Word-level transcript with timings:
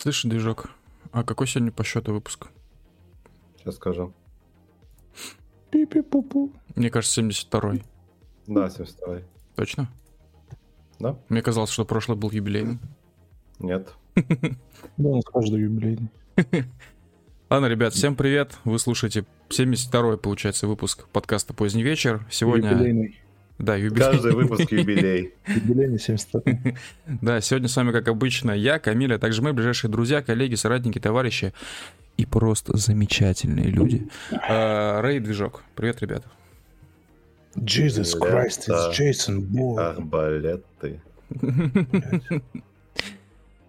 Слышь, 0.00 0.22
движок, 0.22 0.70
а 1.12 1.22
какой 1.22 1.46
сегодня 1.46 1.70
по 1.70 1.84
счету 1.84 2.14
выпуск? 2.14 2.46
Сейчас 3.58 3.74
скажу. 3.74 4.14
Пи-пи-пу-пу. 5.70 6.50
Мне 6.74 6.88
кажется, 6.88 7.20
72-й. 7.20 7.82
Да, 8.46 8.68
72-й. 8.68 9.24
Точно? 9.56 9.92
Да. 10.98 11.18
Мне 11.28 11.42
казалось, 11.42 11.68
что 11.68 11.84
прошлый 11.84 12.16
был 12.16 12.30
юбилейный. 12.30 12.78
Нет. 13.58 13.92
Да, 14.96 15.08
у 15.10 15.16
нас 15.16 15.24
каждый 15.26 15.60
юбилейный. 15.60 16.08
Ладно, 17.50 17.66
ребят, 17.66 17.92
всем 17.92 18.16
привет. 18.16 18.56
Вы 18.64 18.78
слушаете 18.78 19.26
72-й, 19.50 20.16
получается, 20.16 20.66
выпуск 20.66 21.08
подкаста 21.08 21.52
«Поздний 21.52 21.82
вечер». 21.82 22.26
Сегодня... 22.30 22.70
Юбилейный. 22.70 23.20
Да, 23.60 23.76
юбилей. 23.76 24.04
Каждый 24.06 24.32
выпуск 24.32 24.72
юбилей. 24.72 25.34
Юбилейный 25.46 25.98
72 25.98 26.40
Да, 27.20 27.40
сегодня 27.42 27.68
с 27.68 27.76
вами, 27.76 27.92
как 27.92 28.08
обычно, 28.08 28.52
я, 28.52 28.78
Камиля, 28.78 29.16
а 29.16 29.18
также 29.18 29.42
мои 29.42 29.52
ближайшие 29.52 29.90
друзья, 29.90 30.22
коллеги, 30.22 30.54
соратники, 30.54 30.98
товарищи 30.98 31.52
и 32.16 32.24
просто 32.24 32.76
замечательные 32.76 33.66
люди. 33.68 34.08
А, 34.48 35.00
Рэй 35.02 35.20
Движок. 35.20 35.62
Привет, 35.74 36.00
ребята. 36.00 36.28
Jesus 37.56 38.14
Christ, 38.18 38.68
it's 38.68 38.92
Jason 38.98 39.40
Bourne. 39.40 39.78
Арбалеты. 39.80 41.00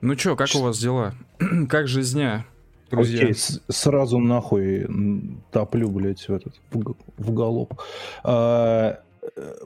Ну 0.02 0.16
чё, 0.16 0.36
как 0.36 0.50
у 0.56 0.62
вас 0.62 0.80
дела? 0.80 1.14
Как 1.70 1.88
жизня, 1.88 2.44
друзья? 2.90 3.20
Окей, 3.22 3.36
с- 3.36 3.62
сразу 3.70 4.18
нахуй 4.18 4.88
топлю, 5.52 5.90
блядь, 5.92 6.28
в 6.28 6.34
этот, 6.34 6.56
в, 6.72 6.96
в 7.18 7.34
галоп. 7.36 7.80
А, 8.24 9.00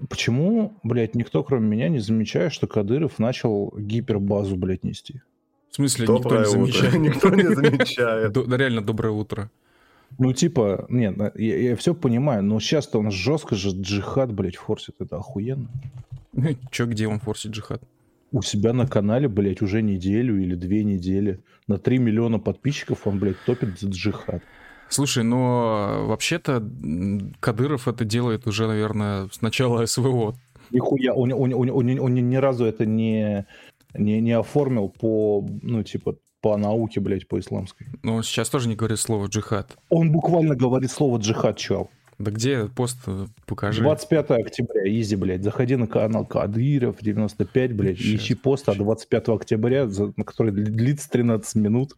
почему, 0.09 0.77
блядь, 0.83 1.15
никто, 1.15 1.43
кроме 1.43 1.67
меня, 1.67 1.89
не 1.89 1.99
замечает, 1.99 2.53
что 2.53 2.67
Кадыров 2.67 3.19
начал 3.19 3.73
гипербазу, 3.77 4.55
блядь, 4.55 4.83
нести? 4.83 5.21
В 5.69 5.75
смысле, 5.75 6.03
никто 6.03 6.19
Доброе 6.19 6.39
не 6.45 6.47
утро. 6.47 6.71
замечает? 6.71 6.93
Никто 7.01 7.29
не 7.29 7.55
замечает. 7.55 8.31
Да 8.33 8.57
реально, 8.57 8.81
доброе 8.81 9.11
утро. 9.11 9.51
Ну, 10.17 10.31
типа, 10.31 10.85
нет, 10.89 11.17
на- 11.17 11.31
я, 11.35 11.75
все 11.75 11.93
понимаю, 11.93 12.43
но 12.43 12.59
сейчас-то 12.59 12.99
он 12.99 13.11
жестко 13.11 13.55
же 13.55 13.71
джихад, 13.71 14.31
блядь, 14.33 14.55
форсит, 14.55 14.95
это 14.99 15.17
охуенно. 15.17 15.67
Чё, 16.71 16.85
где 16.85 17.07
он 17.07 17.19
форсит 17.19 17.51
джихад? 17.51 17.81
У 18.31 18.41
себя 18.41 18.71
на 18.73 18.87
канале, 18.87 19.27
блядь, 19.27 19.61
уже 19.61 19.81
неделю 19.81 20.41
или 20.41 20.55
две 20.55 20.83
недели. 20.83 21.41
На 21.67 21.77
3 21.77 21.97
миллиона 21.97 22.39
подписчиков 22.39 23.07
он, 23.07 23.19
блядь, 23.19 23.39
топит 23.45 23.79
за 23.79 23.89
джихад. 23.89 24.43
Слушай, 24.95 25.23
но 25.23 26.05
вообще-то 26.07 26.53
м, 26.57 27.35
Кадыров 27.39 27.87
это 27.87 28.05
делает 28.05 28.47
уже, 28.47 28.67
наверное, 28.67 29.27
с 29.31 29.41
начала 29.41 29.85
СВО. 29.85 30.35
Нихуя, 30.71 31.13
он, 31.13 31.31
он, 31.33 31.53
он, 31.53 31.69
он- 31.69 31.99
он 31.99 32.13
ни 32.15 32.35
разу 32.37 32.65
это 32.65 32.85
не, 32.85 33.45
не, 33.93 34.21
не 34.21 34.31
оформил 34.31 34.89
по, 34.89 35.45
ну, 35.61 35.83
типа, 35.83 36.15
по 36.41 36.57
науке, 36.57 36.99
блядь, 37.01 37.27
по 37.27 37.39
исламской. 37.39 37.87
Но 38.03 38.15
он 38.15 38.23
сейчас 38.23 38.49
тоже 38.49 38.67
не 38.69 38.75
говорит 38.75 38.99
слово 38.99 39.27
джихад. 39.27 39.77
Он 39.89 40.11
буквально 40.11 40.55
говорит 40.55 40.91
слово 40.91 41.17
джихад, 41.17 41.57
чел. 41.57 41.89
Да 42.17 42.31
где 42.31 42.65
пост? 42.67 42.97
э, 43.07 43.25
Покажи. 43.45 43.81
25 43.81 44.31
октября, 44.31 44.83
изи, 44.87 45.17
блядь, 45.17 45.43
заходи 45.43 45.75
на 45.75 45.85
канал 45.85 46.25
Кадыров 46.25 46.95
95, 47.01 47.73
блядь, 47.73 47.97
ищи 47.99 48.35
пост 48.35 48.69
от 48.69 48.77
25 48.77 49.27
октября, 49.29 49.87
за- 49.87 50.13
на 50.15 50.23
который 50.23 50.53
дли- 50.53 50.63
длится 50.71 51.09
13 51.09 51.55
минут, 51.55 51.95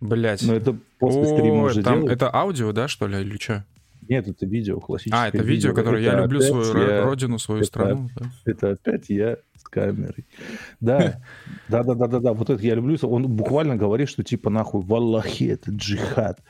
Блять. 0.00 0.42
но 0.46 0.54
это 0.54 0.76
после 0.98 1.24
стрима 1.24 1.64
уже 1.64 1.82
там, 1.82 2.00
делают. 2.00 2.12
это 2.12 2.34
аудио, 2.34 2.72
да, 2.72 2.88
что 2.88 3.06
ли, 3.06 3.20
или 3.20 3.36
что? 3.38 3.64
Нет, 4.08 4.26
это 4.26 4.46
видео, 4.46 4.80
классическое 4.80 5.20
А, 5.24 5.28
это 5.28 5.38
видео, 5.42 5.74
которое 5.74 6.02
я 6.02 6.12
Это 6.12 6.22
люблю 6.22 6.38
опять 6.38 6.48
свою 6.66 6.88
я- 6.88 7.02
родину, 7.04 7.38
свою 7.38 7.60
это- 7.60 7.68
страну. 7.68 8.08
да. 8.18 8.26
Это 8.46 8.70
опять 8.70 9.10
я 9.10 9.36
с 9.54 9.64
камерой. 9.64 10.24
Да, 10.80 11.20
да, 11.68 11.82
да, 11.82 11.94
да, 11.94 12.06
да, 12.06 12.20
да. 12.20 12.32
Вот 12.32 12.48
это 12.48 12.62
я 12.62 12.74
люблю. 12.74 12.96
Он 13.02 13.28
буквально 13.28 13.76
говорит, 13.76 14.08
что 14.08 14.22
типа 14.24 14.48
нахуй 14.48 14.80
валлахи, 14.82 15.44
это 15.50 15.70
джихад. 15.72 16.40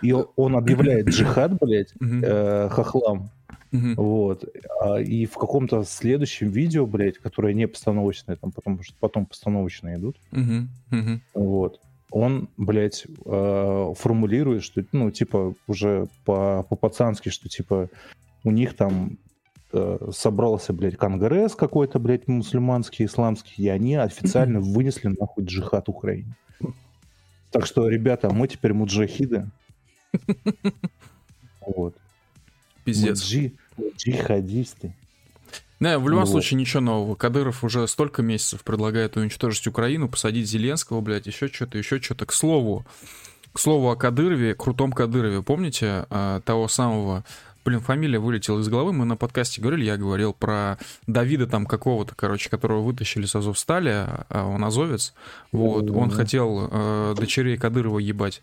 И 0.00 0.12
он- 0.12 0.56
объявляет 0.56 1.08
джихад, 1.08 1.58
блядь, 1.60 1.92
э, 2.00 2.68
хохлам. 2.70 3.28
мгм. 3.70 3.96
Вот. 3.96 4.44
А, 4.80 4.96
И 5.00 5.26
в 5.26 5.34
каком-то 5.34 5.82
следующем 5.84 6.48
видео, 6.50 6.86
блядь, 6.86 7.18
которое 7.18 7.52
не 7.52 7.66
постановочное, 7.68 8.36
там, 8.36 8.50
потому 8.50 8.82
что 8.82 8.94
потом 8.98 9.26
постановочные 9.26 9.96
идут, 9.98 10.16
вот, 11.34 11.80
он, 12.14 12.48
блядь, 12.56 13.06
э, 13.26 13.92
формулирует, 13.96 14.62
что, 14.62 14.84
ну, 14.92 15.10
типа, 15.10 15.54
уже 15.66 16.06
по- 16.24 16.62
по-пацански, 16.62 17.28
что, 17.30 17.48
типа, 17.48 17.88
у 18.44 18.50
них 18.52 18.76
там 18.76 19.18
э, 19.72 19.98
собрался, 20.12 20.72
блядь, 20.72 20.96
конгресс 20.96 21.56
какой-то, 21.56 21.98
блядь, 21.98 22.28
мусульманский, 22.28 23.06
исламский, 23.06 23.64
и 23.64 23.68
они 23.68 23.96
официально 23.96 24.60
вынесли, 24.60 25.08
нахуй, 25.08 25.44
джихад 25.44 25.88
Украине. 25.88 26.36
Так 27.50 27.66
что, 27.66 27.88
ребята, 27.88 28.30
мы 28.32 28.46
теперь 28.46 28.72
муджахиды. 28.72 29.50
Вот. 31.66 31.96
Пиздец. 32.84 33.22
джи- 33.22 33.52
мы 33.76 33.90
джихадисты. 33.96 34.94
Не, 35.84 35.98
в 35.98 36.08
любом 36.08 36.24
Ну, 36.24 36.30
случае 36.30 36.58
ничего 36.58 36.80
нового. 36.80 37.14
Кадыров 37.14 37.62
уже 37.62 37.86
столько 37.88 38.22
месяцев 38.22 38.62
предлагает 38.62 39.18
уничтожить 39.18 39.66
Украину, 39.66 40.08
посадить 40.08 40.48
Зеленского, 40.48 41.02
блядь, 41.02 41.26
еще 41.26 41.48
что-то, 41.48 41.76
еще 41.76 42.00
что-то. 42.00 42.24
К 42.24 42.32
слову, 42.32 42.86
к 43.52 43.58
слову 43.60 43.90
о 43.90 43.96
Кадырове, 43.96 44.54
крутом 44.54 44.92
Кадырове. 44.92 45.42
Помните 45.42 46.06
а, 46.08 46.40
того 46.40 46.68
самого... 46.68 47.22
Блин, 47.66 47.80
фамилия 47.80 48.18
вылетела 48.18 48.60
из 48.60 48.68
головы. 48.68 48.94
Мы 48.94 49.04
на 49.04 49.16
подкасте 49.16 49.60
говорили, 49.60 49.84
я 49.84 49.98
говорил 49.98 50.32
про 50.32 50.78
Давида 51.06 51.46
там 51.46 51.66
какого-то, 51.66 52.14
короче, 52.14 52.48
которого 52.48 52.80
вытащили 52.80 53.26
с 53.26 53.34
Азовстали, 53.34 54.06
а 54.28 54.46
он 54.46 54.62
азовец. 54.64 55.14
Вот, 55.50 55.90
он 55.90 56.10
хотел 56.10 56.68
э, 56.70 57.14
дочерей 57.18 57.56
Кадырова 57.56 57.98
ебать. 57.98 58.42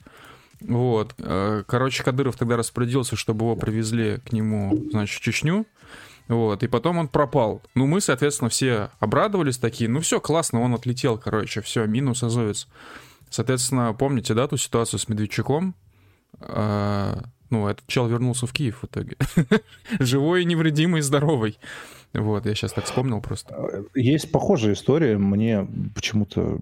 Вот. 0.59 1.13
э, 1.19 1.63
Короче, 1.67 2.03
Кадыров 2.03 2.35
тогда 2.35 2.57
распорядился, 2.57 3.15
чтобы 3.15 3.45
его 3.45 3.55
привезли 3.55 4.17
к 4.25 4.31
нему, 4.31 4.87
значит, 4.91 5.19
в 5.19 5.23
Чечню. 5.23 5.65
Вот, 6.31 6.63
и 6.63 6.67
потом 6.67 6.97
он 6.97 7.09
пропал. 7.09 7.61
Ну, 7.75 7.87
мы, 7.87 7.99
соответственно, 7.99 8.49
все 8.49 8.89
обрадовались 8.99 9.57
такие, 9.57 9.89
ну 9.89 9.99
все, 9.99 10.21
классно, 10.21 10.61
он 10.61 10.73
отлетел, 10.73 11.17
короче, 11.17 11.59
все, 11.59 11.85
минус 11.85 12.23
азовец. 12.23 12.69
Соответственно, 13.29 13.93
помните, 13.93 14.33
да, 14.33 14.47
ту 14.47 14.55
ситуацию 14.55 14.97
с 15.01 15.09
Медведчуком? 15.09 15.75
А, 16.39 17.21
ну, 17.49 17.67
этот 17.67 17.85
чел 17.87 18.07
вернулся 18.07 18.47
в 18.47 18.53
Киев 18.53 18.81
в 18.81 18.85
итоге. 18.85 19.17
Живой, 19.99 20.45
невредимый, 20.45 21.01
здоровый. 21.01 21.59
Вот, 22.13 22.45
я 22.45 22.55
сейчас 22.55 22.71
так 22.71 22.85
вспомнил 22.85 23.19
просто. 23.19 23.83
Есть 23.93 24.31
похожая 24.31 24.71
история. 24.71 25.17
Мне 25.17 25.67
почему-то, 25.93 26.61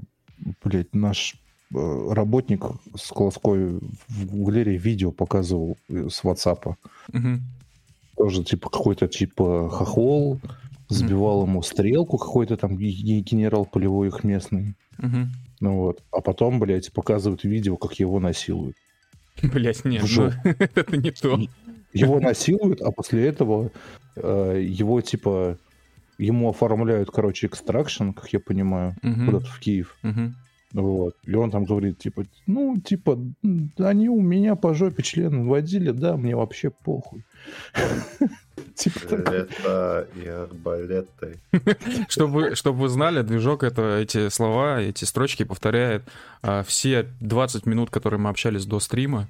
блядь, 0.64 0.96
наш 0.96 1.36
э, 1.76 2.12
работник 2.12 2.64
с 2.96 3.12
Колоской 3.12 3.80
в 4.08 4.26
Гуглере 4.26 4.78
видео 4.78 5.12
показывал 5.12 5.78
э, 5.90 6.08
с 6.10 6.24
WhatsApp. 6.24 6.74
Мгм. 7.14 7.44
Тоже 8.20 8.44
типа 8.44 8.70
какой-то 8.70 9.08
типа 9.08 9.70
хохол 9.70 10.40
сбивал 10.90 11.44
ему 11.46 11.62
стрелку 11.64 12.18
какой-то 12.18 12.58
там 12.58 12.76
ге- 12.76 12.92
ге- 12.92 13.22
генерал 13.22 13.66
полевой 13.66 14.10
их 14.10 14.24
местный. 14.26 14.76
Ну 15.62 15.76
вот. 15.78 16.04
А 16.12 16.20
потом, 16.22 16.60
блядь, 16.60 16.92
показывают 16.94 17.44
видео, 17.46 17.78
как 17.78 17.94
его 17.94 18.20
насилуют. 18.20 18.76
Блять, 19.42 19.86
нет, 19.86 20.04
ну, 20.18 20.32
это 20.44 20.98
не 20.98 21.12
то. 21.12 21.40
Его 21.94 22.20
насилуют, 22.20 22.82
а 22.82 22.92
после 22.92 23.28
этого 23.28 23.72
э, 24.18 24.62
его 24.68 25.00
типа 25.02 25.58
ему 26.18 26.50
оформляют, 26.50 27.10
короче, 27.12 27.48
экстракшн, 27.48 28.12
как 28.12 28.32
я 28.34 28.40
понимаю, 28.42 28.96
Мгм. 29.02 29.26
куда-то 29.28 29.46
в 29.48 29.60
Киев. 29.60 29.96
Мгм. 30.04 30.36
Вот. 30.74 31.16
И 31.24 31.34
он 31.34 31.50
там 31.52 31.66
говорит, 31.66 31.98
типа, 31.98 32.26
ну, 32.46 32.78
типа, 32.78 33.20
они 33.80 34.10
у 34.10 34.22
меня 34.22 34.56
по 34.56 34.74
жопе 34.74 35.02
члены 35.02 35.48
водили, 35.48 35.92
да, 35.92 36.16
мне 36.16 36.36
вообще 36.36 36.70
похуй. 36.70 37.24
Типа. 38.76 39.16
Это 39.16 40.08
и 40.16 40.28
арбалеты. 40.28 41.40
Чтобы, 42.10 42.56
чтобы 42.56 42.80
вы 42.80 42.90
знали, 42.90 43.22
движок 43.22 43.64
это 43.64 43.98
эти 43.98 44.30
слова, 44.30 44.82
эти 44.82 45.06
строчки 45.06 45.44
повторяет 45.44 46.04
а, 46.42 46.64
все 46.64 47.08
20 47.22 47.66
минут, 47.66 47.90
которые 47.90 48.20
мы 48.20 48.30
общались 48.30 48.66
до 48.66 48.80
стрима, 48.80 49.28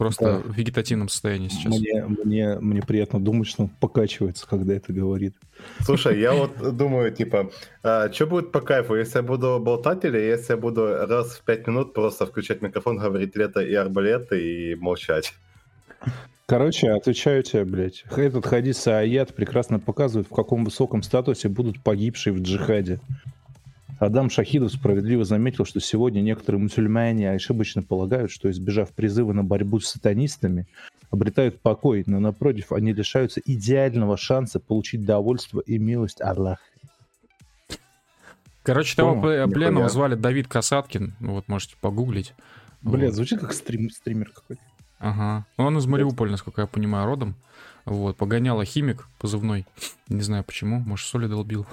просто 0.00 0.24
Да. 0.24 0.38
в 0.38 0.56
вегетативном 0.56 1.10
состоянии 1.10 1.48
сейчас. 1.48 1.78
Мне, 1.78 2.06
мне, 2.24 2.58
мне 2.58 2.80
приятно 2.80 3.20
думать, 3.20 3.46
что 3.46 3.64
он 3.64 3.68
покачивается, 3.68 4.46
когда 4.48 4.72
это 4.72 4.94
говорит. 4.94 5.34
Слушай, 5.80 6.18
я 6.18 6.32
вот 6.32 6.74
думаю, 6.74 7.12
типа, 7.12 7.50
что 7.82 8.26
будет 8.26 8.50
по 8.50 8.62
кайфу, 8.62 8.94
если 8.94 9.18
я 9.18 9.22
буду 9.22 9.60
болтать 9.60 10.04
или 10.06 10.16
если 10.16 10.54
я 10.54 10.56
буду 10.56 10.86
раз 11.06 11.34
в 11.34 11.42
пять 11.44 11.66
минут 11.66 11.92
просто 11.92 12.24
включать 12.24 12.62
микрофон, 12.62 12.96
говорить 12.96 13.36
лето 13.36 13.60
и 13.60 13.74
арбалеты 13.74 14.40
и 14.40 14.74
молчать? 14.74 15.34
Короче, 16.46 16.90
отвечаю 16.90 17.42
тебе, 17.42 17.64
блядь. 17.64 18.04
Этот 18.16 18.46
хадис 18.46 18.86
Аят 18.86 19.34
прекрасно 19.34 19.78
показывает, 19.78 20.26
в 20.28 20.34
каком 20.34 20.64
высоком 20.64 21.02
статусе 21.02 21.48
будут 21.50 21.82
погибшие 21.82 22.32
в 22.32 22.40
джихаде. 22.40 23.00
Адам 24.00 24.30
Шахидов 24.30 24.72
справедливо 24.72 25.24
заметил, 25.24 25.66
что 25.66 25.78
сегодня 25.78 26.22
некоторые 26.22 26.62
мусульмане 26.62 27.32
ошибочно 27.32 27.82
полагают, 27.82 28.30
что 28.30 28.50
избежав 28.50 28.90
призыва 28.92 29.34
на 29.34 29.44
борьбу 29.44 29.78
с 29.78 29.88
сатанистами, 29.88 30.66
обретают 31.10 31.60
покой, 31.60 32.04
но 32.06 32.18
напротив, 32.18 32.72
они 32.72 32.94
лишаются 32.94 33.42
идеального 33.44 34.16
шанса 34.16 34.58
получить 34.58 35.04
довольство 35.04 35.60
и 35.60 35.76
милость 35.78 36.22
Аллаха. 36.22 36.62
Короче, 38.62 38.96
того 38.96 39.20
пленного 39.20 39.90
звали 39.90 40.14
Давид 40.14 40.48
Касаткин. 40.48 41.14
Вот, 41.20 41.46
можете 41.48 41.76
погуглить. 41.78 42.32
Блядь, 42.80 43.08
Вот. 43.10 43.16
звучит 43.16 43.40
как 43.40 43.52
стрим, 43.52 43.90
стример 43.90 44.30
какой-то. 44.30 44.62
Ага. 44.98 45.44
Ну, 45.58 45.64
Он 45.64 45.76
из 45.76 45.86
Мариуполя, 45.86 46.30
насколько 46.30 46.62
я 46.62 46.66
понимаю, 46.66 47.04
родом. 47.04 47.34
Вот, 47.84 48.16
погоняла 48.16 48.64
химик 48.64 49.08
позывной. 49.18 49.66
Не 50.08 50.22
знаю 50.22 50.42
почему, 50.42 50.78
может, 50.80 51.06
соли 51.06 51.26
долбил. 51.26 51.66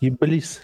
Еблись. 0.00 0.60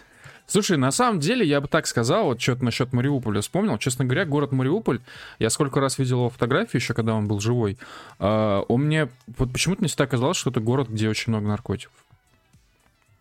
Слушай, 0.49 0.79
на 0.79 0.91
самом 0.91 1.21
деле, 1.21 1.47
я 1.47 1.61
бы 1.61 1.69
так 1.69 1.87
сказал, 1.87 2.25
вот 2.25 2.41
что-то 2.41 2.65
насчет 2.65 2.95
Мариуполя 2.95 3.43
вспомнил. 3.43 3.77
Честно 3.77 4.07
говоря, 4.07 4.25
город 4.25 4.51
Мариуполь, 4.51 5.01
я 5.39 5.51
сколько 5.51 5.79
раз 5.79 5.99
видел 5.99 6.21
его 6.21 6.31
фотографии 6.31 6.79
еще, 6.79 6.95
когда 6.95 7.15
он 7.15 7.29
был 7.29 7.39
живой, 7.39 7.77
а, 8.19 8.63
он 8.63 8.85
мне 8.85 9.11
вот 9.37 9.53
почему-то 9.53 9.83
не 9.83 9.89
всегда 9.89 10.07
казалось, 10.07 10.39
что 10.39 10.49
это 10.49 10.61
город, 10.61 10.89
где 10.89 11.11
очень 11.11 11.33
много 11.33 11.47
наркотиков. 11.47 11.93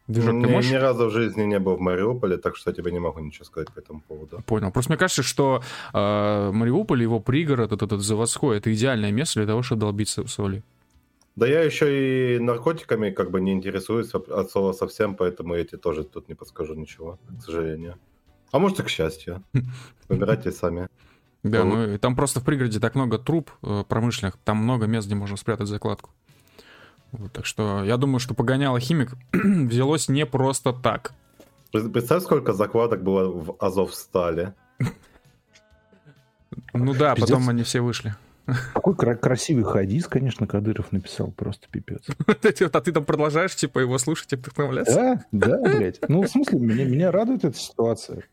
Движок, 0.07 0.42
ты 0.42 0.48
Ни, 0.48 0.51
можешь? 0.54 0.72
ни 0.72 0.75
разу 0.75 1.07
в 1.07 1.12
жизни 1.12 1.44
не 1.44 1.60
был 1.60 1.75
в 1.75 1.81
Мариуполе, 1.81 2.38
так 2.38 2.56
что 2.56 2.69
я 2.69 2.74
тебе 2.74 2.94
не 2.94 3.00
могу 3.00 3.19
ничего 3.19 3.44
сказать 3.44 3.74
по 3.74 3.80
этому 3.80 4.00
поводу. 4.07 4.42
Понял. 4.45 4.72
Просто 4.72 4.94
мне 4.94 4.98
кажется, 4.98 5.22
что 5.22 5.62
э, 5.94 6.51
Мариуполь, 6.54 7.01
его 7.01 7.19
пригород, 7.19 7.74
этот, 7.74 7.84
этот 7.84 8.01
заводской, 8.01 8.57
это 8.57 8.74
идеальное 8.74 9.12
место 9.12 9.42
для 9.42 9.48
того, 9.48 9.63
чтобы 9.63 9.81
долбиться 9.81 10.24
в 10.24 10.30
соли. 10.30 10.63
Да 11.38 11.45
я 11.48 11.62
еще 11.62 12.36
и 12.36 12.39
наркотиками 12.39 13.12
как 13.12 13.30
бы 13.30 13.39
не 13.39 13.51
интересуюсь 13.54 14.12
от 14.13 14.50
слова 14.51 14.74
совсем, 14.74 15.16
поэтому 15.16 15.54
я 15.56 15.63
тебе 15.63 15.78
тоже 15.78 16.04
тут 16.04 16.28
не 16.28 16.34
подскажу 16.34 16.74
ничего, 16.74 17.19
к 17.39 17.44
сожалению. 17.44 17.95
А 18.51 18.57
может 18.57 18.80
и 18.80 18.84
к 18.84 18.89
счастью. 18.89 19.44
Выбирайте 20.10 20.51
сами. 20.51 20.88
Да, 21.44 21.63
Вот. 21.63 21.74
ну 21.75 21.94
и 21.94 21.98
там 22.00 22.16
просто 22.16 22.39
в 22.39 22.44
пригороде 22.44 22.80
так 22.80 22.95
много 22.95 23.19
труб 23.19 23.51
э, 23.62 23.84
промышленных, 23.88 24.38
там 24.44 24.57
много 24.57 24.88
мест, 24.88 25.06
где 25.06 25.16
можно 25.16 25.38
спрятать 25.38 25.68
закладку. 25.68 26.10
Вот, 27.12 27.31
так 27.31 27.45
что 27.45 27.84
я 27.84 27.98
думаю, 27.98 28.19
что 28.19 28.34
погоняло 28.34 28.80
химик 28.80 29.12
взялось 29.31 30.10
не 30.10 30.25
просто 30.25 30.74
так. 30.74 31.13
Пред- 31.72 31.94
Представь, 31.94 32.24
сколько 32.24 32.54
закладок 32.54 33.04
было 33.04 33.30
в 33.30 33.56
Азовстале. 33.60 34.56
Ну 36.74 36.94
да, 36.95 37.13
Пиздец. 37.13 37.30
потом 37.30 37.50
они 37.50 37.62
все 37.62 37.81
вышли. 37.81 38.16
Какой 38.74 38.96
кра- 38.96 39.16
красивый 39.16 39.64
хадис, 39.66 40.08
конечно, 40.08 40.48
Кадыров 40.48 40.92
написал, 40.94 41.32
просто 41.32 41.68
пипец. 41.70 42.02
А 42.28 42.82
ты 42.82 42.92
там 42.94 43.04
продолжаешь, 43.04 43.56
типа, 43.56 43.80
его 43.80 43.98
слушать 43.98 44.32
и 44.34 44.36
вдохновляться? 44.38 45.26
Да, 45.32 45.58
да, 45.60 45.76
блядь. 45.78 46.00
Ну, 46.08 46.22
в 46.24 46.28
смысле, 46.30 46.60
меня, 46.60 46.86
меня 46.86 47.12
радует 47.12 47.44
эта 47.44 47.58
ситуация. 47.58 48.24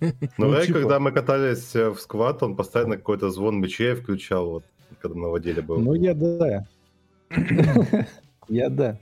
Ну, 0.00 0.12
Ну, 0.36 0.60
типа- 0.62 0.80
когда 0.80 0.98
мы 0.98 1.12
катались 1.12 1.74
э, 1.76 1.90
в 1.90 2.00
скват, 2.00 2.42
он 2.42 2.56
постоянно 2.56 2.96
какой-то 2.96 3.30
звон 3.30 3.60
мечей 3.60 3.94
включал, 3.94 4.50
вот, 4.50 4.64
когда 5.00 5.16
на 5.18 5.28
воделе 5.28 5.62
был. 5.62 5.78
Ну, 5.78 5.94
я 5.94 6.12
да. 6.14 6.66
Я 8.48 8.68
да. 8.68 8.98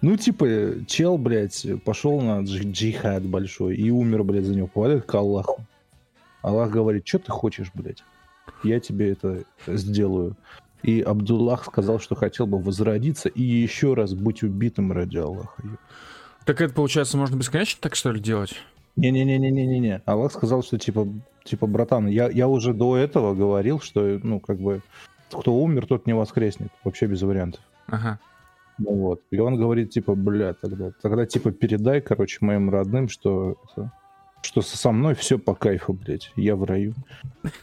Ну, 0.00 0.16
типа, 0.16 0.46
чел, 0.86 1.16
блядь, 1.18 1.64
пошел 1.84 2.20
на 2.20 2.40
дж- 2.40 2.70
джихад 2.72 3.24
большой 3.24 3.76
и 3.76 3.90
умер, 3.90 4.24
блядь, 4.24 4.44
за 4.44 4.54
него. 4.54 4.66
Попадает 4.66 5.04
к 5.04 5.14
Аллаху. 5.14 5.64
Аллах 6.42 6.70
говорит, 6.70 7.06
что 7.06 7.20
ты 7.20 7.30
хочешь, 7.30 7.70
блядь? 7.74 8.02
Я 8.62 8.80
тебе 8.80 9.12
это 9.12 9.44
сделаю. 9.66 10.36
И 10.82 11.00
Абдуллах 11.00 11.64
сказал, 11.64 12.00
что 12.00 12.14
хотел 12.14 12.46
бы 12.46 12.58
возродиться 12.58 13.28
и 13.28 13.42
еще 13.42 13.94
раз 13.94 14.14
быть 14.14 14.42
убитым 14.42 14.92
ради 14.92 15.18
Аллаха. 15.18 15.62
Так 16.44 16.60
это, 16.60 16.74
получается, 16.74 17.16
можно 17.16 17.36
бесконечно 17.36 17.78
так, 17.80 17.94
что 17.94 18.10
ли, 18.10 18.20
делать? 18.20 18.54
Не-не-не-не-не-не. 18.96 20.02
Аллах 20.06 20.32
сказал, 20.32 20.62
что 20.62 20.78
типа, 20.78 21.06
типа, 21.44 21.66
братан, 21.66 22.08
я, 22.08 22.28
я 22.28 22.48
уже 22.48 22.74
до 22.74 22.96
этого 22.96 23.34
говорил, 23.34 23.80
что, 23.80 24.18
ну, 24.22 24.40
как 24.40 24.58
бы, 24.58 24.82
кто 25.30 25.54
умер, 25.54 25.86
тот 25.86 26.06
не 26.06 26.14
воскреснет. 26.14 26.70
Вообще 26.82 27.06
без 27.06 27.22
вариантов. 27.22 27.60
Ага. 27.86 28.18
Ну 28.78 28.94
вот. 28.94 29.22
И 29.30 29.38
он 29.38 29.56
говорит, 29.56 29.90
типа, 29.90 30.14
бля, 30.14 30.54
тогда, 30.54 30.92
тогда 31.00 31.26
типа 31.26 31.52
передай, 31.52 32.00
короче, 32.00 32.38
моим 32.40 32.70
родным, 32.70 33.08
что 33.08 33.56
что 34.42 34.60
со 34.60 34.90
мной 34.90 35.14
все 35.14 35.38
по 35.38 35.54
кайфу, 35.54 35.92
блядь. 35.92 36.32
Я 36.36 36.56
в 36.56 36.64
раю. 36.64 36.94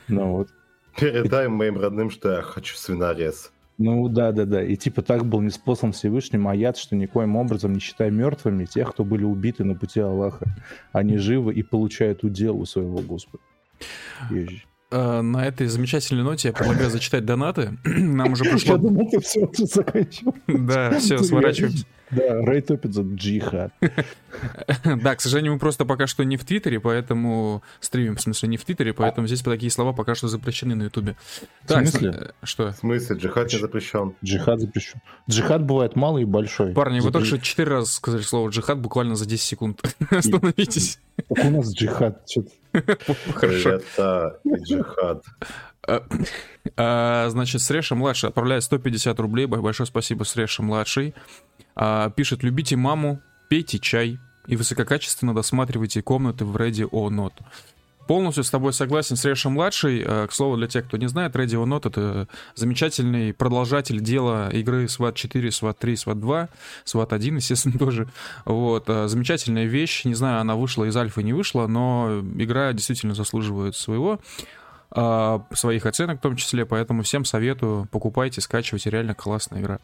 Ну 0.08 0.38
вот. 0.38 0.50
Передай 1.00 1.48
моим 1.48 1.80
родным, 1.80 2.10
что 2.10 2.32
я 2.32 2.42
хочу 2.42 2.76
свинорез. 2.76 3.52
Ну 3.78 4.10
да, 4.10 4.34
да, 4.34 4.44
да. 4.46 4.62
И 4.62 4.76
типа 4.76 5.02
так 5.02 5.26
был 5.26 5.40
неспослан 5.40 5.94
Всевышним 5.94 6.48
аят, 6.50 6.78
что 6.78 6.98
никоим 6.98 7.38
образом 7.38 7.72
не 7.74 7.80
считай 7.80 8.12
мертвыми 8.12 8.66
тех, 8.66 8.92
кто 8.92 9.06
были 9.06 9.24
убиты 9.24 9.64
на 9.64 9.76
пути 9.76 10.02
Аллаха. 10.02 10.46
Они 10.92 11.18
живы 11.18 11.54
и 11.54 11.64
получают 11.64 12.24
удел 12.24 12.60
у 12.60 12.66
своего 12.66 13.00
Господа. 13.00 13.42
Ежи. 14.30 14.64
Э, 14.92 15.22
На 15.22 15.46
этой 15.46 15.68
замечательной 15.68 16.24
ноте 16.24 16.50
я 16.50 16.54
предлагаю 16.54 16.90
зачитать 16.90 17.24
донаты. 17.24 17.78
Нам 17.86 18.34
уже 18.34 18.44
Я 18.44 18.52
пришло... 18.52 18.78
думал, 18.78 19.10
ты 19.10 19.20
все 19.22 19.46
уже 19.46 19.66
заканчивал. 19.66 20.36
Да, 20.48 21.00
все, 21.00 21.18
сворачиваемся. 21.20 21.86
Да, 22.12 22.42
Рэй 22.42 22.62
топит 22.62 22.94
за 22.94 23.04
джихад. 23.04 23.74
Да, 24.86 25.16
к 25.16 25.22
сожалению, 25.22 25.54
мы 25.54 25.60
просто 25.60 25.86
пока 25.86 26.06
что 26.06 26.24
не 26.24 26.38
в 26.38 26.46
Твиттере, 26.46 26.80
поэтому 26.80 27.64
стримим, 27.80 28.16
в 28.16 28.22
смысле, 28.22 28.50
не 28.50 28.58
в 28.58 28.64
Твиттере, 28.64 28.94
поэтому 28.94 29.26
здесь 29.28 29.42
такие 29.42 29.72
слова 29.72 29.92
пока 29.92 30.14
что 30.14 30.28
запрещены 30.28 30.76
на 30.76 30.84
Ютубе. 30.84 31.16
Так, 31.66 31.88
смысле? 31.88 32.10
э, 32.12 32.32
что? 32.44 32.72
В 32.72 32.78
смысле, 32.78 33.16
джихад 33.18 33.52
не 33.52 33.60
запрещен. 33.60 34.14
Джихад 34.24 34.60
запрещен. 34.60 35.02
Джихад 35.28 35.64
бывает 35.64 35.96
малый 35.96 36.24
и 36.24 36.26
большой. 36.26 36.74
Парни, 36.74 37.00
вы 37.00 37.12
только 37.12 37.26
что 37.26 37.40
четыре 37.40 37.70
раза 37.70 37.92
сказали 37.92 38.22
слово 38.22 38.50
джихад 38.50 38.80
буквально 38.80 39.16
за 39.16 39.26
10 39.26 39.42
секунд. 39.42 39.82
Остановитесь. 40.12 41.00
Так 41.28 41.46
у 41.46 41.50
нас 41.50 41.74
джихад. 41.74 42.24
Хорошо. 43.34 43.70
Это 43.72 44.40
и 44.44 44.64
джихад. 44.64 45.26
А, 45.88 46.04
а, 46.78 47.30
Значит, 47.30 47.62
Среша 47.62 47.96
младший 47.96 48.30
отправляет 48.30 48.64
150 48.64 49.20
рублей. 49.20 49.48
Большое 49.48 49.88
спасибо, 49.88 50.24
Среша 50.24 50.62
младший. 50.62 51.16
А, 51.76 52.10
Пишет, 52.10 52.44
любите 52.44 52.76
маму, 52.76 53.22
пейте 53.50 53.80
чай 53.80 54.20
и 54.48 54.56
высококачественно 54.56 55.34
досматривайте 55.34 56.02
комнаты 56.02 56.46
в 56.46 56.56
Radio 56.56 56.90
Not. 56.90 57.34
Полностью 58.08 58.44
с 58.44 58.50
тобой 58.50 58.74
согласен, 58.74 59.16
Среша 59.16 59.50
младший. 59.50 60.04
А, 60.04 60.26
К 60.26 60.34
слову, 60.34 60.58
для 60.58 60.68
тех, 60.68 60.86
кто 60.86 60.98
не 60.98 61.08
знает, 61.08 61.36
Radio 61.36 61.64
Not 61.66 61.88
это 61.88 62.28
замечательный 62.56 63.34
продолжатель 63.36 64.00
дела 64.00 64.50
игры 64.52 64.86
SWAT 64.86 65.14
4, 65.14 65.50
SWAT 65.50 65.78
3, 65.80 65.94
SWAT 65.94 66.16
2, 66.16 66.50
SWAT 66.86 67.14
1, 67.14 67.36
естественно, 67.36 67.78
тоже. 67.80 68.10
Вот, 68.46 68.86
а, 68.88 69.08
замечательная 69.08 69.66
вещь. 69.66 70.06
Не 70.06 70.16
знаю, 70.16 70.42
она 70.42 70.56
вышла 70.56 70.86
из 70.86 70.98
альфа, 70.98 71.22
не 71.22 71.34
вышла, 71.34 71.68
но 71.68 72.24
игра 72.36 72.74
действительно 72.74 73.14
заслуживает 73.14 73.76
своего 73.76 74.20
своих 74.92 75.86
оценок 75.86 76.18
в 76.18 76.22
том 76.22 76.36
числе, 76.36 76.66
поэтому 76.66 77.04
всем 77.04 77.24
советую, 77.26 77.88
покупайте, 77.92 78.42
скачивайте, 78.42 78.90
реально 78.90 79.14
классная 79.14 79.62
игра. 79.62 79.80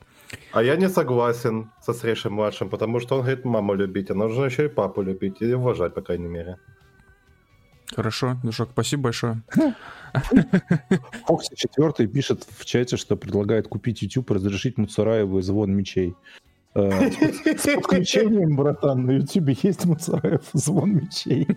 А 0.51 0.63
я 0.63 0.75
не 0.75 0.89
согласен 0.89 1.69
со 1.81 1.93
Срешей 1.93 2.31
младшим, 2.31 2.69
потому 2.69 2.99
что 2.99 3.15
он 3.15 3.21
говорит 3.21 3.45
маму 3.45 3.75
любить, 3.75 4.09
а 4.09 4.15
нужно 4.15 4.45
еще 4.45 4.65
и 4.65 4.69
папу 4.69 5.03
любить, 5.03 5.41
и 5.41 5.53
уважать, 5.53 5.93
по 5.93 6.01
крайней 6.01 6.27
мере. 6.27 6.57
Хорошо, 7.95 8.37
Душок, 8.43 8.69
спасибо 8.71 9.03
большое. 9.03 9.43
Фокси 11.27 11.55
четвертый 11.55 12.07
пишет 12.07 12.43
в 12.49 12.65
чате, 12.65 12.97
что 12.97 13.15
предлагает 13.15 13.67
купить 13.67 14.01
YouTube, 14.01 14.31
разрешить 14.31 14.77
Муцараеву 14.77 15.37
и 15.37 15.41
звон 15.43 15.71
мечей. 15.71 16.15
Э, 16.75 17.09
С 17.09 17.61
с 17.63 17.75
подключением, 17.75 18.55
братан, 18.57 19.05
на 19.05 19.11
YouTube 19.11 19.49
есть 19.63 19.85
Муцараев 19.85 20.41
и 20.53 20.57
звон 20.57 20.95
мечей. 20.95 21.47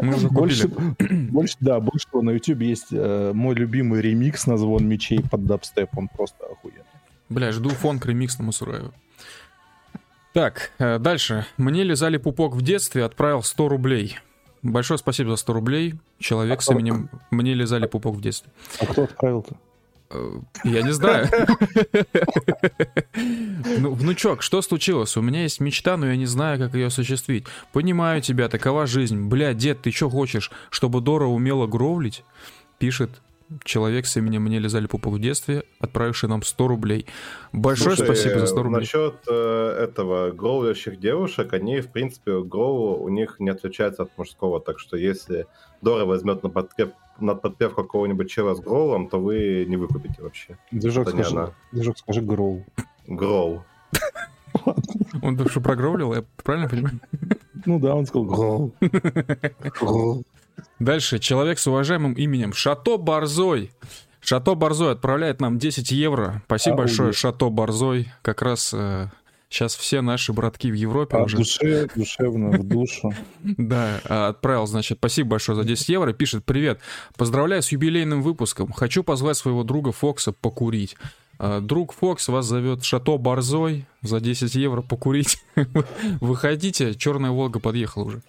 Мы 0.00 0.14
уже 0.16 0.28
Больше, 0.28 0.68
больше, 0.68 1.56
да, 1.60 1.80
больше 1.80 2.06
того, 2.10 2.22
на 2.22 2.30
YouTube 2.32 2.60
есть 2.60 2.88
э, 2.92 3.32
мой 3.34 3.54
любимый 3.54 4.02
ремикс 4.02 4.46
на 4.46 4.58
звон 4.58 4.86
мечей 4.86 5.20
под 5.30 5.46
дабстеп, 5.46 5.96
он 5.96 6.08
просто 6.08 6.44
охуенный. 6.44 6.82
Бля, 7.30 7.52
жду 7.52 7.70
фонк 7.70 8.04
ремикс 8.04 8.38
на 8.38 8.44
Мусураева. 8.44 8.92
Так, 10.34 10.72
э, 10.78 10.98
дальше. 10.98 11.46
Мне 11.56 11.82
лизали 11.82 12.18
пупок 12.18 12.54
в 12.54 12.62
детстве, 12.62 13.04
отправил 13.04 13.42
100 13.42 13.68
рублей. 13.68 14.18
Большое 14.62 14.98
спасибо 14.98 15.30
за 15.30 15.36
100 15.36 15.52
рублей. 15.54 15.94
Человек 16.18 16.60
с 16.62 16.68
А 16.68 16.72
кто- 16.72 16.78
именем 16.78 17.08
«Мне 17.30 17.54
лизали 17.54 17.86
пупок 17.86 18.14
в 18.16 18.20
детстве». 18.20 18.52
А 18.80 18.86
кто 18.86 19.04
отправил-то? 19.04 19.56
Э, 20.12 20.40
Я 20.64 20.82
не 20.82 20.92
знаю. 20.92 21.28
Ну, 23.78 23.92
внучок, 23.94 24.42
что 24.42 24.60
случилось? 24.62 25.16
У 25.16 25.22
меня 25.22 25.42
есть 25.42 25.60
мечта, 25.60 25.96
но 25.96 26.06
я 26.06 26.16
не 26.16 26.26
знаю, 26.26 26.58
как 26.58 26.74
ее 26.74 26.86
осуществить. 26.86 27.46
Понимаю 27.72 28.20
тебя, 28.20 28.48
такова 28.48 28.86
жизнь. 28.86 29.28
Бля, 29.28 29.54
дед, 29.54 29.82
ты 29.82 29.90
что 29.92 30.10
хочешь, 30.10 30.50
чтобы 30.70 31.00
Дора 31.00 31.26
умела 31.26 31.66
гровлить? 31.66 32.24
Пишет 32.78 33.10
человек 33.64 34.06
с 34.06 34.16
именем 34.16 34.42
«Мне 34.42 34.58
лизали 34.58 34.86
пупок 34.86 35.14
в 35.14 35.20
детстве», 35.20 35.64
отправивший 35.78 36.28
нам 36.28 36.42
100 36.42 36.68
рублей. 36.68 37.06
Большое 37.52 37.96
Слушай, 37.96 38.14
спасибо 38.14 38.40
за 38.40 38.46
100 38.46 38.62
рублей. 38.62 38.80
Насчет 38.80 39.14
э, 39.28 39.84
этого 39.84 40.30
гроулящих 40.32 40.98
девушек, 40.98 41.52
они, 41.52 41.80
в 41.80 41.90
принципе, 41.90 42.42
гроу 42.42 43.02
у 43.02 43.08
них 43.08 43.36
не 43.38 43.50
отличаются 43.50 44.04
от 44.04 44.16
мужского, 44.16 44.60
так 44.60 44.78
что 44.78 44.96
если 44.96 45.46
Дора 45.82 46.04
возьмет 46.04 46.42
на 46.42 46.48
подпев, 46.48 46.90
на 47.18 47.34
подпев 47.34 47.74
какого-нибудь 47.74 48.30
чела 48.30 48.54
с 48.54 48.60
гроулом, 48.60 49.08
то 49.08 49.20
вы 49.20 49.66
не 49.68 49.76
выкупите 49.76 50.22
вообще. 50.22 50.56
Движок, 50.70 51.08
Это 51.08 51.16
скажи, 51.16 51.36
она. 51.36 51.50
движок, 51.72 51.98
скажи 51.98 52.20
гроу. 52.22 52.64
Гроу. 53.06 53.64
Он 55.22 55.48
что 55.48 55.60
прогровлил, 55.60 56.14
я 56.14 56.24
правильно 56.42 56.68
понимаю? 56.68 57.00
Ну 57.64 57.78
да, 57.78 57.94
он 57.94 58.06
сказал 58.06 58.24
гроу. 58.24 58.72
Гроу. 59.80 60.24
Дальше. 60.80 61.20
Человек 61.20 61.60
с 61.60 61.66
уважаемым 61.68 62.14
именем 62.14 62.52
Шато 62.52 62.98
Борзой. 62.98 63.70
Шато 64.20 64.56
Борзой 64.56 64.90
отправляет 64.90 65.40
нам 65.40 65.58
10 65.60 65.92
евро. 65.92 66.42
Спасибо 66.46 66.78
большое, 66.78 67.12
Шато 67.12 67.50
Борзой. 67.50 68.08
Как 68.22 68.42
раз 68.42 68.74
Сейчас 69.52 69.76
все 69.76 70.00
наши 70.00 70.32
братки 70.32 70.70
в 70.70 70.74
Европе 70.74 71.18
А 71.18 71.24
уже... 71.24 71.36
душе, 71.36 71.86
душевно, 71.94 72.52
в 72.56 72.66
душу. 72.66 73.12
Да, 73.42 74.00
а, 74.08 74.28
отправил, 74.28 74.66
значит, 74.66 74.96
спасибо 74.96 75.32
большое 75.32 75.56
за 75.56 75.64
10 75.64 75.90
евро. 75.90 76.14
Пишет, 76.14 76.42
привет, 76.46 76.80
поздравляю 77.18 77.62
с 77.62 77.70
юбилейным 77.70 78.22
выпуском. 78.22 78.72
Хочу 78.72 79.02
позвать 79.04 79.36
своего 79.36 79.62
друга 79.62 79.92
Фокса 79.92 80.32
покурить. 80.32 80.96
А, 81.38 81.60
Друг 81.60 81.92
Фокс 81.92 82.28
вас 82.28 82.46
зовет 82.46 82.82
Шато 82.82 83.18
Борзой 83.18 83.84
за 84.00 84.20
10 84.20 84.54
евро 84.54 84.80
покурить. 84.80 85.36
Выходите, 86.22 86.94
Черная 86.94 87.30
Волга 87.30 87.60
подъехала 87.60 88.04
уже. 88.04 88.22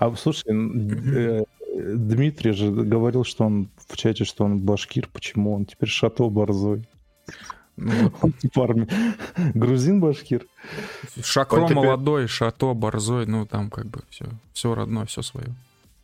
А 0.00 0.10
слушай, 0.16 0.48
э, 0.48 1.44
Дмитрий 1.76 2.52
же 2.52 2.70
говорил, 2.70 3.24
что 3.24 3.44
он 3.44 3.68
в 3.88 3.94
чате, 3.94 4.24
что 4.24 4.44
он 4.44 4.58
башкир. 4.60 5.06
Почему 5.12 5.54
он 5.54 5.66
теперь 5.66 5.90
шато 5.90 6.26
борзой? 6.30 6.88
Ну, 7.76 8.12
Он 8.22 8.32
типа 8.42 8.68
грузин 9.54 10.00
башкир. 10.00 10.46
Шакро 11.22 11.68
молодой, 11.68 12.26
Шато 12.26 12.74
Борзой, 12.74 13.26
ну 13.26 13.46
там 13.46 13.70
как 13.70 13.86
бы 13.86 14.00
все, 14.10 14.26
все 14.52 14.74
родное, 14.74 15.06
все 15.06 15.22
свое. 15.22 15.48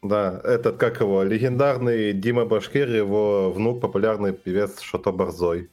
Да, 0.02 0.40
этот, 0.44 0.76
как 0.76 1.00
его, 1.00 1.24
легендарный 1.24 2.12
Дима 2.12 2.44
Башкир, 2.44 2.88
его 2.88 3.50
внук, 3.50 3.80
популярный 3.80 4.32
певец 4.32 4.80
Шато 4.80 5.10
Борзой. 5.10 5.68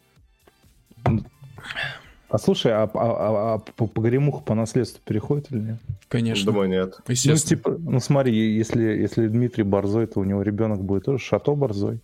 А 2.28 2.38
слушай, 2.40 2.72
а, 2.74 2.84
а- 2.84 2.90
а- 2.96 3.54
а 3.54 3.58
по- 3.60 3.86
погремуха 3.88 4.42
по 4.44 4.56
наследству 4.56 5.00
переходит 5.06 5.52
или 5.52 5.60
нет? 5.60 5.78
Конечно. 6.10 6.52
Думаю, 6.52 6.70
нет. 6.70 6.96
Ну, 7.08 7.36
типа, 7.36 7.78
ну 7.80 8.00
смотри, 8.00 8.34
если, 8.58 8.82
если 8.82 9.28
Дмитрий 9.28 9.64
борзой, 9.64 10.08
то 10.08 10.20
у 10.20 10.24
него 10.24 10.42
ребенок 10.42 10.82
будет 10.84 11.06
тоже 11.06 11.24
шато 11.24 11.54
борзой. 11.54 12.00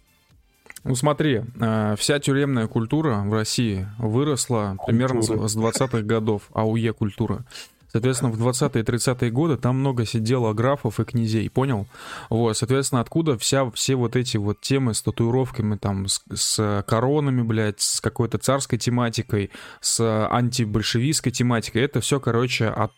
Ну 0.84 0.96
смотри, 0.96 1.44
э, 1.60 1.96
вся 1.98 2.20
тюремная 2.20 2.68
культура 2.68 3.24
в 3.26 3.34
России 3.34 3.88
выросла 3.98 4.78
примерно 4.86 5.22
с 5.22 5.28
Культура. 5.28 5.48
с 5.48 5.58
20-х 5.58 6.02
годов, 6.02 6.44
АУЕ 6.54 6.94
культура. 6.94 7.46
Соответственно, 7.92 8.32
в 8.32 8.42
20-е 8.42 8.82
и 8.82 8.86
30-е 8.86 9.32
годы 9.32 9.58
там 9.58 9.80
много 9.80 10.06
сидело 10.06 10.54
графов 10.54 11.00
и 11.00 11.04
князей, 11.04 11.50
понял? 11.50 11.88
Вот, 12.30 12.58
соответственно, 12.58 13.02
откуда 13.02 13.38
вся, 13.38 13.70
все 13.72 13.96
вот 13.96 14.16
эти 14.16 14.38
вот 14.38 14.62
темы 14.62 14.94
с 14.94 15.02
татуировками, 15.02 15.76
там, 15.76 16.08
с, 16.08 16.24
с 16.34 16.86
коронами, 16.88 17.42
блядь, 17.42 17.82
с 17.82 18.00
какой-то 18.00 18.38
царской 18.38 18.80
тематикой, 18.80 19.52
с 19.82 20.00
антибольшевистской 20.30 21.34
тематикой, 21.34 21.82
это 21.82 22.00
все, 22.00 22.22
короче, 22.22 22.68
от 22.68 22.94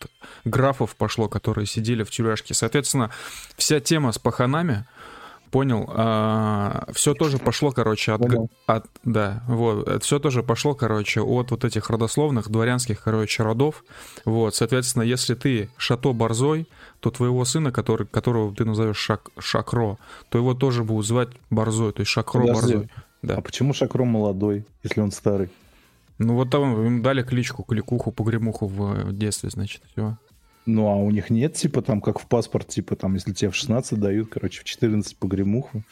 графов 0.45 0.95
пошло, 0.95 1.27
которые 1.27 1.65
сидели 1.65 2.03
в 2.03 2.11
тюряшке. 2.11 2.53
Соответственно, 2.53 3.09
вся 3.57 3.79
тема 3.79 4.11
с 4.11 4.19
паханами, 4.19 4.85
понял, 5.53 5.85
все 6.93 7.13
тоже 7.13 7.37
пошло, 7.37 7.71
короче, 7.71 8.13
от, 8.13 8.21
Понял. 8.21 8.49
от 8.65 8.85
да, 9.03 9.43
вот, 9.47 10.03
все 10.03 10.17
тоже 10.17 10.41
пошло, 10.41 10.73
короче, 10.73 11.21
от 11.21 11.51
вот 11.51 11.63
этих 11.63 11.91
родословных 11.91 12.49
дворянских, 12.49 13.03
короче, 13.03 13.43
родов, 13.43 13.85
вот, 14.25 14.55
соответственно, 14.55 15.03
если 15.03 15.35
ты 15.35 15.69
Шато 15.77 16.11
Борзой, 16.11 16.67
то 17.01 17.11
твоего 17.11 17.45
сына, 17.45 17.71
который, 17.71 18.07
которого 18.07 18.55
ты 18.55 18.65
назовешь 18.65 18.97
Шак, 18.97 19.29
Шакро, 19.37 19.99
то 20.29 20.39
его 20.39 20.55
тоже 20.55 20.83
будут 20.83 21.05
звать 21.05 21.29
Борзой, 21.51 21.93
то 21.93 21.99
есть 21.99 22.11
Шакро 22.11 22.41
Подожди. 22.41 22.73
Борзой. 22.73 22.89
Да. 23.21 23.35
А 23.35 23.41
почему 23.41 23.73
Шакро 23.73 24.05
молодой, 24.05 24.65
если 24.81 25.01
он 25.01 25.11
старый? 25.11 25.49
Ну 26.17 26.33
вот 26.33 26.49
там 26.49 26.83
им 26.85 27.01
дали 27.03 27.21
кличку, 27.21 27.61
кликуху, 27.63 28.11
погремуху 28.11 28.65
в 28.65 29.09
э, 29.09 29.11
детстве, 29.11 29.49
значит, 29.51 29.83
все. 29.91 30.17
Ну, 30.65 30.87
а 30.87 30.95
у 30.95 31.11
них 31.11 31.29
нет, 31.29 31.53
типа, 31.55 31.81
там, 31.81 31.99
как 32.01 32.19
в 32.19 32.27
паспорт, 32.27 32.67
типа, 32.67 32.95
там, 32.95 33.15
если 33.15 33.33
тебе 33.33 33.51
в 33.51 33.55
16 33.55 33.99
дают, 33.99 34.29
короче, 34.29 34.61
в 34.61 34.63
14 34.63 35.17
погремуху, 35.17 35.83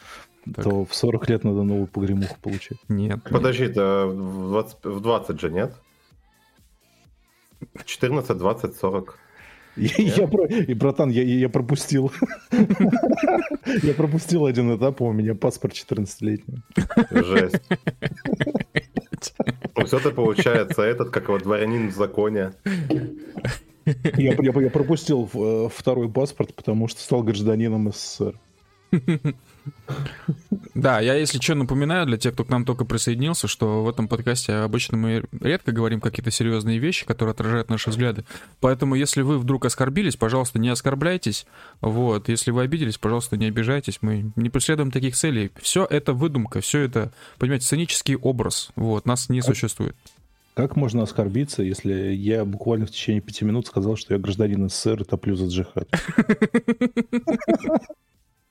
Так. 0.54 0.64
то 0.64 0.84
в 0.84 0.94
40 0.94 1.28
лет 1.28 1.44
надо 1.44 1.62
новую 1.62 1.86
погремуху 1.86 2.36
получать. 2.40 2.78
Нет. 2.88 3.20
Подожди, 3.30 3.64
это 3.64 4.06
в 4.06 4.48
20, 4.50 4.84
в 4.84 5.00
20 5.00 5.40
же, 5.40 5.50
нет? 5.50 5.74
14, 7.84 8.38
20, 8.38 8.76
40. 8.76 9.18
Я, 9.76 10.26
про- 10.26 10.46
и, 10.46 10.74
братан, 10.74 11.10
я, 11.10 11.22
я 11.22 11.48
пропустил. 11.48 12.12
Я 13.82 13.94
пропустил 13.94 14.44
один 14.44 14.76
этап, 14.76 15.00
а 15.00 15.04
у 15.04 15.12
меня 15.12 15.34
паспорт 15.34 15.72
14-летний. 15.74 16.62
Жесть. 17.10 17.62
Ну, 19.76 19.86
все-то 19.86 20.10
получается 20.10 20.82
этот, 20.82 21.08
как 21.10 21.28
его 21.28 21.38
дворянин 21.38 21.88
в 21.88 21.94
законе. 21.94 22.52
Я, 23.84 24.34
я- 24.34 24.60
я 24.62 24.70
пропустил 24.70 25.28
э, 25.34 25.68
второй 25.74 26.08
паспорт, 26.08 26.54
потому 26.54 26.88
что 26.88 27.00
стал 27.00 27.22
гражданином 27.22 27.92
СССР. 27.92 28.34
Да, 30.74 31.00
я, 31.00 31.14
если 31.14 31.40
что, 31.40 31.54
напоминаю 31.54 32.04
для 32.06 32.16
тех, 32.18 32.34
кто 32.34 32.44
к 32.44 32.48
нам 32.48 32.64
только 32.64 32.84
присоединился, 32.84 33.46
что 33.46 33.84
в 33.84 33.88
этом 33.88 34.08
подкасте 34.08 34.54
обычно 34.54 34.96
мы 34.96 35.24
редко 35.40 35.70
говорим 35.72 36.00
какие-то 36.00 36.30
серьезные 36.30 36.78
вещи, 36.78 37.06
которые 37.06 37.32
отражают 37.32 37.70
наши 37.70 37.90
взгляды. 37.90 38.24
Поэтому, 38.60 38.94
если 38.94 39.22
вы 39.22 39.38
вдруг 39.38 39.64
оскорбились, 39.64 40.16
пожалуйста, 40.16 40.58
не 40.58 40.68
оскорбляйтесь. 40.68 41.46
Вот, 41.80 42.28
если 42.28 42.50
вы 42.50 42.62
обиделись, 42.62 42.98
пожалуйста, 42.98 43.36
не 43.36 43.46
обижайтесь. 43.46 43.98
Мы 44.02 44.32
не 44.36 44.50
преследуем 44.50 44.90
таких 44.90 45.14
целей. 45.14 45.52
Все 45.60 45.86
это 45.88 46.12
выдумка, 46.12 46.60
все 46.60 46.80
это, 46.80 47.12
понимаете, 47.38 47.66
сценический 47.66 48.16
образ. 48.16 48.70
Вот, 48.76 49.06
нас 49.06 49.28
не 49.28 49.42
существует. 49.42 49.96
Как 50.54 50.76
можно 50.76 51.02
оскорбиться, 51.02 51.62
если 51.62 51.92
я 52.12 52.44
буквально 52.44 52.84
в 52.86 52.90
течение 52.90 53.22
пяти 53.22 53.44
минут 53.44 53.66
сказал, 53.66 53.96
что 53.96 54.12
я 54.12 54.20
гражданин 54.20 54.68
СССР 54.68 55.00
и 55.02 55.04
топлю 55.04 55.34
за 55.34 55.46
джихад? 55.46 55.88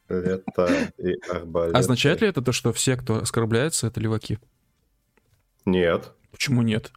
Это 0.07 0.91
и 0.97 1.13
арбалет. 1.29 1.75
Означает 1.75 2.21
ли 2.21 2.27
это 2.27 2.41
то, 2.41 2.51
что 2.51 2.73
все, 2.73 2.97
кто 2.97 3.21
оскорбляется, 3.21 3.87
это 3.87 3.99
леваки? 3.99 4.39
Нет. 5.65 6.11
Почему 6.31 6.63
нет? 6.63 6.91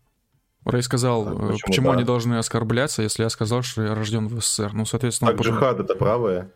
Рэй 0.65 0.83
сказал, 0.83 1.29
А 1.29 1.33
э, 1.33 1.35
почему 1.35 1.59
почему, 1.67 1.89
да? 1.91 1.97
они 1.97 2.05
должны 2.05 2.35
оскорбляться, 2.39 3.03
если 3.03 3.23
я 3.23 3.29
сказал, 3.29 3.63
что 3.63 3.83
я 3.83 3.95
рожден 3.95 4.27
в 4.29 4.41
СССР. 4.43 4.73
Ну, 4.73 4.87
соответственно, 4.87 5.31
Так 5.33 5.39
потому- 5.39 5.57
джихад 5.59 5.81
это 5.81 5.95
правые? 5.95 6.51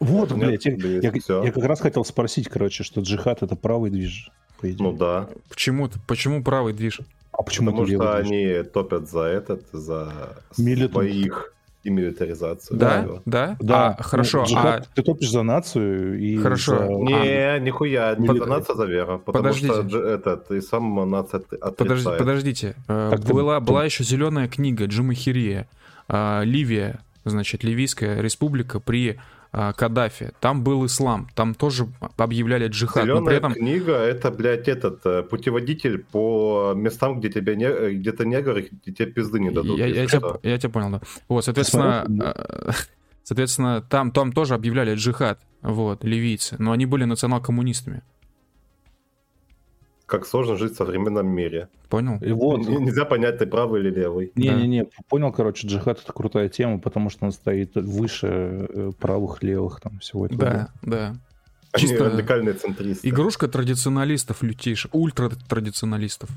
Вот, 0.00 0.30
Нет, 0.30 0.38
блядь, 0.38 0.64
я, 0.64 0.72
я- 1.12 1.44
я 1.44 1.52
как 1.52 1.64
раз 1.64 1.80
хотел 1.80 2.04
спросить, 2.04 2.48
короче, 2.48 2.82
что 2.82 3.02
джихад 3.02 3.42
это 3.42 3.54
правый 3.54 3.90
движ. 3.90 4.30
по 4.60 4.70
идее. 4.70 4.82
Ну 4.82 4.92
да. 4.96 5.28
почему, 5.50 5.90
почему 6.08 6.42
правый 6.42 6.72
движ? 6.72 7.00
А 7.38 7.42
почему 7.42 7.70
Потому 7.72 7.86
это 7.88 7.96
что 7.96 8.16
они 8.16 8.62
топят 8.62 9.08
за 9.10 9.20
этот, 9.22 9.62
за 9.72 10.12
Милитант. 10.58 10.92
своих 10.92 11.50
и 11.82 11.90
милитаризацию. 11.90 12.78
Да, 12.78 13.02
всего. 13.02 13.22
да, 13.26 13.56
Да, 13.60 13.88
А, 13.98 14.02
хорошо, 14.02 14.38
ну, 14.38 14.44
джихад, 14.46 14.88
а 14.90 14.94
ты 14.94 15.02
топишь 15.02 15.30
за 15.30 15.42
нацию 15.42 16.18
и 16.18 16.36
Хорошо. 16.38 16.78
за- 16.78 16.84
Не, 16.88 17.60
нихуя, 17.60 18.14
не 18.16 18.26
Милитари. 18.28 18.50
нация 18.50 18.74
за 18.74 18.86
веру, 18.86 19.18
потому 19.18 19.44
Подождите. 19.44 19.72
что 19.74 19.82
дж- 19.82 20.02
этот, 20.02 20.50
и 20.50 20.60
сам 20.62 21.10
нация 21.10 21.40
от- 21.40 21.52
отрицает. 21.52 21.76
подожди, 21.76 22.10
подождите. 22.18 22.74
Э, 22.88 23.08
Так 23.10 23.20
ты- 23.24 23.34
была, 23.34 23.60
ты- 23.60 23.66
была 23.66 23.84
еще 23.84 24.02
зеленая 24.02 24.48
книга 24.48 24.86
Джимахирия, 24.86 25.68
а, 26.08 26.40
Ливия, 26.42 27.00
значит, 27.26 27.64
Ливийская 27.64 28.18
республика 28.22 28.80
при 28.80 29.18
а, 29.56 29.72
Каддафе. 29.72 30.32
Там 30.40 30.64
был 30.64 30.84
ислам, 30.84 31.28
там 31.36 31.54
тоже 31.54 31.86
объявляли 32.16 32.66
джихад, 32.66 33.06
но 33.06 33.18
Зеленая 33.18 33.24
при 33.24 33.36
этом... 33.36 33.52
книга 33.52 33.92
это, 33.92 34.32
блядь, 34.32 34.66
этот 34.66 35.06
э, 35.06 35.22
путеводитель 35.22 35.98
по 35.98 36.72
местам, 36.74 37.20
где 37.20 37.30
тебе 37.30 37.54
не, 37.54 37.66
э, 37.66 37.92
где-то 37.92 38.24
негры, 38.24 38.68
где 38.82 38.92
тебе 38.92 39.12
пизды 39.12 39.38
не 39.38 39.50
дадут. 39.50 39.78
Я, 39.78 39.86
я 39.86 40.06
тебя, 40.08 40.38
я 40.42 40.58
тебя 40.58 40.70
понял, 40.70 40.90
да. 40.90 41.00
Вот, 41.28 41.44
соответственно, 41.44 42.04
э, 42.20 42.72
соответственно, 43.22 43.80
там, 43.80 44.10
там 44.10 44.32
тоже 44.32 44.54
объявляли 44.54 44.96
джихад, 44.96 45.38
вот, 45.62 46.02
ливийцы, 46.02 46.56
но 46.58 46.72
они 46.72 46.86
были 46.86 47.04
национал-коммунистами. 47.04 48.02
Как 50.14 50.26
сложно 50.26 50.56
жить 50.56 50.74
в 50.74 50.76
современном 50.76 51.26
мире. 51.26 51.68
Понял? 51.88 52.18
И 52.20 52.30
вот, 52.30 52.60
Н- 52.68 52.84
Нельзя 52.84 53.04
понять, 53.04 53.38
ты 53.38 53.46
правый 53.46 53.80
или 53.80 53.90
левый. 53.90 54.30
Не-не-не, 54.36 54.86
понял, 55.08 55.32
короче, 55.32 55.66
джихад 55.66 56.00
это 56.00 56.12
крутая 56.12 56.48
тема, 56.48 56.78
потому 56.78 57.10
что 57.10 57.24
он 57.26 57.32
стоит 57.32 57.74
выше 57.74 58.28
э, 58.28 58.92
правых, 58.96 59.42
левых, 59.42 59.80
там 59.80 59.98
всего 59.98 60.26
этого. 60.26 60.40
Да, 60.40 60.68
да. 60.82 61.16
Они 61.72 61.82
Чисто 61.88 62.04
радикальные 62.10 62.54
центристы. 62.54 63.08
игрушка 63.08 63.48
традиционалистов 63.48 64.44
лютейших, 64.44 64.94
ультра-традиционалистов. 64.94 66.30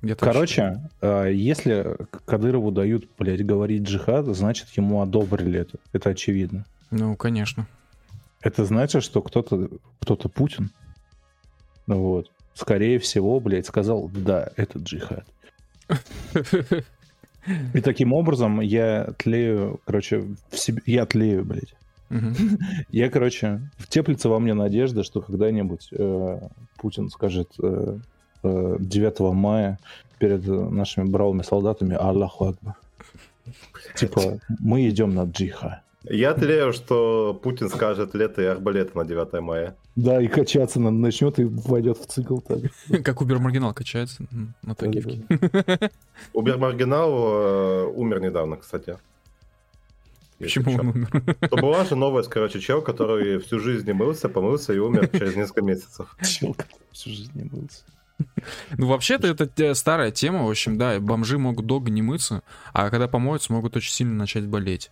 Я 0.00 0.14
так 0.14 0.32
Короче, 0.32 0.80
э, 1.02 1.32
если 1.34 1.98
Кадырову 2.24 2.70
дают, 2.70 3.06
блядь, 3.18 3.44
говорить 3.44 3.82
джихад, 3.82 4.24
значит, 4.34 4.68
ему 4.70 5.02
одобрили 5.02 5.60
это. 5.60 5.78
Это 5.92 6.08
очевидно. 6.08 6.64
считаю. 6.90 7.10
Ну, 7.10 7.16
конечно. 7.16 7.66
Это 8.40 8.64
значит, 8.64 9.02
что 9.02 9.20
кто-то, 9.20 9.68
кто-то 10.00 10.30
Путин, 10.30 10.70
вот, 11.86 12.30
скорее 12.56 12.98
всего, 12.98 13.38
блядь, 13.38 13.66
сказал, 13.66 14.10
да, 14.12 14.50
это 14.56 14.78
джихад. 14.78 15.24
И 17.74 17.80
таким 17.80 18.12
образом 18.12 18.60
я 18.60 19.10
тлею, 19.18 19.80
короче, 19.84 20.24
в 20.50 20.58
себе, 20.58 20.82
я 20.86 21.06
тлею, 21.06 21.44
блядь. 21.44 21.74
Я, 22.90 23.10
короче, 23.10 23.60
теплится 23.88 24.28
во 24.28 24.38
мне 24.38 24.54
надежда, 24.54 25.02
что 25.02 25.20
когда-нибудь 25.20 25.88
э, 25.90 26.38
Путин 26.76 27.10
скажет 27.10 27.48
э, 27.60 27.98
э, 28.44 28.76
9 28.78 29.20
мая 29.34 29.80
перед 30.20 30.46
э, 30.46 30.52
нашими 30.52 31.04
бравыми 31.04 31.42
солдатами 31.42 31.96
Аллаху 31.96 32.46
Акбар. 32.46 32.76
Типа, 33.96 34.38
мы 34.60 34.88
идем 34.88 35.16
на 35.16 35.24
джиха. 35.24 35.82
Я 36.04 36.32
тлею, 36.34 36.72
что 36.72 37.34
Путин 37.34 37.68
скажет 37.68 38.14
лето 38.14 38.40
и 38.40 38.44
арбалеты 38.44 38.96
на 38.96 39.04
9 39.04 39.40
мая. 39.40 39.74
Да, 39.96 40.20
и 40.20 40.28
качаться 40.28 40.78
на- 40.78 40.90
начнет 40.90 41.38
и 41.38 41.44
войдет 41.44 41.96
в 41.98 42.06
цикл. 42.06 42.38
Так. 42.38 42.58
Как 43.04 43.22
Убер-маргинал 43.22 43.72
качается 43.72 44.26
на 44.62 44.74
такивке. 44.74 45.22
Убер-маргинал 46.34 47.10
э, 47.14 47.84
умер 47.86 48.20
недавно, 48.20 48.58
кстати. 48.58 48.98
Почему 50.38 50.74
он 50.74 50.88
умер? 50.88 51.36
То 51.48 51.56
была 51.56 51.84
же 51.84 51.96
новость, 51.96 52.28
короче, 52.28 52.60
чел, 52.60 52.82
который 52.82 53.38
всю 53.38 53.58
жизнь 53.58 53.86
не 53.86 53.94
мылся, 53.94 54.28
помылся 54.28 54.74
и 54.74 54.78
умер 54.78 55.08
через 55.08 55.34
несколько 55.34 55.62
месяцев. 55.62 56.14
Чел, 56.22 56.52
который 56.52 56.84
всю 56.92 57.10
жизнь 57.10 57.30
не 57.32 57.44
мылся. 57.44 57.82
Ну, 58.76 58.86
вообще-то 58.86 59.26
это 59.28 59.50
э, 59.62 59.74
старая 59.74 60.10
тема, 60.10 60.44
в 60.44 60.50
общем, 60.50 60.76
да, 60.76 61.00
бомжи 61.00 61.38
могут 61.38 61.64
долго 61.64 61.90
не 61.90 62.02
мыться, 62.02 62.42
а 62.74 62.90
когда 62.90 63.08
помоются, 63.08 63.52
могут 63.52 63.76
очень 63.76 63.92
сильно 63.92 64.14
начать 64.14 64.46
болеть. 64.46 64.90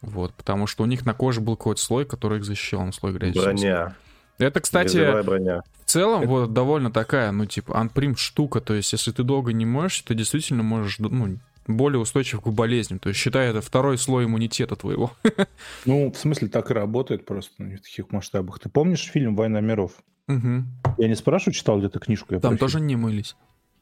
Вот, 0.00 0.34
потому 0.34 0.66
что 0.66 0.84
у 0.84 0.86
них 0.86 1.04
на 1.04 1.14
коже 1.14 1.40
был 1.40 1.56
какой-то 1.56 1.80
слой, 1.80 2.04
который 2.04 2.38
их 2.38 2.44
защищал, 2.44 2.84
ну, 2.84 2.92
слой 2.92 3.12
грязи. 3.12 3.38
Броня. 3.38 3.96
Это, 4.38 4.60
кстати, 4.60 4.96
в 4.98 5.62
целом 5.86 6.26
вот 6.26 6.52
довольно 6.52 6.90
такая, 6.92 7.32
ну, 7.32 7.46
типа, 7.46 7.78
анприм 7.78 8.16
штука, 8.16 8.60
то 8.60 8.74
есть 8.74 8.92
если 8.92 9.10
ты 9.10 9.22
долго 9.22 9.52
не 9.52 9.66
моешься, 9.66 10.04
ты 10.04 10.14
действительно 10.14 10.62
можешь, 10.62 10.98
ну, 10.98 11.38
более 11.66 11.98
устойчив 12.00 12.40
к 12.40 12.48
болезням. 12.48 12.98
То 12.98 13.08
есть 13.10 13.20
считай, 13.20 13.48
это 13.48 13.60
второй 13.60 13.98
слой 13.98 14.24
иммунитета 14.24 14.76
твоего. 14.76 15.10
Ну, 15.86 16.10
в 16.12 16.16
смысле, 16.16 16.48
так 16.48 16.70
и 16.70 16.74
работает 16.74 17.24
просто 17.26 17.62
на 17.62 17.76
таких 17.78 18.10
масштабах. 18.12 18.58
Ты 18.58 18.68
помнишь 18.68 19.02
фильм 19.04 19.34
«Война 19.36 19.60
миров»? 19.60 19.92
Мгм. 20.28 20.66
Я 20.98 21.08
не 21.08 21.14
спрашиваю, 21.14 21.54
читал 21.54 21.78
ли 21.80 21.88
ты 21.88 21.98
книжку. 21.98 22.34
я 22.34 22.40
Там 22.40 22.52
про 22.52 22.58
тоже 22.58 22.74
фильм. 22.74 22.86
не 22.86 22.96
мылись. 22.96 23.36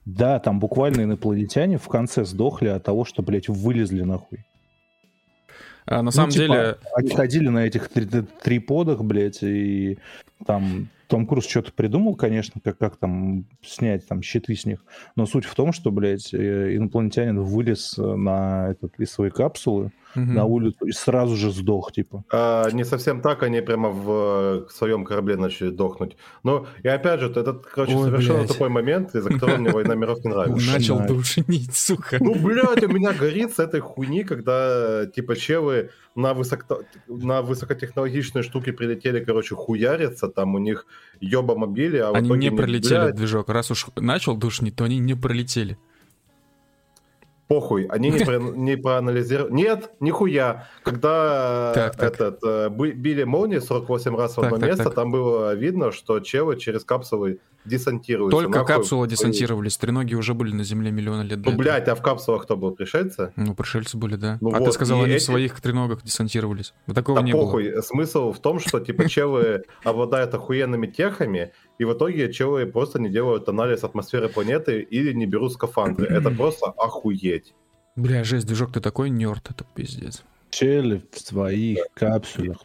Да, 0.05 0.39
там 0.39 0.61
буквально 0.61 1.03
инопланетяне 1.03 1.79
в 1.79 1.89
конце 1.89 2.25
сдохли 2.25 2.69
от 2.69 2.85
того, 2.85 3.05
что, 3.05 3.23
блядь, 3.23 3.49
вылезли 3.49 4.03
нахуй. 4.03 4.45
А, 5.87 5.97
на 5.99 6.03
Ну, 6.05 6.11
самом 6.13 6.31
типа, 6.31 6.47
деле, 6.55 6.77
Они 6.97 7.11
ходили 7.11 7.49
на 7.49 7.67
этих 7.67 7.89
три- 7.89 8.07
три- 8.07 8.23
триподах, 8.43 9.03
блядь, 9.03 9.43
и 9.43 9.99
там 10.45 10.89
Том 11.09 11.27
Круз 11.27 11.47
что-то 11.47 11.73
придумал, 11.73 12.15
конечно, 12.17 12.61
как, 12.63 12.79
как 12.79 12.97
там 12.97 13.47
снять 13.63 14.07
там 14.07 14.23
щиты 14.23 14.55
с 14.55 14.65
них. 14.65 14.85
Но 15.15 15.27
суть 15.27 15.45
в 15.45 15.55
том, 15.55 15.73
что, 15.73 15.91
блядь, 15.91 16.35
э, 16.35 16.77
инопланетянин 16.77 17.41
вылез 17.41 17.97
э, 17.99 18.03
на 18.03 18.69
этот, 18.71 18.99
из 18.99 19.11
своей 19.11 19.31
капсулы 19.31 19.93
на 20.17 20.45
улицу 20.45 20.87
и 20.87 20.93
сразу 20.93 21.37
же 21.37 21.51
сдох, 21.51 21.93
типа. 21.93 22.25
А, 22.33 22.71
не 22.71 22.85
совсем 22.85 23.21
так, 23.21 23.43
они 23.43 23.61
прямо 23.61 23.91
в 23.91 24.67
э, 24.67 24.71
своем 24.71 25.05
корабле 25.05 25.37
начали 25.37 25.71
дохнуть. 25.71 26.17
Но, 26.43 26.67
и 26.83 26.89
опять 26.89 27.21
же, 27.21 27.31
этот, 27.31 27.67
короче, 27.67 27.95
Ой, 27.95 28.05
совершенно 28.05 28.39
блядь. 28.39 28.53
тупой 28.53 28.69
момент, 28.69 29.15
из-за 29.15 29.31
которого 29.31 29.57
мне 29.57 29.71
«Война 29.71 29.95
миров» 29.95 30.25
не 30.25 30.31
нравится. 30.31 30.73
начал 30.73 31.07
душнить, 31.07 31.75
сука. 31.75 32.19
Ну, 32.21 32.35
блядь, 32.35 32.83
у 32.83 32.89
меня 32.89 33.13
горит 33.13 33.55
с 33.55 33.59
этой 33.59 33.81
хуйни, 33.81 34.25
когда, 34.25 35.07
типа, 35.07 35.37
челы 35.37 35.91
на, 36.15 36.35
высоко... 36.35 36.81
на 37.07 37.43
высокотехнологичные 37.43 38.43
штуки 38.43 38.73
прилетели, 38.73 39.23
короче, 39.23 39.55
хуяриться, 39.55 40.29
там 40.29 40.55
у 40.55 40.59
них 40.59 40.87
ёба-мобили, 41.21 41.99
а 41.99 42.13
в 42.13 42.15
Они 42.15 42.31
не 42.31 42.51
не- 42.51 42.57
пролетели, 42.57 42.95
блядь, 42.95 43.17
движок. 43.17 43.49
Раз 43.49 43.71
уж 43.71 43.87
начал 43.97 44.37
душнить, 44.37 44.77
то 44.77 44.85
они 44.85 44.99
не 44.99 45.15
пролетели. 45.15 45.79
Похуй, 47.49 47.85
они 47.87 48.11
не, 48.11 48.19
про- 48.25 48.39
не 48.39 48.77
проанализировали. 48.77 49.53
Нет, 49.53 49.91
нихуя. 50.01 50.69
Когда 50.83 51.73
Так, 51.75 51.97
так. 51.97 52.13
этот 52.15 52.39
э, 52.45 52.69
били 52.71 53.25
молнии 53.25 53.59
48 53.59 54.17
раз 54.17 54.33
в 54.33 54.37
Так, 54.37 54.45
одно 54.47 54.59
так, 54.59 54.69
место, 54.69 54.85
так. 54.85 54.95
там 54.95 55.13
было 55.13 55.55
видно, 55.55 55.93
что 55.93 56.21
челы 56.21 56.57
через 56.59 56.85
капсулы 56.85 57.39
десантируются. 57.65 58.37
Только 58.37 58.59
Нахуй. 58.61 58.75
капсулы 58.75 59.09
десантировались, 59.09 59.77
треноги 59.77 60.15
уже 60.15 60.35
были 60.35 60.53
на 60.55 60.63
Земле 60.65 60.91
миллионы 60.93 61.23
лет 61.23 61.41
Ну, 61.45 61.53
блядь, 61.57 61.89
а 61.89 61.95
в 61.97 62.03
капсулах 62.03 62.43
кто 62.45 62.57
был? 62.57 62.71
Пришельцы? 62.73 63.33
Ну, 63.37 63.55
пришельцы 63.55 63.97
были, 63.97 64.15
да. 64.17 64.39
Ну 64.41 64.51
а 64.51 64.59
ты 64.59 64.65
вот, 64.67 64.75
сказал, 64.75 65.01
и 65.01 65.05
они 65.05 65.13
в 65.15 65.17
эти- 65.17 65.25
своих 65.25 65.61
треногах 65.61 66.03
десантировались. 66.05 66.75
Вот 66.87 66.95
такого 66.95 67.19
Да 67.19 67.25
не 67.27 67.33
похуй. 67.33 67.73
Смысл 67.83 68.33
в 68.33 68.39
том, 68.39 68.61
что, 68.61 68.79
типа, 68.81 69.09
челы 69.09 69.65
обладают 69.85 70.33
охуенными 70.35 70.87
техами, 70.87 71.53
и 71.79 71.85
в 71.85 71.93
итоге 71.93 72.33
челы 72.33 72.67
просто 72.67 72.99
не 72.99 73.09
делают 73.09 73.49
анализ 73.49 73.85
атмосферы 73.85 74.29
планеты 74.29 74.81
или 74.81 75.13
не 75.13 75.27
берут 75.27 75.53
скафандры. 75.53 76.07
Это 76.11 76.31
просто 76.31 76.67
охуеть. 76.67 77.55
Бля, 77.97 78.25
жесть, 78.25 78.47
движок, 78.47 78.73
ты 78.73 78.81
такой 78.81 79.09
нерд, 79.09 79.51
это 79.51 79.65
пиздец. 79.75 80.23
Чели 80.51 81.03
в 81.13 81.19
своих 81.19 81.79
капсулах 81.95 82.59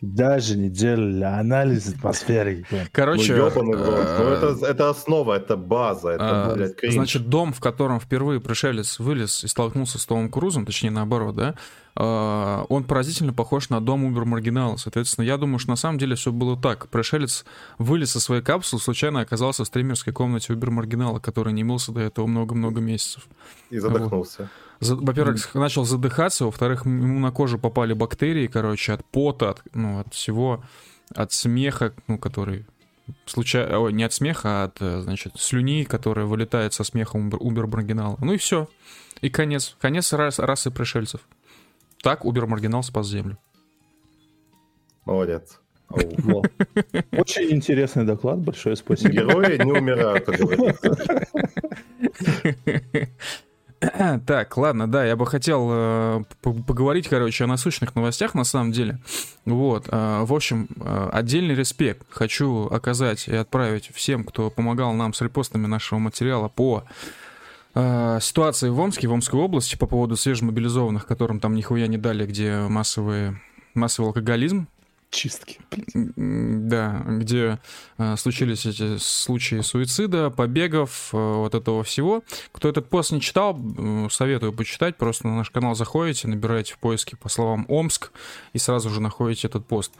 даже 0.00 0.56
не 0.56 0.68
делали 0.68 1.24
анализ 1.24 1.88
атмосферы. 1.88 2.64
Короче, 2.92 3.34
ну, 3.34 3.46
ёбаный 3.46 3.72
рот. 3.72 4.06
Ну, 4.18 4.24
э, 4.24 4.36
это, 4.36 4.66
это 4.66 4.90
основа, 4.90 5.34
это 5.34 5.56
база, 5.56 6.10
это, 6.10 6.52
А, 6.52 6.54
блядь, 6.54 6.76
кринж. 6.76 6.94
Значит, 6.94 7.28
дом, 7.28 7.52
в 7.52 7.60
котором 7.60 8.00
впервые 8.00 8.40
пришелец 8.40 8.98
вылез 8.98 9.44
и 9.44 9.48
столкнулся 9.48 9.98
с 9.98 10.06
Томом 10.06 10.30
Крузом, 10.30 10.66
точнее 10.66 10.90
наоборот, 10.90 11.34
да, 11.34 11.54
он 11.96 12.84
поразительно 12.84 13.32
похож 13.32 13.68
на 13.70 13.80
дом 13.80 14.04
Убер 14.04 14.24
Маргинала. 14.24 14.76
Соответственно, 14.76 15.24
я 15.24 15.36
думаю, 15.36 15.58
что 15.58 15.70
на 15.70 15.76
самом 15.76 15.98
деле 15.98 16.16
все 16.16 16.32
было 16.32 16.56
так. 16.60 16.88
Пришелец 16.88 17.44
вылез 17.78 18.10
со 18.10 18.20
своей 18.20 18.42
капсулы, 18.42 18.82
случайно 18.82 19.20
оказался 19.20 19.62
в 19.64 19.66
стримерской 19.68 20.12
комнате 20.12 20.52
Убер 20.52 20.70
Маргинала, 20.70 21.20
который 21.20 21.52
не 21.52 21.62
мылся 21.64 21.92
до 21.92 22.00
этого 22.00 22.26
много-много 22.26 22.80
месяцев. 22.80 23.26
И 23.70 23.78
задохнулся. 23.78 24.50
За- 24.80 24.96
Во-первых, 24.96 25.54
начал 25.54 25.84
задыхаться, 25.84 26.46
во-вторых, 26.46 26.84
ему 26.84 27.20
на 27.20 27.30
кожу 27.30 27.58
попали 27.58 27.92
бактерии, 27.92 28.48
короче, 28.48 28.92
от 28.92 29.04
пота, 29.04 29.50
от, 29.50 29.62
ну, 29.72 30.00
от 30.00 30.12
всего, 30.12 30.64
от 31.14 31.32
смеха, 31.32 31.94
ну, 32.08 32.18
который 32.18 32.66
случайно, 33.26 33.78
ой, 33.78 33.92
не 33.92 34.02
от 34.02 34.12
смеха, 34.12 34.48
а 34.48 34.64
от, 34.64 35.02
значит, 35.02 35.34
слюни, 35.38 35.84
которая 35.84 36.26
вылетает 36.26 36.72
со 36.74 36.82
смехом 36.82 37.26
Убер, 37.28 37.38
Убер 37.40 37.66
Маргинала. 37.68 38.16
Ну 38.20 38.32
и 38.32 38.36
все. 38.36 38.68
И 39.20 39.30
конец. 39.30 39.76
Конец 39.80 40.12
рас- 40.12 40.38
расы 40.40 40.70
пришельцев. 40.70 41.20
Так 42.04 42.26
Убер 42.26 42.46
Маргинал 42.46 42.82
спас 42.82 43.08
Землю. 43.08 43.38
Молодец. 45.06 45.58
Очень 45.88 47.50
интересный 47.50 48.04
доклад, 48.04 48.40
большое 48.40 48.76
спасибо. 48.76 49.10
Герои 49.10 49.64
не 49.64 49.72
умирают, 49.72 50.26
как 50.26 50.36
говорится. 50.36 51.26
Так, 54.26 54.56
ладно, 54.56 54.90
да, 54.90 55.04
я 55.04 55.14
бы 55.14 55.26
хотел 55.26 55.68
э, 55.70 56.24
поговорить, 56.42 57.06
короче, 57.06 57.44
о 57.44 57.46
насущных 57.46 57.94
новостях 57.94 58.34
на 58.34 58.44
самом 58.44 58.72
деле. 58.72 58.98
Вот, 59.44 59.88
э, 59.90 60.24
в 60.24 60.32
общем, 60.32 60.68
э, 60.80 61.10
отдельный 61.12 61.54
респект 61.54 62.06
хочу 62.08 62.66
оказать 62.68 63.28
и 63.28 63.36
отправить 63.36 63.90
всем, 63.92 64.24
кто 64.24 64.48
помогал 64.48 64.94
нам 64.94 65.12
с 65.12 65.20
репостами 65.20 65.66
нашего 65.66 65.98
материала 65.98 66.48
по 66.48 66.84
э, 66.84 67.23
ситуации 67.74 68.68
в 68.68 68.78
Омске, 68.78 69.08
в 69.08 69.12
Омской 69.12 69.40
области 69.40 69.76
по 69.76 69.86
поводу 69.86 70.16
свежемобилизованных, 70.16 71.06
которым 71.06 71.40
там 71.40 71.54
нихуя 71.54 71.86
не 71.86 71.98
дали, 71.98 72.24
где 72.26 72.58
массовые, 72.68 73.40
массовый 73.74 74.08
алкоголизм, 74.08 74.68
Чистки. 75.14 75.60
Да, 75.94 77.04
где 77.06 77.60
э, 77.98 78.16
случились 78.16 78.66
эти 78.66 78.96
случаи 78.98 79.60
суицида, 79.60 80.30
побегов, 80.30 81.10
э, 81.12 81.16
вот 81.16 81.54
этого 81.54 81.84
всего. 81.84 82.24
Кто 82.50 82.68
этот 82.68 82.88
пост 82.90 83.12
не 83.12 83.20
читал, 83.20 83.56
э, 83.56 84.08
советую 84.10 84.52
почитать. 84.52 84.96
Просто 84.96 85.28
на 85.28 85.36
наш 85.36 85.50
канал 85.50 85.76
заходите, 85.76 86.26
набираете 86.26 86.74
в 86.74 86.78
поиске 86.78 87.16
по 87.16 87.28
словам 87.28 87.64
Омск 87.68 88.10
и 88.54 88.58
сразу 88.58 88.90
же 88.90 89.00
находите 89.00 89.46
этот 89.46 89.64
пост. 89.66 89.92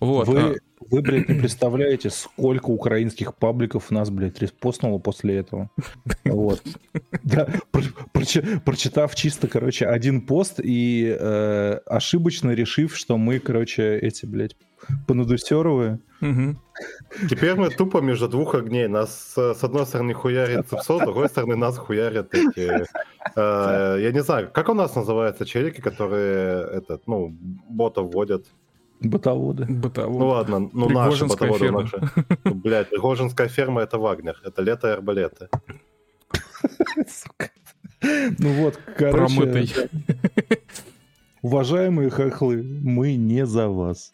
Вот. 0.00 0.26
а, 0.28 0.30
Вы, 0.30 0.60
вы, 0.90 1.02
блядь, 1.02 1.28
не 1.28 1.34
представляете, 1.34 2.10
сколько 2.10 2.70
украинских 2.70 3.34
пабликов 3.34 3.90
нас, 3.90 4.10
блядь, 4.10 4.40
респостнуло 4.40 4.98
после 4.98 5.36
этого. 5.36 5.70
Вот. 6.24 6.62
Да, 7.22 7.48
про- 7.70 7.82
прочи- 8.12 8.60
прочитав 8.64 9.14
чисто, 9.14 9.48
короче, 9.48 9.86
один 9.86 10.20
пост 10.22 10.60
и 10.62 11.16
э, 11.18 11.80
ошибочно 11.86 12.50
решив, 12.50 12.96
что 12.96 13.16
мы, 13.18 13.38
короче, 13.38 13.98
эти, 13.98 14.26
блядь, 14.26 14.56
понадусеровые. 15.06 16.00
мгм. 16.20 16.58
Теперь 17.30 17.54
мы 17.54 17.70
тупо 17.70 18.00
между 18.00 18.28
двух 18.28 18.54
огней. 18.54 18.88
Нас 18.88 19.34
э, 19.36 19.54
с 19.54 19.62
одной 19.62 19.86
стороны 19.86 20.14
хуярит 20.14 20.68
ЦИПСО, 20.68 20.98
с 20.98 21.00
другой 21.02 21.28
стороны 21.28 21.56
нас 21.56 21.78
хуярят 21.78 22.34
эти... 22.34 22.84
э, 23.36 23.98
я 24.00 24.12
не 24.12 24.22
знаю, 24.22 24.50
как 24.52 24.68
у 24.68 24.74
нас 24.74 24.96
называются 24.96 25.44
челики, 25.44 25.80
которые 25.80 26.64
этот, 26.78 27.06
ну, 27.06 27.36
ботов 27.68 28.12
вводят? 28.12 28.46
Бытоводы. 29.02 29.66
Бытово. 29.66 30.18
Ну 30.18 30.28
ладно, 30.28 30.70
ну 30.72 30.88
наши 30.88 31.26
ботоводы 31.26 31.64
ферма. 31.64 31.82
наши. 31.82 32.10
Блядь, 32.44 32.90
Пригожинская 32.90 33.48
ферма 33.48 33.82
это 33.82 33.98
Вагнер, 33.98 34.40
это 34.44 34.62
лето 34.62 34.88
и 34.88 34.92
арбалеты. 34.92 35.48
Сука. 37.08 37.50
Ну 38.38 38.52
вот, 38.62 38.78
короче... 38.96 39.36
Промытый. 39.36 39.72
Уважаемые 41.42 42.10
хохлы, 42.10 42.62
мы 42.62 43.14
не 43.16 43.46
за 43.46 43.68
вас. 43.68 44.12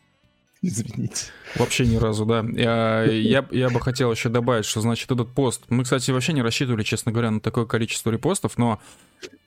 Извините. 0.60 1.26
Вообще 1.56 1.86
ни 1.86 1.96
разу, 1.96 2.24
да. 2.26 2.44
Я, 2.52 3.04
я, 3.04 3.46
я 3.50 3.70
бы 3.70 3.80
хотел 3.80 4.10
еще 4.10 4.28
добавить, 4.28 4.64
что, 4.64 4.80
значит, 4.80 5.10
этот 5.10 5.32
пост... 5.32 5.64
Мы, 5.68 5.84
кстати, 5.84 6.10
вообще 6.10 6.32
не 6.32 6.42
рассчитывали, 6.42 6.82
честно 6.82 7.12
говоря, 7.12 7.30
на 7.30 7.40
такое 7.40 7.64
количество 7.64 8.10
репостов, 8.10 8.58
но 8.58 8.80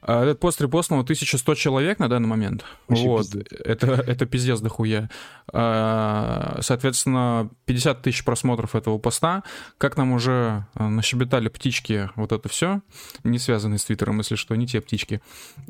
этот 0.02 0.40
пост 0.40 0.60
репостнул 0.62 1.00
1100 1.02 1.56
человек 1.56 2.00
на 2.00 2.10
данный 2.10 2.28
момент. 2.28 2.66
Вообще 2.88 3.08
вот. 3.08 3.28
Это, 3.36 3.92
это 4.08 4.26
пиздец 4.26 4.60
дохуя. 4.60 5.10
А, 5.54 6.58
соответственно, 6.62 7.52
50 7.66 8.02
тысяч 8.02 8.26
просмотров 8.26 8.76
этого 8.76 8.98
поста. 8.98 9.44
Как 9.78 9.98
нам 9.98 10.12
уже 10.14 10.66
а, 10.74 10.90
нащебетали 10.90 11.50
птички, 11.50 12.10
вот 12.16 12.32
это 12.32 12.50
все, 12.50 12.82
не 13.24 13.38
связанные 13.38 13.78
с 13.78 13.86
Твиттером, 13.86 14.18
если 14.18 14.36
что, 14.36 14.56
не 14.56 14.66
те 14.66 14.82
птички. 14.82 15.22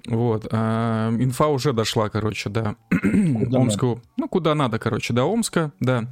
Вот. 0.07 0.45
Инфа 0.45 1.47
уже 1.47 1.73
дошла, 1.73 2.09
короче, 2.09 2.49
до 2.49 2.75
Омского. 2.91 4.01
Ну, 4.15 4.29
куда 4.29 4.55
надо, 4.55 4.79
короче, 4.79 5.13
до 5.13 5.25
Омска, 5.25 5.73
да. 5.79 6.07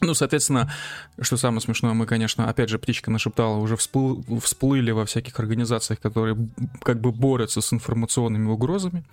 Ну, 0.00 0.14
соответственно, 0.14 0.72
что 1.20 1.36
самое 1.36 1.60
смешное, 1.60 1.92
мы, 1.94 2.06
конечно, 2.06 2.48
опять 2.48 2.68
же, 2.68 2.78
птичка 2.78 3.10
нашептала, 3.10 3.56
уже 3.56 3.76
всплыл, 3.76 4.24
всплыли 4.42 4.90
во 4.90 5.04
всяких 5.06 5.38
организациях, 5.40 6.00
которые 6.00 6.36
как 6.82 7.00
бы 7.00 7.12
борются 7.12 7.60
с 7.60 7.72
информационными 7.72 8.48
угрозами. 8.48 9.04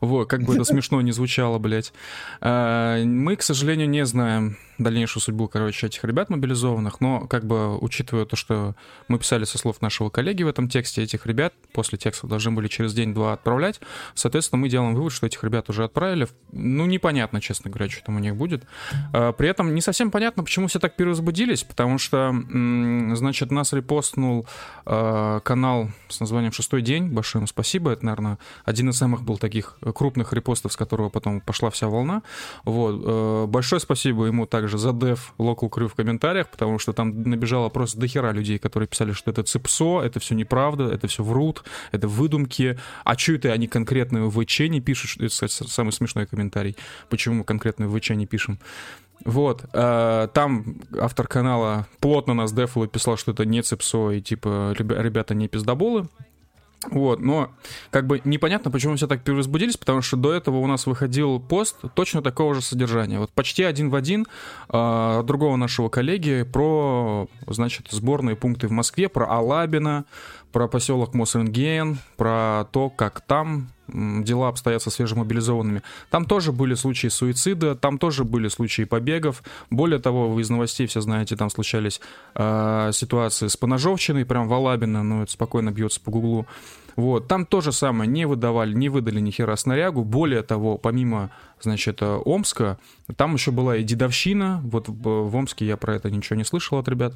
Вот, 0.00 0.28
как 0.28 0.42
бы 0.42 0.54
это 0.54 0.64
смешно 0.64 1.00
не 1.00 1.12
звучало, 1.12 1.58
блядь. 1.58 1.92
А, 2.40 3.02
мы, 3.04 3.36
к 3.36 3.42
сожалению, 3.42 3.88
не 3.88 4.04
знаем 4.04 4.56
дальнейшую 4.78 5.22
судьбу, 5.22 5.48
короче, 5.48 5.86
этих 5.86 6.04
ребят 6.04 6.30
мобилизованных, 6.30 7.00
но 7.00 7.26
как 7.26 7.44
бы 7.44 7.78
учитывая 7.78 8.24
то, 8.24 8.36
что 8.36 8.74
мы 9.08 9.18
писали 9.18 9.44
со 9.44 9.58
слов 9.58 9.80
нашего 9.80 10.10
коллеги 10.10 10.42
в 10.42 10.48
этом 10.48 10.68
тексте, 10.68 11.02
этих 11.02 11.26
ребят 11.26 11.54
после 11.72 11.98
текста 11.98 12.26
должны 12.26 12.52
были 12.52 12.68
через 12.68 12.94
день-два 12.94 13.34
отправлять, 13.34 13.80
соответственно, 14.14 14.60
мы 14.60 14.68
делаем 14.68 14.94
вывод, 14.94 15.12
что 15.12 15.26
этих 15.26 15.44
ребят 15.44 15.68
уже 15.70 15.84
отправили. 15.84 16.28
Ну, 16.52 16.86
непонятно, 16.86 17.40
честно 17.40 17.70
говоря, 17.70 17.90
что 17.90 18.04
там 18.04 18.16
у 18.16 18.18
них 18.18 18.36
будет. 18.36 18.64
А, 19.12 19.32
при 19.32 19.48
этом 19.48 19.74
не 19.74 19.80
совсем 19.80 20.10
понятно, 20.10 20.31
почему 20.36 20.66
все 20.66 20.78
так 20.78 20.96
перевозбудились, 20.96 21.64
потому 21.64 21.98
что, 21.98 22.34
значит, 23.14 23.50
нас 23.50 23.72
репостнул 23.72 24.46
а, 24.84 25.40
канал 25.40 25.90
с 26.08 26.20
названием 26.20 26.52
«Шестой 26.52 26.82
день», 26.82 27.08
большое 27.08 27.40
ему 27.40 27.46
спасибо, 27.46 27.90
это, 27.90 28.04
наверное, 28.04 28.38
один 28.64 28.90
из 28.90 28.96
самых 28.96 29.22
был 29.22 29.38
таких 29.38 29.78
крупных 29.94 30.32
репостов, 30.32 30.72
с 30.72 30.76
которого 30.76 31.08
потом 31.08 31.40
пошла 31.40 31.70
вся 31.70 31.88
волна. 31.88 32.22
Вот. 32.64 33.02
А, 33.04 33.46
большое 33.46 33.80
спасибо 33.80 34.26
ему 34.26 34.46
также 34.46 34.78
за 34.78 34.92
дев 34.92 35.34
Local 35.38 35.70
Crew 35.70 35.88
в 35.88 35.94
комментариях, 35.94 36.48
потому 36.48 36.78
что 36.78 36.92
там 36.92 37.22
набежало 37.22 37.68
просто 37.68 37.98
до 37.98 38.06
хера 38.06 38.32
людей, 38.32 38.58
которые 38.58 38.88
писали, 38.88 39.12
что 39.12 39.30
это 39.30 39.42
цепсо, 39.42 40.00
это 40.02 40.20
все 40.20 40.34
неправда, 40.34 40.84
это 40.84 41.08
все 41.08 41.22
врут, 41.22 41.64
это 41.90 42.08
выдумки. 42.08 42.78
А 43.04 43.16
что 43.16 43.32
это 43.32 43.52
они 43.52 43.66
конкретно 43.66 44.26
в 44.26 44.42
ВЧ 44.42 44.60
не 44.60 44.80
пишут? 44.80 45.20
Это, 45.20 45.28
кстати, 45.28 45.68
самый 45.68 45.92
смешной 45.92 46.26
комментарий. 46.26 46.76
Почему 47.08 47.36
мы 47.36 47.44
конкретно 47.44 47.88
в 47.88 47.98
ВЧ 47.98 48.10
не 48.10 48.26
пишем? 48.26 48.58
Вот, 49.24 49.64
э, 49.72 50.28
там 50.32 50.76
автор 50.98 51.28
канала 51.28 51.86
плотно 52.00 52.34
нас 52.34 52.52
дефал 52.52 52.84
и 52.84 52.88
писал, 52.88 53.16
что 53.16 53.32
это 53.32 53.44
не 53.44 53.62
цепсо, 53.62 54.10
и 54.10 54.20
типа 54.20 54.74
ребята 54.76 55.34
не 55.34 55.48
пиздоболы. 55.48 56.08
Вот, 56.90 57.20
но 57.20 57.50
как 57.90 58.06
бы 58.08 58.20
непонятно, 58.24 58.70
почему 58.70 58.96
все 58.96 59.06
так 59.06 59.22
перевозбудились, 59.22 59.76
потому 59.76 60.02
что 60.02 60.16
до 60.16 60.32
этого 60.32 60.56
у 60.56 60.66
нас 60.66 60.86
выходил 60.86 61.38
пост 61.38 61.76
точно 61.94 62.22
такого 62.22 62.54
же 62.54 62.60
содержания. 62.60 63.20
Вот 63.20 63.30
почти 63.30 63.62
один 63.62 63.88
в 63.88 63.94
один 63.94 64.26
э, 64.68 65.22
другого 65.24 65.54
нашего 65.56 65.88
коллеги 65.88 66.42
про, 66.42 67.28
значит, 67.46 67.86
сборные 67.90 68.34
пункты 68.34 68.66
в 68.66 68.72
Москве, 68.72 69.08
про 69.08 69.26
Алабина, 69.26 70.06
про 70.50 70.66
поселок 70.66 71.14
Мосренген, 71.14 71.98
про 72.16 72.66
то, 72.72 72.90
как 72.90 73.20
там 73.20 73.68
дела 73.92 74.48
обстоят 74.48 74.82
со 74.82 74.90
свежемобилизованными. 74.90 75.82
Там 76.10 76.24
тоже 76.24 76.52
были 76.52 76.74
случаи 76.74 77.08
суицида, 77.08 77.74
там 77.74 77.98
тоже 77.98 78.24
были 78.24 78.48
случаи 78.48 78.84
побегов. 78.84 79.42
Более 79.70 79.98
того, 79.98 80.28
вы 80.28 80.42
из 80.42 80.50
новостей 80.50 80.86
все 80.86 81.00
знаете, 81.00 81.36
там 81.36 81.50
случались 81.50 82.00
э, 82.34 82.90
ситуации 82.92 83.48
с 83.48 83.56
поножовщиной, 83.56 84.24
прям 84.24 84.48
в 84.48 84.54
Алабино, 84.54 85.02
ну, 85.02 85.22
это 85.22 85.32
спокойно 85.32 85.70
бьется 85.70 86.00
по 86.00 86.10
гуглу. 86.10 86.46
Вот, 86.96 87.26
там 87.26 87.46
то 87.46 87.60
же 87.60 87.72
самое, 87.72 88.08
не 88.10 88.26
выдавали, 88.26 88.74
не 88.74 88.88
выдали 88.88 89.20
ни 89.20 89.30
хера 89.30 89.56
снарягу. 89.56 90.04
Более 90.04 90.42
того, 90.42 90.76
помимо, 90.76 91.30
значит, 91.60 92.02
Омска, 92.02 92.78
там 93.16 93.34
еще 93.34 93.50
была 93.50 93.76
и 93.76 93.82
дедовщина. 93.82 94.60
Вот 94.64 94.88
в 94.88 95.34
Омске 95.36 95.66
я 95.66 95.76
про 95.76 95.94
это 95.94 96.10
ничего 96.10 96.36
не 96.36 96.44
слышал 96.44 96.78
от 96.78 96.88
ребят. 96.88 97.14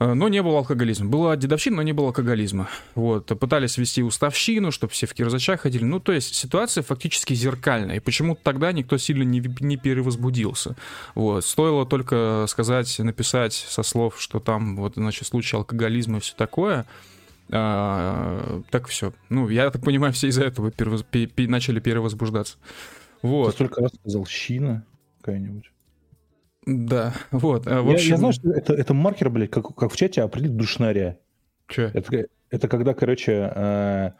Э, 0.00 0.14
но 0.14 0.28
не 0.28 0.42
было 0.42 0.58
алкоголизма. 0.58 1.08
Была 1.08 1.36
дедовщина, 1.36 1.76
но 1.76 1.82
не 1.82 1.92
было 1.92 2.08
алкоголизма. 2.08 2.68
Вот. 2.94 3.26
Пытались 3.38 3.76
вести 3.78 4.02
уставщину, 4.02 4.72
чтобы 4.72 4.92
все 4.92 5.06
в 5.06 5.14
кирзачах 5.14 5.60
ходили. 5.60 5.84
Ну, 5.84 6.00
то 6.00 6.12
есть 6.12 6.34
ситуация 6.34 6.82
фактически 6.82 7.34
зеркальная. 7.34 7.96
И 7.96 8.00
почему-то 8.00 8.40
тогда 8.42 8.72
никто 8.72 8.96
сильно 8.96 9.22
не, 9.22 9.42
не 9.60 9.76
перевозбудился. 9.76 10.74
Вот. 11.14 11.44
Стоило 11.44 11.86
только 11.86 12.46
сказать, 12.48 12.98
написать 12.98 13.52
со 13.52 13.82
слов, 13.82 14.20
что 14.20 14.40
там 14.40 14.76
вот, 14.76 14.94
значит, 14.94 15.28
случай 15.28 15.56
алкоголизма 15.56 16.18
и 16.18 16.20
все 16.20 16.34
такое, 16.34 16.86
а, 17.52 18.62
так 18.70 18.88
все. 18.88 19.12
Ну, 19.28 19.48
я 19.48 19.70
так 19.70 19.82
понимаю, 19.82 20.12
все 20.12 20.28
из-за 20.28 20.44
этого 20.44 20.70
перевоз... 20.70 21.04
начали 21.36 21.80
перевозбуждаться. 21.80 22.56
Вот. 23.22 23.48
Ты 23.48 23.52
столько 23.52 23.82
раз 23.82 23.92
сказал 24.00 24.24
«щина» 24.24 24.86
какая-нибудь. 25.20 25.70
Да, 26.66 27.14
вот. 27.30 27.66
А, 27.66 27.82
в 27.82 27.90
общем... 27.90 28.08
я, 28.08 28.14
я 28.14 28.16
знаю, 28.18 28.32
что 28.32 28.50
это, 28.50 28.74
это 28.74 28.94
маркер, 28.94 29.30
блядь, 29.30 29.50
как, 29.50 29.74
как 29.74 29.92
в 29.92 29.96
чате 29.96 30.22
определить 30.22 30.56
душнаря. 30.56 31.18
Че? 31.68 31.90
Это, 31.94 32.26
это 32.50 32.68
когда, 32.68 32.92
короче, 32.94 33.50
э, 33.54 34.10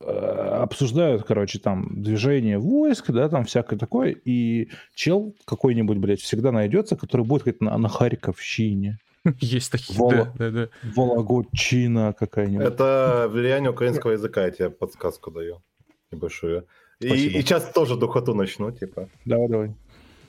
э, 0.00 0.04
обсуждают, 0.04 1.24
короче, 1.24 1.58
там 1.58 2.02
движение 2.02 2.58
войск, 2.58 3.10
да, 3.10 3.28
там 3.28 3.44
всякое 3.44 3.78
такое, 3.78 4.10
и 4.24 4.68
чел 4.94 5.34
какой-нибудь, 5.46 5.98
блядь, 5.98 6.20
всегда 6.20 6.52
найдется, 6.52 6.96
который 6.96 7.24
будет 7.24 7.44
как-то 7.44 7.64
на, 7.64 7.78
на 7.78 7.88
Харьковщине. 7.88 8.98
Есть 9.40 9.72
такие, 9.72 9.98
Воло... 9.98 10.12
да, 10.12 10.32
да, 10.36 10.50
да. 10.50 10.68
Вологодчина 10.94 12.14
какая-нибудь. 12.18 12.66
Это 12.66 13.28
влияние 13.30 13.70
украинского 13.70 14.12
языка, 14.12 14.44
я 14.44 14.50
тебе 14.50 14.70
подсказку 14.70 15.30
даю 15.30 15.62
небольшую. 16.10 16.66
И, 17.00 17.06
и 17.06 17.40
сейчас 17.40 17.64
тоже 17.72 17.96
духоту 17.96 18.34
начну, 18.34 18.70
типа. 18.72 19.08
Давай, 19.24 19.48
давай. 19.48 19.74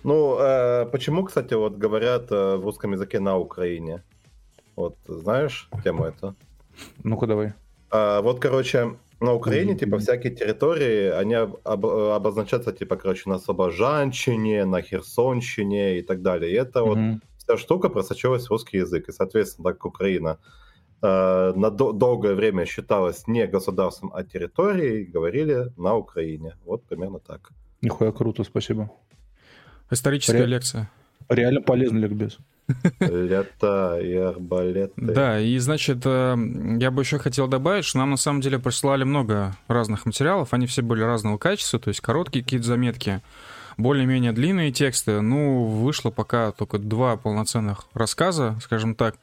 Ну, 0.03 0.37
э, 0.39 0.85
почему, 0.91 1.23
кстати, 1.23 1.53
вот 1.53 1.77
говорят 1.77 2.31
э, 2.31 2.55
в 2.55 2.63
русском 2.63 2.93
языке 2.93 3.19
на 3.19 3.37
Украине? 3.37 4.03
Вот 4.75 4.95
знаешь 5.07 5.69
тему 5.83 6.05
это? 6.05 6.35
Ну-ка 7.03 7.27
давай. 7.27 7.53
А, 7.91 8.21
вот, 8.21 8.39
короче, 8.39 8.95
на 9.19 9.33
Украине, 9.33 9.75
типа, 9.75 9.99
всякие 9.99 10.33
территории, 10.33 11.09
они 11.09 11.35
об, 11.35 11.85
обозначаются, 11.85 12.71
типа, 12.71 12.95
короче, 12.95 13.29
на 13.29 13.37
Слобожанщине, 13.37 14.65
на 14.65 14.81
Херсонщине 14.81 15.99
и 15.99 16.01
так 16.01 16.21
далее. 16.21 16.51
И 16.51 16.55
это 16.55 16.79
mm-hmm. 16.79 17.11
вот 17.11 17.21
вся 17.37 17.57
штука 17.57 17.89
просочилась 17.89 18.47
в 18.47 18.51
русский 18.51 18.77
язык. 18.77 19.09
И, 19.09 19.11
соответственно, 19.11 19.69
так 19.69 19.77
как 19.77 19.85
Украина 19.85 20.39
э, 21.03 21.53
на 21.55 21.69
до- 21.69 21.91
долгое 21.91 22.33
время 22.33 22.65
считалась 22.65 23.27
не 23.27 23.45
государством, 23.45 24.11
а 24.15 24.23
территорией, 24.23 25.05
говорили 25.05 25.71
на 25.77 25.95
Украине. 25.95 26.55
Вот 26.65 26.83
примерно 26.83 27.19
так. 27.19 27.51
Нихуя 27.81 28.11
круто, 28.11 28.43
спасибо. 28.43 28.89
Историческая 29.91 30.39
Ре... 30.39 30.45
лекция. 30.45 30.89
Реально 31.29 31.61
полезный 31.61 32.01
ликбез. 32.01 32.37
Лето 32.99 33.99
и 34.01 34.15
арбалеты. 34.15 34.93
Да, 34.95 35.39
и 35.39 35.57
значит, 35.57 35.99
э, 36.05 36.37
я 36.79 36.91
бы 36.91 37.01
еще 37.01 37.19
хотел 37.19 37.47
добавить, 37.47 37.85
что 37.85 37.97
нам 37.97 38.11
на 38.11 38.17
самом 38.17 38.41
деле 38.41 38.59
присылали 38.59 39.03
много 39.03 39.55
разных 39.67 40.05
материалов, 40.05 40.53
они 40.53 40.67
все 40.67 40.81
были 40.81 41.01
разного 41.01 41.37
качества, 41.37 41.79
то 41.79 41.89
есть 41.89 41.99
короткие 41.99 42.43
какие-то 42.43 42.67
заметки, 42.67 43.21
более-менее 43.77 44.31
длинные 44.31 44.71
тексты. 44.71 45.21
Ну, 45.21 45.65
вышло 45.65 46.11
пока 46.11 46.51
только 46.51 46.77
два 46.77 47.17
полноценных 47.17 47.85
рассказа, 47.93 48.57
скажем 48.61 48.95
так 48.95 49.15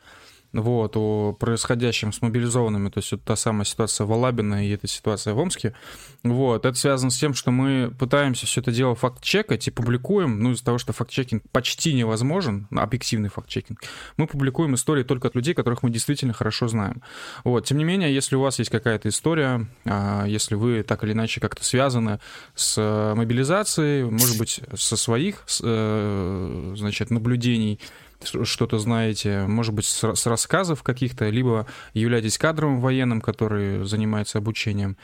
вот, 0.52 0.96
о 0.96 1.32
происходящем 1.32 2.12
с 2.12 2.22
мобилизованными, 2.22 2.88
то 2.88 2.98
есть 2.98 3.12
вот 3.12 3.22
та 3.22 3.36
самая 3.36 3.64
ситуация 3.64 4.06
в 4.06 4.12
Алабино 4.12 4.66
и 4.66 4.70
эта 4.70 4.86
ситуация 4.86 5.34
в 5.34 5.38
Омске. 5.38 5.74
Вот, 6.22 6.64
это 6.64 6.76
связано 6.76 7.10
с 7.10 7.18
тем, 7.18 7.34
что 7.34 7.50
мы 7.50 7.92
пытаемся 7.98 8.46
все 8.46 8.60
это 8.60 8.72
дело 8.72 8.94
факт-чекать 8.94 9.68
и 9.68 9.70
публикуем, 9.70 10.42
ну, 10.42 10.52
из-за 10.52 10.64
того, 10.64 10.78
что 10.78 10.92
факт-чекинг 10.92 11.42
почти 11.52 11.92
невозможен, 11.92 12.66
объективный 12.70 13.28
факт-чекинг, 13.28 13.80
мы 14.16 14.26
публикуем 14.26 14.74
истории 14.74 15.02
только 15.02 15.28
от 15.28 15.34
людей, 15.34 15.54
которых 15.54 15.82
мы 15.82 15.90
действительно 15.90 16.32
хорошо 16.32 16.68
знаем. 16.68 17.02
Вот, 17.44 17.66
тем 17.66 17.78
не 17.78 17.84
менее, 17.84 18.12
если 18.14 18.36
у 18.36 18.40
вас 18.40 18.58
есть 18.58 18.70
какая-то 18.70 19.08
история, 19.08 19.68
а, 19.84 20.24
если 20.26 20.54
вы 20.54 20.82
так 20.82 21.04
или 21.04 21.12
иначе 21.12 21.40
как-то 21.40 21.64
связаны 21.64 22.20
с 22.54 23.14
мобилизацией, 23.14 24.04
может 24.04 24.38
быть, 24.38 24.60
со 24.74 24.96
своих, 24.96 25.44
э, 25.62 26.74
значит, 26.76 27.10
наблюдений, 27.10 27.80
что-то 28.22 28.78
знаете, 28.78 29.44
может 29.46 29.74
быть, 29.74 29.86
с, 29.86 30.26
рассказов 30.26 30.82
каких-то, 30.82 31.28
либо 31.28 31.66
являетесь 31.94 32.38
кадровым 32.38 32.80
военным, 32.80 33.20
который 33.20 33.84
занимается 33.84 34.38
обучением 34.38 34.96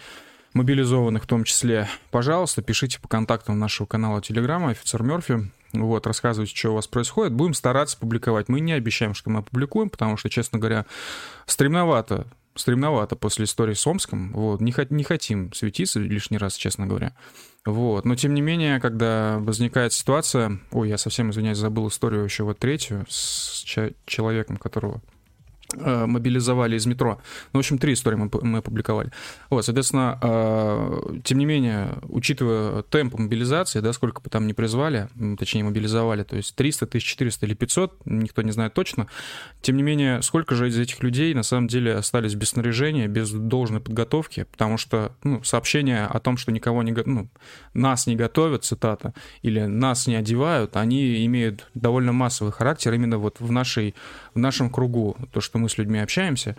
мобилизованных 0.53 1.25
в 1.25 1.27
том 1.27 1.45
числе, 1.45 1.89
пожалуйста, 2.11 2.63
пишите 2.63 3.01
по 3.01 3.09
контактам 3.09 3.59
нашего 3.59 3.87
канала 3.87 4.23
Телеграма 4.23 4.71
«Офицер 4.71 5.03
Мерфи», 5.03 5.51
вот, 5.73 6.07
рассказывайте, 6.07 6.55
что 6.55 6.71
у 6.71 6.75
вас 6.75 6.87
происходит. 6.87 7.33
Будем 7.33 7.53
стараться 7.53 7.99
публиковать. 7.99 8.49
Мы 8.49 8.61
не 8.61 8.73
обещаем, 8.73 9.13
что 9.13 9.31
мы 9.31 9.41
опубликуем, 9.41 9.91
потому 9.91 10.17
что, 10.17 10.31
честно 10.31 10.61
говоря, 10.61 10.87
стремновато, 11.47 12.29
стремновато 12.55 13.17
после 13.17 13.45
истории 13.45 13.75
с 13.75 13.87
Омском. 13.87 14.33
Вот, 14.33 14.61
не, 14.61 14.75
не 14.91 15.05
хотим 15.05 15.53
светиться 15.53 16.01
лишний 16.01 16.39
раз, 16.39 16.57
честно 16.57 16.87
говоря. 16.87 17.15
Вот. 17.65 18.05
Но 18.05 18.15
тем 18.15 18.35
не 18.35 18.43
менее, 18.43 18.81
когда 18.81 19.39
возникает 19.39 19.93
ситуация... 19.93 20.61
Ой, 20.71 20.89
я 20.89 20.99
совсем, 20.99 21.31
извиняюсь, 21.31 21.59
забыл 21.59 21.89
историю 21.89 22.25
еще 22.25 22.45
вот 22.45 22.59
третью 22.59 23.07
с 23.09 23.65
человеком, 24.07 24.57
которого 24.57 25.01
мобилизовали 25.81 26.77
из 26.77 26.87
метро. 26.87 27.19
Ну, 27.53 27.59
в 27.59 27.61
общем, 27.61 27.79
три 27.79 27.93
истории 27.93 28.17
мы, 28.17 28.31
мы 28.43 28.59
опубликовали. 28.59 29.11
Вот, 29.51 29.65
соответственно, 29.65 30.19
э, 30.23 31.19
тем 31.25 31.39
не 31.39 31.47
менее, 31.47 31.99
учитывая 32.09 32.83
темп 32.83 33.19
мобилизации, 33.19 33.81
да, 33.81 33.93
сколько 33.93 34.21
бы 34.21 34.31
там 34.31 34.47
ни 34.47 34.53
призвали, 34.53 35.09
точнее, 35.39 35.65
мобилизовали, 35.65 36.23
то 36.23 36.37
есть 36.37 36.55
300, 36.55 36.87
1400 36.87 37.47
или 37.47 37.55
500, 37.55 38.07
никто 38.07 38.43
не 38.43 38.53
знает 38.53 38.75
точно, 38.75 39.07
тем 39.63 39.77
не 39.77 39.83
менее, 39.83 40.23
сколько 40.23 40.55
же 40.55 40.69
из 40.69 40.79
этих 40.79 41.03
людей 41.03 41.35
на 41.35 41.43
самом 41.43 41.69
деле 41.69 41.95
остались 41.95 42.35
без 42.35 42.51
снаряжения, 42.51 43.09
без 43.09 43.31
должной 43.31 43.81
подготовки, 43.81 44.47
потому 44.51 44.77
что 44.79 45.13
ну, 45.23 45.43
сообщения 45.43 46.07
о 46.07 46.21
том, 46.21 46.37
что 46.37 46.53
никого 46.53 46.83
не, 46.83 46.93
ну, 47.05 47.29
нас 47.73 48.07
не 48.07 48.17
готовят, 48.17 48.65
цитата, 48.65 49.15
или 49.43 49.61
нас 49.61 50.07
не 50.07 50.17
одевают, 50.17 50.77
они 50.77 51.25
имеют 51.27 51.69
довольно 51.75 52.13
массовый 52.13 52.53
характер 52.53 52.93
именно 52.95 53.19
вот 53.19 53.41
в, 53.41 53.51
нашей, 53.53 53.95
в 54.35 54.39
нашем 54.39 54.71
кругу, 54.71 55.17
то, 55.33 55.41
что 55.41 55.59
мы 55.59 55.64
с 55.69 55.79
людьми 55.79 55.99
общаемся, 55.99 56.57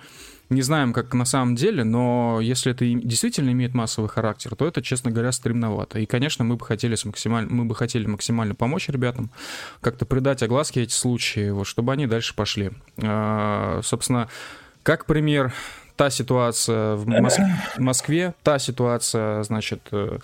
не 0.49 0.61
знаем, 0.61 0.93
как 0.93 1.13
на 1.13 1.25
самом 1.25 1.55
деле, 1.55 1.83
но 1.83 2.39
если 2.41 2.71
это 2.71 2.85
действительно 2.85 3.49
имеет 3.51 3.73
массовый 3.73 4.09
характер, 4.09 4.55
то 4.55 4.67
это, 4.67 4.81
честно 4.81 5.09
говоря, 5.09 5.31
стремновато. 5.31 5.99
И, 5.99 6.05
конечно, 6.05 6.45
мы 6.45 6.55
бы 6.55 6.65
хотели, 6.65 6.95
максимально, 7.03 7.51
мы 7.51 7.65
бы 7.65 7.73
хотели 7.73 8.05
максимально 8.05 8.53
помочь 8.53 8.87
ребятам, 8.89 9.31
как-то 9.81 10.05
придать 10.05 10.43
огласке 10.43 10.83
эти 10.83 10.93
случаи, 10.93 11.49
вот, 11.49 11.65
чтобы 11.65 11.93
они 11.93 12.05
дальше 12.05 12.35
пошли. 12.35 12.71
А, 13.01 13.79
собственно, 13.83 14.29
как 14.83 15.05
пример, 15.07 15.51
та 15.95 16.09
ситуация 16.11 16.95
в 16.95 17.07
Москве, 17.79 18.35
та 18.43 18.59
ситуация, 18.59 19.41
значит, 19.43 19.81
Э, 19.91 20.19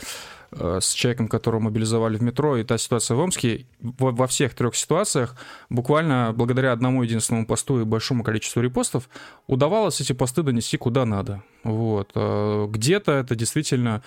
с 0.54 0.94
человеком, 0.94 1.28
которого 1.28 1.62
мобилизовали 1.62 2.18
в 2.18 2.22
метро, 2.22 2.58
и 2.58 2.64
та 2.64 2.78
ситуация 2.78 3.16
в 3.16 3.20
Омске, 3.20 3.66
во, 3.80 4.12
во 4.12 4.28
всех 4.28 4.54
трех 4.54 4.76
ситуациях, 4.76 5.36
буквально 5.70 6.34
благодаря 6.36 6.74
одному 6.74 7.04
единственному 7.04 7.46
посту 7.46 7.80
и 7.82 7.86
большому 7.86 8.24
количеству 8.24 8.62
репостов, 8.62 9.10
удавалось 9.48 10.02
эти 10.02 10.14
посты 10.14 10.44
донести 10.44 10.78
куда 10.78 11.06
надо. 11.06 11.44
Вот. 11.64 12.12
Э, 12.16 12.68
где-то 12.70 13.14
это 13.14 13.36
действительно 13.36 14.04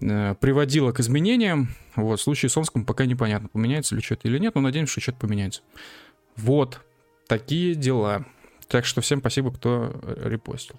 э, 0.00 0.34
приводило 0.40 0.90
к 0.92 1.00
изменениям. 1.00 1.68
Вот. 1.94 2.18
В 2.18 2.22
случае 2.22 2.50
с 2.50 2.56
Омском 2.56 2.84
пока 2.84 3.06
непонятно, 3.06 3.48
поменяется 3.48 3.94
ли 3.94 4.02
что-то 4.02 4.26
или 4.26 4.38
нет, 4.38 4.56
но 4.56 4.62
надеемся, 4.62 4.92
что 4.92 5.00
что-то 5.00 5.18
поменяется. 5.18 5.62
Вот. 6.36 6.80
Такие 7.28 7.74
дела. 7.74 8.24
Так 8.68 8.84
что 8.86 9.00
всем 9.00 9.20
спасибо, 9.20 9.52
кто 9.52 9.94
репостил. 10.24 10.76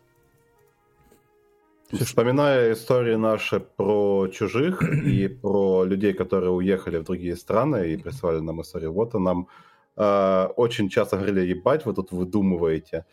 Вспоминая 1.92 2.74
истории 2.74 3.16
наши 3.16 3.60
про 3.60 4.28
чужих 4.28 4.82
и 5.06 5.28
про 5.28 5.86
людей, 5.86 6.14
которые 6.14 6.52
уехали 6.52 6.98
в 6.98 7.04
другие 7.04 7.36
страны 7.36 7.94
и 7.94 7.98
прислали 7.98 8.40
нам 8.40 8.62
историю, 8.62 8.92
вот 8.92 9.16
и 9.16 9.20
нам 9.20 9.48
э, 9.96 10.48
очень 10.58 10.90
часто 10.90 11.16
говорили, 11.16 11.48
ебать, 11.48 11.86
вы 11.86 11.94
тут 11.94 12.12
выдумываете, 12.12 13.06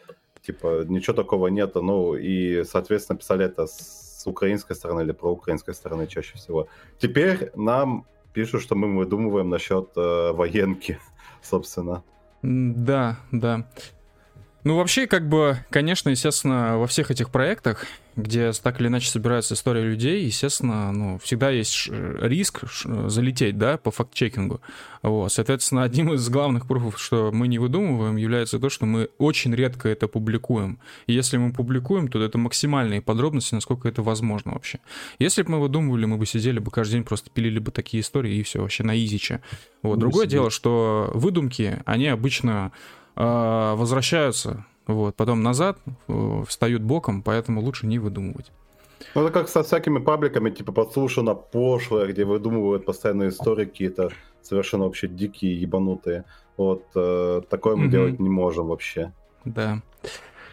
типа, 0.42 0.84
ничего 0.88 1.14
такого 1.14 1.48
нету, 1.48 1.82
ну, 1.82 2.16
и, 2.16 2.64
соответственно, 2.64 3.18
писали 3.18 3.44
это 3.44 3.66
с 3.66 4.22
украинской 4.26 4.74
стороны 4.74 5.02
или 5.02 5.12
про 5.12 5.30
украинской 5.30 5.74
стороны 5.74 6.08
чаще 6.08 6.36
всего. 6.36 6.66
Теперь 6.98 7.52
нам 7.54 8.06
пишут, 8.32 8.62
что 8.62 8.74
мы 8.74 8.96
выдумываем 8.96 9.50
насчет 9.50 9.90
э, 9.96 10.32
военки, 10.32 10.98
собственно. 11.42 12.02
Да, 12.42 13.18
да. 13.30 13.68
Ну, 14.64 14.76
вообще, 14.76 15.06
как 15.06 15.28
бы, 15.28 15.58
конечно, 15.68 16.08
естественно, 16.08 16.78
во 16.78 16.86
всех 16.86 17.10
этих 17.10 17.28
проектах, 17.28 17.84
где 18.16 18.50
так 18.52 18.80
или 18.80 18.88
иначе 18.88 19.10
собирается 19.10 19.52
история 19.52 19.82
людей, 19.82 20.24
естественно, 20.24 20.90
ну, 20.90 21.18
всегда 21.18 21.50
есть 21.50 21.90
риск 21.90 22.62
залететь, 22.84 23.58
да, 23.58 23.76
по 23.76 23.90
факт-чекингу. 23.90 24.62
Вот. 25.02 25.30
Соответственно, 25.30 25.82
одним 25.84 26.14
из 26.14 26.26
главных 26.30 26.66
пруфов, 26.66 26.98
что 26.98 27.30
мы 27.30 27.46
не 27.46 27.58
выдумываем, 27.58 28.16
является 28.16 28.58
то, 28.58 28.70
что 28.70 28.86
мы 28.86 29.10
очень 29.18 29.54
редко 29.54 29.90
это 29.90 30.08
публикуем. 30.08 30.78
И 31.06 31.12
если 31.12 31.36
мы 31.36 31.52
публикуем, 31.52 32.08
то 32.08 32.22
это 32.22 32.38
максимальные 32.38 33.02
подробности, 33.02 33.54
насколько 33.54 33.86
это 33.86 34.02
возможно 34.02 34.52
вообще. 34.52 34.80
Если 35.18 35.42
бы 35.42 35.52
мы 35.52 35.60
выдумывали, 35.60 36.06
мы 36.06 36.16
бы 36.16 36.24
сидели 36.24 36.58
бы 36.58 36.70
каждый 36.70 36.94
день, 36.94 37.04
просто 37.04 37.28
пилили 37.28 37.58
бы 37.58 37.70
такие 37.70 38.00
истории, 38.00 38.36
и 38.36 38.42
все, 38.42 38.62
вообще 38.62 38.82
на 38.82 38.96
изиче. 38.96 39.42
Вот. 39.82 39.98
Другое 39.98 40.26
дело, 40.26 40.48
что 40.48 41.10
выдумки, 41.12 41.82
они 41.84 42.06
обычно 42.06 42.72
возвращаются, 43.16 44.64
вот, 44.86 45.14
потом 45.14 45.42
назад, 45.42 45.78
э, 46.08 46.42
встают 46.46 46.82
боком, 46.82 47.22
поэтому 47.22 47.60
лучше 47.60 47.86
не 47.86 47.98
выдумывать. 47.98 48.50
Ну, 49.14 49.22
это 49.22 49.32
как 49.32 49.48
со 49.48 49.62
всякими 49.62 49.98
пабликами, 49.98 50.50
типа 50.50 50.72
подслушано 50.72 51.34
пошлое, 51.34 52.06
где 52.06 52.24
выдумывают 52.24 52.84
постоянные 52.84 53.30
истории 53.30 53.64
какие-то 53.64 54.10
совершенно 54.42 54.84
вообще 54.84 55.08
дикие, 55.08 55.60
ебанутые. 55.60 56.24
Вот 56.56 56.84
э, 56.94 57.42
такое 57.48 57.76
мы 57.76 57.84
угу. 57.84 57.90
делать 57.90 58.20
не 58.20 58.28
можем 58.28 58.68
вообще. 58.68 59.12
Да. 59.44 59.82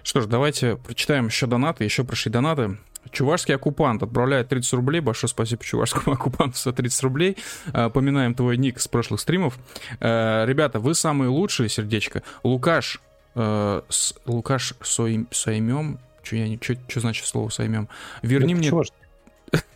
Что 0.04 0.22
ж, 0.22 0.26
давайте 0.26 0.78
прочитаем 0.78 1.28
еще 1.28 1.46
донаты, 1.48 1.84
еще 1.84 2.04
прошли 2.04 2.32
донаты. 2.32 2.78
Чувашский 3.10 3.56
оккупант 3.56 4.04
отправляет 4.04 4.50
30 4.50 4.74
рублей. 4.74 5.02
Большое 5.02 5.30
спасибо 5.30 5.64
чувашскому 5.64 6.14
оккупанту 6.16 6.58
за 6.58 6.72
30 6.72 7.04
рублей. 7.04 7.38
А, 7.74 7.90
поминаем 7.90 8.36
твой 8.36 8.58
ник 8.58 8.80
с 8.80 8.88
прошлых 8.88 9.20
стримов. 9.20 9.58
А, 10.00 10.46
ребята, 10.46 10.80
вы 10.80 10.94
самые 10.94 11.30
лучшие, 11.30 11.68
сердечко. 11.70 12.24
Лукаш, 12.44 13.02
а, 13.36 13.84
с, 13.90 14.14
Лукаш 14.26 14.76
Сой, 14.82 15.26
Соймем, 15.32 16.00
что 16.24 16.36
я 16.36 16.48
не, 16.48 16.60
что 16.62 17.00
значит 17.00 17.26
слово 17.26 17.50
Соймем? 17.50 17.90
Верни 18.22 18.54
Это 18.54 18.76
мне... 18.76 18.84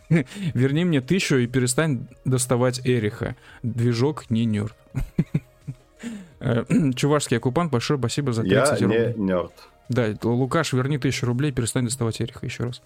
Верни 0.54 0.84
мне 0.84 1.00
тысячу 1.00 1.36
и 1.36 1.46
перестань 1.46 2.06
доставать 2.24 2.80
Эриха. 2.84 3.34
Движок 3.62 4.30
не 4.30 4.44
нерд. 4.44 4.76
Чувашский 6.94 7.38
оккупант, 7.38 7.72
большое 7.72 7.98
спасибо 7.98 8.32
за 8.32 8.42
30 8.42 8.80
я 8.80 8.86
рублей. 8.86 9.02
Я 9.02 9.12
не 9.14 9.24
нерд. 9.24 9.52
Да, 9.88 10.14
Лукаш, 10.22 10.72
верни 10.72 10.98
тысячу 10.98 11.26
рублей, 11.26 11.52
перестань 11.52 11.84
доставать 11.84 12.20
Эриха 12.20 12.46
еще 12.46 12.64
раз. 12.64 12.82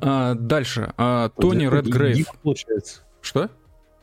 А, 0.00 0.34
дальше. 0.34 0.92
А, 0.96 1.30
Тони 1.30 1.64
Редгрейв. 1.64 2.28
получается. 2.42 3.02
Что? 3.20 3.50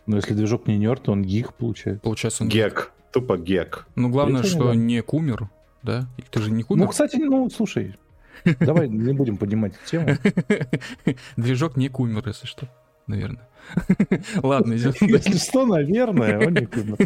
Ну, 0.06 0.16
если 0.16 0.34
движок 0.34 0.68
не 0.68 0.78
нерд, 0.78 1.04
то 1.04 1.12
он 1.12 1.24
гик 1.24 1.54
получается. 1.54 2.02
Получается 2.02 2.44
он 2.44 2.50
гек. 2.50 2.92
Тупо 3.12 3.38
гек. 3.38 3.86
Ну, 3.96 4.10
главное, 4.10 4.44
что 4.44 4.70
да? 4.70 4.76
не 4.76 5.02
кумер, 5.02 5.50
да? 5.84 6.08
Ты 6.30 6.42
же 6.42 6.52
не 6.52 6.64
кумер. 6.64 6.86
Ну, 6.86 6.92
кстати, 6.92 7.18
ну, 7.18 7.50
слушай, 7.50 7.96
давай 8.60 8.88
не 8.90 9.14
будем 9.14 9.38
поднимать 9.38 9.74
тему. 9.86 10.18
Движок 11.38 11.78
не 11.78 11.90
кумер, 11.90 12.28
если 12.28 12.48
что, 12.48 12.68
наверное. 13.08 13.48
Ладно, 14.44 14.78
идем. 14.78 14.94
Если 15.02 15.38
что, 15.38 15.66
наверное, 15.66 16.48
он 16.48 16.54
не 16.54 16.66
кумер. 16.66 16.98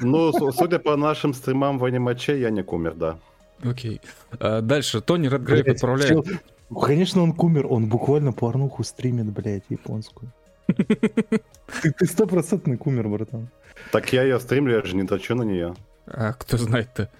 Ну, 0.00 0.32
судя 0.52 0.78
по 0.78 0.96
нашим 0.96 1.34
стримам 1.34 1.78
в 1.78 1.84
анимаче, 1.84 2.40
я 2.40 2.50
не 2.50 2.62
кумер, 2.62 2.94
да. 2.94 3.18
Окей. 3.62 4.00
А, 4.40 4.60
дальше. 4.60 5.00
Тони 5.00 5.28
Редгрейв 5.28 5.66
отправляет... 5.68 6.26
Ну, 6.72 6.80
конечно, 6.80 7.22
он 7.22 7.34
кумер, 7.34 7.66
он 7.66 7.86
буквально 7.86 8.32
порнуху 8.32 8.82
стримит, 8.82 9.26
блядь, 9.26 9.64
японскую. 9.68 10.32
Ты 10.68 12.06
стопроцентный 12.06 12.78
кумер, 12.78 13.08
братан. 13.08 13.50
Так 13.90 14.10
я 14.14 14.22
ее 14.22 14.40
стримлю, 14.40 14.76
я 14.76 14.82
же 14.82 14.96
не 14.96 15.02
дрочу 15.02 15.34
на 15.34 15.42
нее. 15.42 15.74
А 16.06 16.32
кто 16.32 16.56
знает-то? 16.56 17.10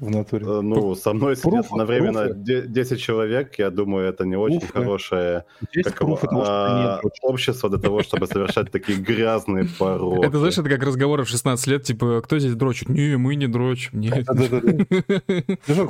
В 0.00 0.10
натуре. 0.10 0.46
Э, 0.46 0.60
ну, 0.60 0.94
со 0.94 1.12
мной 1.12 1.36
сидят 1.36 1.66
одновременно 1.70 2.32
10 2.32 3.00
человек, 3.00 3.58
я 3.58 3.70
думаю, 3.70 4.08
это 4.08 4.24
не 4.24 4.36
очень 4.36 4.60
пруфы. 4.60 4.72
хорошее 4.72 5.44
как 5.84 5.98
пруфы, 5.98 6.26
его, 6.26 6.44
а, 6.46 7.00
общество 7.22 7.68
для 7.68 7.78
того, 7.78 8.02
чтобы 8.02 8.26
совершать 8.26 8.70
такие 8.70 8.98
грязные 8.98 9.66
пороки. 9.78 10.26
Это, 10.26 10.38
знаешь, 10.38 10.58
это 10.58 10.68
как 10.68 10.82
разговоры 10.82 11.24
в 11.24 11.28
16 11.28 11.66
лет, 11.66 11.82
типа, 11.82 12.20
кто 12.22 12.38
здесь 12.38 12.54
дрочит? 12.54 12.88
Не, 12.88 13.16
мы 13.16 13.34
не 13.34 13.46
дрочим. 13.46 14.00
Нет. 14.00 14.26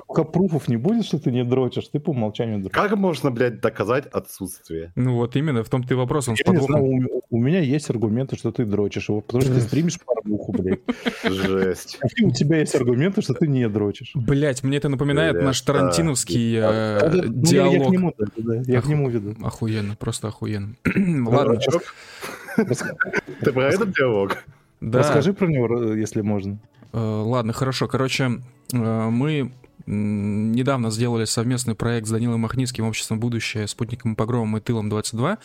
Пока 0.07 0.25
пруфов 0.33 0.69
не 0.69 0.77
будет, 0.77 1.05
что 1.05 1.19
ты 1.19 1.31
не 1.31 1.45
дрочишь, 1.45 1.89
ты 1.89 2.01
по 2.01 2.11
умолчанию 2.11 2.59
дрочишь. 2.59 2.75
Как 2.75 2.97
можно, 2.97 3.31
блядь, 3.31 3.61
доказать 3.61 4.07
отсутствие? 4.07 4.93
Ну 4.97 5.17
вот 5.17 5.37
именно, 5.37 5.63
в 5.63 5.69
том-то 5.69 5.95
и 5.95 5.97
вопрос, 5.97 6.29
он 6.29 6.37
с 6.37 6.43
подвохом. 6.43 7.09
У 7.31 7.39
меня 7.39 7.61
есть 7.61 7.91
аргументы, 7.91 8.37
что 8.37 8.53
ты 8.53 8.65
дрочишь, 8.65 9.07
потому 9.07 9.43
что 9.43 9.55
ты 9.55 9.61
стримишь 9.69 9.99
порнуху, 10.29 10.53
блядь. 10.53 10.81
Жесть. 11.25 11.99
Какие 12.01 12.27
у 12.27 12.31
тебя 12.31 12.59
есть 12.59 12.75
аргументы, 12.75 13.23
что 13.23 13.35
ты 13.35 13.47
не 13.47 13.69
дрочишь? 13.69 14.13
Блять, 14.15 14.63
мне 14.63 14.77
это 14.77 14.89
напоминает 14.89 15.35
Блядь, 15.35 15.45
наш 15.45 15.61
тарантиновский 15.63 16.57
э, 16.57 16.61
да. 16.61 17.23
диалог. 17.27 17.75
Я, 17.75 17.79
я, 17.79 17.87
к 17.87 17.91
нему, 17.91 18.15
да, 18.37 18.55
я 18.67 18.83
к 18.83 18.87
нему 18.87 19.09
веду. 19.09 19.35
Охуенно, 19.43 19.97
просто 19.97 20.29
охуенно. 20.29 20.75
Ладно. 21.27 21.59
Ты 23.41 23.53
про 23.53 23.69
этот 23.69 23.95
диалог? 23.95 24.37
Да. 24.81 25.01
Расскажи 25.01 25.33
про 25.33 25.47
него, 25.47 25.95
если 25.95 26.21
можно. 26.21 26.59
Э, 26.93 26.99
ладно, 26.99 27.53
хорошо. 27.53 27.89
Короче, 27.89 28.41
э, 28.73 29.09
мы 29.11 29.53
недавно 29.87 30.91
сделали 30.91 31.25
совместный 31.25 31.75
проект 31.75 32.07
с 32.07 32.11
Данилом 32.11 32.41
Махницким 32.41 32.87
«Обществом 32.87 33.21
будущее», 33.21 33.67
«Спутником 33.67 34.17
погромом» 34.17 34.59
и 34.59 34.61
«Тылом 34.61 34.93
22». 34.93 35.39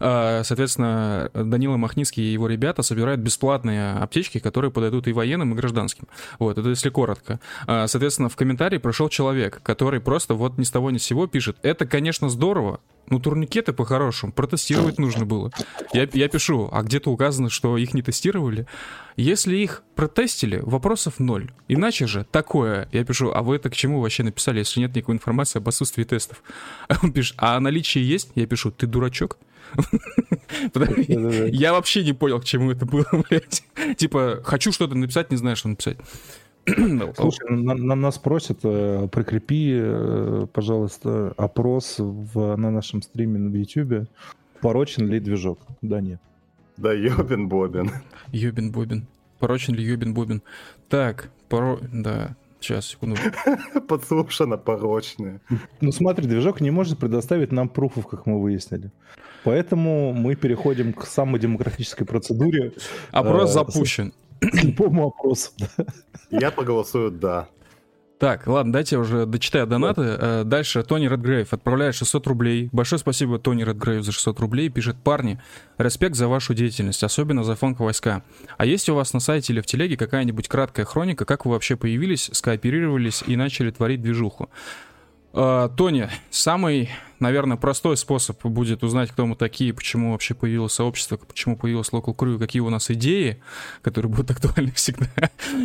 А, 0.00 0.42
Соответственно, 0.44 1.30
Данила 1.34 1.76
Махницкий 1.76 2.22
и 2.22 2.32
его 2.32 2.46
ребята 2.46 2.82
собирают 2.82 3.20
бесплатные 3.20 3.92
аптечки, 3.94 4.38
которые 4.38 4.70
подойдут 4.70 5.06
и 5.08 5.12
военным, 5.12 5.52
и 5.52 5.56
гражданским. 5.56 6.08
Вот, 6.38 6.58
это 6.58 6.68
если 6.68 6.90
коротко. 6.90 7.40
А, 7.66 7.86
Соответственно, 7.86 8.28
в 8.28 8.36
комментарии 8.36 8.78
пришел 8.78 9.08
человек, 9.08 9.60
который 9.62 10.00
просто 10.00 10.34
вот 10.34 10.58
ни 10.58 10.64
с 10.64 10.70
того 10.70 10.90
ни 10.90 10.98
с 10.98 11.04
сего 11.04 11.26
пишет, 11.26 11.56
это, 11.62 11.86
конечно, 11.86 12.28
здорово, 12.28 12.80
ну, 13.08 13.18
турникеты 13.20 13.72
по-хорошему 13.72 14.32
протестировать 14.32 14.98
нужно 14.98 15.26
было. 15.26 15.50
Я, 15.92 16.08
я 16.12 16.28
пишу, 16.28 16.68
а 16.72 16.82
где-то 16.82 17.10
указано, 17.10 17.50
что 17.50 17.76
их 17.76 17.94
не 17.94 18.02
тестировали. 18.02 18.66
Если 19.16 19.56
их 19.56 19.82
протестили, 19.94 20.60
вопросов 20.62 21.18
ноль. 21.18 21.52
Иначе 21.68 22.06
же 22.06 22.24
такое. 22.30 22.88
Я 22.92 23.04
пишу, 23.04 23.30
а 23.32 23.42
вы 23.42 23.56
это 23.56 23.68
к 23.68 23.76
чему 23.76 24.00
вообще 24.00 24.22
написали, 24.22 24.60
если 24.60 24.80
нет 24.80 24.94
никакой 24.94 25.16
информации 25.16 25.58
об 25.58 25.68
отсутствии 25.68 26.04
тестов? 26.04 26.42
Он 27.02 27.12
пишет, 27.12 27.34
а 27.38 27.58
наличие 27.60 28.08
есть? 28.08 28.30
Я 28.34 28.46
пишу, 28.46 28.70
ты 28.70 28.86
дурачок? 28.86 29.38
Я 31.52 31.72
вообще 31.72 32.04
не 32.04 32.12
понял, 32.12 32.40
к 32.40 32.44
чему 32.44 32.70
это 32.70 32.86
было, 32.86 33.06
блядь. 33.30 33.64
Типа, 33.96 34.40
хочу 34.44 34.72
что-то 34.72 34.94
написать, 34.94 35.30
не 35.30 35.36
знаю, 35.36 35.56
что 35.56 35.68
написать. 35.68 35.98
Слушай, 36.66 37.50
на, 37.50 37.74
на 37.74 37.94
нас 37.94 38.18
просят, 38.18 38.60
э, 38.62 39.08
прикрепи, 39.10 39.72
э, 39.74 40.46
пожалуйста, 40.52 41.34
опрос 41.36 41.96
в, 41.98 42.56
на 42.56 42.70
нашем 42.70 43.02
стриме 43.02 43.38
на 43.38 43.56
YouTube. 43.56 44.08
Порочен 44.60 45.08
ли 45.08 45.18
движок? 45.18 45.58
Да, 45.80 46.00
нет. 46.00 46.20
Да, 46.76 46.92
Йобин 46.92 47.48
Бобин. 47.48 47.90
Йобин 48.30 48.70
Бобин. 48.70 49.08
Порочен 49.40 49.74
ли 49.74 49.82
Йобин 49.84 50.14
Бобин? 50.14 50.42
Так, 50.88 51.30
поро... 51.48 51.80
Да, 51.92 52.36
сейчас, 52.62 52.86
секунду. 52.86 53.16
Подслушано 53.88 54.56
порочное. 54.56 55.40
Ну 55.80 55.92
смотри, 55.92 56.26
движок 56.26 56.60
не 56.60 56.70
может 56.70 56.98
предоставить 56.98 57.52
нам 57.52 57.68
пруфов, 57.68 58.06
как 58.06 58.26
мы 58.26 58.40
выяснили. 58.40 58.90
Поэтому 59.44 60.12
мы 60.12 60.34
переходим 60.36 60.92
к 60.92 61.04
самой 61.06 61.40
демократической 61.40 62.04
процедуре. 62.04 62.72
Опрос 63.10 63.50
Э, 63.50 63.52
запущен. 63.52 64.12
Любому 64.40 65.06
опросу. 65.08 65.50
да. 65.58 65.84
Я 66.30 66.50
проголосую 66.50 67.10
«да». 67.10 67.48
Так, 68.22 68.46
ладно, 68.46 68.72
дайте 68.72 68.94
я 68.94 69.00
уже 69.00 69.26
дочитаю 69.26 69.66
донаты. 69.66 70.02
Э, 70.02 70.42
Дальше 70.44 70.84
Тони 70.84 71.08
Редгрейв 71.08 71.52
отправляет 71.52 71.96
600 71.96 72.24
рублей. 72.28 72.68
Большое 72.70 73.00
спасибо 73.00 73.40
Тони 73.40 73.64
Редгрейв 73.64 74.04
за 74.04 74.12
600 74.12 74.38
рублей. 74.38 74.68
Пишет, 74.68 74.94
парни, 74.94 75.42
респект 75.76 76.14
за 76.14 76.28
вашу 76.28 76.54
деятельность, 76.54 77.02
особенно 77.02 77.42
за 77.42 77.56
фонк 77.56 77.80
войска. 77.80 78.22
А 78.58 78.64
есть 78.64 78.88
у 78.88 78.94
вас 78.94 79.12
на 79.12 79.18
сайте 79.18 79.52
или 79.52 79.60
в 79.60 79.66
телеге 79.66 79.96
какая-нибудь 79.96 80.46
краткая 80.46 80.86
хроника, 80.86 81.24
как 81.24 81.46
вы 81.46 81.50
вообще 81.50 81.74
появились, 81.74 82.30
скооперировались 82.32 83.24
и 83.26 83.34
начали 83.34 83.72
творить 83.72 84.00
движуху? 84.02 84.50
Э, 85.32 85.68
Тони, 85.76 86.08
самый, 86.30 86.90
наверное, 87.22 87.56
простой 87.56 87.96
способ 87.96 88.44
будет 88.44 88.82
узнать, 88.82 89.10
кто 89.10 89.24
мы 89.24 89.36
такие, 89.36 89.72
почему 89.72 90.12
вообще 90.12 90.34
появилось 90.34 90.74
сообщество, 90.74 91.16
почему 91.16 91.56
появилось 91.56 91.88
Local 91.90 92.14
Crew, 92.14 92.38
какие 92.38 92.60
у 92.60 92.68
нас 92.68 92.90
идеи, 92.90 93.40
которые 93.80 94.10
будут 94.10 94.30
актуальны 94.32 94.72
всегда. 94.72 95.08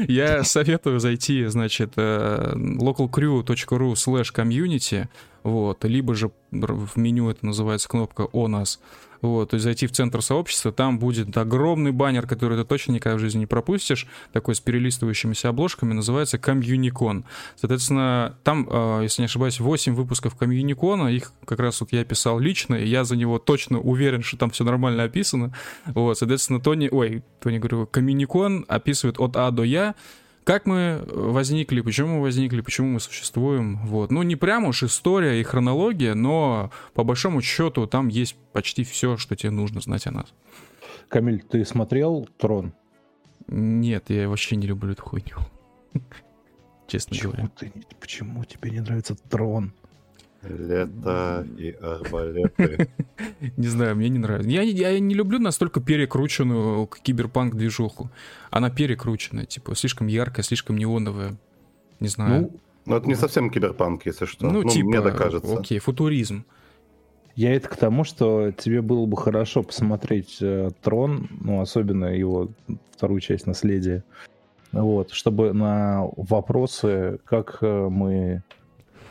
Я 0.07 0.43
советую 0.43 0.99
зайти, 0.99 1.45
значит, 1.45 1.93
э, 1.97 2.53
localcrew.ru 2.55 3.93
slash 3.93 4.33
community, 4.33 5.07
вот, 5.43 5.83
либо 5.83 6.13
же 6.13 6.31
в 6.51 6.97
меню 6.97 7.29
это 7.29 7.45
называется 7.45 7.89
кнопка 7.89 8.27
«О 8.31 8.47
нас», 8.47 8.79
вот, 9.21 9.49
то 9.49 9.55
есть 9.55 9.63
зайти 9.63 9.87
в 9.87 9.91
центр 9.91 10.21
сообщества, 10.21 10.71
там 10.71 10.99
будет 10.99 11.35
огромный 11.37 11.91
баннер, 11.91 12.27
который 12.27 12.57
ты 12.57 12.63
точно 12.63 12.93
никогда 12.93 13.17
в 13.17 13.19
жизни 13.19 13.39
не 13.39 13.45
пропустишь, 13.45 14.07
такой 14.33 14.55
с 14.55 14.59
перелистывающимися 14.59 15.49
обложками, 15.49 15.93
называется 15.93 16.37
Комьюникон. 16.37 17.25
Соответственно, 17.55 18.37
там, 18.43 18.67
э, 18.69 18.99
если 19.03 19.21
не 19.21 19.25
ошибаюсь, 19.25 19.59
8 19.59 19.95
выпусков 19.95 20.35
Комьюникона, 20.35 21.07
их 21.07 21.31
как 21.45 21.59
раз 21.59 21.81
вот 21.81 21.91
я 21.91 22.03
писал 22.03 22.39
лично, 22.39 22.75
и 22.75 22.87
я 22.87 23.03
за 23.03 23.15
него 23.15 23.39
точно 23.39 23.79
уверен, 23.79 24.21
что 24.21 24.37
там 24.37 24.49
все 24.49 24.63
нормально 24.63 25.03
описано. 25.03 25.53
Вот, 25.85 26.17
соответственно, 26.17 26.59
Тони, 26.59 26.89
ой, 26.91 27.23
Тони, 27.41 27.57
говорю, 27.57 27.87
Комьюникон 27.87 28.65
описывает 28.67 29.19
от 29.19 29.35
А 29.35 29.51
до 29.51 29.63
Я, 29.63 29.95
как 30.47 30.65
мы 30.65 31.03
возникли, 31.09 31.81
почему 31.81 32.15
мы 32.15 32.21
возникли, 32.21 32.61
почему 32.61 32.87
мы 32.87 33.01
существуем. 33.01 33.85
Вот. 33.85 34.11
Ну, 34.11 34.23
не 34.23 34.37
прямо 34.37 34.69
уж 34.69 34.81
история 34.83 35.41
и 35.41 35.43
хронология, 35.43 36.13
но 36.15 36.71
по 36.93 37.03
большому 37.03 37.41
счету 37.41 37.85
там 37.85 38.07
есть 38.07 38.37
почти 38.53 38.85
все, 38.85 39.17
что 39.17 39.35
тебе 39.35 39.51
нужно 39.51 39.81
знать 39.81 40.07
о 40.07 40.11
нас. 40.11 40.33
Камиль, 41.09 41.43
ты 41.43 41.65
смотрел 41.65 42.29
Трон? 42.37 42.71
Нет, 43.47 44.05
я 44.09 44.29
вообще 44.29 44.55
не 44.55 44.67
люблю 44.67 44.93
эту 44.93 45.03
хуйню. 45.03 45.35
Честно 46.87 47.09
Почему, 47.09 47.31
говоря. 47.33 47.51
ты, 47.59 47.73
почему 47.99 48.45
тебе 48.45 48.71
не 48.71 48.79
нравится 48.79 49.15
Трон? 49.15 49.73
Лето 50.49 51.45
и 51.57 51.71
арбалеты. 51.71 52.89
Не 53.57 53.67
знаю, 53.67 53.95
мне 53.95 54.09
не 54.09 54.19
нравится. 54.19 54.49
Я, 54.49 54.63
не- 54.63 54.71
я 54.71 54.99
не 54.99 55.15
люблю 55.15 55.39
настолько 55.39 55.79
перекрученную 55.81 56.87
киберпанк-движуху. 57.03 58.09
Она 58.51 58.69
перекрученная, 58.69 59.45
типа, 59.45 59.75
слишком 59.75 60.07
яркая, 60.07 60.43
слишком 60.43 60.77
неоновая. 60.77 61.35
Не 61.99 62.07
знаю. 62.07 62.41
Ну, 62.41 62.59
Но 62.85 62.97
это 62.97 63.07
не 63.07 63.15
совсем 63.15 63.49
киберпанк, 63.49 64.05
если 64.05 64.25
что. 64.25 64.45
Ну, 64.45 64.61
Ну, 64.63 64.69
типа, 64.69 64.87
мне 64.87 65.01
так 65.01 65.17
кажется. 65.17 65.57
окей, 65.59 65.79
футуризм. 65.79 66.45
я 67.35 67.53
это 67.53 67.67
к 67.69 67.75
тому, 67.77 68.03
что 68.03 68.51
тебе 68.51 68.81
было 68.81 69.05
бы 69.05 69.17
хорошо 69.17 69.63
посмотреть 69.63 70.37
э, 70.41 70.71
Трон, 70.81 71.27
ну, 71.41 71.61
особенно 71.61 72.05
его 72.05 72.49
вторую 72.95 73.19
часть 73.19 73.45
наследия, 73.45 74.03
вот, 74.71 75.11
чтобы 75.11 75.53
на 75.53 76.05
вопросы, 76.17 77.19
как 77.25 77.59
э, 77.61 77.87
мы, 77.89 78.41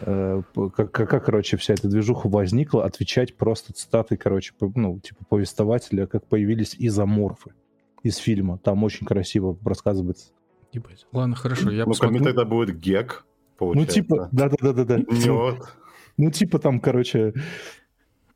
как, 0.04 0.74
как, 0.92 1.08
как, 1.10 1.24
короче, 1.24 1.56
вся 1.56 1.74
эта 1.74 1.88
движуха 1.88 2.28
возникла, 2.28 2.84
отвечать 2.84 3.36
просто 3.36 3.72
цитатой, 3.72 4.16
короче, 4.18 4.52
по- 4.58 4.70
ну, 4.74 4.98
типа 5.00 5.24
повествователя, 5.28 6.06
как 6.06 6.26
появились 6.26 6.74
изоморфы 6.78 7.52
из 8.02 8.16
фильма. 8.16 8.58
Там 8.58 8.84
очень 8.84 9.06
красиво 9.06 9.56
рассказывается. 9.64 10.32
Ебать. 10.72 11.06
Ладно, 11.12 11.34
хорошо, 11.36 11.70
я 11.70 11.84
Ну, 11.84 11.90
посмотрю. 11.92 12.24
Тогда 12.24 12.44
будет 12.44 12.78
гек, 12.78 13.24
Ну, 13.24 13.56
получается. 13.58 13.94
типа, 13.94 14.28
да-да-да-да. 14.32 14.98
Ну, 16.18 16.30
типа 16.30 16.58
там, 16.58 16.80
короче, 16.80 17.34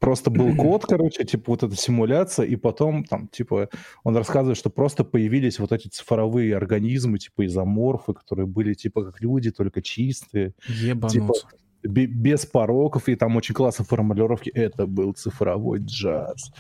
просто 0.01 0.31
был 0.31 0.57
код, 0.57 0.85
короче, 0.87 1.25
типа 1.25 1.53
вот 1.53 1.63
эта 1.63 1.77
симуляция, 1.77 2.47
и 2.47 2.57
потом 2.57 3.05
там, 3.05 3.29
типа, 3.29 3.69
он 4.03 4.17
рассказывает, 4.17 4.59
что 4.59 4.71
просто 4.71 5.05
появились 5.05 5.59
вот 5.59 5.73
эти 5.73 5.89
цифровые 5.89 6.57
организмы, 6.57 7.19
типа 7.19 7.47
изоморфы, 7.47 8.15
которые 8.15 8.47
были 8.47 8.75
типа 8.75 9.05
как 9.05 9.21
люди, 9.21 9.51
только 9.53 9.83
чистые, 9.83 10.55
Ебануться. 10.67 11.47
бе- 11.83 12.07
без 12.07 12.47
пороков, 12.47 13.09
и 13.09 13.15
там 13.15 13.37
очень 13.37 13.55
классные 13.55 13.87
формулировки. 13.87 14.49
Это 14.49 14.87
был 14.87 15.13
цифровой 15.13 15.81
джаз. 15.81 16.51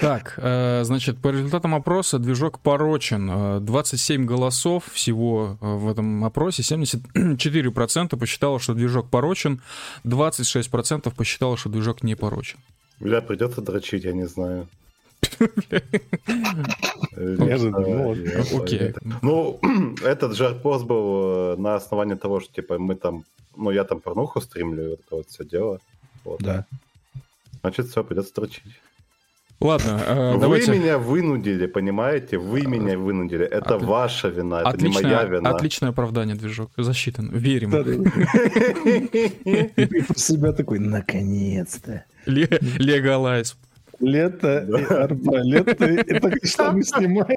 Так, 0.00 0.34
э, 0.36 0.84
значит, 0.84 1.18
по 1.18 1.28
результатам 1.28 1.74
опроса 1.74 2.18
движок 2.18 2.60
порочен. 2.60 3.30
Э, 3.30 3.60
27 3.60 4.24
голосов 4.26 4.84
всего 4.92 5.56
э, 5.60 5.66
в 5.66 5.90
этом 5.90 6.24
опросе. 6.24 6.62
74% 6.62 8.16
посчитало, 8.16 8.60
что 8.60 8.74
движок 8.74 9.10
порочен. 9.10 9.60
26% 10.04 11.12
посчитало, 11.14 11.56
что 11.56 11.68
движок 11.68 12.02
не 12.04 12.14
порочен. 12.14 12.58
Бля, 13.00 13.20
придется 13.20 13.60
дрочить, 13.60 14.04
я 14.04 14.12
не 14.12 14.26
знаю. 14.26 14.68
Ну 17.16 17.52
арбалеты. 17.52 18.56
Окей. 18.56 18.94
Ну, 19.22 19.60
этот 20.04 20.36
же 20.36 20.54
пост 20.62 20.84
был 20.84 21.54
э, 21.54 21.56
на 21.56 21.74
основании 21.74 22.14
того, 22.14 22.40
что, 22.40 22.52
типа, 22.52 22.78
мы 22.78 22.94
там, 22.94 23.24
ну, 23.56 23.70
я 23.72 23.84
там 23.84 24.00
порнуху 24.00 24.40
стримлю, 24.40 24.84
и 24.84 24.88
вот 24.90 25.00
это 25.00 25.16
вот 25.16 25.26
все 25.28 25.44
дело. 25.44 25.80
Да. 26.38 26.64
Значит, 27.62 27.88
все, 27.88 28.04
придется 28.04 28.34
дрочить. 28.34 28.62
Ладно, 29.60 30.00
э, 30.06 30.32
Вы 30.34 30.40
давайте... 30.40 30.70
меня 30.72 30.98
вынудили, 30.98 31.66
понимаете? 31.66 32.38
Вы 32.38 32.62
меня 32.62 32.96
вынудили. 32.96 33.44
Это 33.44 33.74
Отли- 33.74 33.86
ваша 33.86 34.28
вина, 34.28 34.60
это 34.64 34.76
не 34.84 34.88
моя 34.92 35.24
вина. 35.24 35.50
отличное 35.50 35.90
оправдание, 35.90 36.36
движок. 36.36 36.70
Засчитан. 36.76 37.30
Верим. 37.32 37.70
И 37.74 37.98
про 40.02 40.14
себя 40.18 40.52
такой, 40.52 40.78
наконец-то. 40.78 42.04
Ле- 42.26 42.48
Легалайз. 42.78 43.56
Лето 44.00 44.60
и 44.60 44.84
арбалеты. 44.94 46.04
Это 46.06 46.30
что 46.46 46.70
мы 46.72 46.84
снимаем? 46.84 47.36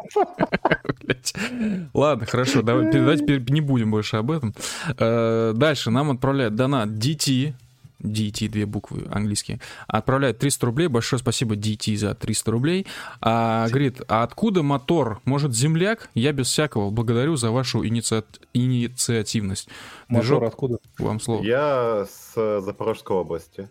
Ладно, 1.94 2.26
хорошо, 2.28 2.62
давай, 2.62 2.92
давайте 2.92 3.44
не 3.50 3.62
будем 3.62 3.90
больше 3.90 4.18
об 4.18 4.30
этом. 4.30 4.54
Э, 5.00 5.54
Дальше 5.56 5.90
нам 5.90 6.12
отправляют 6.12 6.54
донат 6.56 6.90
DT, 6.90 7.54
DT, 8.02 8.48
две 8.48 8.66
буквы 8.66 9.08
английские, 9.12 9.60
отправляет 9.88 10.40
300 10.40 10.66
рублей. 10.66 10.88
Большое 10.88 11.20
спасибо 11.20 11.56
DT 11.56 11.96
за 11.98 12.16
300 12.16 12.52
рублей. 12.52 12.88
А, 13.22 13.68
говорит, 13.70 14.02
а 14.08 14.24
откуда 14.24 14.64
мотор? 14.64 15.22
Может, 15.26 15.56
земляк? 15.56 16.10
Я 16.14 16.32
без 16.34 16.48
всякого. 16.48 16.90
Благодарю 16.90 17.36
за 17.36 17.52
вашу 17.52 17.84
инициа- 17.84 18.24
инициативность. 18.54 19.70
Мотор 20.08 20.22
Движок, 20.24 20.44
откуда? 20.44 20.78
вам 20.98 21.20
слово. 21.20 21.44
Я 21.44 22.06
с 22.10 22.34
э, 22.36 22.62
Запорожской 22.62 23.16
области. 23.16 23.70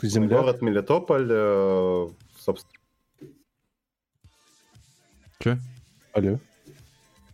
Ты 0.00 0.08
земля? 0.08 0.38
Город 0.38 0.62
Мелитополь, 0.62 1.28
э, 1.30 2.08
собственно. 2.38 2.72
Че? 5.38 5.58
Алло. 6.12 6.38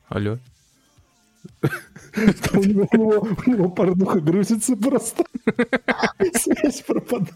Алло? 0.09 0.39
У 2.53 2.57
него, 3.51 3.69
порнуха 3.71 4.21
грузится 4.21 4.77
просто. 4.77 5.25
Связь 6.35 6.83
пропадает. 6.83 7.33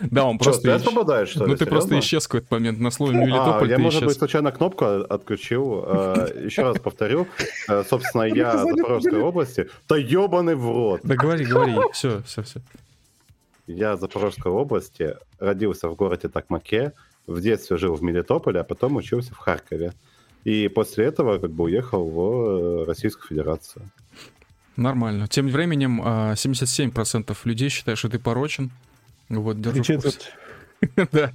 Да, 0.00 0.24
он 0.24 0.36
Что, 0.36 0.44
просто... 0.50 0.68
исч- 0.68 0.84
попадает, 0.84 1.28
что 1.28 1.44
ли? 1.44 1.52
Ну 1.52 1.56
ты 1.56 1.66
просто 1.66 1.98
исчез 2.00 2.24
в 2.24 2.28
какой-то 2.28 2.54
момент 2.54 2.80
на 2.80 2.90
слове 2.90 3.18
А, 3.18 3.24
Мелитополь, 3.24 3.70
я, 3.70 3.76
ты 3.76 3.82
может 3.82 4.04
быть, 4.04 4.16
случайно 4.16 4.50
кнопку 4.52 4.84
отключил. 4.84 5.84
Э, 5.86 6.42
Еще 6.44 6.62
раз 6.62 6.78
повторю. 6.78 7.26
Э, 7.68 7.84
Собственно, 7.88 8.22
я 8.24 8.58
Запорожской 8.58 9.20
области. 9.20 9.68
Да 9.88 9.96
ебаный 9.96 10.56
в 10.56 10.66
рот. 10.66 11.00
Да 11.04 11.14
говори, 11.14 11.44
говори, 11.44 11.74
все, 11.92 12.22
все, 12.26 12.42
все. 12.42 12.60
Я 13.66 13.96
Запорожской 13.96 14.50
области, 14.52 15.16
родился 15.38 15.88
в 15.88 15.94
городе 15.94 16.28
Токмаке, 16.28 16.92
в 17.26 17.40
детстве 17.40 17.76
жил 17.76 17.94
в 17.94 18.02
Мелитополе, 18.02 18.60
а 18.60 18.64
потом 18.64 18.96
учился 18.96 19.34
в 19.34 19.38
Харькове. 19.38 19.92
И 20.46 20.68
после 20.68 21.06
этого 21.06 21.38
как 21.38 21.50
бы 21.50 21.64
уехал 21.64 22.08
в 22.08 22.20
э, 22.20 22.84
Российскую 22.84 23.26
Федерацию. 23.26 23.90
Нормально. 24.76 25.26
Тем 25.26 25.48
временем 25.48 26.00
а, 26.04 26.34
77% 26.34 27.36
людей 27.42 27.68
считают, 27.68 27.98
что 27.98 28.08
ты 28.08 28.20
порочен. 28.20 28.70
Вот, 29.28 29.60
держу 29.60 29.78
курсе. 29.78 29.94
Четверть. 29.94 30.30
Да. 31.12 31.32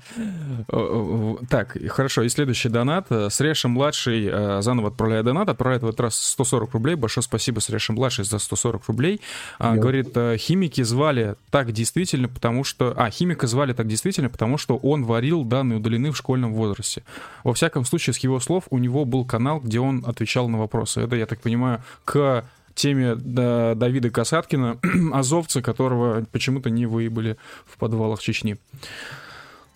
Так, 1.50 1.78
хорошо. 1.89 2.24
И 2.24 2.30
следующий 2.30 2.70
донат. 2.70 3.08
Э, 3.10 3.30
Среша-младший 3.30 4.28
э, 4.32 4.62
заново 4.62 4.89
отправляет 4.89 5.26
донат. 5.26 5.50
Отправляет 5.50 5.84
в 5.84 5.88
этот 5.88 6.00
раз 6.00 6.16
140 6.16 6.74
рублей. 6.74 6.96
Большое 6.96 7.24
спасибо 7.24 7.60
Среша-младший 7.60 8.26
за 8.26 8.39
140 8.39 8.88
рублей. 8.88 9.22
А, 9.60 9.76
Говорит, 9.76 10.12
э, 10.16 10.38
химики 10.38 10.82
звали 10.84 11.36
так 11.50 11.72
действительно, 11.72 12.28
потому 12.28 12.64
что... 12.64 12.94
А, 12.96 13.10
химика 13.10 13.48
звали 13.48 13.74
так 13.74 13.88
действительно, 13.88 14.30
потому 14.30 14.58
что 14.58 14.78
он 14.78 15.04
варил 15.06 15.44
данные 15.44 15.78
удалены 15.78 16.12
в 16.12 16.18
школьном 16.18 16.54
возрасте. 16.54 17.04
Во 17.44 17.54
всяком 17.54 17.86
случае, 17.86 18.14
с 18.14 18.18
его 18.20 18.39
слов, 18.39 18.66
у 18.70 18.78
него 18.78 19.06
был 19.06 19.26
канал, 19.26 19.60
где 19.60 19.80
он 19.80 20.04
отвечал 20.06 20.50
на 20.50 20.60
вопросы. 20.60 21.02
Это, 21.02 21.16
я 21.16 21.26
так 21.26 21.39
понимаю, 21.39 21.82
к 22.06 22.46
теме 22.76 23.16
да, 23.16 23.76
Давида 23.76 24.10
Касаткина, 24.10 24.78
азовца, 25.14 25.62
которого 25.62 26.26
почему-то 26.32 26.70
не 26.70 26.86
выебали 26.86 27.38
в 27.66 27.78
подвалах 27.78 28.22
Чечни. 28.22 28.58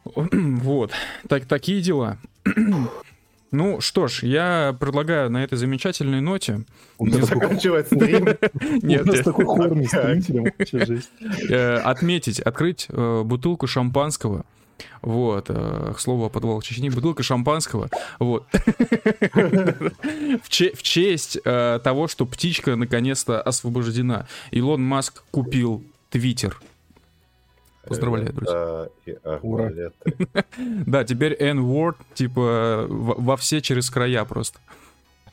Вот, 0.31 0.91
так, 1.27 1.45
такие 1.45 1.81
дела. 1.81 2.17
Ну 3.51 3.79
что 3.79 4.07
ж, 4.07 4.23
я 4.23 4.75
предлагаю 4.77 5.29
на 5.29 5.41
этой 5.43 5.57
замечательной 5.57 6.19
ноте 6.19 6.65
такой- 6.97 7.21
Заканчивать 7.21 7.85
стрим. 7.91 8.27
у 8.83 8.85
Нет, 8.85 9.23
такой 9.23 9.45
вообще 9.45 10.85
жесть. 10.85 11.09
э, 11.49 11.75
отметить, 11.77 12.41
открыть 12.41 12.87
э, 12.89 13.21
бутылку 13.23 13.65
шампанского. 13.67 14.43
Вот, 15.01 15.45
э, 15.49 15.93
к 15.95 15.99
слову 16.01 16.25
о 16.25 16.29
подвалах 16.29 16.65
Чечни, 16.65 16.89
бутылка 16.89 17.23
шампанского, 17.23 17.89
вот. 18.19 18.45
В 20.43 20.49
че- 20.49 20.73
в 20.75 20.83
честь 20.83 21.37
э, 21.45 21.79
того, 21.81 22.07
что 22.09 22.25
птичка 22.25 22.75
наконец-то 22.75 23.41
освобождена. 23.41 24.27
Илон 24.51 24.83
Маск 24.83 25.23
купил 25.31 25.81
Твиттер. 26.09 26.59
Поздравляю, 27.87 28.33
друзья. 28.33 28.53
Да, 28.53 28.87
и 29.05 29.17
Ура. 29.41 29.71
Да, 30.85 31.03
теперь 31.03 31.33
N-word, 31.33 31.95
типа, 32.13 32.85
во, 32.89 33.37
все 33.37 33.61
через 33.61 33.89
края 33.89 34.25
просто. 34.25 34.59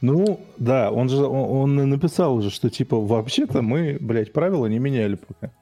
Ну, 0.00 0.40
да, 0.58 0.90
он 0.90 1.08
же 1.08 1.24
он, 1.24 1.76
написал 1.88 2.34
уже, 2.34 2.50
что 2.50 2.68
типа 2.68 3.00
вообще-то 3.00 3.62
мы, 3.62 3.98
блядь, 4.00 4.32
правила 4.32 4.66
не 4.66 4.80
меняли 4.80 5.14
пока. 5.14 5.52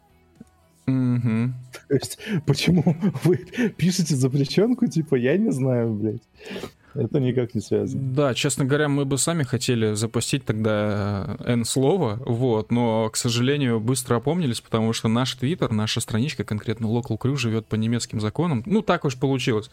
Мгм. 0.86 1.55
То 1.88 1.95
есть, 1.95 2.18
почему 2.47 2.97
вы 3.22 3.36
пишете 3.76 4.16
запрещенку, 4.16 4.86
типа, 4.86 5.14
я 5.16 5.36
не 5.36 5.53
знаю, 5.53 5.93
блядь. 5.93 6.22
Это 6.95 7.20
никак 7.20 7.55
не 7.55 7.61
связано. 7.61 8.03
Да, 8.12 8.34
честно 8.34 8.64
говоря, 8.64 8.88
мы 8.88 9.05
бы 9.05 9.18
сами 9.18 9.43
хотели 9.43 9.95
запустить 9.95 10.45
тогда 10.45 11.36
э, 11.41 11.53
N-слово, 11.53 12.20
вот, 12.24 12.70
но, 12.70 13.09
к 13.11 13.16
сожалению, 13.16 13.80
быстро 13.80 14.16
опомнились, 14.16 14.61
потому 14.61 14.93
что 14.93 15.09
наш 15.09 15.34
твиттер, 15.34 15.72
наша 15.72 16.01
страничка, 16.01 16.45
конкретно 16.45 16.86
Local 16.86 17.18
Crew, 17.18 17.36
живет 17.36 17.66
по 17.66 17.76
немецким 17.76 18.20
законам. 18.20 18.62
Ну, 18.66 18.82
так 18.82 19.05
уж 19.05 19.16
получилось. 19.16 19.70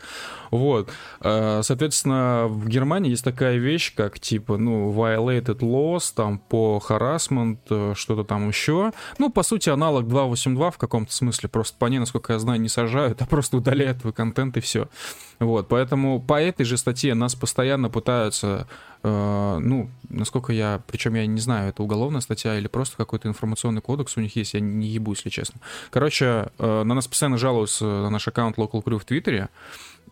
Вот. 0.51 0.89
Э, 1.22 1.61
Соответственно, 1.63 2.47
в 2.47 2.68
Германии 2.68 3.11
есть 3.11 3.24
такая 3.24 3.57
вещь, 3.57 3.93
как, 3.93 4.20
типа, 4.20 4.57
ну, 4.57 4.91
violated 4.91 5.59
laws, 5.59 6.13
там, 6.15 6.39
по 6.39 6.82
harassment, 6.88 7.57
э, 7.70 7.93
что-то 7.95 8.24
там 8.24 8.47
еще. 8.47 8.91
Ну, 9.18 9.30
по 9.30 9.43
сути, 9.43 9.70
аналог 9.70 10.07
282 10.07 10.72
в 10.72 10.78
каком-то 10.78 11.13
смысле, 11.13 11.49
просто 11.49 11.78
по 11.78 11.86
ней, 11.86 11.99
насколько 11.99 12.34
я 12.34 12.39
знаю, 12.39 12.61
не 12.61 12.70
сажают, 12.70 13.22
а 13.22 13.26
просто 13.26 13.57
удаляют 13.57 14.01
твой 14.01 14.13
контент 14.13 14.57
и 14.57 14.59
все. 14.59 14.88
Вот, 15.39 15.68
поэтому 15.68 16.20
по 16.20 16.41
этой 16.41 16.65
же 16.65 16.78
статье 16.78 17.07
нас 17.16 17.36
постоянно 17.36 17.89
пытаются, 17.89 18.68
э, 19.03 19.60
ну, 19.62 19.89
насколько 20.10 20.53
я, 20.53 20.82
причем 20.88 21.16
я 21.16 21.26
не 21.26 21.39
знаю, 21.39 21.70
это 21.70 21.84
уголовная 21.84 22.22
статья 22.22 22.58
или 22.58 22.68
просто 22.68 22.97
какой-то 22.97 23.28
информационный 23.28 23.82
кодекс 23.82 24.18
у 24.18 24.22
них 24.22 24.36
есть, 24.36 24.53
я 24.53 24.60
не 24.60 24.88
ебу, 24.88 25.12
если 25.12 25.30
честно. 25.30 25.60
Короче, 25.89 26.49
э, 26.58 26.84
на 26.84 26.93
нас 26.93 27.08
постоянно 27.08 27.38
жалуются 27.38 27.86
на 27.86 28.10
наш 28.10 28.28
аккаунт 28.28 28.58
Local 28.58 28.84
Crew 28.84 28.99
в 28.99 29.05
Твиттере, 29.05 29.49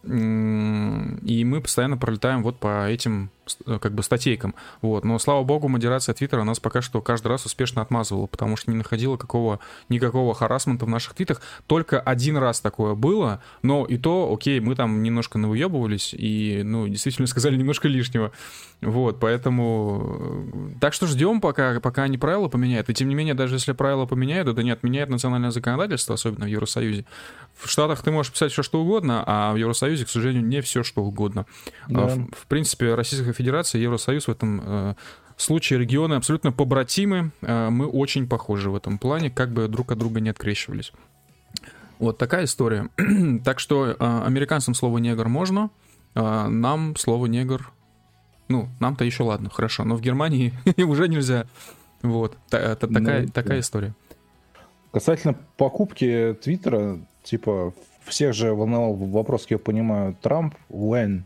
и 0.04 1.44
мы 1.46 1.62
постоянно 1.62 1.98
пролетаем 1.98 2.44
вот 2.44 2.60
по 2.60 2.88
этим 2.88 3.32
как 3.66 3.94
бы 3.94 4.04
статейкам. 4.04 4.56
Вот. 4.82 5.04
Но, 5.04 5.20
слава 5.20 5.44
богу, 5.44 5.68
модерация 5.68 6.14
Твиттера 6.14 6.44
нас 6.44 6.60
пока 6.60 6.82
что 6.82 7.02
каждый 7.02 7.28
раз 7.28 7.46
успешно 7.46 7.82
отмазывала, 7.82 8.28
потому 8.28 8.58
что 8.58 8.72
не 8.72 8.78
находила 8.78 9.18
какого, 9.18 9.60
никакого 9.90 10.34
харасмента 10.34 10.86
в 10.86 10.90
наших 10.90 11.14
твитах. 11.14 11.42
Только 11.68 12.00
один 12.00 12.38
раз 12.38 12.62
такое 12.62 12.96
было, 12.96 13.42
но 13.62 13.86
и 13.86 13.98
то, 13.98 14.34
окей, 14.34 14.60
мы 14.60 14.76
там 14.76 15.04
немножко 15.04 15.38
навыебывались 15.38 16.14
и, 16.14 16.62
ну, 16.64 16.88
действительно 16.88 17.28
сказали 17.28 17.56
немножко 17.56 17.88
лишнего. 17.88 18.32
Вот, 18.82 19.20
поэтому... 19.20 20.50
э, 20.54 20.80
Так 20.82 20.94
что 20.94 21.08
ждем, 21.08 21.42
пока, 21.42 21.80
пока 21.80 22.04
они 22.04 22.18
правила 22.18 22.48
поменяют. 22.48 22.90
И 22.90 22.94
тем 22.94 23.08
не 23.10 23.16
менее, 23.16 23.34
даже 23.34 23.56
если 23.56 23.72
правила 23.72 24.06
поменяют, 24.06 24.48
это 24.48 24.64
не 24.64 24.72
отменяет 24.72 25.10
национальное 25.10 25.52
законодательство, 25.52 26.16
особенно 26.16 26.46
в 26.46 26.50
Евросоюзе. 26.50 27.06
В 27.56 27.70
Штатах 27.70 28.02
ты 28.02 28.12
можешь 28.12 28.32
писать 28.32 28.52
все, 28.52 28.64
что 28.64 28.82
угодно, 28.82 29.24
а 29.26 29.54
в 29.54 29.56
Евросоюзе, 29.56 30.06
к 30.06 30.10
сожалению, 30.10 30.46
не 30.46 30.62
все, 30.62 30.84
что 30.84 31.04
угодно. 31.04 31.46
Да. 31.88 32.04
А, 32.04 32.08
В, 32.08 32.28
в 32.32 32.48
принципе, 32.48 32.96
Российская 32.96 33.34
Федерация 33.36 33.82
Евросоюз 33.82 34.28
в 34.28 34.32
этом 34.32 34.62
э, 34.64 34.94
случае 35.38 35.80
регионы 35.80 36.16
абсолютно 36.16 36.52
побратимы. 36.52 37.32
Э, 37.42 37.70
мы 37.70 37.86
очень 37.88 38.28
похожи 38.28 38.70
в 38.70 38.76
этом 38.76 38.98
плане, 38.98 39.30
как 39.30 39.52
бы 39.52 39.68
друг 39.68 39.92
от 39.92 39.98
друга 40.00 40.20
не 40.20 40.30
открещивались. 40.30 40.92
Вот 42.00 42.18
такая 42.18 42.46
история. 42.46 42.90
так 43.44 43.60
что 43.60 43.88
э, 43.88 43.96
американцам 44.26 44.74
слово 44.74 44.98
негр 44.98 45.28
можно, 45.28 45.70
нам 46.16 46.96
слово 46.96 47.26
негр, 47.26 47.72
ну, 48.48 48.70
нам-то 48.80 49.04
еще 49.04 49.24
ладно, 49.24 49.50
хорошо, 49.50 49.84
но 49.84 49.96
в 49.96 50.02
Германии 50.02 50.54
уже 50.78 51.08
нельзя. 51.10 51.46
Вот, 52.02 52.38
та- 52.50 52.60
это 52.60 52.88
такая, 52.88 53.24
Ну, 53.24 53.28
такая 53.30 53.58
да. 53.58 53.60
история. 53.60 53.94
Касательно 54.92 55.36
покупки 55.58 56.38
Твиттера, 56.42 57.00
типа, 57.24 57.74
всех 58.06 58.34
же 58.34 58.54
волновал 58.54 58.94
вопрос, 58.94 59.42
как 59.42 59.52
я 59.52 59.58
понимаю, 59.58 60.16
Трамп, 60.22 60.56
when? 60.70 61.24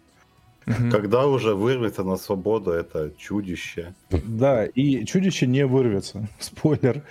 Мгм. 0.69 0.91
Когда 0.91 1.25
уже 1.27 1.55
вырвется 1.55 2.03
на 2.03 2.15
свободу 2.17 2.71
это 2.71 3.11
чудище? 3.17 3.93
Да, 4.11 4.65
и 4.65 5.03
чудище 5.05 5.47
не 5.47 5.65
вырвется. 5.65 6.27
Спойлер. 6.39 7.03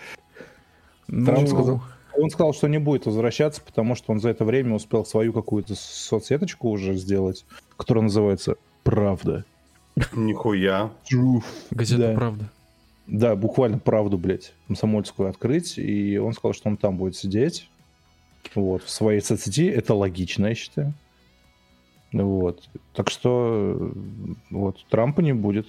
Ну, 1.08 1.26
Трамп 1.26 1.48
сказал- 1.48 1.82
Он 2.16 2.30
сказал, 2.30 2.52
что 2.54 2.68
не 2.68 2.78
будет 2.78 3.06
возвращаться, 3.06 3.60
потому 3.60 3.94
что 3.94 4.12
он 4.12 4.20
за 4.20 4.28
это 4.30 4.44
время 4.44 4.74
успел 4.74 5.04
свою 5.04 5.32
какую-то 5.32 5.74
соцсеточку 5.76 6.68
уже 6.70 6.94
сделать, 6.94 7.44
которая 7.76 8.02
называется 8.04 8.56
«Правда». 8.82 9.44
Нихуя. 10.14 10.90
Truth. 11.10 11.44
Газета 11.70 12.08
Да. 12.08 12.14
«Правда». 12.14 12.50
Да, 13.06 13.36
буквально 13.36 13.78
правду, 13.78 14.18
блядь, 14.18 14.52
комсомольскую 14.66 15.30
открыть, 15.30 15.78
и 15.78 16.18
он 16.18 16.32
сказал, 16.34 16.52
что 16.52 16.68
он 16.68 16.76
там 16.76 16.96
будет 16.96 17.16
сидеть, 17.16 17.70
вот, 18.54 18.82
в 18.82 18.90
своей 18.90 19.20
соцсети, 19.20 19.66
это 19.68 19.94
логично, 19.94 20.46
я 20.48 20.54
считаю. 20.54 20.92
Вот, 22.12 22.62
так 22.94 23.10
что, 23.10 23.92
вот, 24.50 24.76
Трампа 24.88 25.20
не 25.20 25.34
будет. 25.34 25.66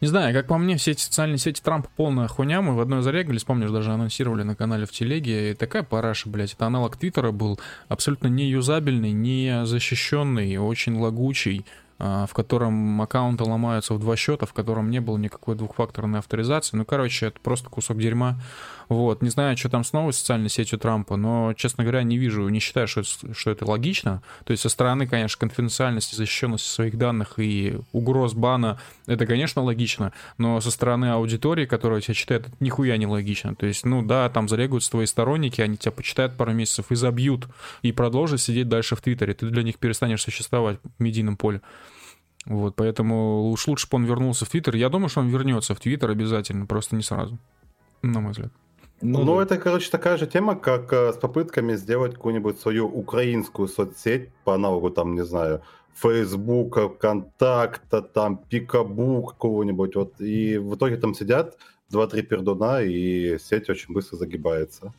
Не 0.00 0.08
знаю, 0.08 0.34
как 0.34 0.48
по 0.48 0.58
мне, 0.58 0.76
все 0.76 0.90
эти 0.90 1.00
социальные 1.00 1.38
сети 1.38 1.62
Трампа 1.62 1.88
полная 1.96 2.28
хуйня. 2.28 2.60
Мы 2.60 2.74
в 2.74 2.80
одной 2.80 3.00
зарегались, 3.00 3.44
помнишь, 3.44 3.70
даже 3.70 3.90
анонсировали 3.90 4.42
на 4.42 4.54
канале 4.54 4.84
в 4.84 4.90
телеге. 4.90 5.52
И 5.52 5.54
такая 5.54 5.82
параша, 5.82 6.28
блядь. 6.28 6.52
Это 6.52 6.66
аналог 6.66 6.96
Твиттера 6.96 7.30
был 7.30 7.58
абсолютно 7.88 8.26
не 8.26 8.46
юзабельный, 8.48 9.12
не 9.12 9.64
защищенный, 9.64 10.58
очень 10.58 10.98
лагучий, 10.98 11.64
а, 11.98 12.26
в 12.26 12.34
котором 12.34 13.00
аккаунты 13.00 13.44
ломаются 13.44 13.94
в 13.94 13.98
два 13.98 14.14
счета, 14.16 14.44
в 14.44 14.52
котором 14.52 14.90
не 14.90 15.00
было 15.00 15.16
никакой 15.16 15.54
двухфакторной 15.54 16.18
авторизации. 16.18 16.76
Ну, 16.76 16.84
короче, 16.84 17.28
это 17.28 17.40
просто 17.40 17.70
кусок 17.70 17.98
дерьма. 17.98 18.38
Вот. 18.88 19.22
Не 19.22 19.30
знаю, 19.30 19.56
что 19.56 19.68
там 19.68 19.84
с 19.84 19.92
новой 19.92 20.12
социальной 20.12 20.48
сетью 20.48 20.78
Трампа, 20.78 21.16
но, 21.16 21.52
честно 21.54 21.84
говоря, 21.84 22.02
не 22.02 22.18
вижу, 22.18 22.48
не 22.48 22.60
считаю, 22.60 22.86
что 22.88 23.02
что 23.04 23.50
это 23.50 23.68
логично. 23.68 24.22
То 24.44 24.52
есть 24.52 24.62
со 24.62 24.68
стороны, 24.68 25.06
конечно, 25.06 25.38
конфиденциальности, 25.38 26.14
защищенности 26.14 26.68
своих 26.68 26.96
данных 26.96 27.38
и 27.38 27.78
угроз 27.92 28.34
бана, 28.34 28.78
это, 29.06 29.26
конечно, 29.26 29.62
логично, 29.62 30.12
но 30.38 30.60
со 30.60 30.70
стороны 30.70 31.06
аудитории, 31.10 31.66
которая 31.66 32.00
тебя 32.00 32.14
читает, 32.14 32.46
это 32.48 32.56
нихуя 32.60 32.96
не 32.96 33.06
логично. 33.06 33.54
То 33.54 33.66
есть, 33.66 33.84
ну 33.84 34.02
да, 34.02 34.28
там 34.30 34.48
зарегаются 34.48 34.90
твои 34.90 35.06
сторонники, 35.06 35.60
они 35.60 35.76
тебя 35.76 35.92
почитают 35.92 36.36
пару 36.36 36.52
месяцев 36.52 36.90
и 36.90 36.94
забьют, 36.94 37.48
и 37.82 37.92
продолжат 37.92 38.40
сидеть 38.40 38.68
дальше 38.68 38.96
в 38.96 39.00
Твиттере. 39.00 39.34
Ты 39.34 39.46
для 39.46 39.62
них 39.62 39.78
перестанешь 39.78 40.22
существовать 40.22 40.78
в 40.98 41.02
медийном 41.02 41.36
поле. 41.36 41.60
Вот, 42.46 42.76
поэтому 42.76 43.50
уж 43.50 43.66
лучше 43.66 43.88
бы 43.88 43.96
он 43.96 44.04
вернулся 44.04 44.44
в 44.44 44.50
Твиттер. 44.50 44.76
Я 44.76 44.90
думаю, 44.90 45.08
что 45.08 45.20
он 45.20 45.28
вернется 45.28 45.74
в 45.74 45.80
Твиттер 45.80 46.10
обязательно, 46.10 46.66
просто 46.66 46.94
не 46.94 47.02
сразу, 47.02 47.38
на 48.02 48.20
мой 48.20 48.32
взгляд. 48.32 48.52
Ну, 49.04 49.22
ну 49.22 49.36
да. 49.36 49.42
это, 49.42 49.58
короче, 49.58 49.90
такая 49.90 50.16
же 50.16 50.26
тема, 50.26 50.56
как 50.56 50.90
э, 50.94 51.12
с 51.12 51.16
попытками 51.16 51.74
сделать 51.74 52.14
какую-нибудь 52.14 52.58
свою 52.58 52.86
украинскую 52.86 53.68
соцсеть 53.68 54.30
по 54.44 54.54
аналогу, 54.54 54.88
там, 54.90 55.14
не 55.14 55.24
знаю, 55.24 55.60
Фейсбука, 55.94 56.88
ВКонтакта, 56.88 58.00
там, 58.00 58.38
Пикабу 58.38 59.22
какого-нибудь. 59.22 59.94
Вот, 59.94 60.20
и 60.22 60.56
в 60.56 60.74
итоге 60.74 60.96
там 60.96 61.14
сидят 61.14 61.58
два-три 61.90 62.22
пердуна, 62.22 62.80
и 62.80 63.38
сеть 63.38 63.68
очень 63.68 63.92
быстро 63.92 64.16
загибается. 64.16 64.94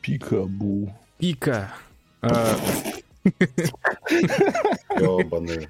Пикабу. 0.00 0.90
Пика. 1.18 1.74
А. 2.22 2.56
Ёбаный. 4.98 5.68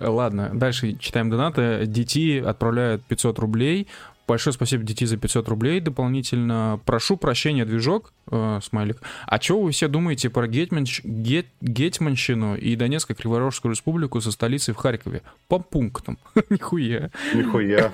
Ладно, 0.00 0.50
дальше 0.54 0.96
читаем 0.98 1.30
донаты. 1.30 1.84
DT 1.84 2.40
отправляют 2.40 3.04
500 3.04 3.38
рублей. 3.38 3.88
Большое 4.28 4.54
спасибо, 4.54 4.84
DT, 4.84 5.06
за 5.06 5.16
500 5.16 5.48
рублей 5.48 5.80
дополнительно. 5.80 6.80
Прошу 6.86 7.16
прощения, 7.16 7.64
движок 7.64 8.12
э, 8.30 8.60
смайлик. 8.62 9.02
А 9.26 9.40
что 9.40 9.60
вы 9.60 9.72
все 9.72 9.88
думаете 9.88 10.30
про 10.30 10.46
Гетманщ... 10.46 11.00
Гет... 11.02 11.46
Гетманщину 11.60 12.54
и 12.54 12.76
Донецко-Криворожскую 12.76 13.72
республику 13.72 14.20
со 14.20 14.30
столицей 14.30 14.74
в 14.74 14.76
Харькове? 14.76 15.22
По 15.48 15.58
пунктам. 15.58 16.18
Нихуя. 16.50 17.10
Нихуя. 17.34 17.90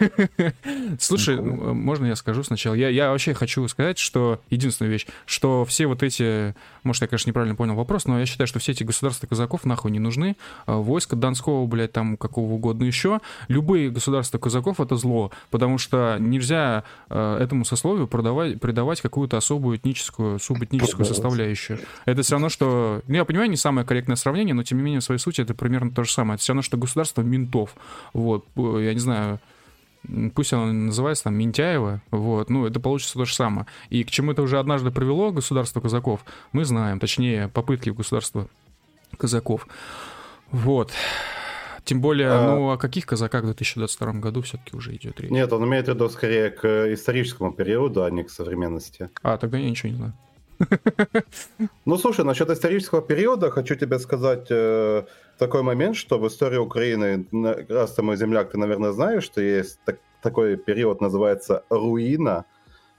Слушай, 1.01 1.39
Нихуя. 1.39 1.73
можно 1.73 2.07
я 2.07 2.17
скажу 2.17 2.43
сначала? 2.43 2.75
Я, 2.75 2.91
я 2.91 3.11
вообще 3.11 3.33
хочу 3.33 3.67
сказать, 3.69 3.99
что 3.99 4.41
единственная 4.51 4.93
вещь, 4.93 5.07
что 5.25 5.65
все 5.65 5.87
вот 5.87 6.03
эти, 6.03 6.55
может, 6.83 7.03
я, 7.03 7.09
конечно, 7.09 7.31
неправильно 7.31 7.57
понял 7.57 7.75
вопрос, 7.75 8.05
но 8.05 8.21
я 8.21 8.27
считаю, 8.27 8.47
что 8.47 8.59
все 8.59 8.73
эти 8.73 8.85
государства 8.85 9.27
казаков 9.27 9.65
нахуй 9.65 9.91
не 9.91 9.99
нужны. 9.99 10.37
А 10.67 10.77
войска 10.77 11.17
Донского, 11.17 11.67
блядь, 11.67 11.93
там 11.93 12.19
какого 12.19 12.53
угодно 12.53 12.85
еще. 12.85 13.21
Любые 13.49 13.91
государства 13.91 14.39
казаков— 14.39 14.79
это 14.81 14.97
зло, 14.97 15.33
потому 15.51 15.79
что 15.79 16.18
нельзя 16.19 16.85
э, 17.09 17.39
этому 17.41 17.65
сословию 17.65 18.07
продавать, 18.07 18.61
придавать 18.61 19.01
какую-то 19.01 19.37
особую 19.37 19.79
этническую 19.79 19.89
этническую, 19.89 20.39
субэтническую 20.39 21.07
составляющую. 21.07 21.79
Это 22.05 22.23
все 22.23 22.33
равно, 22.33 22.49
что... 22.49 23.03
Ну, 23.07 23.15
я 23.15 23.25
понимаю, 23.25 23.51
не 23.51 23.57
самое 23.57 23.87
корректное 23.87 24.17
сравнение, 24.17 24.55
но 24.55 24.63
тем 24.63 24.79
не 24.79 24.85
менее, 24.85 25.01
в 25.01 25.05
своей 25.05 25.21
сути, 25.21 25.41
это 25.41 25.55
примерно 25.55 25.91
то 25.91 26.05
же 26.05 26.13
самое. 26.13 26.35
Это 26.35 26.43
все 26.43 26.53
равно, 26.53 26.63
что 26.63 26.77
государство 26.77 27.23
ментов. 27.23 27.75
Вот, 28.13 28.47
я 28.57 28.93
не 28.93 29.01
знаю, 29.01 29.41
пусть 30.35 30.53
оно 30.53 30.73
называется 30.73 31.25
там 31.25 31.35
Ментяева, 31.35 32.03
вот, 32.11 32.51
ну, 32.51 32.67
это 32.67 32.81
получится 32.81 33.15
то 33.15 33.25
же 33.25 33.35
самое. 33.35 33.67
И 33.91 34.05
к 34.05 34.11
чему 34.11 34.33
это 34.33 34.43
уже 34.43 34.59
однажды 34.59 34.91
привело 34.91 35.33
государство 35.33 35.81
казаков, 35.81 36.25
мы 36.53 36.65
знаем, 36.65 36.99
точнее, 36.99 37.49
попытки 37.49 37.91
государства 37.91 38.49
казаков. 39.17 39.67
Вот. 40.51 40.93
Тем 41.89 42.03
более, 42.03 42.29
а... 42.29 42.43
ну, 42.43 42.71
о 42.71 42.77
каких 42.77 43.07
казаках 43.07 43.45
в 43.45 43.47
2022 43.47 44.13
году 44.21 44.43
все-таки 44.43 44.77
уже 44.77 44.95
идет 44.95 45.19
речь? 45.21 45.31
Нет, 45.31 45.51
он 45.55 45.65
имеет 45.65 45.87
в 45.87 45.89
виду 45.89 46.11
скорее 46.11 46.51
к 46.51 46.93
историческому 46.93 47.51
периоду, 47.51 48.05
а 48.05 48.11
не 48.11 48.25
к 48.25 48.31
современности. 48.31 49.09
А, 49.23 49.39
тогда 49.39 49.57
я 49.57 49.71
ничего 49.71 49.93
не 49.93 49.97
знаю. 49.97 50.13
Ну, 51.87 51.97
слушай, 51.97 52.27
насчет 52.27 52.51
исторического 52.51 53.01
периода 53.01 53.51
хочу 53.51 53.75
тебе 53.75 53.99
сказать 53.99 54.49
э, 54.51 55.05
такой 55.39 55.63
момент, 55.63 55.97
что 55.97 56.19
в 56.19 56.27
истории 56.27 56.59
Украины, 56.59 57.27
раз 57.71 57.95
ты 57.95 58.03
мой 58.03 58.19
земляк, 58.19 58.51
ты, 58.51 58.59
наверное, 58.59 58.93
знаешь, 58.93 59.25
что 59.25 59.41
есть 59.41 59.81
так, 59.87 59.99
такой 60.21 60.59
период, 60.59 61.01
называется 61.01 61.65
руина. 61.71 62.45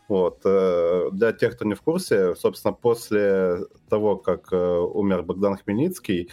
Вот. 0.08 0.40
Э, 0.46 1.10
для 1.12 1.32
тех, 1.32 1.54
кто 1.54 1.66
не 1.66 1.76
в 1.76 1.82
курсе, 1.84 2.34
собственно, 2.34 2.74
после 2.74 3.68
того, 3.88 4.16
как 4.16 4.52
э, 4.52 4.58
умер 4.58 5.22
Богдан 5.22 5.58
Хмельницкий, 5.58 6.32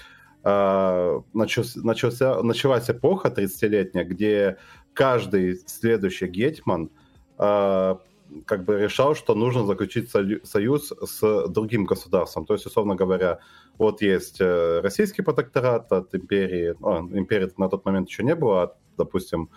а, 0.48 1.24
начался, 1.34 2.40
началась 2.40 2.88
эпоха 2.88 3.30
30-летняя, 3.30 4.04
где 4.04 4.58
каждый 4.94 5.56
следующий 5.66 6.28
гетман 6.28 6.88
а, 7.36 7.98
как 8.44 8.64
бы 8.64 8.78
решал, 8.78 9.16
что 9.16 9.34
нужно 9.34 9.66
заключить 9.66 10.08
союз 10.08 10.92
с 11.02 11.48
другим 11.48 11.84
государством. 11.84 12.46
То 12.46 12.54
есть, 12.54 12.64
условно 12.64 12.94
говоря, 12.94 13.40
вот 13.76 14.02
есть 14.02 14.40
э, 14.40 14.80
российский 14.82 15.22
протекторат 15.22 15.90
от 15.90 16.14
империи, 16.14 16.76
а, 16.80 17.00
империи 17.00 17.50
на 17.56 17.68
тот 17.68 17.84
момент 17.84 18.08
еще 18.08 18.22
не 18.22 18.36
было, 18.36 18.62
от, 18.62 18.74
допустим, 18.96 19.50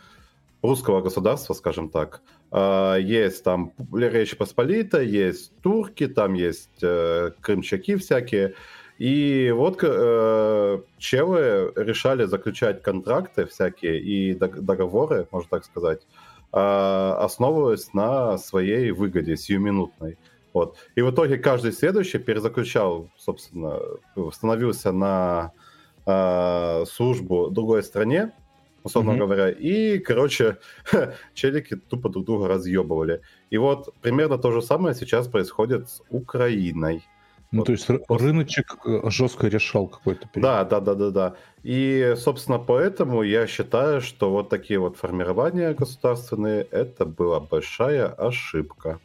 русского 0.63 1.01
государства, 1.01 1.53
скажем 1.53 1.89
так. 1.89 2.21
Есть 2.51 3.43
там 3.43 3.73
Речь 3.93 4.35
Посполита, 4.35 5.01
есть 5.01 5.55
турки, 5.61 6.07
там 6.07 6.33
есть 6.33 6.81
э, 6.81 7.29
крымчаки 7.41 7.95
всякие. 7.95 8.55
И 8.99 9.49
вот 9.55 9.79
э, 9.81 10.81
челы 10.97 11.71
решали 11.77 12.25
заключать 12.25 12.81
контракты 12.81 13.45
всякие 13.45 14.01
и 14.01 14.33
договоры, 14.33 15.25
можно 15.31 15.49
так 15.49 15.63
сказать, 15.63 16.01
э, 16.51 16.57
основываясь 16.57 17.93
на 17.93 18.37
своей 18.37 18.91
выгоде 18.91 19.37
сиюминутной. 19.37 20.17
Вот. 20.53 20.75
И 20.95 21.01
в 21.01 21.11
итоге 21.11 21.37
каждый 21.37 21.71
следующий 21.71 22.17
перезаключал, 22.17 23.09
собственно, 23.17 23.79
становился 24.33 24.91
на 24.91 25.53
э, 26.05 26.83
службу 26.85 27.49
другой 27.49 27.83
стране, 27.83 28.33
условно 28.83 29.11
mm-hmm. 29.11 29.17
говоря, 29.17 29.49
и, 29.49 29.99
короче, 29.99 30.57
челики 31.33 31.77
тупо 31.77 32.09
друг 32.09 32.25
друга 32.25 32.49
разъебывали. 32.49 33.21
И 33.49 33.57
вот 33.57 33.93
примерно 34.01 34.37
то 34.37 34.51
же 34.51 34.61
самое 34.61 34.93
сейчас 34.93 35.29
происходит 35.29 35.87
с 35.87 36.01
Украиной. 36.09 37.05
Ну, 37.51 37.59
вот. 37.59 37.65
то 37.65 37.71
есть 37.71 37.87
рыночек 38.09 38.77
э, 38.85 39.09
жестко 39.09 39.47
решал 39.47 39.87
какой-то 39.87 40.27
период. 40.27 40.43
Да, 40.43 40.63
да, 40.63 40.79
да, 40.79 40.93
да, 40.93 41.09
да. 41.09 41.35
И, 41.63 42.13
собственно, 42.15 42.59
поэтому 42.59 43.23
я 43.23 43.47
считаю, 43.47 44.01
что 44.01 44.29
вот 44.29 44.49
такие 44.49 44.79
вот 44.79 44.97
формирования 44.97 45.73
государственные, 45.73 46.61
это 46.69 47.05
была 47.05 47.39
большая 47.39 48.07
ошибка. 48.07 48.99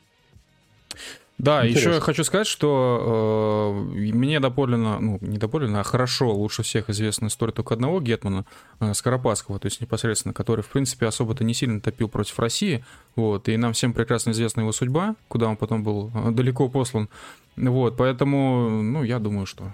Да, 1.38 1.66
Интересно. 1.66 1.88
еще 1.88 1.94
я 1.96 2.00
хочу 2.00 2.22
сказать, 2.22 2.46
что 2.46 3.74
э, 3.92 3.96
мне 3.96 4.38
доподлинно, 4.38 5.00
ну, 5.00 5.18
не 5.20 5.36
доподлинно, 5.36 5.80
а 5.80 5.82
хорошо, 5.82 6.32
лучше 6.32 6.62
всех 6.62 6.88
известна 6.90 7.26
история 7.26 7.52
только 7.52 7.74
одного 7.74 8.00
Гетмана, 8.00 8.44
э, 8.78 8.94
Скоропадского, 8.94 9.58
то 9.58 9.66
есть 9.66 9.80
непосредственно, 9.80 10.32
который, 10.32 10.60
в 10.60 10.68
принципе, 10.68 11.06
особо-то 11.06 11.42
не 11.42 11.52
сильно 11.52 11.80
топил 11.80 12.08
против 12.08 12.38
России, 12.38 12.84
вот, 13.16 13.48
и 13.48 13.56
нам 13.56 13.72
всем 13.72 13.92
прекрасно 13.92 14.30
известна 14.30 14.60
его 14.60 14.70
судьба, 14.70 15.16
куда 15.26 15.48
он 15.48 15.56
потом 15.56 15.82
был 15.82 16.12
э, 16.14 16.30
далеко 16.30 16.68
послан, 16.68 17.08
вот, 17.56 17.96
поэтому, 17.96 18.82
ну, 18.82 19.02
я 19.02 19.18
думаю, 19.18 19.46
что 19.46 19.72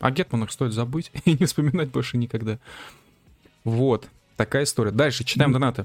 о 0.00 0.10
Гетманах 0.10 0.50
стоит 0.50 0.72
забыть 0.72 1.12
и 1.26 1.36
не 1.38 1.44
вспоминать 1.44 1.90
больше 1.90 2.16
никогда. 2.16 2.58
Вот, 3.62 4.08
такая 4.36 4.64
история. 4.64 4.90
Дальше, 4.90 5.24
читаем 5.24 5.52
донаты. 5.52 5.84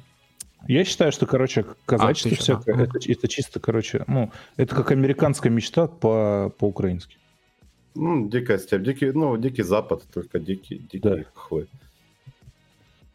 Я 0.68 0.86
считаю, 0.86 1.12
что, 1.12 1.26
короче, 1.26 1.66
казачество 1.86 2.32
а, 2.32 2.36
все, 2.36 2.62
это, 2.66 3.00
это 3.06 3.28
чисто, 3.28 3.60
короче, 3.60 4.04
ну, 4.08 4.32
это 4.56 4.76
как 4.76 4.92
американская 4.92 5.52
мечта 5.52 5.88
по, 5.88 6.54
по-украински. 6.58 7.18
Ну, 7.96 8.30
дикая 8.30 8.58
степь, 8.58 8.84
дикий, 8.84 9.12
ну, 9.12 9.38
дикий 9.38 9.64
запад, 9.64 10.04
только 10.14 10.40
дикий, 10.40 10.78
дикий 10.78 11.00
да. 11.00 11.24
хуй. 11.34 11.68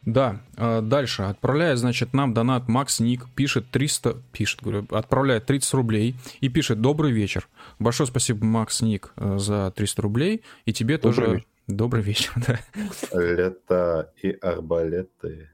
Да, 0.09 0.41
а, 0.57 0.81
дальше. 0.81 1.23
Отправляет, 1.23 1.79
значит, 1.79 2.15
нам 2.15 2.33
донат 2.33 2.69
Макс 2.69 3.01
Ник, 3.01 3.27
пишет 3.35 3.71
300, 3.71 4.17
пишет, 4.33 4.63
говорю, 4.63 4.87
отправляет 4.91 5.47
30 5.47 5.75
рублей 5.75 6.15
и 6.41 6.49
пишет 6.49 6.81
«Добрый 6.81 7.13
вечер». 7.13 7.49
Большое 7.79 8.07
спасибо, 8.07 8.45
Макс 8.45 8.81
Ник, 8.81 9.13
э, 9.17 9.39
за 9.39 9.73
300 9.75 10.03
рублей, 10.03 10.43
и 10.65 10.73
тебе 10.73 10.97
Добрый 10.97 11.15
тоже... 11.15 11.33
Вечер. 11.33 11.47
Добрый 11.67 12.03
вечер, 12.03 12.33
да. 12.47 12.59
Лета 13.21 14.13
и 14.23 14.31
арбалеты. 14.31 15.51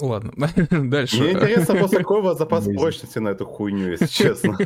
Ладно, 0.00 0.32
дальше. 0.70 1.20
Мне 1.20 1.32
интересно, 1.32 1.74
после 1.76 1.98
какого 2.04 2.34
запас 2.34 2.64
прочности 2.64 3.18
на 3.18 3.30
эту 3.30 3.46
хуйню, 3.46 3.92
если 3.92 4.06
честно. 4.10 4.58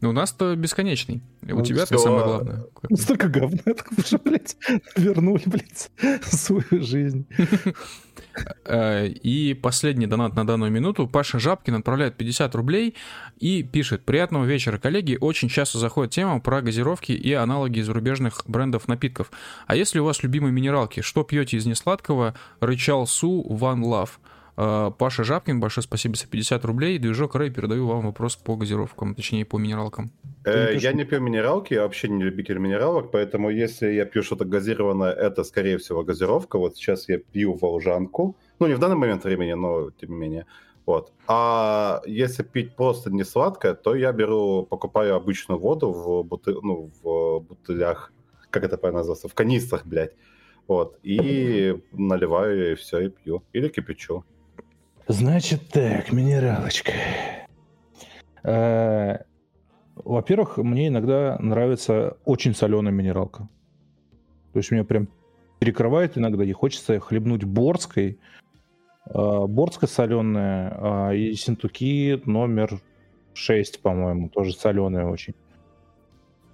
У 0.00 0.12
нас-то 0.12 0.54
бесконечный. 0.54 1.22
У 1.42 1.62
тебя-то 1.62 1.98
самое 1.98 2.24
главное. 2.24 2.66
Столько 2.94 3.28
говна, 3.28 3.58
так 3.64 3.90
уже, 3.96 4.18
блядь, 4.18 4.56
вернули, 4.96 5.42
блядь, 5.46 5.90
свою 6.22 6.82
жизнь. 6.84 7.26
Э, 8.64 9.06
и 9.08 9.54
последний 9.54 10.06
донат 10.06 10.36
на 10.36 10.46
данную 10.46 10.70
минуту. 10.70 11.08
Паша 11.08 11.38
Жабкин 11.40 11.76
отправляет 11.76 12.16
50 12.16 12.54
рублей 12.54 12.94
и 13.38 13.62
пишет 13.64 14.04
«Приятного 14.04 14.44
вечера, 14.44 14.78
коллеги. 14.78 15.16
Очень 15.20 15.48
часто 15.48 15.78
заходит 15.78 16.12
тема 16.12 16.40
про 16.40 16.60
газировки 16.62 17.12
и 17.12 17.32
аналоги 17.32 17.80
зарубежных 17.80 18.42
брендов 18.46 18.86
напитков. 18.86 19.32
А 19.66 19.74
если 19.74 19.98
у 19.98 20.04
вас 20.04 20.22
любимые 20.22 20.52
минералки, 20.52 21.00
что 21.00 21.24
пьете 21.24 21.56
из 21.56 21.66
несладкого? 21.66 22.34
Рычал 22.60 23.06
Су 23.06 23.44
One 23.48 23.82
Love». 23.82 24.10
А, 24.60 24.90
Паша 24.90 25.22
Жабкин, 25.22 25.60
большое 25.60 25.84
спасибо 25.84 26.16
за 26.16 26.26
50 26.26 26.64
рублей. 26.64 26.98
Движок 26.98 27.36
Рэй, 27.36 27.48
передаю 27.48 27.86
вам 27.86 28.06
вопрос 28.06 28.34
по 28.34 28.56
газировкам, 28.56 29.14
точнее 29.14 29.44
по 29.44 29.56
минералкам. 29.56 30.10
Э, 30.44 30.74
я 30.74 30.92
не 30.92 31.04
пью 31.04 31.20
минералки, 31.20 31.74
я 31.74 31.82
вообще 31.82 32.08
не 32.08 32.24
любитель 32.24 32.58
минералок, 32.58 33.12
поэтому 33.12 33.50
если 33.50 33.92
я 33.92 34.04
пью 34.04 34.24
что-то 34.24 34.44
газированное, 34.44 35.12
это, 35.12 35.44
скорее 35.44 35.78
всего, 35.78 36.02
газировка. 36.02 36.58
Вот 36.58 36.76
сейчас 36.76 37.08
я 37.08 37.18
пью 37.18 37.54
волжанку. 37.54 38.36
Ну, 38.58 38.66
не 38.66 38.74
в 38.74 38.80
данный 38.80 38.96
момент 38.96 39.22
времени, 39.22 39.52
но 39.52 39.92
тем 39.92 40.10
не 40.10 40.16
менее. 40.16 40.46
Вот. 40.86 41.12
А 41.28 42.02
если 42.04 42.42
пить 42.42 42.74
просто 42.74 43.12
не 43.12 43.22
сладкое, 43.22 43.74
то 43.74 43.94
я 43.94 44.10
беру, 44.10 44.66
покупаю 44.68 45.14
обычную 45.14 45.60
воду 45.60 45.92
в, 45.92 46.24
буты, 46.24 46.54
ну, 46.62 46.90
в 47.00 47.44
бутылях, 47.48 48.12
как 48.50 48.64
это 48.64 48.76
правильно 48.76 48.98
называется, 48.98 49.28
в 49.28 49.34
канистрах, 49.34 49.86
блядь. 49.86 50.14
Вот. 50.66 50.98
И 51.04 51.80
наливаю, 51.92 52.72
и 52.72 52.74
все, 52.74 52.98
и 52.98 53.08
пью. 53.08 53.44
Или 53.52 53.68
кипячу. 53.68 54.24
Значит 55.08 55.68
так, 55.70 56.12
минералочка. 56.12 56.92
Э, 58.44 59.16
Во-первых, 59.96 60.58
мне 60.58 60.88
иногда 60.88 61.38
нравится 61.40 62.18
очень 62.26 62.54
соленая 62.54 62.92
минералка. 62.92 63.48
То 64.52 64.58
есть 64.58 64.70
меня 64.70 64.84
прям 64.84 65.08
перекрывает 65.60 66.18
иногда, 66.18 66.44
и 66.44 66.52
хочется 66.52 67.00
хлебнуть 67.00 67.44
борской. 67.44 68.18
Э, 69.06 69.46
Борская 69.46 69.88
соленая 69.88 70.76
а, 70.76 71.14
и 71.14 71.32
Ессентуки 71.32 72.20
номер 72.26 72.78
6, 73.32 73.80
по-моему, 73.80 74.28
тоже 74.28 74.52
соленая 74.52 75.06
очень. 75.06 75.34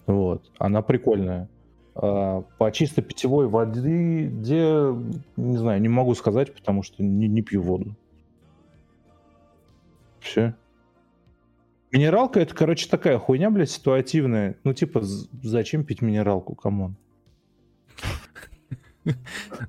Вот, 0.07 0.52
она 0.59 0.80
прикольная. 0.80 1.48
А, 1.96 2.42
По 2.59 2.70
чисто 2.70 3.02
питьевой 3.02 3.48
воды, 3.48 4.26
где, 4.28 4.94
не 5.36 5.57
знаю, 5.57 5.80
не 5.80 5.88
могу 5.88 6.14
сказать, 6.14 6.55
потому 6.55 6.84
что 6.84 7.02
не, 7.02 7.26
не 7.26 7.42
пью 7.42 7.61
воду. 7.61 7.96
Все. 10.24 10.54
Минералка 11.92 12.40
это, 12.40 12.54
короче, 12.54 12.88
такая 12.88 13.18
хуйня, 13.18 13.50
блядь, 13.50 13.70
ситуативная. 13.70 14.56
Ну, 14.64 14.72
типа, 14.72 15.02
зачем 15.02 15.84
пить 15.84 16.00
минералку, 16.02 16.54
come 16.55 16.78
on? 16.78 16.96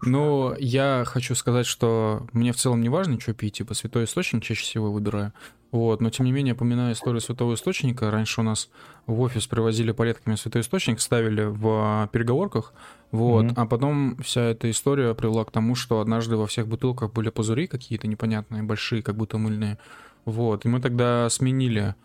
Ну, 0.06 0.56
я 0.58 1.04
хочу 1.06 1.36
сказать, 1.36 1.66
что 1.66 2.26
мне 2.32 2.54
в 2.54 2.56
целом 2.56 2.80
не 2.82 2.88
важно, 2.88 3.20
что 3.20 3.34
пить, 3.34 3.56
типа 3.58 3.74
святой 3.74 4.06
источник 4.06 4.44
чаще 4.44 4.64
всего 4.64 4.92
выбираю. 4.94 5.34
Вот, 5.72 6.00
но 6.00 6.10
тем 6.10 6.26
не 6.26 6.32
менее, 6.32 6.56
поминая 6.56 6.94
историю 6.94 7.20
святого 7.20 7.56
источника, 7.56 8.10
раньше 8.10 8.40
у 8.40 8.46
нас 8.46 8.70
в 9.08 9.20
офис 9.20 9.46
привозили 9.46 9.92
палетками 9.92 10.36
святой 10.36 10.62
источник, 10.62 11.02
ставили 11.02 11.44
в 11.44 11.68
а, 11.68 12.08
переговорках, 12.08 12.74
вот, 13.12 13.44
Мгм. 13.44 13.54
а 13.58 13.66
потом 13.66 14.16
вся 14.24 14.42
эта 14.42 14.70
история 14.72 15.14
привела 15.16 15.44
к 15.44 15.52
тому, 15.52 15.76
что 15.76 16.00
однажды 16.00 16.38
во 16.38 16.48
всех 16.48 16.68
бутылках 16.70 17.12
были 17.12 17.30
пузыри 17.30 17.68
какие-то 17.68 18.08
непонятные, 18.08 18.64
большие, 18.64 19.04
как 19.04 19.18
будто 19.18 19.38
мыльные, 19.38 19.78
вот, 20.26 20.66
и 20.66 20.68
мы 20.68 20.82
тогда 20.82 21.30
сменили 21.30 21.96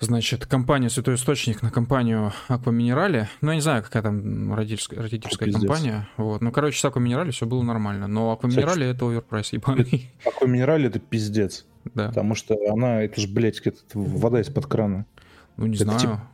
Значит, 0.00 0.44
компания 0.46 0.90
Святой 0.90 1.14
Источник 1.14 1.62
на 1.62 1.70
компанию 1.70 2.32
Аква 2.48 2.72
Минерале. 2.72 3.28
Ну, 3.40 3.50
я 3.50 3.54
не 3.54 3.60
знаю, 3.62 3.82
какая 3.82 4.02
там 4.02 4.52
родительская, 4.52 5.00
родительская 5.00 5.46
Пиздец. 5.46 5.62
компания. 5.62 6.08
Вот. 6.16 6.42
Ну, 6.42 6.50
короче, 6.52 6.78
с 6.78 6.84
Аква 6.84 7.00
Минерале 7.00 7.30
все 7.30 7.46
было 7.46 7.62
нормально. 7.62 8.06
Но 8.06 8.32
Аква 8.32 8.48
Минерале 8.48 8.90
это 8.90 9.06
overprice 9.08 9.52
ебаный. 9.52 10.10
Аква 10.24 10.48
Минерале 10.48 10.84
это 10.86 10.98
пиздец. 10.98 11.64
Да. 11.94 12.08
Потому 12.08 12.34
что 12.34 12.56
она, 12.70 13.02
это 13.02 13.20
же, 13.20 13.28
блядь, 13.28 13.60
это 13.64 13.80
вода 13.94 14.40
из-под 14.40 14.66
крана. 14.66 15.06
Ну, 15.56 15.66
не 15.66 15.76
это 15.76 15.84
знаю. 15.84 16.00
типа- 16.00 16.28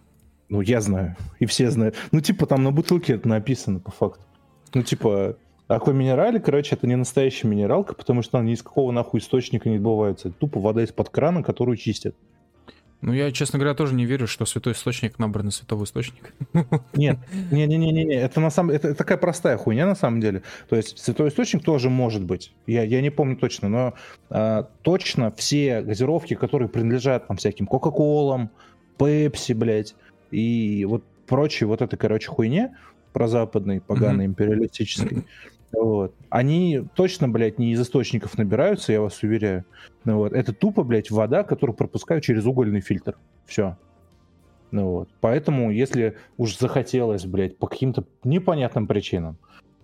Ну, 0.49 0.61
я 0.62 0.80
знаю. 0.80 1.16
И 1.38 1.47
все 1.47 1.70
знают. 1.70 1.95
Ну, 2.12 2.20
типа, 2.20 2.47
там 2.47 2.64
на 2.64 2.72
бутылке 2.72 3.12
это 3.14 3.28
написано, 3.28 3.78
по 3.78 3.91
факту. 3.91 4.22
Ну, 4.74 4.82
типа, 4.82 5.36
Аква 5.70 5.92
минерале, 5.92 6.40
короче, 6.40 6.74
это 6.74 6.88
не 6.88 6.96
настоящая 6.96 7.46
минералка, 7.46 7.94
потому 7.94 8.22
что 8.22 8.38
она 8.38 8.48
ни 8.48 8.54
из 8.54 8.62
какого 8.62 8.90
нахуй 8.90 9.20
источника 9.20 9.68
не 9.68 9.78
добывается. 9.78 10.28
Это 10.28 10.36
тупо 10.36 10.58
вода 10.58 10.82
из-под 10.82 11.10
крана, 11.10 11.44
которую 11.44 11.76
чистят. 11.76 12.16
Ну, 13.02 13.12
я, 13.12 13.30
честно 13.30 13.58
говоря, 13.58 13.74
тоже 13.74 13.94
не 13.94 14.04
верю, 14.04 14.26
что 14.26 14.44
Святой 14.46 14.72
Источник 14.72 15.20
набран 15.20 15.48
из 15.48 15.56
Святого 15.56 15.84
Источника. 15.84 16.32
Нет, 16.92 17.18
не-не-не-не, 17.52 18.14
это 18.14 18.40
на 18.40 18.50
самом 18.50 18.72
это 18.72 18.96
такая 18.96 19.16
простая 19.16 19.56
хуйня 19.56 19.86
на 19.86 19.94
самом 19.94 20.20
деле. 20.20 20.42
То 20.68 20.74
есть 20.74 20.98
святой 20.98 21.28
источник 21.28 21.62
тоже 21.62 21.88
может 21.88 22.24
быть. 22.24 22.52
Я, 22.66 22.82
я 22.82 23.00
не 23.00 23.10
помню 23.10 23.36
точно, 23.36 23.68
но 23.68 23.94
а, 24.28 24.68
точно 24.82 25.30
все 25.30 25.82
газировки, 25.82 26.34
которые 26.34 26.68
принадлежат 26.68 27.28
там 27.28 27.36
всяким 27.36 27.66
Кока-Колам, 27.66 28.50
Пепси, 28.98 29.52
блядь, 29.52 29.94
и 30.32 30.84
вот 30.84 31.04
прочей 31.26 31.64
вот 31.64 31.80
этой, 31.80 31.96
короче, 31.96 32.28
хуйне 32.28 32.76
про 33.12 33.28
западный, 33.28 33.80
поганый, 33.80 34.26
империалистический, 34.26 35.24
вот, 35.72 36.14
они 36.30 36.84
точно, 36.94 37.28
блядь, 37.28 37.58
не 37.58 37.72
из 37.72 37.80
источников 37.80 38.36
набираются, 38.36 38.92
я 38.92 39.00
вас 39.00 39.22
уверяю. 39.22 39.64
Ну, 40.04 40.16
вот. 40.16 40.32
Это 40.32 40.52
тупо, 40.52 40.82
блядь, 40.82 41.10
вода, 41.10 41.44
которую 41.44 41.76
пропускают 41.76 42.24
через 42.24 42.44
угольный 42.44 42.80
фильтр. 42.80 43.16
Все. 43.46 43.76
Ну 44.70 44.90
вот. 44.90 45.08
Поэтому, 45.20 45.70
если 45.70 46.16
уж 46.36 46.58
захотелось, 46.58 47.24
блядь, 47.24 47.56
по 47.56 47.66
каким-то 47.66 48.04
непонятным 48.24 48.86
причинам 48.86 49.36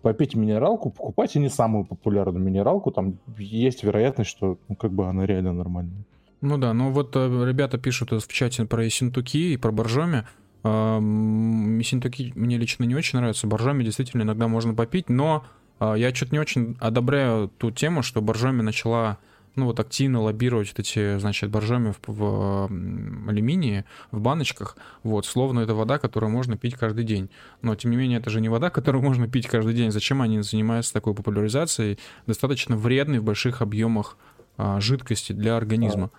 попить 0.03 0.37
минералку, 0.37 0.91
покупайте 0.91 1.41
не 1.41 1.49
самую 1.49 1.85
популярную 1.85 2.43
минералку, 2.43 2.93
там 2.93 3.19
есть 3.39 3.83
вероятность, 3.83 4.31
что 4.31 4.59
ну, 4.69 4.77
как 4.77 4.93
бы 4.93 5.09
она 5.09 5.27
реально 5.27 5.53
нормальная. 5.53 6.05
Ну 6.41 6.59
да, 6.59 6.73
ну 6.73 6.91
вот 6.91 7.17
э, 7.17 7.45
ребята 7.45 7.79
пишут 7.79 8.13
в 8.13 8.29
чате 8.29 8.67
про 8.67 8.85
Ессентуки 8.85 9.53
и 9.53 9.57
про 9.57 9.73
Боржоми. 9.73 10.25
Эм, 10.63 11.79
Ессентуки 11.79 12.33
мне 12.37 12.57
лично 12.57 12.85
не 12.85 12.95
очень 12.95 13.19
нравятся. 13.19 13.47
Боржоми 13.47 13.83
действительно 13.83 14.23
иногда 14.23 14.47
можно 14.47 14.75
попить, 14.75 15.09
но 15.09 15.45
я 15.81 16.15
что-то 16.15 16.33
не 16.33 16.39
очень 16.39 16.77
одобряю 16.81 17.49
ту 17.49 17.71
тему, 17.71 18.03
что 18.03 18.23
Боржоми 18.23 18.63
начала 18.63 19.19
ну 19.57 19.65
вот 19.65 19.81
активно 19.81 20.21
лоббировать 20.21 20.69
вот 20.69 20.81
эти, 20.81 21.19
значит, 21.19 21.51
боржоми 21.51 21.93
в, 21.93 22.01
в 22.07 22.67
м, 22.71 23.27
алюминии, 23.29 23.85
в 24.11 24.21
баночках, 24.21 24.77
вот, 25.03 25.25
словно 25.25 25.61
это 25.61 25.75
вода, 25.75 25.99
которую 25.99 26.31
можно 26.31 26.57
пить 26.59 26.75
каждый 26.75 27.05
день. 27.05 27.31
Но, 27.63 27.75
тем 27.75 27.91
не 27.91 27.97
менее, 27.97 28.19
это 28.19 28.31
же 28.31 28.41
не 28.41 28.51
вода, 28.51 28.71
которую 28.71 29.03
можно 29.03 29.27
пить 29.27 29.47
каждый 29.47 29.75
день. 29.75 29.91
Зачем 29.91 30.21
они 30.21 30.43
занимаются 30.43 30.93
такой 30.93 31.15
популяризацией, 31.15 31.99
достаточно 32.27 32.77
вредной 32.77 33.19
в 33.19 33.25
больших 33.25 33.63
объемах 33.63 34.19
а, 34.59 34.79
жидкости 34.81 35.33
для 35.33 35.57
организма? 35.57 36.11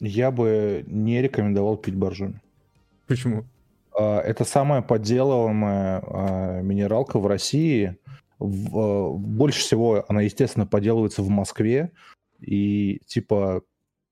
Я 0.00 0.30
бы 0.30 0.84
не 0.86 1.22
рекомендовал 1.22 1.76
пить 1.76 1.94
боржоми. 1.94 2.40
Почему? 3.06 3.44
А, 3.98 4.20
Это 4.20 4.44
самая 4.44 4.80
подделываемая 4.80 6.02
а, 6.02 6.60
минералка 6.62 7.18
в 7.18 7.26
России. 7.26 7.96
В- 8.38 8.78
а, 8.78 9.10
Больше 9.12 9.60
всего 9.60 10.04
она, 10.08 10.22
естественно, 10.22 10.66
подделывается 10.66 11.22
в 11.22 11.28
Москве. 11.28 11.92
И 12.40 13.00
типа, 13.06 13.62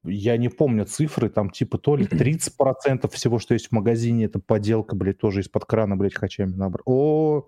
я 0.04 0.36
не 0.36 0.48
помню 0.48 0.84
цифры, 0.86 1.28
там 1.28 1.50
типа 1.50 1.78
то 1.78 1.96
ли 1.96 2.04
30% 2.06 3.08
всего, 3.10 3.38
что 3.38 3.54
есть 3.54 3.68
в 3.68 3.72
магазине, 3.72 4.24
это 4.26 4.38
подделка, 4.38 4.96
блядь, 4.96 5.18
тоже 5.18 5.40
из-под 5.40 5.64
крана, 5.64 5.96
блядь, 5.96 6.14
хачами 6.14 6.54
набрать. 6.54 6.82
О, 6.86 7.46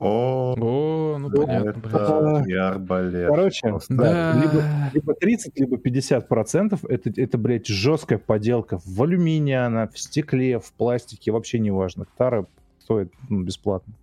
О, 0.00 0.54
О, 0.58 1.18
ну 1.18 1.30
понятно, 1.30 1.72
блядь. 1.80 1.94
это 1.94 2.42
не 2.46 2.52
арбалет. 2.54 3.28
короче, 3.28 3.68
Просто. 3.68 3.94
да, 3.94 4.34
либо, 4.42 4.64
либо 4.92 5.14
30, 5.14 5.58
либо 5.58 5.76
50% 5.76 6.80
это, 6.88 7.12
это, 7.16 7.38
блядь, 7.38 7.66
жесткая 7.66 8.18
подделка 8.18 8.80
в 8.84 9.02
алюминии 9.02 9.54
она, 9.54 9.86
в 9.86 9.98
стекле, 9.98 10.58
в 10.58 10.72
пластике, 10.72 11.30
вообще 11.30 11.58
не 11.58 11.70
важно. 11.70 12.06
Тара 12.16 12.46
стоит 12.80 13.12
ну, 13.28 13.42
бесплатно. 13.42 13.94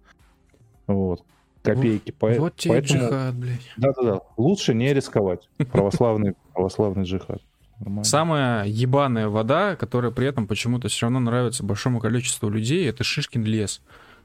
Вот. 0.87 1.23
Копейки. 1.63 2.11
По- 2.11 2.27
Вот 2.33 2.55
тебе 2.55 2.73
поэтому, 2.75 2.99
джихад, 3.03 3.35
блядь. 3.35 3.71
да-да-да, 3.77 4.21
лучше 4.37 4.73
не 4.73 4.93
рисковать. 4.93 5.47
Православный, 5.71 6.33
православный 6.53 7.03
джихад. 7.03 7.41
Нормально. 7.79 8.03
Самая 8.03 8.65
ебаная 8.65 9.27
вода, 9.27 9.75
которая 9.75 10.11
при 10.11 10.27
этом 10.27 10.47
почему-то 10.47 10.87
все 10.87 11.05
равно 11.05 11.19
нравится 11.19 11.63
большому 11.63 11.99
количеству 11.99 12.49
людей, 12.49 12.87
это 12.87 13.03
Шишкин 13.03 13.43
лес. 13.43 13.81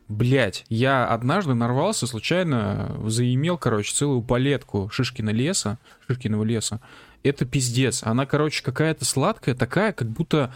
Блять, 0.09 0.65
я 0.69 1.07
однажды 1.07 1.55
нарвался, 1.55 2.07
случайно 2.07 2.97
заимел, 3.07 3.59
короче, 3.59 3.93
целую 3.93 4.23
палетку 4.23 4.89
Шишкина 4.91 5.31
леса, 5.31 5.79
Шишкиного 6.07 6.45
леса. 6.45 6.81
Это 7.25 7.45
пиздец. 7.45 8.03
Она, 8.05 8.25
короче, 8.25 8.63
какая-то 8.63 9.05
сладкая, 9.05 9.57
такая, 9.57 9.93
как 9.93 10.09
будто, 10.09 10.55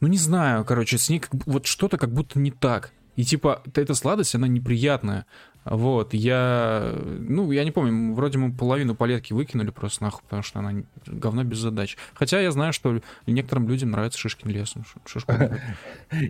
ну 0.00 0.08
не 0.08 0.16
знаю, 0.16 0.64
короче, 0.64 0.96
с 0.96 1.10
ней 1.10 1.18
как 1.18 1.32
вот 1.46 1.66
что-то 1.66 1.98
как 1.98 2.10
будто 2.12 2.38
не 2.38 2.50
так. 2.52 2.92
И 3.16 3.24
типа, 3.24 3.62
эта 3.74 3.92
сладость, 3.94 4.34
она 4.34 4.46
неприятная. 4.48 5.26
Вот, 5.68 6.14
я, 6.14 6.94
ну, 7.18 7.50
я 7.50 7.64
не 7.64 7.72
помню, 7.72 8.14
вроде 8.14 8.38
мы 8.38 8.52
половину 8.52 8.94
палетки 8.94 9.32
выкинули 9.32 9.70
просто 9.70 10.04
нахуй, 10.04 10.22
потому 10.22 10.42
что 10.42 10.60
она 10.60 10.84
говно 11.06 11.42
без 11.42 11.58
задач. 11.58 11.96
Хотя 12.14 12.40
я 12.40 12.52
знаю, 12.52 12.72
что 12.72 13.00
некоторым 13.26 13.68
людям 13.68 13.90
нравится 13.90 14.16
Шишкин 14.18 14.48
лес. 14.50 14.74
Ну. 14.76 14.84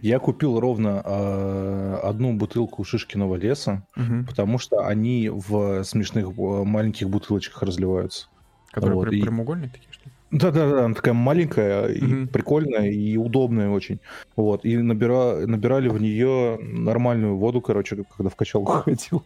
Я 0.02 0.18
купил 0.20 0.58
ровно 0.58 1.02
э, 1.04 1.98
одну 2.02 2.32
бутылку 2.32 2.82
Шишкиного 2.82 3.36
леса, 3.36 3.86
потому 4.26 4.56
что 4.58 4.86
они 4.86 5.28
в 5.28 5.84
смешных 5.84 6.28
э, 6.28 6.64
маленьких 6.64 7.10
бутылочках 7.10 7.62
разливаются. 7.62 8.28
Которые 8.72 8.94
Вот, 8.96 9.08
прям- 9.08 9.14
и- 9.18 9.22
прямоугольные 9.22 9.68
такие, 9.68 9.92
что 9.92 10.08
ли? 10.08 10.12
Да-да-да, 10.32 10.84
она 10.86 10.94
такая 10.94 11.14
маленькая 11.14 11.86
и 11.88 12.02
Мгм. 12.02 12.28
прикольная, 12.28 12.90
и 12.90 13.16
удобная 13.16 13.70
очень. 13.70 14.00
Вот, 14.34 14.64
и 14.64 14.76
набира... 14.76 15.46
набирали 15.46 15.88
в 15.88 16.00
нее 16.00 16.58
нормальную 16.60 17.36
воду, 17.36 17.60
короче, 17.60 17.96
когда 18.16 18.28
в 18.28 18.34
качалку 18.36 18.72
ходил. 18.72 19.22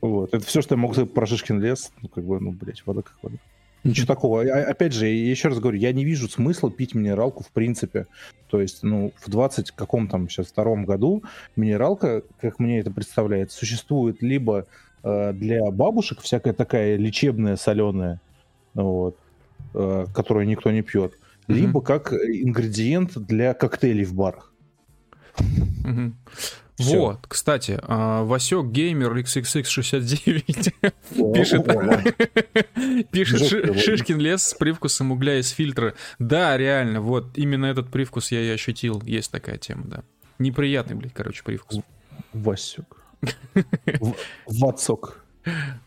Вот, 0.00 0.32
это 0.32 0.44
все, 0.44 0.62
что 0.62 0.74
я 0.74 0.80
могу 0.80 0.94
сказать 0.94 1.12
про 1.12 1.26
Шишкин 1.26 1.60
лес. 1.60 1.90
Ну, 2.02 2.08
как 2.08 2.24
бы, 2.24 2.38
ну, 2.38 2.52
блядь, 2.52 2.82
вода 2.86 3.02
как 3.02 3.14
вода. 3.22 3.36
Ничего 3.84 4.06
такого. 4.06 4.42
А- 4.42 4.70
Опять 4.70 4.92
же, 4.92 5.06
я 5.08 5.30
еще 5.30 5.48
раз 5.48 5.58
говорю, 5.58 5.78
я 5.78 5.92
не 5.92 6.04
вижу 6.04 6.28
смысла 6.28 6.70
пить 6.70 6.94
минералку 6.94 7.42
в 7.42 7.50
принципе. 7.50 8.06
То 8.48 8.60
есть, 8.60 8.82
ну, 8.82 9.12
в 9.16 9.28
20 9.30 9.72
каком 9.72 10.08
там 10.08 10.28
сейчас 10.28 10.46
втором 10.48 10.84
году 10.84 11.24
минералка, 11.56 12.22
как 12.40 12.58
мне 12.60 12.78
это 12.80 12.90
представляется, 12.92 13.58
существует 13.58 14.22
либо 14.22 14.66
для 15.02 15.70
бабушек 15.70 16.20
всякая 16.20 16.52
такая 16.52 16.96
лечебная 16.96 17.56
соленая, 17.56 18.20
вот, 18.74 19.16
э, 19.74 20.06
которую 20.14 20.46
никто 20.46 20.70
не 20.70 20.82
пьет, 20.82 21.12
Мгм. 21.46 21.56
либо 21.58 21.80
как 21.80 22.12
ингредиент 22.12 23.16
для 23.16 23.54
коктейлей 23.54 24.04
в 24.04 24.14
барах. 24.14 24.52
Мгм. 25.84 26.16
Всё. 26.76 27.00
Вот, 27.00 27.26
кстати, 27.26 27.78
а, 27.82 28.22
Васек 28.22 28.66
Геймер 28.66 29.12
XXX69 29.16 30.72
О, 31.18 31.32
пишет, 31.34 31.64
пишет. 33.10 33.80
Шишкин 33.80 34.18
лес 34.18 34.44
с 34.44 34.54
привкусом 34.54 35.10
угля 35.10 35.40
из 35.40 35.48
фильтра. 35.50 35.94
Да, 36.20 36.56
реально, 36.56 37.00
вот 37.00 37.36
именно 37.36 37.66
этот 37.66 37.90
привкус 37.90 38.30
я 38.30 38.40
и 38.42 38.48
ощутил. 38.48 39.02
Есть 39.04 39.32
такая 39.32 39.58
тема, 39.58 39.84
да. 39.86 40.02
Неприятный, 40.38 40.94
блядь, 40.94 41.14
короче, 41.14 41.42
привкус. 41.42 41.80
Васек. 42.32 42.84
В- 44.00 44.14
Вацок. 44.46 45.24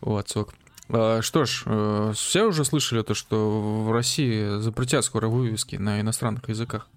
Вот, 0.00 0.28
сок. 0.28 0.54
А, 0.88 1.22
Что 1.22 1.44
ж, 1.44 1.62
э, 1.66 2.12
все 2.14 2.44
уже 2.46 2.64
слышали 2.64 3.02
то, 3.02 3.14
что 3.14 3.84
в 3.84 3.92
России 3.92 4.60
запретят 4.60 5.04
скоро 5.04 5.28
вывески 5.28 5.76
на 5.76 6.00
иностранных 6.00 6.48
языках. 6.48 6.88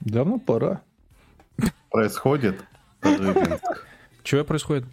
Давно 0.00 0.38
пора. 0.38 0.80
Происходит 1.90 2.60
Рыбинск. 3.02 3.86
Что 4.24 4.44
происходит? 4.44 4.84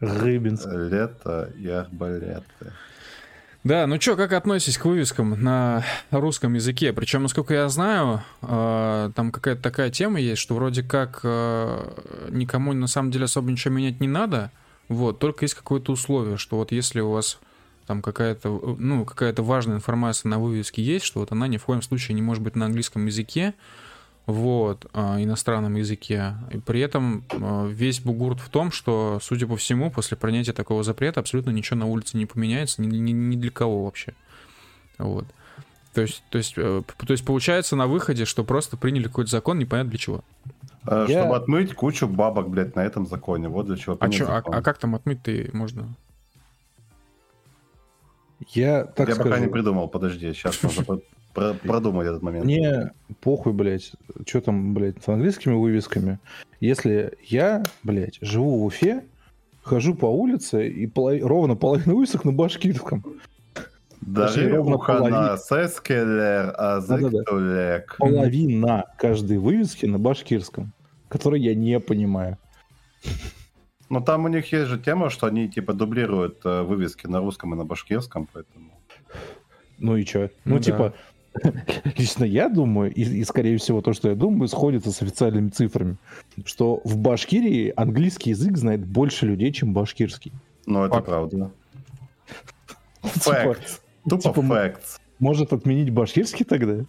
Рыбинск. 0.00 0.66
Лето 0.70 1.52
и 1.58 1.68
арбалеты. 1.68 2.72
Да, 3.64 3.86
ну 3.86 3.96
чё, 3.96 4.14
как 4.14 4.34
относитесь 4.34 4.76
к 4.76 4.84
вывескам 4.84 5.42
на 5.42 5.82
русском 6.10 6.52
языке? 6.52 6.92
Причем, 6.92 7.22
насколько 7.22 7.54
я 7.54 7.70
знаю, 7.70 8.22
э, 8.42 9.10
там 9.14 9.32
какая-то 9.32 9.62
такая 9.62 9.88
тема 9.88 10.20
есть, 10.20 10.42
что 10.42 10.54
вроде 10.54 10.82
как 10.82 11.20
э, 11.22 12.28
никому 12.28 12.74
на 12.74 12.86
самом 12.88 13.10
деле 13.10 13.24
особо 13.24 13.50
ничего 13.50 13.72
менять 13.72 14.00
не 14.00 14.08
надо, 14.08 14.50
вот, 14.90 15.18
только 15.18 15.46
есть 15.46 15.54
какое-то 15.54 15.92
условие, 15.92 16.36
что 16.36 16.58
вот 16.58 16.72
если 16.72 17.00
у 17.00 17.10
вас 17.10 17.38
там 17.86 18.02
какая-то, 18.02 18.76
ну, 18.78 19.06
какая-то 19.06 19.42
важная 19.42 19.76
информация 19.76 20.28
на 20.28 20.38
вывеске 20.38 20.82
есть, 20.82 21.06
что 21.06 21.20
вот 21.20 21.32
она 21.32 21.48
ни 21.48 21.56
в 21.56 21.64
коем 21.64 21.80
случае 21.80 22.16
не 22.16 22.22
может 22.22 22.42
быть 22.42 22.56
на 22.56 22.66
английском 22.66 23.06
языке, 23.06 23.54
вот, 24.26 24.86
а, 24.94 25.22
иностранном 25.22 25.74
языке. 25.74 26.34
И 26.50 26.58
при 26.58 26.80
этом 26.80 27.24
а, 27.32 27.66
весь 27.66 28.00
бугурт 28.00 28.40
в 28.40 28.48
том, 28.48 28.70
что, 28.70 29.18
судя 29.22 29.46
по 29.46 29.56
всему, 29.56 29.90
после 29.90 30.16
принятия 30.16 30.52
такого 30.52 30.82
запрета 30.82 31.20
абсолютно 31.20 31.50
ничего 31.50 31.78
на 31.80 31.86
улице 31.86 32.16
не 32.16 32.26
поменяется, 32.26 32.80
ни, 32.82 32.86
ни- 32.96 33.12
ни 33.12 33.36
для 33.36 33.50
кого 33.50 33.84
вообще. 33.84 34.14
Вот. 34.98 35.26
То 35.92 36.00
есть, 36.00 36.22
то, 36.30 36.38
есть, 36.38 36.54
э, 36.56 36.82
то 36.98 37.12
есть 37.12 37.24
получается 37.24 37.76
на 37.76 37.86
выходе, 37.86 38.24
что 38.24 38.42
просто 38.44 38.76
приняли 38.76 39.04
какой-то 39.04 39.30
закон, 39.30 39.58
непонятно 39.58 39.90
для 39.90 39.98
чего. 39.98 40.24
Э, 40.86 41.06
Я- 41.08 41.20
Чтобы 41.20 41.36
отмыть 41.36 41.74
кучу 41.74 42.08
бабок, 42.08 42.48
блядь, 42.48 42.74
на 42.76 42.80
этом 42.84 43.06
законе. 43.06 43.48
Вот 43.48 43.66
для 43.66 43.76
чего 43.76 43.96
А, 44.00 44.08
чё, 44.08 44.26
а, 44.28 44.38
а 44.38 44.62
как 44.62 44.78
там 44.78 44.94
отмыть-то 44.94 45.30
можно? 45.52 45.88
Я 48.50 48.84
так 48.84 49.08
Я 49.08 49.14
скажу. 49.14 49.30
пока 49.30 49.40
не 49.40 49.48
придумал, 49.48 49.88
подожди, 49.88 50.32
сейчас 50.32 50.56
про- 51.34 51.54
про- 51.54 51.68
продумать 51.68 52.06
этот 52.06 52.22
момент. 52.22 52.44
Мне 52.44 52.92
похуй, 53.20 53.52
блядь, 53.52 53.92
что 54.26 54.40
там, 54.40 54.72
блядь, 54.74 55.02
с 55.02 55.08
английскими 55.08 55.54
вывесками. 55.54 56.18
Если 56.60 57.12
я, 57.24 57.62
блядь, 57.82 58.18
живу 58.20 58.58
в 58.60 58.64
Уфе, 58.64 59.04
хожу 59.62 59.94
по 59.94 60.06
улице 60.06 60.68
и 60.68 60.86
поло- 60.86 61.18
ровно 61.20 61.56
половина 61.56 61.94
вывесок 61.94 62.24
на 62.24 62.32
башкирском. 62.32 63.04
Точнее, 64.14 64.48
ровно 64.54 64.76
ухана 64.76 64.98
половина. 64.98 65.36
сескелер, 65.38 66.54
а. 66.58 66.80
Половина 67.98 68.84
каждой 68.98 69.38
вывески 69.38 69.86
на 69.86 69.98
башкирском, 69.98 70.72
который 71.08 71.40
я 71.40 71.54
не 71.54 71.80
понимаю. 71.80 72.36
Ну 73.90 74.00
там 74.00 74.24
у 74.24 74.28
них 74.28 74.50
есть 74.52 74.68
же 74.68 74.78
тема, 74.78 75.08
что 75.10 75.26
они 75.26 75.48
типа 75.48 75.72
дублируют 75.72 76.40
э, 76.44 76.62
вывески 76.62 77.06
на 77.06 77.20
русском 77.20 77.54
и 77.54 77.56
на 77.56 77.64
башкирском, 77.64 78.28
поэтому... 78.32 78.70
Ну 79.78 79.96
и 79.96 80.04
чё? 80.04 80.30
Ну 80.44 80.56
Ну, 80.56 80.58
да. 80.58 80.62
лично 81.98 82.24
я 82.24 82.48
думаю, 82.48 82.92
и, 82.92 83.02
и, 83.02 83.24
скорее 83.24 83.58
всего 83.58 83.80
то, 83.80 83.92
что 83.92 84.08
я 84.08 84.14
думаю, 84.14 84.48
сходится 84.48 84.92
с 84.92 85.02
официальными 85.02 85.48
цифрами, 85.48 85.96
что 86.44 86.80
в 86.84 86.96
Башкирии 86.96 87.72
английский 87.76 88.30
язык 88.30 88.56
знает 88.56 88.86
больше 88.86 89.26
людей, 89.26 89.52
чем 89.52 89.72
башкирский. 89.72 90.32
Ну 90.66 90.84
это 90.84 90.94
Факт. 90.94 91.06
правда. 91.06 91.50
Типа, 93.02 93.30
Facts. 93.30 93.80
Тупо 94.08 94.22
типа, 94.22 94.40
facts. 94.40 95.00
Может 95.18 95.52
отменить 95.52 95.90
башкирский 95.90 96.44
тогда? 96.44 96.84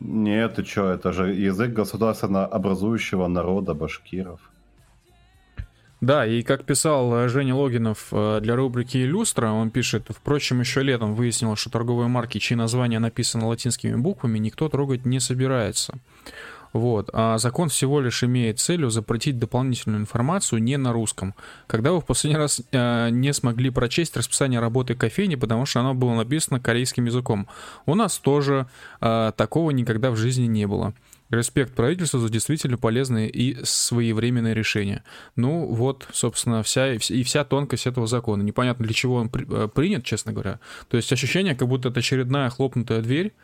Нет, 0.00 0.54
ты 0.54 0.62
чё, 0.62 0.90
это 0.92 1.12
же 1.12 1.32
язык 1.34 1.72
государственно 1.72 2.46
образующего 2.46 3.26
народа 3.26 3.74
башкиров. 3.74 4.40
Да, 6.00 6.24
и 6.24 6.42
как 6.42 6.64
писал 6.64 7.12
э, 7.14 7.28
Женя 7.28 7.56
Логинов 7.56 8.08
э, 8.12 8.38
для 8.40 8.54
рубрики 8.54 8.98
«Иллюстра», 8.98 9.50
он 9.50 9.70
пишет, 9.70 10.06
впрочем, 10.08 10.60
еще 10.60 10.82
летом 10.82 11.14
выяснилось, 11.14 11.58
что 11.58 11.70
торговые 11.70 12.08
марки, 12.08 12.38
чьи 12.38 12.56
названия 12.56 13.00
написаны 13.00 13.46
латинскими 13.46 13.96
буквами, 13.96 14.38
никто 14.38 14.68
трогать 14.68 15.04
не 15.04 15.18
собирается. 15.18 15.98
Вот. 16.72 17.10
А 17.12 17.38
закон 17.38 17.68
всего 17.68 18.00
лишь 18.00 18.22
имеет 18.24 18.60
целью 18.60 18.90
запретить 18.90 19.38
дополнительную 19.38 20.00
информацию 20.00 20.62
не 20.62 20.76
на 20.76 20.92
русском. 20.92 21.34
Когда 21.66 21.92
вы 21.92 22.00
в 22.00 22.04
последний 22.04 22.38
раз 22.38 22.62
э, 22.70 23.08
не 23.10 23.32
смогли 23.32 23.70
прочесть 23.70 24.16
расписание 24.16 24.60
работы 24.60 24.94
кофейни, 24.94 25.34
потому 25.34 25.66
что 25.66 25.80
оно 25.80 25.94
было 25.94 26.14
написано 26.14 26.60
корейским 26.60 27.06
языком. 27.06 27.48
У 27.86 27.94
нас 27.94 28.18
тоже 28.18 28.66
э, 29.00 29.32
такого 29.36 29.70
никогда 29.70 30.10
в 30.10 30.16
жизни 30.16 30.46
не 30.46 30.66
было. 30.66 30.94
Респект 31.30 31.74
правительству 31.74 32.20
за 32.20 32.30
действительно 32.30 32.78
полезные 32.78 33.28
и 33.28 33.62
своевременные 33.62 34.54
решения. 34.54 35.04
Ну, 35.36 35.66
вот, 35.66 36.08
собственно, 36.12 36.62
вся 36.62 36.94
и 36.94 36.96
вс- 36.96 37.14
и 37.14 37.22
вся 37.22 37.44
тонкость 37.44 37.86
этого 37.86 38.06
закона. 38.06 38.42
Непонятно, 38.42 38.86
для 38.86 38.94
чего 38.94 39.16
он 39.16 39.28
при- 39.28 39.46
э, 39.46 39.68
принят, 39.68 40.04
честно 40.04 40.32
говоря. 40.32 40.58
То 40.88 40.96
есть 40.96 41.12
ощущение, 41.12 41.54
как 41.54 41.68
будто 41.68 41.90
это 41.90 42.00
очередная 42.00 42.48
хлопнутая 42.48 43.02
дверь, 43.02 43.34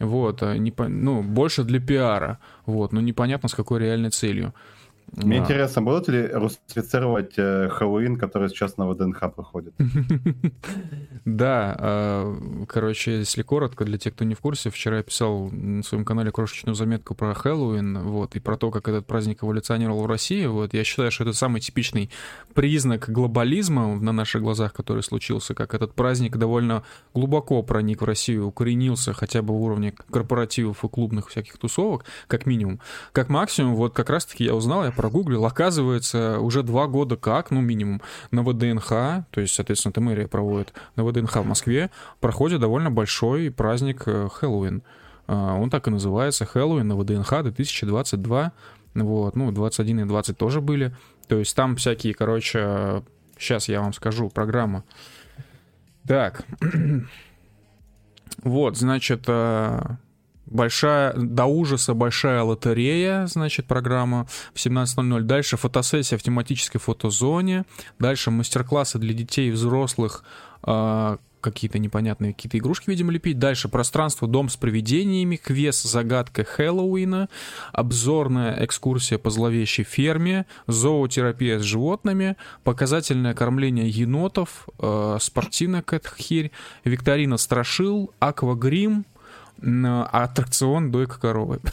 вот, 0.00 0.42
а 0.42 0.56
не 0.56 0.72
ну, 0.76 1.22
больше 1.22 1.62
для 1.62 1.78
пиара, 1.78 2.38
вот, 2.66 2.92
но 2.92 3.00
непонятно, 3.00 3.48
с 3.48 3.54
какой 3.54 3.80
реальной 3.80 4.10
целью. 4.10 4.52
Мне 5.12 5.38
А. 5.38 5.42
интересно, 5.42 5.82
будут 5.82 6.08
ли 6.08 6.26
русифицировать 6.26 7.34
э, 7.36 7.68
Хэллоуин, 7.68 8.16
который 8.16 8.48
сейчас 8.48 8.76
на 8.76 8.88
ВДНХ 8.88 9.20
проходит? 9.34 9.74
Да, 11.26 11.76
а, 11.78 12.64
короче, 12.66 13.18
если 13.18 13.42
коротко, 13.42 13.84
для 13.84 13.98
тех, 13.98 14.14
кто 14.14 14.24
не 14.24 14.34
в 14.34 14.40
курсе, 14.40 14.70
вчера 14.70 14.96
я 14.98 15.02
писал 15.02 15.50
на 15.50 15.82
своем 15.82 16.04
канале 16.04 16.30
крошечную 16.30 16.74
заметку 16.74 17.14
про 17.14 17.34
Хэллоуин, 17.34 17.98
вот, 18.04 18.36
и 18.36 18.40
про 18.40 18.56
то, 18.56 18.70
как 18.70 18.88
этот 18.88 19.06
праздник 19.06 19.44
эволюционировал 19.44 20.02
в 20.02 20.06
России, 20.06 20.46
вот, 20.46 20.72
я 20.72 20.82
считаю, 20.82 21.10
что 21.10 21.24
это 21.24 21.34
самый 21.34 21.60
типичный 21.60 22.10
признак 22.54 23.10
глобализма 23.10 23.96
на 23.96 24.12
наших 24.12 24.42
глазах, 24.42 24.72
который 24.72 25.02
случился, 25.02 25.54
как 25.54 25.74
этот 25.74 25.94
праздник 25.94 26.38
довольно 26.38 26.84
глубоко 27.12 27.62
проник 27.62 28.00
в 28.00 28.06
Россию, 28.06 28.46
укоренился 28.46 29.12
хотя 29.12 29.42
бы 29.42 29.52
в 29.52 29.60
уровне 29.60 29.92
корпоративов 30.10 30.84
и 30.84 30.88
клубных 30.88 31.28
всяких 31.28 31.58
тусовок, 31.58 32.06
как 32.28 32.46
минимум. 32.46 32.80
Как 33.12 33.28
максимум, 33.28 33.74
вот 33.74 33.94
как 33.94 34.08
раз-таки 34.08 34.44
я 34.44 34.54
узнал, 34.54 34.84
я 34.84 34.90
прогуглил, 35.00 35.46
оказывается, 35.46 36.40
уже 36.40 36.62
два 36.62 36.86
года 36.86 37.16
как, 37.16 37.50
ну, 37.50 37.62
минимум, 37.62 38.02
на 38.30 38.42
ВДНХ, 38.42 38.88
то 39.30 39.40
есть, 39.40 39.54
соответственно, 39.54 39.92
это 39.92 40.02
мэрия 40.02 40.28
проводит, 40.28 40.74
на 40.94 41.06
ВДНХ 41.06 41.36
в 41.36 41.46
Москве 41.46 41.90
проходит 42.20 42.60
довольно 42.60 42.90
большой 42.90 43.50
праздник 43.50 44.02
э, 44.04 44.28
Хэллоуин. 44.30 44.82
А, 45.26 45.54
Он 45.54 45.70
так 45.70 45.88
и 45.88 45.90
называется, 45.90 46.44
Хэллоуин 46.44 46.86
на 46.86 46.96
ВДНХ 46.96 47.30
2022. 47.44 48.52
Вот, 48.92 49.36
ну, 49.36 49.50
21 49.50 50.00
и 50.00 50.04
20 50.04 50.36
тоже 50.36 50.60
были. 50.60 50.94
То 51.28 51.38
есть 51.38 51.56
там 51.56 51.76
всякие, 51.76 52.12
короче, 52.12 53.02
сейчас 53.38 53.70
я 53.70 53.80
вам 53.80 53.94
скажу, 53.94 54.28
программа. 54.28 54.84
Так. 56.06 56.44
Вот, 58.42 58.76
значит, 58.76 59.24
э, 59.26 59.80
большая, 60.50 61.14
до 61.14 61.46
ужаса 61.46 61.94
большая 61.94 62.42
лотерея, 62.42 63.26
значит, 63.26 63.66
программа 63.66 64.26
в 64.52 64.58
17.00. 64.58 65.20
Дальше 65.22 65.56
фотосессия 65.56 66.18
в 66.18 66.22
тематической 66.22 66.80
фотозоне. 66.80 67.64
Дальше 67.98 68.30
мастер-классы 68.30 68.98
для 68.98 69.14
детей 69.14 69.48
и 69.48 69.52
взрослых, 69.52 70.24
э, 70.66 71.16
какие-то 71.40 71.78
непонятные 71.78 72.34
какие-то 72.34 72.58
игрушки, 72.58 72.90
видимо, 72.90 73.12
лепить. 73.12 73.38
Дальше 73.38 73.68
пространство 73.68 74.28
«Дом 74.28 74.48
с 74.48 74.56
привидениями», 74.56 75.36
квест 75.36 75.84
«Загадка 75.84 76.44
Хэллоуина», 76.44 77.28
обзорная 77.72 78.62
экскурсия 78.64 79.18
по 79.18 79.30
зловещей 79.30 79.84
ферме, 79.84 80.46
зоотерапия 80.66 81.58
с 81.58 81.62
животными, 81.62 82.36
показательное 82.62 83.34
кормление 83.34 83.88
енотов, 83.88 84.68
э, 84.78 85.18
спортивная 85.20 85.82
кэтхирь, 85.82 86.50
викторина 86.84 87.38
страшил, 87.38 88.12
аквагрим, 88.18 89.06
аттракцион 89.62 90.90
дойка 90.90 91.20
коровы. 91.20 91.60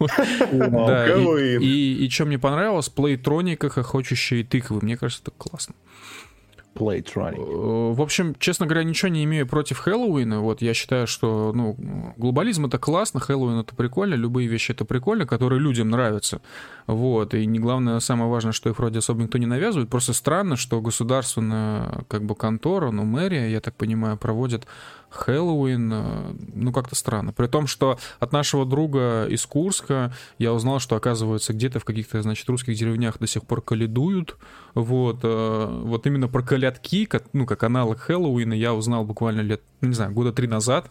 Да, 0.00 1.06
и- 1.06 2.08
что 2.08 2.24
мне 2.24 2.38
понравилось, 2.38 2.88
плейтроника, 2.88 3.68
хохочущие 3.68 4.44
тыквы. 4.44 4.80
Мне 4.82 4.96
кажется, 4.96 5.22
это 5.26 5.32
классно. 5.36 5.74
Playtronic. 6.74 7.34
Э, 7.36 7.92
В 7.94 8.00
общем, 8.00 8.34
честно 8.38 8.64
говоря, 8.64 8.84
ничего 8.84 9.08
не 9.08 9.24
имею 9.24 9.46
против 9.46 9.78
Хэллоуина. 9.78 10.40
Вот 10.40 10.62
я 10.62 10.72
считаю, 10.72 11.06
что 11.08 11.52
ну, 11.52 11.76
глобализм 12.16 12.66
это 12.66 12.78
классно, 12.78 13.18
Хэллоуин 13.18 13.58
это 13.58 13.74
прикольно, 13.74 14.14
любые 14.14 14.46
вещи 14.46 14.70
это 14.70 14.84
прикольно, 14.84 15.26
которые 15.26 15.60
людям 15.60 15.90
нравятся. 15.90 16.40
Вот. 16.86 17.34
И 17.34 17.44
не 17.44 17.58
главное, 17.58 17.98
самое 17.98 18.30
важное, 18.30 18.52
что 18.52 18.70
их 18.70 18.78
вроде 18.78 19.00
особо 19.00 19.22
никто 19.22 19.36
не 19.38 19.46
навязывает. 19.46 19.90
Просто 19.90 20.12
странно, 20.12 20.56
что 20.56 20.80
государственная 20.80 22.04
как 22.08 22.22
бы 22.24 22.36
контора, 22.36 22.92
ну, 22.92 23.04
мэрия, 23.04 23.50
я 23.50 23.60
так 23.60 23.74
понимаю, 23.74 24.16
проводит 24.16 24.66
Хэллоуин, 25.10 25.92
э, 25.92 26.34
ну, 26.54 26.72
как-то 26.72 26.94
странно. 26.94 27.32
При 27.32 27.46
том, 27.46 27.66
что 27.66 27.98
от 28.18 28.32
нашего 28.32 28.64
друга 28.64 29.26
из 29.26 29.44
Курска 29.46 30.12
я 30.38 30.52
узнал, 30.52 30.78
что, 30.78 30.96
оказывается, 30.96 31.52
где-то 31.52 31.80
в 31.80 31.84
каких-то, 31.84 32.22
значит, 32.22 32.48
русских 32.48 32.76
деревнях 32.76 33.18
до 33.18 33.26
сих 33.26 33.44
пор 33.44 33.62
каледуют. 33.62 34.36
Вот, 34.74 35.20
э, 35.22 35.80
вот 35.84 36.06
именно 36.06 36.28
про 36.28 36.42
колядки, 36.42 37.04
как, 37.04 37.24
ну, 37.32 37.46
как 37.46 37.62
аналог 37.64 37.98
Хэллоуина, 38.00 38.54
я 38.54 38.72
узнал 38.74 39.04
буквально 39.04 39.40
лет, 39.40 39.62
не 39.80 39.94
знаю, 39.94 40.12
года 40.12 40.32
три 40.32 40.46
назад. 40.46 40.90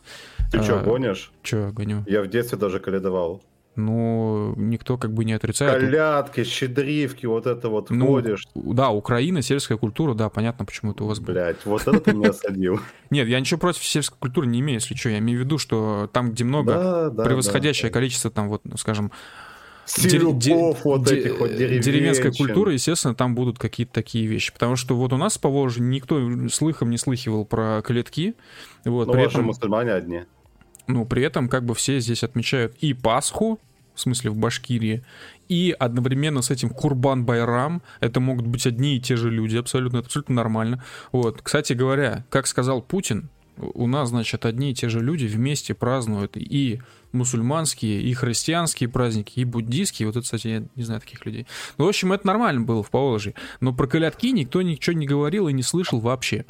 Ты 0.51 0.61
что, 0.61 0.79
А, 0.79 0.83
гонишь? 0.83 1.31
Чё, 1.43 1.71
гоню? 1.71 2.03
Я 2.07 2.21
в 2.21 2.27
детстве 2.27 2.57
даже 2.57 2.79
каледовал. 2.79 3.41
Ну, 3.85 4.53
никто 4.57 4.97
как 4.97 5.13
бы 5.13 5.23
не 5.25 5.33
отрицает. 5.33 5.79
Колядки, 5.81 6.43
щедривки, 6.43 7.25
вот 7.25 7.47
это 7.47 7.69
вот 7.69 7.89
Ну, 7.89 8.07
ходишь. 8.07 8.47
Да, 8.55 8.89
Украина, 8.89 9.41
сельская 9.41 9.77
культура, 9.77 10.13
да, 10.13 10.29
понятно, 10.29 10.65
почему 10.65 10.91
это 10.91 11.03
у 11.03 11.07
вас 11.07 11.19
было. 11.19 11.33
Блять, 11.33 11.57
вот 11.65 11.81
это 11.87 11.99
ты 11.99 12.13
меня 12.13 12.29
осадил. 12.31 12.79
Нет, 13.09 13.27
я 13.27 13.39
ничего 13.39 13.59
против 13.59 13.83
сельской 13.83 14.17
культуры 14.19 14.47
не 14.47 14.59
имею, 14.59 14.79
если 14.79 14.95
что. 14.95 15.09
Я 15.09 15.19
имею 15.19 15.39
в 15.39 15.43
виду, 15.43 15.57
что 15.57 16.09
там, 16.11 16.31
где 16.31 16.43
много, 16.43 17.09
превосходящее 17.11 17.91
количество, 17.91 18.29
там, 18.29 18.49
вот, 18.49 18.61
скажем, 18.77 19.11
Стилюков 19.85 20.85
вот 20.85 21.03
де- 21.05 21.15
этих 21.17 21.39
вот 21.39 21.49
деревенской 21.55 21.81
деревенщин. 21.83 22.33
культуры, 22.45 22.73
естественно, 22.73 23.15
там 23.15 23.33
будут 23.33 23.57
какие-то 23.57 23.93
такие 23.93 24.27
вещи. 24.27 24.53
Потому 24.53 24.75
что 24.75 24.95
вот 24.95 25.13
у 25.13 25.17
нас 25.17 25.37
по 25.39 25.49
Волжье 25.49 25.83
никто 25.83 26.19
слыхом 26.49 26.91
не 26.91 26.97
слыхивал 26.97 27.43
про 27.45 27.81
клетки. 27.81 28.35
Вот, 28.85 29.07
Ну, 29.07 29.13
при 29.13 29.23
этом, 29.23 29.45
мусульмане 29.45 29.93
одни. 29.93 30.21
ну, 30.87 31.05
при 31.05 31.23
этом 31.23 31.49
как 31.49 31.65
бы 31.65 31.73
все 31.73 31.99
здесь 31.99 32.23
отмечают 32.23 32.75
и 32.81 32.93
Пасху, 32.93 33.59
в 33.99 34.01
смысле 34.01 34.31
в 34.31 34.37
Башкирии, 34.37 35.03
и 35.49 35.75
одновременно 35.77 36.41
с 36.41 36.51
этим 36.51 36.69
Курбан-Байрам. 36.69 37.81
Это 37.99 38.19
могут 38.21 38.47
быть 38.47 38.65
одни 38.65 38.95
и 38.95 39.01
те 39.01 39.17
же 39.17 39.29
люди, 39.29 39.57
абсолютно, 39.57 39.99
абсолютно 39.99 40.35
нормально. 40.35 40.83
Вот, 41.11 41.41
кстати 41.41 41.73
говоря, 41.73 42.23
как 42.29 42.47
сказал 42.47 42.81
Путин, 42.81 43.29
у 43.57 43.87
нас, 43.87 44.07
значит, 44.07 44.45
одни 44.45 44.71
и 44.71 44.73
те 44.73 44.87
же 44.87 45.01
люди 45.01 45.25
вместе 45.25 45.73
празднуют 45.73 46.37
и 46.37 46.79
мусульманские, 47.11 48.01
и 48.01 48.13
христианские 48.13 48.87
праздники, 48.87 49.37
и 49.39 49.43
буддийские. 49.43 50.07
Вот 50.07 50.15
это, 50.15 50.23
кстати, 50.23 50.47
я 50.47 50.63
не 50.77 50.83
знаю 50.83 51.01
таких 51.01 51.25
людей. 51.25 51.45
Ну, 51.77 51.85
в 51.85 51.89
общем, 51.89 52.13
это 52.13 52.25
нормально 52.25 52.61
было 52.61 52.83
в 52.83 52.89
Поволжье. 52.89 53.33
Но 53.59 53.73
про 53.73 53.87
колядки 53.87 54.27
никто 54.27 54.61
ничего 54.61 54.95
не 54.95 55.05
говорил 55.05 55.49
и 55.49 55.53
не 55.53 55.63
слышал 55.63 55.99
вообще. 55.99 56.45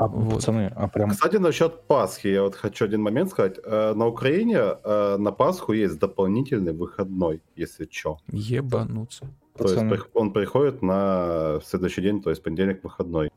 А, 0.00 0.06
Вот. 0.06 0.34
пацаны, 0.36 0.72
а 0.76 0.88
прям... 0.88 1.10
Кстати, 1.10 1.36
насчет 1.36 1.82
Пасхи, 1.86 2.28
я 2.28 2.42
вот 2.42 2.54
хочу 2.54 2.86
один 2.86 3.02
момент 3.02 3.30
сказать. 3.30 3.58
Э, 3.62 3.92
На 3.94 4.06
Украине 4.06 4.56
э, 4.56 5.16
на 5.18 5.30
Пасху 5.30 5.72
есть 5.74 5.98
дополнительный 5.98 6.72
выходной, 6.72 7.42
если 7.54 7.86
что. 7.90 8.16
Ебануться. 8.32 9.26
То 9.58 9.64
есть 9.64 9.74
Пацаны. 9.74 9.90
прих- 9.94 10.08
он 10.14 10.32
приходит 10.32 10.80
на 10.82 11.60
следующий 11.66 12.00
день, 12.00 12.22
то 12.22 12.30
есть 12.30 12.42
понедельник 12.42 12.82
выходной. 12.82 13.30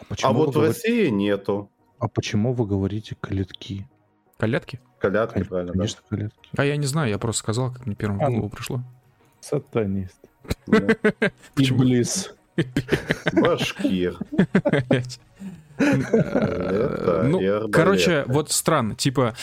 А 0.00 0.04
почему, 0.08 0.30
А 0.30 0.32
вот 0.34 0.56
в 0.56 0.60
России 0.60 1.08
нету. 1.10 1.70
а 2.00 2.08
почему 2.08 2.52
вы 2.52 2.66
говорите 2.66 3.14
колядки? 3.20 3.86
Колядки? 4.38 4.80
Колядки, 4.98 5.34
Конечно, 5.34 5.50
правильно, 5.50 5.72
да. 5.72 5.78
конечно, 5.78 6.00
колядки. 6.08 6.48
А 6.56 6.64
я 6.64 6.76
не 6.76 6.86
знаю, 6.86 7.10
я 7.10 7.18
просто 7.20 7.38
сказал, 7.38 7.72
как 7.72 7.86
мне 7.86 7.94
первым 7.94 8.18
в 8.18 8.22
А, 8.22 8.26
голову 8.26 8.42
ну. 8.44 8.50
пришло. 8.50 8.80
Сатанист. 9.40 10.18
Да. 10.66 10.78
Иблис. 11.56 12.34
Башкир. 13.32 14.18
Ну, 15.78 17.68
короче, 17.70 18.24
вот 18.26 18.50
странно, 18.50 18.94
типа 18.94 19.34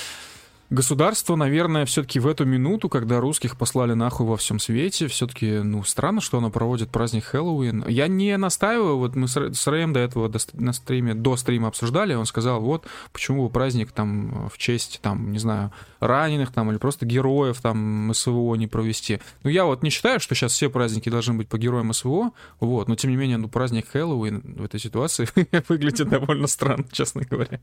государство, 0.70 1.36
наверное, 1.36 1.86
все-таки 1.86 2.20
в 2.20 2.28
эту 2.28 2.46
минуту, 2.46 2.90
когда 2.90 3.20
русских 3.20 3.58
послали 3.58 3.94
нахуй 3.94 4.26
во 4.26 4.38
всем 4.38 4.60
свете, 4.60 5.08
все-таки, 5.08 5.60
ну, 5.60 5.84
странно, 5.84 6.22
что 6.22 6.38
оно 6.38 6.50
проводит 6.52 6.90
праздник 6.90 7.26
Хэллоуин. 7.26 7.86
Я 7.88 8.08
не 8.08 8.38
настаиваю, 8.38 8.98
вот 8.98 9.16
мы 9.16 9.28
с 9.28 9.36
Рэ- 9.36 9.54
с 9.54 9.68
Рэем 9.68 9.94
до 9.94 10.00
этого 10.00 10.30
до 10.30 10.40
на 10.54 10.74
стриме, 10.74 11.14
до 11.14 11.36
стрима 11.38 11.68
обсуждали, 11.68 12.14
он 12.14 12.26
сказал, 12.26 12.62
вот, 12.62 12.88
почему 13.12 13.48
бы 13.48 13.50
праздник 13.52 13.92
там 13.92 14.50
в 14.50 14.58
честь, 14.58 15.00
там, 15.02 15.32
не 15.32 15.40
знаю, 15.40 15.72
раненых 16.00 16.52
там 16.52 16.72
или 16.72 16.78
просто 16.78 17.06
героев 17.06 17.60
там 17.62 18.12
СВО 18.14 18.56
не 18.56 18.68
провести. 18.68 19.20
Ну, 19.44 19.50
я 19.50 19.66
вот 19.66 19.84
не 19.84 19.90
считаю, 19.90 20.20
что 20.20 20.36
сейчас 20.36 20.54
все 20.54 20.70
праздники 20.70 21.10
должны 21.10 21.34
быть 21.34 21.50
по 21.50 21.58
героям 21.58 21.92
СВО, 21.94 22.32
вот, 22.60 22.88
но 22.88 22.96
тем 22.96 23.12
не 23.12 23.18
менее, 23.18 23.38
ну, 23.38 23.50
праздник 23.50 23.88
Хэллоуин 23.90 24.56
в 24.58 24.64
этой 24.64 24.80
ситуации 24.80 25.28
выглядит 25.68 26.10
довольно 26.10 26.48
странно, 26.48 26.86
честно 26.92 27.24
говоря. 27.30 27.60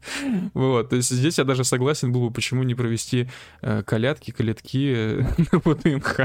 Вот, 0.55 0.91
то 0.91 0.97
есть 0.97 1.11
здесь 1.11 1.39
я 1.39 1.45
даже 1.45 1.65
согласен 1.65 2.13
был 2.13 2.27
бы, 2.29 2.31
почему 2.33 2.63
не 2.63 2.75
провести 2.75 2.96
э, 3.63 3.83
колядки, 3.83 4.31
колядки 4.31 4.95
э, 4.97 5.23
на 5.53 5.59
ВДНХ. 5.59 6.21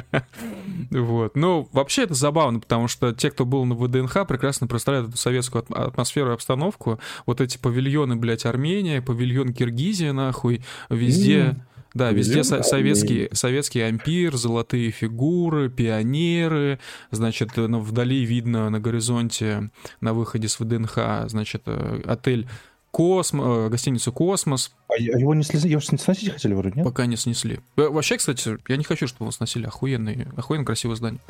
Вот. 0.92 1.36
Ну, 1.36 1.70
вообще 1.72 2.04
это 2.04 2.14
забавно, 2.14 2.60
потому 2.60 2.88
что 2.88 3.14
те, 3.14 3.32
кто 3.32 3.46
был 3.46 3.66
на 3.66 3.76
ВДНХ, 3.76 4.28
прекрасно 4.28 4.68
представляют 4.68 5.10
эту 5.10 5.18
советскую 5.18 5.64
атм- 5.64 5.76
атмосферу 5.76 6.32
и 6.32 6.34
обстановку. 6.34 7.00
Вот 7.26 7.42
эти 7.42 7.58
павильоны, 7.58 8.16
блядь, 8.16 8.46
Армения, 8.46 9.02
павильон 9.02 9.54
Киргизия, 9.54 10.14
нахуй, 10.14 10.64
везде... 10.90 11.56
Да, 11.94 12.12
везде 12.12 12.46
со- 12.46 12.64
советский, 12.64 13.28
советский 13.34 13.82
ампир, 13.82 14.38
золотые 14.38 14.92
фигуры, 14.92 15.70
пионеры, 15.70 16.80
значит, 17.12 17.58
э, 17.58 17.68
ну, 17.68 17.82
вдали 17.82 18.24
видно 18.24 18.70
на 18.70 18.80
горизонте, 18.80 19.72
на 20.00 20.14
выходе 20.14 20.48
с 20.48 20.58
ВДНХ, 20.58 21.28
значит, 21.28 21.68
отель 21.68 22.48
Космо, 22.92 23.44
э, 23.68 23.70
гостиницу 23.70 24.12
Космос, 24.12 24.72
А 24.90 24.96
его 25.02 25.34
не 25.34 25.44
слез- 25.44 25.66
его 25.66 25.80
сносить 25.82 26.32
хотели 26.34 26.54
вроде, 26.54 26.76
нет? 26.76 26.86
пока 26.86 27.06
не 27.06 27.16
снесли. 27.16 27.62
Э, 27.78 27.88
Вообще, 27.88 28.18
кстати, 28.18 28.58
я 28.68 28.78
не 28.78 28.84
хочу, 28.84 29.08
чтобы 29.08 29.26
его 29.26 29.32
сносили. 29.32 29.66
Охуенный, 29.66 30.28
охуенно 30.36 30.66
красивое 30.66 30.96
здание. 30.98 31.22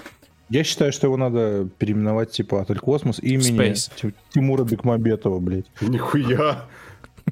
Я 0.49 0.64
считаю, 0.64 0.91
что 0.91 1.07
его 1.07 1.18
надо 1.18 1.70
переименовать, 1.78 2.32
типа, 2.32 2.62
Отель 2.62 2.80
Космос 2.80 3.20
имени 3.20 3.57
Space. 3.57 3.91
Ти- 3.95 4.14
Тимура 4.34 4.64
Бекмамбетова, 4.64 5.39
блядь. 5.39 5.66
Нихуя. 5.82 6.66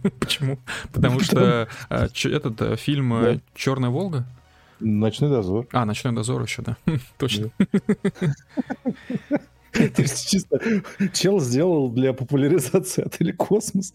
Почему? 0.19 0.59
Потому 0.93 1.19
что 1.19 1.67
э, 1.89 2.07
этот 2.25 2.79
фильм 2.79 3.41
Черная 3.55 3.89
Волга. 3.89 4.25
Ночной 4.79 5.29
дозор. 5.29 5.67
А, 5.73 5.83
Ночной 5.85 6.13
дозор 6.13 6.43
еще, 6.43 6.61
да. 6.61 6.77
Точно. 7.17 7.49
То 9.95 10.01
есть, 10.01 10.29
чисто, 10.29 10.59
чел 11.13 11.39
сделал 11.39 11.89
для 11.89 12.13
популяризации 12.13 13.03
отеля 13.05 13.33
Космос 13.33 13.93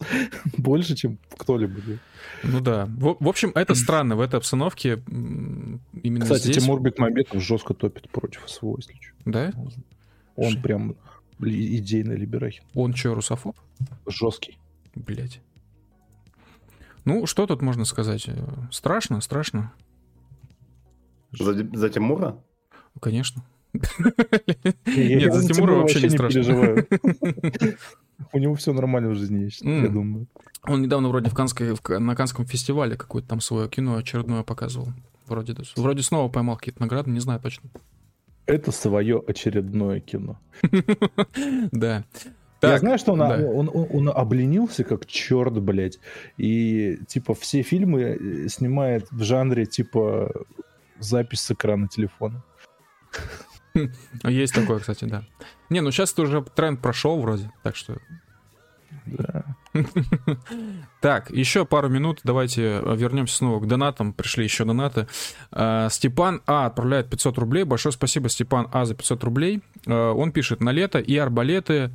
больше, 0.57 0.95
чем 0.95 1.17
кто-либо. 1.37 1.79
Ну 2.43 2.61
да. 2.61 2.85
В, 2.85 3.17
в 3.19 3.27
общем, 3.27 3.51
это 3.55 3.75
странно 3.75 4.15
в 4.15 4.21
этой 4.21 4.37
обстановке. 4.37 5.03
Именно 5.07 6.21
Кстати, 6.25 6.43
здесь. 6.43 6.63
Тимур 6.63 6.79
Бекмамбетов 6.81 7.41
жестко 7.43 7.73
топит 7.73 8.09
против 8.09 8.43
СВО, 8.49 8.77
если 8.77 8.93
что. 8.93 9.13
Да? 9.25 9.51
Он 10.35 10.51
Ш- 10.51 10.59
прям 10.61 10.95
идейный 11.41 12.15
либерахин. 12.15 12.63
Он 12.73 12.93
что, 12.95 13.13
русофоб? 13.13 13.57
Жесткий. 14.07 14.57
Блять. 14.95 15.41
Ну, 17.03 17.25
что 17.25 17.45
тут 17.47 17.61
можно 17.61 17.85
сказать? 17.85 18.25
Э, 18.27 18.33
Страшно, 18.71 19.21
страшно. 19.21 19.73
За, 21.31 21.53
за 21.53 21.89
Тимура? 21.89 22.41
Конечно. 23.01 23.43
Нет, 24.85 25.33
за 25.33 25.53
Тимура 25.53 25.73
вообще 25.75 26.01
не 26.01 26.09
страшно. 26.09 26.41
У 28.33 28.37
него 28.39 28.55
все 28.55 28.73
нормально 28.73 29.09
в 29.09 29.15
жизни, 29.15 29.49
я 29.61 29.89
думаю. 29.89 30.27
Он 30.67 30.81
недавно 30.81 31.09
вроде 31.09 31.29
на 31.99 32.15
Канском 32.15 32.45
фестивале 32.45 32.95
какое-то 32.95 33.27
там 33.29 33.41
свое 33.41 33.69
кино 33.69 33.97
очередное 33.97 34.43
показывал. 34.43 34.89
Вроде, 35.27 35.55
вроде 35.75 36.03
снова 36.03 36.29
поймал 36.29 36.57
какие-то 36.57 36.81
награды, 36.81 37.09
не 37.11 37.19
знаю 37.19 37.39
точно. 37.39 37.69
Это 38.45 38.71
свое 38.71 39.23
очередное 39.27 39.99
кино. 39.99 40.39
Да. 41.71 42.05
Я 42.61 42.79
знаю, 42.79 42.97
что 42.97 43.11
он, 43.13 43.19
да. 43.19 43.37
он, 43.37 43.69
он- 43.71 43.87
он 43.91 44.09
обленился 44.09 44.83
как 44.83 45.05
черт, 45.05 45.53
блядь. 45.61 45.99
И, 46.37 46.97
типа, 47.07 47.35
все 47.35 47.61
фильмы 47.61 48.01
э, 48.01 48.47
снимает 48.47 49.07
в 49.11 49.21
жанре, 49.21 49.65
типа, 49.67 50.31
запись 50.99 51.41
с 51.41 51.51
экрана 51.51 51.87
телефона. 51.87 52.43
Есть 54.23 54.53
такое, 54.53 54.79
кстати, 54.79 55.05
да. 55.05 55.23
Не, 55.69 55.81
ну 55.81 55.91
сейчас 55.91 56.17
уже 56.17 56.41
тренд 56.41 56.81
прошел 56.81 57.19
вроде, 57.19 57.51
так 57.63 57.75
что... 57.75 57.97
Да. 59.05 59.43
Так, 61.01 61.29
еще 61.29 61.65
пару 61.65 61.89
минут, 61.89 62.21
давайте 62.23 62.79
э, 62.81 62.95
вернемся 62.95 63.35
снова 63.37 63.59
к 63.59 63.67
донатам. 63.67 64.13
Пришли 64.13 64.43
еще 64.45 64.65
донаты. 64.65 65.07
Э, 65.51 65.87
Степан 65.91 66.41
А 66.47 66.65
отправляет 66.65 67.09
500 67.09 67.37
рублей. 67.37 67.63
Большое 67.63 67.93
спасибо, 67.93 68.29
Степан 68.29 68.67
А, 68.71 68.85
за 68.85 68.95
500 68.95 69.23
рублей. 69.23 69.61
Э, 69.85 70.09
Он 70.09 70.31
пишет, 70.31 70.61
на 70.61 70.71
лето 70.71 70.99
и 70.99 71.15
арбалеты... 71.17 71.91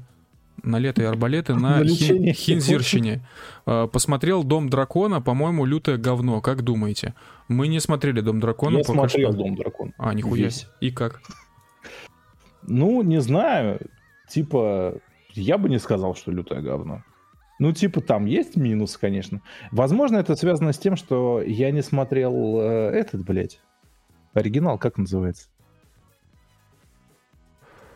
На 0.62 0.78
лето 0.78 1.02
и 1.02 1.06
арбалеты 1.06 1.54
на, 1.54 1.80
Хин- 1.82 2.32
Хинзирщине. 2.34 3.26
Посмотрел 3.64 4.44
«Дом 4.44 4.68
дракона», 4.68 5.22
по-моему, 5.22 5.64
лютое 5.64 5.96
говно. 5.96 6.42
Как 6.42 6.62
думаете? 6.62 7.14
Мы 7.48 7.66
не 7.66 7.80
смотрели 7.80 8.20
«Дом 8.20 8.40
дракона» 8.40 8.78
Я 8.78 8.84
смотрел 8.84 9.30
что. 9.32 9.38
«Дом 9.38 9.56
дракона». 9.56 9.92
А, 9.96 10.12
нихуя. 10.12 10.44
Весь. 10.44 10.66
И 10.80 10.90
как? 10.90 11.22
Ну, 12.70 13.02
не 13.02 13.20
знаю. 13.20 13.80
Типа, 14.28 14.94
я 15.30 15.58
бы 15.58 15.68
не 15.68 15.78
сказал, 15.78 16.14
что 16.14 16.30
лютое 16.30 16.62
говно. 16.62 17.02
Ну, 17.58 17.72
типа, 17.72 18.00
там 18.00 18.26
есть 18.26 18.56
минус, 18.56 18.96
конечно. 18.96 19.42
Возможно, 19.72 20.18
это 20.18 20.36
связано 20.36 20.72
с 20.72 20.78
тем, 20.78 20.96
что 20.96 21.42
я 21.42 21.72
не 21.72 21.82
смотрел 21.82 22.60
э, 22.60 22.90
этот, 22.92 23.24
блядь, 23.24 23.60
оригинал, 24.34 24.78
как 24.78 24.98
называется? 24.98 25.48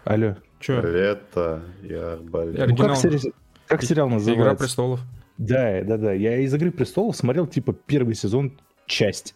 Алло. 0.04 0.36
Че? 0.58 0.80
Лето 0.82 1.62
и 1.82 1.94
арбалет. 1.94 2.68
Ну, 2.68 2.76
как, 2.76 2.96
сери- 2.96 3.32
как 3.68 3.82
сериал 3.84 4.08
«Игра 4.08 4.16
называется? 4.16 4.56
престолов». 4.64 5.00
Да, 5.38 5.82
да, 5.82 5.96
да. 5.98 6.12
Я 6.12 6.38
из 6.38 6.52
«Игры 6.52 6.72
престолов» 6.72 7.16
смотрел, 7.16 7.46
типа, 7.46 7.72
первый 7.72 8.14
сезон 8.16 8.58
часть. 8.86 9.34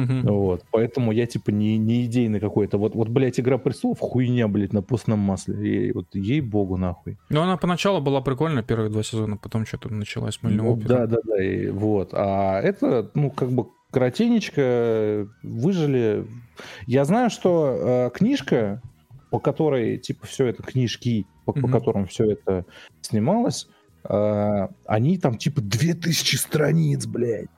Мгм. 0.00 0.26
Вот. 0.26 0.64
Поэтому 0.70 1.12
я, 1.12 1.26
типа, 1.26 1.50
не, 1.50 1.78
не 1.78 2.04
идейный 2.06 2.40
какой-то. 2.40 2.78
Вот, 2.78 2.94
вот, 2.94 3.08
блядь, 3.08 3.38
«Игра 3.40 3.58
престолов» 3.58 3.98
хуйня, 4.00 4.48
блядь, 4.48 4.72
на 4.72 4.82
постном 4.82 5.18
масле. 5.18 5.88
И, 5.88 5.92
вот 5.92 6.06
ей-богу, 6.14 6.76
нахуй. 6.76 7.18
Ну, 7.28 7.40
она 7.42 7.56
поначалу 7.56 8.00
была 8.00 8.20
прикольная, 8.20 8.62
первые 8.62 8.90
два 8.90 9.02
сезона, 9.02 9.36
потом 9.36 9.66
что-то 9.66 9.92
началась 9.92 10.42
мыльная 10.42 10.64
Ну, 10.64 10.72
опера. 10.74 10.88
да, 10.88 11.06
да, 11.06 11.16
да. 11.24 11.42
И, 11.44 11.68
вот. 11.68 12.10
А 12.12 12.60
это, 12.60 13.10
ну, 13.14 13.30
как 13.30 13.50
бы 13.50 13.66
коротенечко 13.90 15.26
выжили. 15.42 16.26
Я 16.86 17.04
знаю, 17.04 17.30
что 17.30 17.76
э, 18.06 18.10
книжка, 18.16 18.80
по 19.30 19.38
которой, 19.40 19.98
типа, 19.98 20.26
все 20.26 20.46
это, 20.46 20.62
книжки, 20.62 21.26
по, 21.44 21.52
по 21.52 21.60
Мгм. 21.60 21.70
которым 21.72 22.06
все 22.06 22.30
это 22.32 22.64
снималось, 23.00 23.68
э, 24.08 24.68
они 24.86 25.18
там, 25.18 25.36
типа, 25.38 25.60
2000 25.60 26.36
страниц, 26.36 27.06
блядь. 27.06 27.48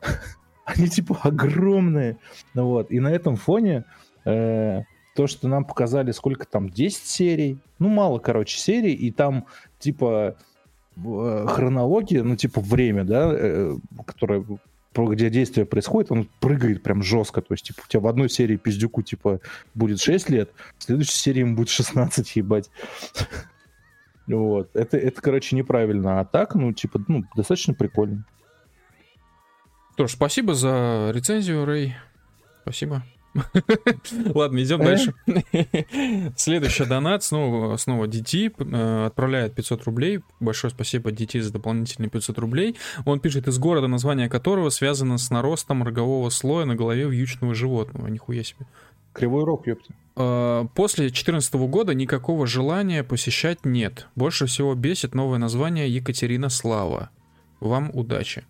Они, 0.64 0.88
типа, 0.88 1.18
огромные. 1.22 2.18
Ну, 2.54 2.66
вот. 2.66 2.90
И 2.90 3.00
на 3.00 3.08
этом 3.08 3.36
фоне 3.36 3.84
э, 4.24 4.82
то, 5.14 5.26
что 5.26 5.48
нам 5.48 5.64
показали, 5.64 6.12
сколько 6.12 6.46
там, 6.46 6.68
10 6.70 7.04
серий, 7.04 7.58
ну, 7.78 7.88
мало, 7.88 8.18
короче, 8.18 8.58
серий, 8.58 8.94
и 8.94 9.10
там, 9.10 9.46
типа, 9.78 10.36
э, 10.96 11.46
хронология, 11.48 12.22
ну, 12.22 12.36
типа, 12.36 12.60
время, 12.60 13.04
да, 13.04 13.30
э, 13.32 13.76
которое 14.06 14.44
где 14.94 15.30
действие 15.30 15.64
происходит, 15.64 16.12
он 16.12 16.28
прыгает 16.40 16.82
прям 16.82 17.02
жестко. 17.02 17.40
То 17.40 17.54
есть, 17.54 17.64
типа, 17.64 17.80
у 17.84 17.88
тебя 17.88 18.00
в 18.00 18.06
одной 18.06 18.28
серии 18.28 18.56
пиздюку, 18.56 19.02
типа, 19.02 19.40
будет 19.74 20.00
6 20.00 20.28
лет, 20.30 20.50
в 20.76 20.84
следующей 20.84 21.16
серии 21.16 21.40
ему 21.40 21.56
будет 21.56 21.70
16, 21.70 22.36
ебать. 22.36 22.70
Вот. 24.28 24.70
Это, 24.74 24.96
это, 24.96 25.20
короче, 25.20 25.56
неправильно. 25.56 26.20
А 26.20 26.24
так, 26.24 26.54
ну, 26.54 26.72
типа, 26.72 27.02
ну, 27.08 27.24
достаточно 27.34 27.74
прикольно. 27.74 28.24
Что 30.02 30.08
ж, 30.08 30.12
спасибо 30.14 30.54
за 30.54 31.12
рецензию, 31.14 31.64
Рэй. 31.64 31.94
Спасибо. 32.62 33.04
Ладно, 34.34 34.60
идем 34.60 34.80
Э? 34.80 34.84
дальше. 34.84 35.14
Следующий 36.36 36.86
донат 36.86 37.22
снова, 37.22 37.76
снова 37.76 38.06
DT 38.08 38.52
э, 38.58 39.06
отправляет 39.06 39.54
500 39.54 39.84
рублей. 39.84 40.18
Большое 40.40 40.72
спасибо 40.72 41.12
DT 41.12 41.40
за 41.40 41.52
дополнительные 41.52 42.10
500 42.10 42.36
рублей. 42.40 42.76
Он 43.04 43.20
пишет 43.20 43.46
из 43.46 43.60
города, 43.60 43.86
название 43.86 44.28
которого 44.28 44.70
связано 44.70 45.18
с 45.18 45.30
наростом 45.30 45.84
рогового 45.84 46.30
слоя 46.30 46.64
на 46.64 46.74
голове 46.74 47.04
вьючного 47.08 47.54
животного. 47.54 48.08
Нихуя 48.08 48.42
себе. 48.42 48.66
Кривой 49.12 49.44
рог, 49.44 49.68
ёпта. 49.68 49.94
Э, 50.16 50.66
После 50.74 51.04
2014 51.04 51.54
года 51.54 51.94
никакого 51.94 52.48
желания 52.48 53.04
посещать 53.04 53.64
нет. 53.64 54.08
Больше 54.16 54.46
всего 54.46 54.74
бесит 54.74 55.14
новое 55.14 55.38
название 55.38 55.88
Екатерина 55.88 56.48
Слава. 56.48 57.10
Вам 57.60 57.92
удачи. 57.94 58.44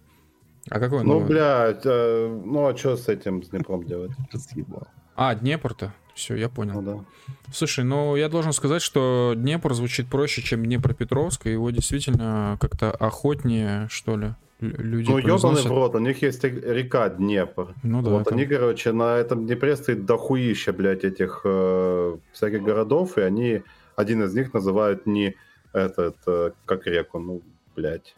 А 0.70 0.78
какое 0.80 1.02
Ну, 1.02 1.14
новое? 1.14 1.26
блядь, 1.26 1.82
э, 1.84 2.40
ну 2.44 2.66
а 2.68 2.76
что 2.76 2.96
с 2.96 3.08
этим 3.08 3.42
с 3.42 3.48
Днепром 3.48 3.84
делать? 3.84 4.12
А, 5.14 5.34
Днепр-то. 5.34 5.92
Все, 6.14 6.34
я 6.36 6.48
понял. 6.48 6.80
Ну 6.80 6.82
да. 6.82 7.04
Слушай, 7.52 7.84
ну 7.84 8.16
я 8.16 8.28
должен 8.28 8.52
сказать, 8.52 8.80
что 8.82 9.34
Днепр 9.36 9.74
звучит 9.74 10.08
проще, 10.08 10.40
чем 10.42 10.64
Днепропетровск, 10.64 11.46
и 11.46 11.52
его 11.52 11.70
действительно 11.70 12.56
как-то 12.60 12.90
охотнее, 12.92 13.88
что 13.90 14.16
ли, 14.16 14.34
лю- 14.60 14.76
люди 14.78 15.10
Ну, 15.10 15.18
ебаный 15.18 15.22
произносят. 15.40 15.64
в 15.66 15.74
рот, 15.74 15.94
у 15.94 15.98
них 15.98 16.22
есть 16.22 16.42
река 16.44 17.08
Днепр. 17.10 17.74
Ну 17.82 18.02
да, 18.02 18.10
вот 18.10 18.24
там- 18.24 18.34
они, 18.38 18.46
короче, 18.46 18.92
на 18.92 19.16
этом 19.16 19.46
Днепре 19.46 19.76
стоит 19.76 20.06
дохуища, 20.06 20.72
блядь, 20.72 21.04
этих 21.04 21.42
э, 21.44 22.16
всяких 22.32 22.62
городов, 22.62 23.16
и 23.18 23.22
они, 23.22 23.62
один 23.96 24.22
из 24.22 24.34
них 24.34 24.54
называют 24.54 25.06
не 25.06 25.34
этот, 25.74 26.16
э, 26.26 26.52
как 26.66 26.86
реку, 26.86 27.18
ну, 27.20 27.42
блядь. 27.76 28.14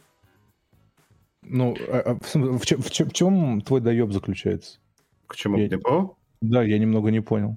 Ну, 1.44 1.76
а- 1.88 2.00
а 2.06 2.14
в, 2.14 2.34
в 2.34 2.58
в 2.58 2.90
в 3.08 3.12
чем 3.12 3.60
твой 3.60 3.80
доеб 3.80 4.12
заключается? 4.12 4.78
К 5.26 5.36
чему 5.36 5.58
Я- 5.58 5.68
Днепро? 5.68 6.10
Да, 6.40 6.62
я 6.62 6.78
немного 6.78 7.10
не 7.10 7.20
понял. 7.20 7.56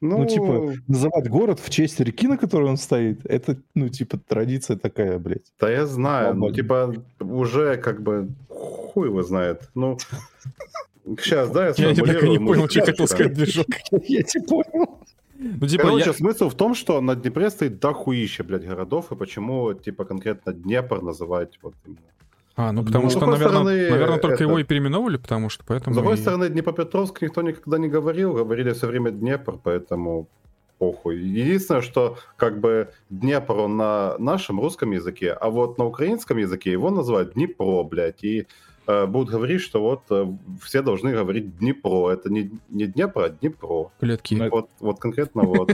Ну, 0.00 0.26
типа, 0.26 0.74
называть 0.86 1.28
город 1.28 1.60
в 1.60 1.70
честь 1.70 1.98
реки, 2.00 2.28
на 2.28 2.36
которой 2.36 2.68
он 2.68 2.76
стоит, 2.76 3.24
это, 3.26 3.56
ну, 3.74 3.88
типа, 3.88 4.18
традиция 4.18 4.76
такая, 4.76 5.18
блядь. 5.18 5.52
Да 5.58 5.70
я 5.70 5.86
знаю, 5.86 6.34
ну, 6.34 6.52
Свободен. 6.52 6.54
типа, 6.54 7.24
уже 7.24 7.76
как 7.78 8.02
бы 8.02 8.28
хуй 8.48 9.08
его 9.08 9.22
знает. 9.22 9.68
Ну, 9.74 9.98
сейчас, 11.18 11.50
да, 11.50 11.68
я 11.68 11.68
Я 11.68 11.74
так 11.74 11.84
и 11.86 11.88
не 11.88 11.94
сформулирую 11.96 12.46
понял, 12.46 12.68
что 12.68 12.80
хотел 12.84 13.06
сказать 13.08 13.32
движок. 13.34 13.66
Я 14.04 14.22
тебе 14.22 14.44
понял. 14.46 15.00
Ну, 15.40 15.66
типа, 15.68 15.84
Короче, 15.84 16.06
я- 16.06 16.12
смысл 16.12 16.48
в 16.48 16.54
том, 16.56 16.74
что 16.74 17.00
на 17.00 17.14
Днепре 17.14 17.48
стоит 17.50 17.78
дохуища, 17.80 18.42
блядь, 18.44 18.66
городов, 18.66 19.12
и 19.12 19.16
почему, 19.16 19.72
типа, 19.72 20.04
конкретно 20.04 20.52
Днепр 20.52 21.00
называть 21.02 21.58
вот 21.62 21.74
именно. 21.86 22.00
А, 22.60 22.72
ну 22.72 22.84
потому 22.84 23.04
Ну, 23.04 23.10
что, 23.10 23.20
наверное, 23.26 23.48
стороны, 23.48 23.90
наверное, 23.90 24.18
только 24.18 24.34
это- 24.34 24.42
его 24.42 24.58
и 24.58 24.64
переименовали, 24.64 25.16
потому 25.16 25.48
что 25.48 25.62
поэтому... 25.64 25.94
С 25.94 25.96
другой 25.96 26.16
и- 26.16 26.20
стороны, 26.20 26.48
Днепропетровск 26.48 27.22
никто 27.22 27.40
никогда 27.42 27.78
не 27.78 27.86
говорил, 27.88 28.34
говорили 28.34 28.72
все 28.72 28.88
время 28.88 29.12
Днепр, 29.12 29.58
поэтому 29.62 30.26
похуй. 30.78 31.18
Единственное, 31.20 31.82
что 31.82 32.18
как 32.36 32.58
бы 32.58 32.88
Днепр 33.10 33.52
он 33.58 33.76
на 33.76 34.18
нашем 34.18 34.58
русском 34.60 34.90
языке, 34.90 35.32
а 35.32 35.50
вот 35.50 35.78
на 35.78 35.84
украинском 35.84 36.36
языке 36.36 36.72
его 36.72 36.90
называют 36.90 37.34
Днепро, 37.34 37.84
блядь, 37.84 38.24
и 38.24 38.48
э, 38.88 39.06
будут 39.06 39.30
говорить, 39.30 39.60
что 39.60 39.80
вот 39.80 40.02
э, 40.10 40.26
все 40.60 40.82
должны 40.82 41.12
говорить 41.12 41.58
Днепро. 41.58 42.10
Это 42.10 42.28
не, 42.28 42.50
не 42.70 42.86
Днепр, 42.86 43.22
а 43.22 43.28
Днепро. 43.28 43.90
Клетки. 44.00 44.34
Ну, 44.34 44.48
Вот, 44.50 44.68
вот 44.80 44.98
конкретно 44.98 45.42
вот, 45.42 45.70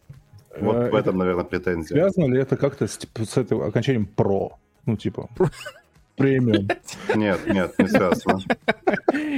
вот 0.60 0.92
в 0.92 0.94
этом, 0.94 1.16
наверное, 1.16 1.44
претензия. 1.44 1.96
Связано 1.96 2.26
ли 2.34 2.38
это 2.38 2.58
как-то 2.58 2.86
с, 2.86 2.98
типа, 2.98 3.24
с 3.24 3.34
этим 3.38 3.62
окончанием 3.62 4.04
про? 4.04 4.58
Ну, 4.86 4.96
типа, 4.96 5.28
премиум. 6.18 6.68
Нет, 7.14 7.46
нет, 7.46 7.74
не 7.78 7.88
связано. 7.88 8.40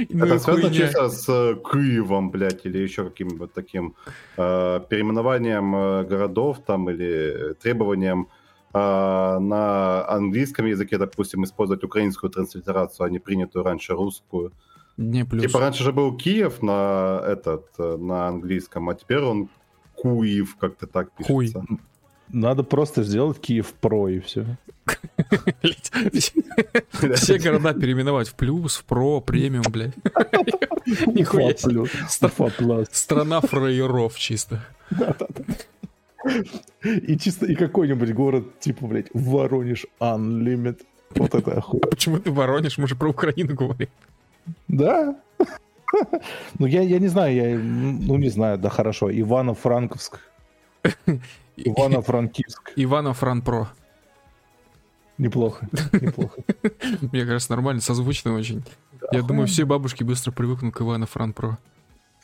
Ну 0.09 0.25
Это 0.25 0.39
связано 0.39 0.69
хуйня. 0.69 0.87
чисто 0.87 1.09
с 1.09 1.29
э, 1.29 1.55
Киевом, 1.71 2.31
блядь, 2.31 2.65
или 2.65 2.77
еще 2.79 3.03
каким-нибудь 3.03 3.53
таким 3.53 3.95
э, 4.37 4.79
переименованием 4.89 5.75
э, 5.75 6.03
городов 6.03 6.59
там 6.65 6.89
или 6.89 7.53
требованием 7.61 8.27
на 8.73 10.05
английском 10.07 10.65
языке, 10.65 10.97
допустим, 10.97 11.43
использовать 11.43 11.83
украинскую 11.83 12.29
транслитерацию, 12.29 13.05
а 13.05 13.09
не 13.09 13.19
принятую 13.19 13.65
раньше 13.65 13.93
русскую. 13.93 14.53
Дне 14.95 15.25
плюс. 15.25 15.43
Типа 15.43 15.59
раньше 15.59 15.83
же 15.83 15.91
был 15.91 16.15
Киев 16.15 16.61
на 16.61 17.21
этот 17.27 17.77
на 17.77 18.27
английском, 18.27 18.87
а 18.89 18.95
теперь 18.95 19.19
он 19.19 19.49
Куев, 19.95 20.55
как-то 20.55 20.87
так 20.87 21.09
Хуй. 21.21 21.53
Надо 22.33 22.63
просто 22.63 23.03
сделать 23.03 23.39
Киев 23.39 23.73
Про 23.73 24.09
и 24.09 24.19
все. 24.19 24.45
Все 27.15 27.39
города 27.39 27.73
переименовать 27.73 28.29
в 28.29 28.35
плюс, 28.35 28.77
в 28.77 28.83
про, 28.85 29.21
премиум, 29.21 29.65
блядь. 29.69 29.95
Нихуя 31.07 31.53
Страна 32.91 33.41
фраеров 33.41 34.17
чисто. 34.17 34.65
И 36.83 37.17
чисто 37.17 37.45
и 37.47 37.55
какой-нибудь 37.55 38.13
город, 38.13 38.59
типа, 38.59 38.85
блядь, 38.87 39.07
Воронеж 39.13 39.85
Unlimited. 39.99 40.81
Вот 41.15 41.33
это 41.35 41.51
охуенно. 41.51 41.87
Почему 41.87 42.19
ты 42.19 42.31
воронишь? 42.31 42.77
Мы 42.77 42.87
же 42.87 42.95
про 42.95 43.09
Украину 43.09 43.55
говорим. 43.55 43.89
Да. 44.67 45.15
Ну, 46.57 46.65
я, 46.67 46.81
я 46.81 46.99
не 46.99 47.07
знаю, 47.07 47.35
я, 47.35 47.57
ну, 47.57 48.17
не 48.17 48.29
знаю, 48.29 48.57
да, 48.57 48.69
хорошо. 48.69 49.09
Ивано-Франковск, 49.09 50.19
Ивано-Франкивск. 51.57 52.73
Ивана 52.75 53.13
Фран 53.13 53.41
Про. 53.41 53.69
Неплохо, 55.17 55.67
неплохо. 55.93 56.41
Мне 57.11 57.25
кажется, 57.25 57.51
нормально, 57.51 57.81
созвучно 57.81 58.33
очень. 58.33 58.63
Я 59.11 59.21
думаю, 59.21 59.47
все 59.47 59.65
бабушки 59.65 60.03
быстро 60.03 60.31
привыкнут 60.31 60.73
к 60.73 60.81
Ивана 60.81 61.05
Фран 61.05 61.33
Про. 61.33 61.59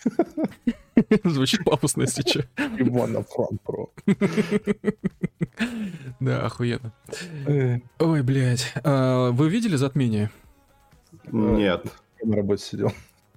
Звучит 1.23 1.63
пафосно, 1.63 2.03
если 2.03 2.21
что. 2.27 2.39
Ивано-Франкро. 2.55 3.87
Да, 6.19 6.45
охуенно. 6.45 6.93
Ой, 7.99 8.21
блядь. 8.23 8.73
А, 8.83 9.31
Вы 9.31 9.49
видели 9.49 9.75
затмение? 9.75 10.31
Нет. 11.31 11.85
На 12.23 12.35
работе 12.35 12.63
сидел. 12.63 12.91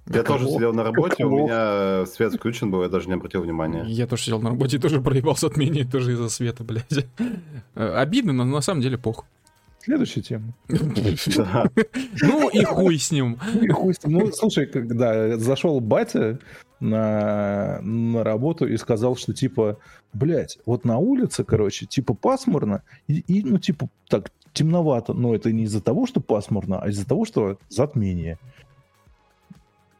Я 0.07 0.23
тоже 0.23 0.39
Каково? 0.45 0.49
сидел 0.57 0.73
на 0.73 0.83
работе, 0.83 1.25
у 1.25 1.29
Каково? 1.29 1.43
меня 1.43 2.05
свет 2.05 2.33
включен 2.33 2.71
был, 2.71 2.81
я 2.83 2.89
даже 2.89 3.07
не 3.07 3.13
обратил 3.13 3.41
внимания. 3.41 3.83
Я 3.87 4.07
тоже 4.07 4.23
сидел 4.23 4.41
на 4.41 4.49
работе 4.49 4.77
и 4.77 4.79
тоже 4.79 4.99
проебал 5.01 5.35
затмение, 5.37 5.85
тоже 5.85 6.13
из-за 6.13 6.29
света, 6.29 6.63
блядь. 6.63 7.05
Э, 7.75 7.93
Обидно, 7.95 8.33
но 8.33 8.43
на 8.45 8.61
самом 8.61 8.81
деле 8.81 8.97
похуй. 8.97 9.25
Следующая 9.79 10.21
тема. 10.21 10.53
Ну 12.21 12.49
и 12.49 12.63
хуй 12.63 12.97
с 12.99 13.11
ним. 13.11 13.39
Ну 13.53 13.61
и 13.63 13.69
хуй 13.69 13.93
с 13.93 14.03
ним. 14.03 14.19
Ну, 14.19 14.31
слушай, 14.31 14.65
когда 14.67 15.37
зашел 15.37 15.79
батя 15.79 16.39
на, 16.79 17.79
на 17.81 18.23
работу 18.23 18.67
и 18.67 18.77
сказал, 18.77 19.15
что 19.15 19.33
типа, 19.33 19.77
блядь, 20.13 20.59
вот 20.65 20.85
на 20.85 20.97
улице, 20.97 21.43
короче, 21.43 21.85
типа 21.85 22.13
пасмурно, 22.13 22.83
и, 23.07 23.19
и, 23.27 23.43
ну, 23.43 23.57
типа, 23.57 23.89
так, 24.07 24.31
темновато, 24.53 25.13
но 25.13 25.33
это 25.33 25.51
не 25.51 25.63
из-за 25.63 25.81
того, 25.81 26.05
что 26.05 26.19
пасмурно, 26.19 26.79
а 26.79 26.89
из-за 26.89 27.07
того, 27.07 27.25
что 27.25 27.57
затмение. 27.69 28.37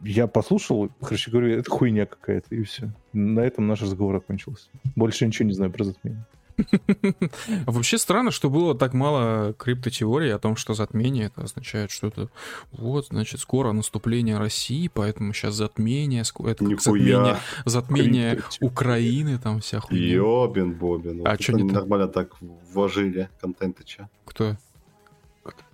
Я 0.04 0.28
послушал, 0.28 0.90
короче, 1.00 1.32
говорю, 1.32 1.58
это 1.58 1.70
хуйня 1.70 2.06
какая-то, 2.06 2.56
и 2.56 2.64
все. 2.64 2.92
На 3.14 3.42
этом 3.42 3.68
наш 3.68 3.82
разговор 3.82 4.16
окончился. 4.16 4.70
Больше 4.96 5.26
ничего 5.28 5.48
не 5.48 5.54
знаю 5.54 5.72
про 5.72 5.84
затмение. 5.84 6.26
Вообще 7.66 7.98
странно, 7.98 8.32
что 8.32 8.50
было 8.50 8.76
так 8.76 8.94
мало 8.94 9.54
криптотеорий 9.54 10.34
о 10.34 10.40
том, 10.40 10.56
что 10.56 10.74
затмение 10.74 11.26
это 11.26 11.44
означает, 11.44 11.92
что 11.92 12.08
это 12.08 12.30
вот, 12.72 13.08
значит, 13.08 13.40
скоро 13.40 13.72
наступление 13.72 14.38
России, 14.38 14.90
поэтому 14.94 15.34
сейчас 15.34 15.56
затмение, 15.56 16.22
это 16.22 16.66
как 16.66 16.82
затмение, 16.82 17.38
затмение. 17.66 18.42
Украины, 18.60 19.38
там 19.38 19.62
вся 19.62 19.80
хуйня. 19.80 20.16
Ёбин 20.16 20.74
Бобин. 20.74 21.22
А 21.26 21.32
Вот 21.32 21.42
это 21.42 21.54
не 21.54 21.64
нормально 21.64 22.08
так 22.08 22.36
вложили 22.74 23.30
контентыча. 23.40 24.10
Кто? 24.26 24.58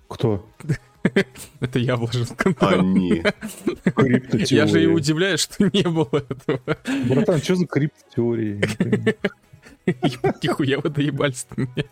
Кто? 0.07 0.45
Это 1.60 1.80
я 1.80 1.95
вложил 1.95 2.26
в 2.26 2.36
контент. 2.36 2.74
Они. 2.74 3.24
Я 4.49 4.68
же 4.68 4.84
и 4.84 4.88
удивляюсь, 4.88 5.41
что 5.41 5.66
не 5.66 5.84
было 5.84 6.24
этого. 6.30 6.78
Братан, 7.08 7.41
что 7.41 7.55
за 7.55 7.68
криптотеории? 7.68 8.62
Нихуя 10.43 10.80
вы 10.80 10.89
доебались 10.89 11.47
мне. 11.55 11.86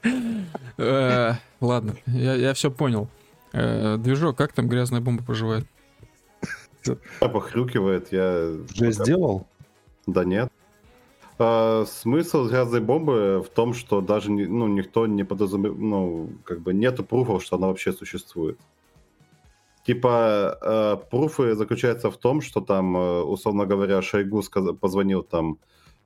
Э, 0.78 1.34
Ладно, 1.62 1.96
я, 2.08 2.36
я 2.36 2.54
все 2.54 2.70
понял. 2.70 3.08
Э, 3.54 3.98
Движок, 3.98 4.38
как 4.38 4.54
там 4.54 4.68
грязная 4.68 5.02
бомба 5.02 5.24
поживает? 5.24 5.66
Похрюкивает, 7.20 8.12
я... 8.12 8.54
Уже 8.74 8.92
сделал? 8.92 9.48
Да 10.06 10.24
нет. 10.24 10.52
А, 11.38 11.86
смысл 11.86 12.48
грязной 12.48 12.80
бомбы 12.82 13.44
в 13.46 13.50
том, 13.50 13.74
что 13.74 14.02
даже 14.02 14.32
ну, 14.32 14.68
никто 14.68 15.06
не 15.08 15.24
подразумевает, 15.24 15.80
ну, 15.80 16.30
как 16.44 16.62
бы 16.62 16.74
нету 16.74 17.04
пруфов, 17.04 17.44
что 17.44 17.58
она 17.58 17.68
вообще 17.68 17.92
существует. 17.92 18.58
Типа, 19.86 20.58
э, 20.62 20.98
пруфы 21.12 21.54
заключаются 21.54 22.10
в 22.10 22.18
том, 22.18 22.42
что 22.42 22.60
там, 22.60 22.98
э, 22.98 23.22
условно 23.22 23.68
говоря, 23.68 24.02
Шойгу 24.02 24.42
сказ- 24.42 24.74
позвонил 24.74 25.22
там 25.22 25.60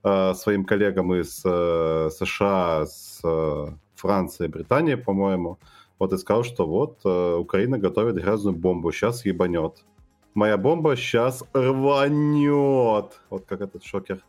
э, 0.03 0.33
своим 0.33 0.65
коллегам 0.65 1.13
из 1.13 1.41
э, 1.45 2.09
США, 2.11 2.85
с 2.85 3.21
э, 3.23 3.67
Франции, 3.95 4.47
Британии, 4.47 4.95
по-моему, 4.95 5.59
вот 5.97 6.11
и 6.11 6.17
сказал, 6.17 6.43
что 6.43 6.67
вот 6.67 6.99
э, 7.05 7.35
Украина 7.35 7.77
готовит 7.79 8.15
грязную 8.15 8.53
бомбу, 8.53 8.91
сейчас 8.91 9.25
ебанет. 9.25 9.85
Моя 10.33 10.57
бомба 10.57 10.97
сейчас 10.97 11.43
рванет. 11.53 13.21
Вот 13.29 13.45
как 13.45 13.61
этот 13.61 13.83
шокер 13.85 14.19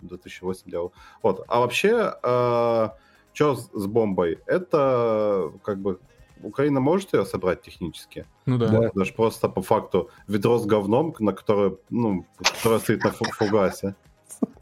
2008 0.00 0.70
делал. 0.70 0.92
Вот. 1.22 1.44
А 1.48 1.60
вообще, 1.60 2.14
что 3.32 3.56
с 3.56 3.86
бомбой? 3.86 4.38
Это 4.46 5.52
как 5.62 5.78
бы 5.78 5.98
Украина 6.42 6.80
может 6.80 7.14
ее 7.14 7.24
собрать 7.24 7.62
технически. 7.62 8.26
Ну 8.46 8.58
да. 8.58 8.68
Да. 8.68 8.90
Даже 8.94 9.12
просто 9.12 9.48
по 9.48 9.62
факту 9.62 10.10
ведро 10.28 10.58
с 10.58 10.66
говном, 10.66 11.14
на 11.18 11.32
которое, 11.32 11.76
ну, 11.90 12.26
которое 12.38 12.80
стоит 12.80 13.04
на 13.04 13.10
фу- 13.10 13.24
фугасе. 13.24 13.94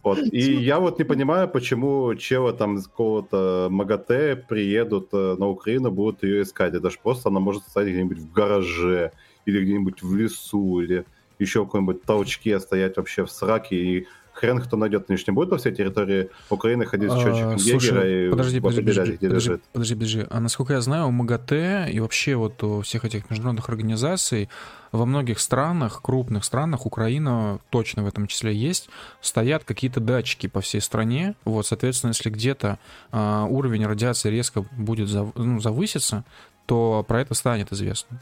Вот. 0.03 0.19
И 0.19 0.39
я 0.39 0.79
вот 0.79 0.99
не 0.99 1.05
понимаю, 1.05 1.49
почему 1.49 2.15
челы 2.15 2.53
там 2.53 2.77
из 2.77 2.87
какого-то 2.87 3.69
МАГАТЭ 3.71 4.37
приедут 4.37 5.09
э, 5.13 5.37
на 5.39 5.49
Украину, 5.49 5.91
будут 5.91 6.23
ее 6.23 6.43
искать. 6.43 6.75
Это 6.75 6.91
же 6.91 6.99
просто 7.03 7.31
она 7.31 7.41
может 7.41 7.63
стоять 7.63 7.91
где-нибудь 7.91 8.19
в 8.19 8.33
гараже, 8.33 9.13
или 9.47 9.65
где-нибудь 9.65 10.03
в 10.03 10.15
лесу, 10.15 10.81
или 10.81 11.05
еще 11.39 11.63
в 11.63 11.67
какой-нибудь 11.67 12.03
толчке 12.03 12.61
стоять 12.61 12.97
вообще 12.97 13.25
в 13.25 13.31
сраке, 13.31 13.77
и 13.77 14.07
хрен 14.35 14.61
кто 14.61 14.77
найдет. 14.77 15.07
Они 15.09 15.17
же 15.17 15.25
не 15.29 15.33
будут 15.33 15.51
по 15.51 15.57
всей 15.57 15.73
территории 15.75 16.29
Украины 16.51 16.85
ходить 16.85 17.11
с 17.11 17.15
А, 17.15 17.19
счетчиком 17.19 17.59
слушай, 17.59 17.87
егера 17.87 18.09
и 18.09 18.31
подожди, 18.31 18.61
подожди, 18.61 18.81
подожди, 18.83 19.13
подожди, 19.13 19.27
лежит. 19.35 19.63
подожди, 19.73 19.95
подожди. 19.95 20.27
А 20.31 20.41
насколько 20.41 20.73
я 20.75 20.81
знаю, 20.81 21.07
у 21.07 21.11
МАГАТЭ 21.11 21.89
и 21.91 22.01
вообще 22.01 22.35
вот 22.35 22.63
у 22.63 22.81
всех 22.83 23.05
этих 23.05 23.31
международных 23.31 23.69
организаций 23.69 24.49
во 24.93 25.07
многих 25.07 25.41
странах, 25.41 26.03
крупных 26.03 26.45
странах, 26.45 26.87
Украина 26.87 27.59
точно 27.71 28.03
в 28.05 28.07
этом 28.07 28.27
числе 28.27 28.55
есть, 28.55 28.89
стоят 29.21 29.65
какие-то 29.65 30.01
датчики 30.01 30.47
по 30.47 30.61
всей 30.61 30.81
стране. 30.81 31.35
Вот, 31.45 31.67
соответственно, 31.67 32.11
если 32.11 32.31
где-то 32.31 32.79
а, 33.13 33.45
уровень 33.45 33.87
радиации 33.87 34.31
резко 34.31 34.65
будет 34.73 35.09
зав- 35.09 35.33
ну, 35.37 35.61
завыситься, 35.61 36.25
то 36.67 37.05
про 37.07 37.21
это 37.21 37.35
станет 37.35 37.73
известно. 37.73 38.21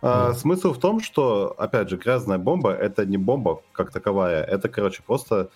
А. 0.00 0.32
Смысл 0.32 0.72
в 0.72 0.78
том, 0.78 1.00
что, 1.00 1.54
опять 1.58 1.88
же, 1.88 1.96
грязная 1.96 2.38
бомба 2.38 2.72
это 2.72 3.04
не 3.04 3.18
бомба 3.18 3.62
как 3.72 3.90
таковая, 3.90 4.44
это, 4.44 4.68
короче, 4.68 5.02
просто 5.04 5.50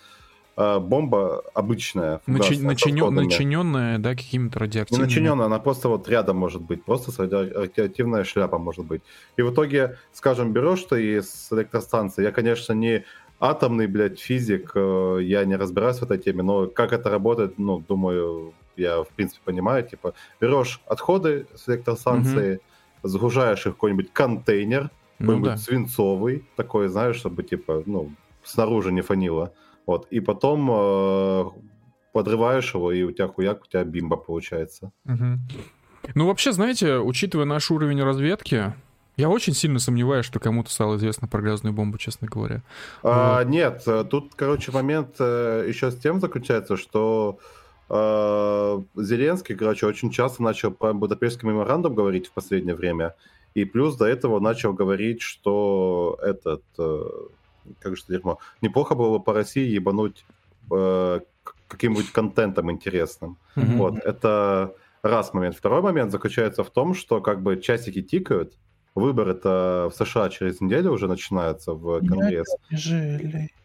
а, 0.55 0.79
бомба 0.79 1.43
обычная. 1.53 2.21
Начи- 2.27 2.61
начиненная, 2.61 3.97
да, 3.97 4.11
какими-то 4.11 4.59
Не 4.59 4.65
радиоактивными... 4.65 5.05
начиненная, 5.05 5.45
она 5.47 5.59
просто 5.59 5.89
вот 5.89 6.07
рядом 6.09 6.37
может 6.37 6.61
быть, 6.61 6.83
просто 6.83 7.11
радиоактивная 7.23 8.23
шляпа 8.23 8.57
может 8.57 8.85
быть. 8.85 9.01
И 9.37 9.41
в 9.41 9.51
итоге, 9.51 9.97
скажем, 10.11 10.53
берешь 10.53 10.83
ты 10.83 11.17
из 11.17 11.47
электростанции, 11.51 12.23
я, 12.23 12.31
конечно, 12.31 12.73
не 12.73 13.03
атомный, 13.39 13.87
блядь, 13.87 14.19
физик, 14.19 14.71
э, 14.75 15.19
я 15.21 15.43
не 15.45 15.55
разбираюсь 15.55 15.97
в 15.97 16.03
этой 16.03 16.17
теме, 16.17 16.43
но 16.43 16.67
как 16.67 16.93
это 16.93 17.09
работает, 17.09 17.57
ну, 17.57 17.79
думаю, 17.79 18.53
я, 18.77 19.03
в 19.03 19.09
принципе, 19.09 19.41
понимаю, 19.43 19.83
типа, 19.83 20.13
берешь 20.39 20.81
отходы 20.85 21.47
с 21.55 21.67
электростанции, 21.67 22.59
загружаешь 23.03 23.65
их 23.65 23.73
в 23.73 23.75
какой-нибудь 23.75 24.11
контейнер, 24.13 24.89
Ну 25.19 25.27
какой-нибудь 25.27 25.49
да. 25.51 25.57
свинцовый, 25.57 26.45
такой, 26.55 26.87
знаешь, 26.87 27.17
чтобы, 27.17 27.43
типа, 27.43 27.83
ну, 27.85 28.11
снаружи 28.43 28.91
не 28.91 29.01
фанило. 29.01 29.53
Вот, 29.85 30.07
и 30.09 30.19
потом 30.21 30.69
э, 30.71 31.45
подрываешь 32.13 32.73
его, 32.73 32.91
и 32.91 33.03
у 33.03 33.11
тебя 33.11 33.27
хуяк, 33.27 33.63
у 33.63 33.65
тебя 33.67 33.83
бимба 33.83 34.15
получается. 34.15 34.91
Мгм. 35.03 35.41
Ну, 36.15 36.27
вообще, 36.27 36.51
знаете, 36.51 36.97
учитывая 36.97 37.45
наш 37.45 37.71
уровень 37.71 38.01
разведки, 38.01 38.73
я 39.15 39.29
очень 39.29 39.53
сильно 39.53 39.79
сомневаюсь, 39.79 40.25
что 40.25 40.39
кому-то 40.39 40.71
стало 40.71 40.95
известно 40.95 41.27
про 41.27 41.41
грязную 41.41 41.73
бомбу, 41.73 41.97
честно 41.97 42.27
говоря. 42.27 42.63
А, 43.03 43.43
нет, 43.43 43.83
э, 43.85 44.03
тут, 44.09 44.33
короче, 44.35 44.71
момент 44.71 45.15
э, 45.19 45.65
еще 45.67 45.91
с 45.91 45.97
тем 45.97 46.19
заключается, 46.19 46.77
что 46.77 47.37
Зеленский, 48.95 49.55
короче, 49.55 49.85
очень 49.85 50.09
часто 50.09 50.41
начал 50.41 50.71
про 50.71 50.93
Будапештский 50.93 51.47
меморандум 51.47 51.93
говорить 51.93 52.27
в 52.27 52.31
последнее 52.31 52.75
время, 52.75 53.15
и 53.53 53.65
плюс 53.65 53.95
до 53.95 54.05
этого 54.05 54.39
начал 54.39 54.73
говорить, 54.73 55.21
что 55.21 56.17
этот, 56.23 56.63
э, 56.79 57.03
как 57.79 57.95
же 57.95 58.03
это 58.03 58.13
дерьмо, 58.13 58.39
неплохо 58.61 58.95
было 58.95 59.17
бы 59.17 59.23
по 59.23 59.33
России 59.33 59.67
ебануть 59.67 60.25
э, 60.71 61.19
каким-нибудь 61.67 62.11
контентом 62.11 62.71
интересным. 62.71 63.37
Мгм. 63.55 63.77
Вот, 63.77 63.97
это 63.97 64.75
раз 65.03 65.33
момент. 65.33 65.55
Второй 65.55 65.81
момент 65.81 66.11
заключается 66.11 66.63
в 66.63 66.69
том, 66.69 66.93
что 66.95 67.21
как 67.21 67.41
бы 67.41 67.61
часики 67.61 68.01
тикают, 68.01 68.53
выборы-то 68.95 69.91
в 69.91 69.95
США 69.95 70.29
через 70.29 70.61
неделю 70.61 70.91
уже 70.91 71.07
начинаются 71.07 71.73
в 71.73 71.99
Конгресс. 71.99 72.47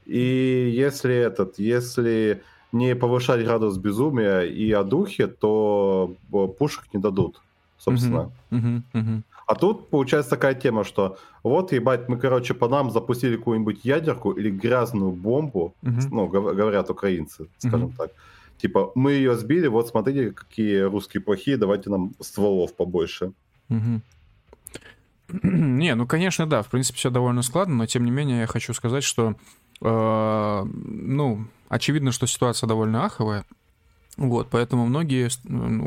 И 0.07 0.71
если 0.75 1.15
этот, 1.15 1.59
если 1.59 2.43
не 2.73 2.95
повышать 2.95 3.45
градус 3.45 3.77
безумия 3.79 4.41
и 4.43 4.71
одухи, 4.73 5.27
то 5.27 6.15
э, 6.33 6.47
пушек 6.59 6.85
не 6.93 7.01
дадут, 7.01 7.41
собственно. 7.79 8.31
Мгм, 8.51 8.85
мгм. 8.93 9.25
А 9.47 9.55
тут 9.55 9.89
получается 9.89 10.31
такая 10.31 10.55
тема, 10.55 10.85
что 10.85 11.17
вот, 11.43 11.73
ебать, 11.73 12.09
мы, 12.09 12.19
короче, 12.19 12.53
по 12.53 12.69
нам 12.69 12.91
запустили 12.91 13.37
какую-нибудь 13.37 13.85
ядерку 13.85 14.33
или 14.33 14.51
грязную 14.51 15.13
бомбу, 15.13 15.75
Мгм. 15.83 16.01
ну, 16.11 16.27
гов- 16.29 16.55
говорят 16.55 16.91
украинцы, 16.91 17.47
скажем 17.59 17.89
Мгм. 17.89 17.93
так. 17.97 18.11
Типа, 18.59 18.91
мы 18.95 19.13
ее 19.13 19.37
сбили, 19.37 19.69
вот 19.69 19.89
смотрите, 19.89 20.33
какие 20.33 20.81
русские 20.81 21.23
плохие, 21.23 21.57
давайте 21.57 21.89
нам 21.91 22.13
стволов 22.21 22.75
побольше. 22.77 23.33
Не, 25.43 25.95
ну, 25.95 26.07
конечно, 26.07 26.47
да, 26.47 26.63
в 26.63 26.69
принципе, 26.69 26.97
все 26.99 27.11
довольно 27.11 27.43
складно, 27.43 27.75
но 27.75 27.87
тем 27.87 28.05
не 28.05 28.11
менее 28.11 28.41
я 28.41 28.47
хочу 28.47 28.73
сказать, 28.75 29.05
что, 29.05 29.35
ну, 29.81 31.45
очевидно, 31.69 32.13
что 32.13 32.27
ситуация 32.27 32.67
довольно 32.67 33.05
аховая, 33.05 33.45
вот, 34.17 34.49
поэтому 34.51 34.87
многие, 34.87 35.29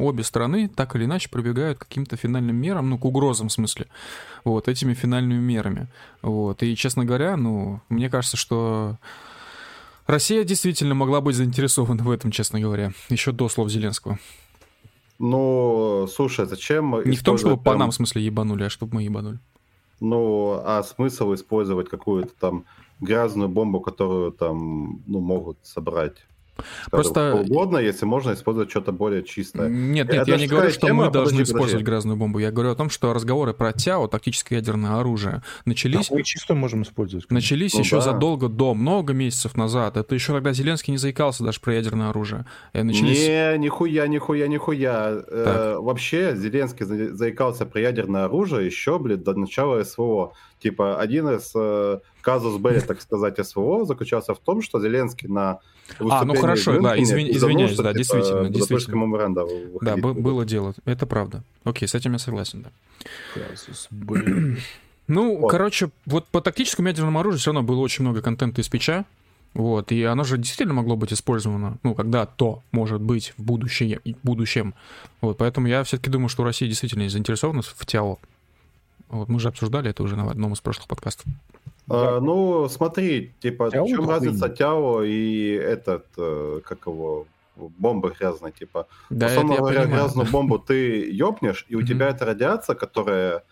обе 0.02 0.24
страны 0.24 0.70
так 0.70 0.96
или 0.96 1.04
иначе 1.04 1.30
пробегают 1.30 1.80
к 1.80 1.88
каким-то 1.88 2.16
финальным 2.16 2.56
мерам, 2.56 2.90
ну, 2.90 2.98
к 2.98 3.04
угрозам 3.04 3.50
в 3.50 3.52
смысле, 3.52 3.88
вот, 4.46 4.68
этими 4.70 4.94
финальными 4.94 5.40
мерами, 5.40 5.88
вот, 6.22 6.64
и, 6.64 6.76
честно 6.76 7.04
говоря, 7.04 7.36
ну, 7.36 7.82
мне 7.90 8.10
кажется, 8.10 8.38
что 8.38 8.98
Россия 10.08 10.44
действительно 10.44 10.96
могла 10.96 11.20
быть 11.22 11.36
заинтересована 11.36 12.04
в 12.04 12.10
этом, 12.10 12.32
честно 12.32 12.60
говоря, 12.60 12.94
еще 13.10 13.32
до 13.32 13.50
слов 13.50 13.70
Зеленского. 13.70 14.18
Ну, 15.20 16.08
слушай, 16.12 16.46
зачем... 16.48 17.02
Не 17.06 17.16
в 17.16 17.24
том, 17.24 17.38
чтобы 17.38 17.56
использовать 17.56 17.64
по 17.64 17.76
нам, 17.76 17.92
в 17.92 17.96
смысле, 17.96 18.26
ебанули, 18.26 18.64
а 18.64 18.70
чтобы 18.70 18.96
мы 18.96 19.04
ебанули. 19.04 19.40
Ну, 20.00 20.60
а 20.66 20.82
смысл 20.82 21.34
использовать 21.36 21.90
какую-то 21.90 22.32
там 22.40 22.66
грязную 23.02 23.50
бомбу, 23.50 23.82
которую 23.82 24.32
там, 24.32 25.02
ну, 25.08 25.20
могут 25.20 25.58
собрать? 25.64 26.16
Просто- 26.92 27.36
угодно, 27.50 27.78
если 27.78 28.06
можно 28.06 28.34
использовать 28.34 28.70
что-то 28.70 28.92
более 28.92 29.24
чистое. 29.24 29.68
Нет, 29.70 30.08
Это 30.10 30.18
нет, 30.18 30.28
я 30.28 30.38
ж 30.38 30.42
не 30.42 30.48
говорю, 30.48 30.70
что 30.70 30.88
тема, 30.88 31.06
мы 31.06 31.06
подожди, 31.08 31.14
должны 31.18 31.38
подожди. 31.38 31.54
использовать 31.54 31.86
грязную 31.86 32.18
бомбу. 32.18 32.38
Я 32.40 32.52
говорю 32.52 32.72
о 32.72 32.76
том, 32.76 32.90
что 32.92 33.14
разговоры 33.14 33.54
про 33.54 33.72
ТЯО, 33.74 34.08
тактическое 34.08 34.60
ядерное 34.60 35.00
оружие, 35.00 35.42
начались, 35.66 36.12
Мы 36.12 36.22
чисто 36.24 36.54
можем 36.54 36.84
использовать. 36.84 37.32
начались 37.32 37.74
Ну 37.74 37.80
еще 37.80 37.96
да. 37.96 38.02
задолго 38.02 38.48
до, 38.48 38.76
много 38.76 39.14
месяцев 39.14 39.56
назад. 39.58 39.98
Это 39.98 40.14
еще 40.14 40.34
тогда 40.34 40.54
Зеленский 40.54 40.92
не 40.92 40.98
заикался 40.98 41.44
даже 41.44 41.60
про 41.62 41.74
ядерное 41.74 42.10
оружие. 42.10 42.46
И 42.74 42.84
начались... 42.84 43.26
Не, 43.28 43.58
нихуя, 43.58 44.06
нихуя, 44.08 44.48
нихуя. 44.48 45.24
Э, 45.28 45.78
вообще, 45.80 46.36
Зеленский 46.36 46.86
за- 46.86 47.16
заикался 47.16 47.66
про 47.66 47.82
ядерное 47.82 48.26
оружие 48.26 48.68
еще, 48.68 49.00
блин, 49.00 49.24
до 49.24 49.34
начала 49.34 49.82
СВО. 49.84 50.34
Типа, 50.62 51.00
один 51.00 51.28
из 51.30 51.52
э, 51.56 52.00
казус 52.22 52.60
Белли, 52.60 52.80
так 52.82 53.02
сказать, 53.02 53.46
СВО 53.46 53.84
заключался 53.86 54.34
в 54.36 54.40
том, 54.40 54.62
что 54.62 54.80
Зеленский 54.80 55.28
на 55.28 55.60
А, 56.00 56.24
ну 56.24 56.36
хорошо, 56.36 56.80
да, 56.80 56.96
извин, 57.02 57.28
извиняюсь, 57.30 57.76
да, 57.78 57.94
действительно, 57.94 58.50
действительно. 58.50 58.96
меморандум 58.96 59.50
Да, 59.82 59.98
б- 59.98 60.14
было 60.14 60.46
дело, 60.46 60.74
это 60.86 61.08
правда. 61.08 61.44
Окей, 61.64 61.88
с 61.88 61.96
этим 61.96 62.14
я 62.14 62.20
согласен, 62.20 62.62
да. 62.64 62.70
Казус 63.34 63.88
Белли. 63.92 64.58
Ну, 65.08 65.40
Вот. 65.40 65.50
короче, 65.52 65.90
вот 66.06 66.26
по 66.28 66.40
тактическому 66.40 66.88
ядерному 66.88 67.20
оружию 67.20 67.40
все 67.40 67.52
равно 67.52 67.64
было 67.68 67.82
очень 67.82 68.06
много 68.06 68.22
контента 68.22 68.62
из 68.62 68.70
печа. 68.70 69.04
Вот, 69.54 69.92
и 69.92 70.02
оно 70.04 70.24
же 70.24 70.38
действительно 70.38 70.76
могло 70.76 70.96
быть 70.96 71.12
использовано, 71.12 71.78
ну, 71.84 71.94
когда 71.94 72.26
то 72.26 72.62
может 72.72 73.02
быть 73.02 73.34
в 73.38 73.44
будущем, 73.44 74.00
в 74.06 74.26
будущем. 74.26 74.74
Вот, 75.20 75.38
поэтому 75.38 75.68
я 75.68 75.84
все-таки 75.84 76.10
думаю, 76.10 76.30
что 76.30 76.46
Россия 76.46 76.70
действительно 76.70 77.10
заинтересована 77.10 77.62
в 77.62 77.86
ТИАО. 77.86 78.18
Вот, 79.12 79.28
мы 79.28 79.40
же 79.40 79.50
обсуждали 79.50 79.90
это 79.90 80.04
уже 80.04 80.16
на 80.16 80.30
одном 80.32 80.54
из 80.54 80.62
прошлых 80.62 80.88
подкастов. 80.88 81.26
А, 81.90 82.20
ну, 82.22 82.70
смотри, 82.70 83.34
типа, 83.42 83.70
Тяо 83.70 83.84
в 83.84 83.88
чем 83.90 84.10
разница. 84.10 84.48
Тяо 84.50 85.04
и 85.04 85.52
этот, 85.52 86.06
э, 86.18 86.62
как 86.64 86.88
его, 86.88 87.26
бомба 87.56 88.14
грязная, 88.18 88.52
типа. 88.52 88.88
Да, 89.10 89.28
Условно 89.28 89.52
это 89.52 89.54
я 89.54 89.60
говоря, 89.60 89.82
понимаю. 89.82 90.02
грязную 90.04 90.32
бомбу 90.32 90.60
ты 90.60 91.12
ёбнешь, 91.12 91.66
и 91.68 91.76
у 91.76 91.82
тебя 91.82 92.08
эта 92.10 92.26
радиация, 92.26 92.76
которая 92.76 93.44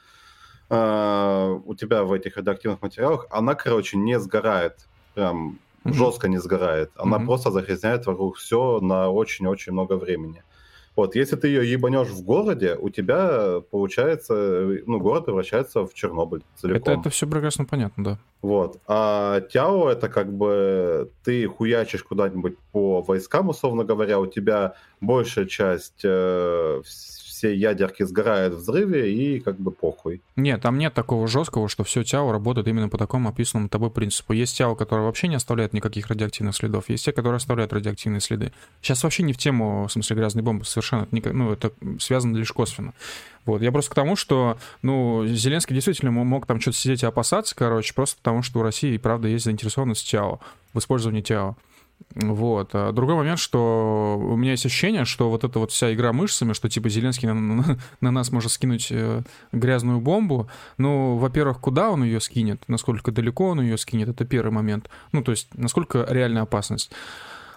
э, 0.70 1.60
у 1.66 1.76
тебя 1.76 2.04
в 2.04 2.14
этих 2.14 2.38
радиоактивных 2.38 2.82
материалах, 2.82 3.28
она, 3.30 3.56
короче, 3.56 3.98
не 3.98 4.18
сгорает. 4.20 4.88
Прям 5.14 5.60
жестко 5.84 6.30
не 6.30 6.40
сгорает. 6.40 6.92
Она 6.96 7.20
просто 7.20 7.52
загрязняет 7.52 8.06
вокруг 8.06 8.38
все 8.38 8.80
на 8.80 9.10
очень-очень 9.10 9.74
много 9.74 9.94
времени. 9.98 10.44
Вот, 10.96 11.16
если 11.16 11.36
ты 11.36 11.48
ее 11.48 11.70
ебанешь 11.72 12.10
в 12.10 12.24
городе, 12.24 12.76
у 12.76 12.90
тебя 12.90 13.62
получается, 13.72 14.80
ну, 14.86 15.00
город 15.00 15.26
превращается 15.26 15.86
в 15.86 15.94
Чернобыль 15.94 16.42
целиком. 16.56 16.82
Это, 16.82 17.02
это 17.02 17.10
все 17.10 17.28
прекрасно 17.28 17.66
понятно, 17.66 18.04
да. 18.04 18.20
Вот. 18.42 18.80
А 18.88 19.42
Тяо 19.42 19.90
это 19.90 20.10
как 20.10 20.32
бы 20.34 21.12
ты 21.24 21.48
хуячишь 21.48 22.04
куда-нибудь 22.04 22.58
по 22.72 23.02
войскам, 23.02 23.50
условно 23.50 23.84
говоря, 23.84 24.20
у 24.20 24.28
тебя 24.28 24.76
большая 25.02 25.46
часть 25.46 26.02
э, 26.04 26.82
вс- 27.40 27.50
всей 27.50 27.58
ядерки 27.58 28.04
сгорает 28.04 28.54
в 28.54 28.58
взрыве 28.58 29.14
и 29.14 29.40
как 29.40 29.58
бы 29.60 29.72
похуй. 29.72 30.22
Нет, 30.36 30.62
там 30.62 30.78
нет 30.78 30.94
такого 30.94 31.28
жесткого, 31.28 31.70
что 31.70 31.84
все 31.84 32.04
ТИАО 32.04 32.32
работает 32.32 32.68
именно 32.68 32.90
по 32.90 32.98
такому 32.98 33.30
описанному 33.30 33.70
тобой 33.70 33.90
принципу. 33.90 34.34
Есть 34.34 34.58
ТИАО, 34.58 34.76
которые 34.76 35.06
вообще 35.06 35.28
не 35.28 35.36
оставляют 35.36 35.74
никаких 35.74 36.08
радиоактивных 36.08 36.56
следов, 36.56 36.90
есть 36.90 37.06
те, 37.06 37.12
которые 37.12 37.38
оставляют 37.38 37.74
радиоактивные 37.74 38.20
следы. 38.20 38.52
Сейчас 38.82 39.04
вообще 39.04 39.24
не 39.24 39.34
в 39.34 39.38
тему, 39.38 39.88
в 39.88 39.92
смысле, 39.92 40.16
грязной 40.18 40.44
бомбы 40.44 40.66
совершенно, 40.66 41.08
ну, 41.12 41.52
это 41.52 41.72
связано 42.00 42.36
лишь 42.38 42.52
косвенно. 42.52 42.94
Вот, 43.46 43.62
я 43.62 43.72
просто 43.72 43.92
к 43.92 43.96
тому, 43.96 44.16
что, 44.16 44.58
ну, 44.82 45.26
Зеленский 45.26 45.74
действительно 45.74 46.12
мо- 46.12 46.24
мог 46.24 46.46
там 46.46 46.60
что-то 46.60 46.78
сидеть 46.78 47.04
и 47.04 47.06
опасаться, 47.06 47.56
короче, 47.56 47.94
просто 47.94 48.18
потому, 48.18 48.44
что 48.44 48.60
у 48.60 48.64
России, 48.64 48.98
правда, 48.98 49.28
есть 49.28 49.46
заинтересованность 49.46 50.08
ТИАО, 50.10 50.40
в 50.74 50.80
использовании 50.80 51.22
ТИАО. 51.22 51.56
Вот. 52.16 52.72
А 52.74 52.92
другой 52.92 53.16
момент, 53.16 53.40
что 53.40 54.20
у 54.20 54.36
меня 54.36 54.52
есть 54.52 54.66
ощущение, 54.66 55.06
что 55.06 55.30
вот 55.30 55.44
эта 55.44 55.60
вот 55.60 55.72
вся 55.72 55.94
игра 55.94 56.12
мышцами, 56.12 56.54
что 56.54 56.68
типа 56.70 56.90
Зеленский 56.90 57.28
на, 57.28 57.34
на- 57.34 57.78
на 58.02 58.12
нас 58.12 58.32
может 58.32 58.52
скинуть 58.52 58.88
э, 58.92 59.22
грязную 59.52 60.00
бомбу. 60.00 60.50
Ну, 60.78 61.18
во-первых, 61.18 61.60
куда 61.60 61.92
он 61.92 62.04
ее 62.04 62.20
скинет, 62.20 62.64
насколько 62.68 63.12
далеко 63.12 63.50
он 63.50 63.62
ее 63.62 63.78
скинет, 63.78 64.10
это 64.10 64.26
первый 64.26 64.52
момент. 64.52 64.90
Ну, 65.12 65.24
то 65.24 65.32
есть, 65.32 65.50
насколько 65.56 66.06
реальная 66.10 66.42
опасность. 66.44 66.92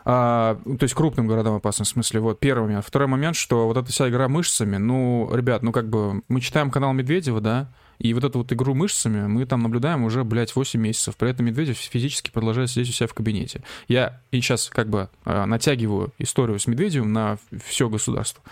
А, 0.05 0.59
то 0.65 0.83
есть 0.83 0.95
крупным 0.95 1.27
городам 1.29 1.55
опасность, 1.55 1.93
в 1.93 1.95
смысле, 1.95 2.21
вот 2.21 2.41
первый 2.41 2.65
момент. 2.65 2.85
Второй 2.85 3.09
момент, 3.09 3.37
что 3.37 3.67
вот 3.67 3.77
эта 3.77 3.91
вся 3.91 4.09
игра 4.09 4.29
мышцами, 4.29 4.77
ну, 4.77 5.31
ребят, 5.33 5.63
ну 5.63 5.73
как 5.73 5.89
бы 5.89 6.23
мы 6.29 6.41
читаем 6.41 6.71
канал 6.71 6.93
Медведева, 6.93 7.41
да, 7.41 7.69
и 8.03 8.15
вот 8.15 8.25
эту 8.25 8.39
вот 8.39 8.53
игру 8.53 8.75
мышцами 8.75 9.29
мы 9.29 9.47
там 9.47 9.63
наблюдаем 9.63 10.03
уже, 10.03 10.25
блядь, 10.25 10.57
8 10.57 10.81
месяцев. 10.81 11.17
При 11.17 11.31
этом 11.31 11.47
Медведев 11.47 11.77
физически 11.77 12.31
продолжает 12.31 12.69
сидеть 12.69 12.89
у 12.89 12.93
себя 12.93 13.07
в 13.07 13.15
кабинете. 13.15 13.63
Я 13.87 14.21
и 14.33 14.41
сейчас 14.41 14.71
как 14.71 14.91
бы 14.91 15.09
э, 15.25 15.45
натягиваю 15.45 16.13
историю 16.19 16.59
с 16.59 16.67
Медведевым 16.67 17.13
на 17.13 17.39
все 17.65 17.89
государство. 17.89 18.43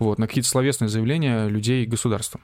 Вот, 0.00 0.18
на 0.18 0.26
какие-то 0.26 0.48
словесные 0.48 0.88
заявления 0.88 1.46
людей 1.46 1.86
государства. 1.86 2.40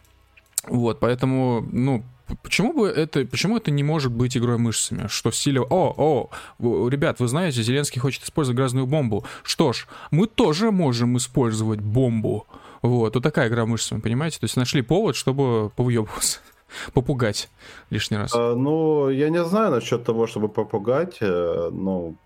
Вот, 0.69 1.01
поэтому, 1.01 1.67
ну, 1.73 2.05
почему 2.45 2.73
бы 2.73 2.87
это, 2.87 3.25
почему 3.25 3.57
это 3.57 3.73
не 3.73 3.83
может 3.83 4.13
быть 4.13 4.37
игрой 4.37 4.57
мышцами? 4.57 5.09
Что 5.09 5.33
в 5.33 5.37
стиле, 5.37 5.61
о, 5.61 6.31
о, 6.61 6.89
ребят, 6.89 7.19
вы 7.19 7.27
знаете, 7.27 7.65
Зеленский 7.65 8.01
хочет 8.01 8.23
использовать 8.23 8.57
грязную 8.57 8.87
бомбу. 8.87 9.25
Что 9.43 9.73
ж, 9.73 9.89
мы 10.13 10.29
тоже 10.29 10.71
можем 10.71 11.17
использовать 11.17 11.81
бомбу. 11.81 12.47
Вот, 12.85 13.15
вот 13.15 13.23
такая 13.23 13.49
игра 13.49 13.65
мышцами, 13.65 14.01
понимаете? 14.01 14.39
То 14.39 14.45
есть 14.45 14.59
нашли 14.59 14.83
повод, 14.83 15.17
чтобы 15.17 15.71
повыебываться, 15.71 16.41
попугать 16.93 17.49
лишний 17.89 18.19
раз. 18.19 18.35
А, 18.35 18.55
ну, 18.55 19.09
я 19.09 19.31
не 19.31 19.43
знаю 19.43 19.71
насчет 19.71 20.05
того, 20.05 20.27
чтобы 20.27 20.51
попугать, 20.51 21.17
э, 21.23 21.71
ну... 21.73 22.17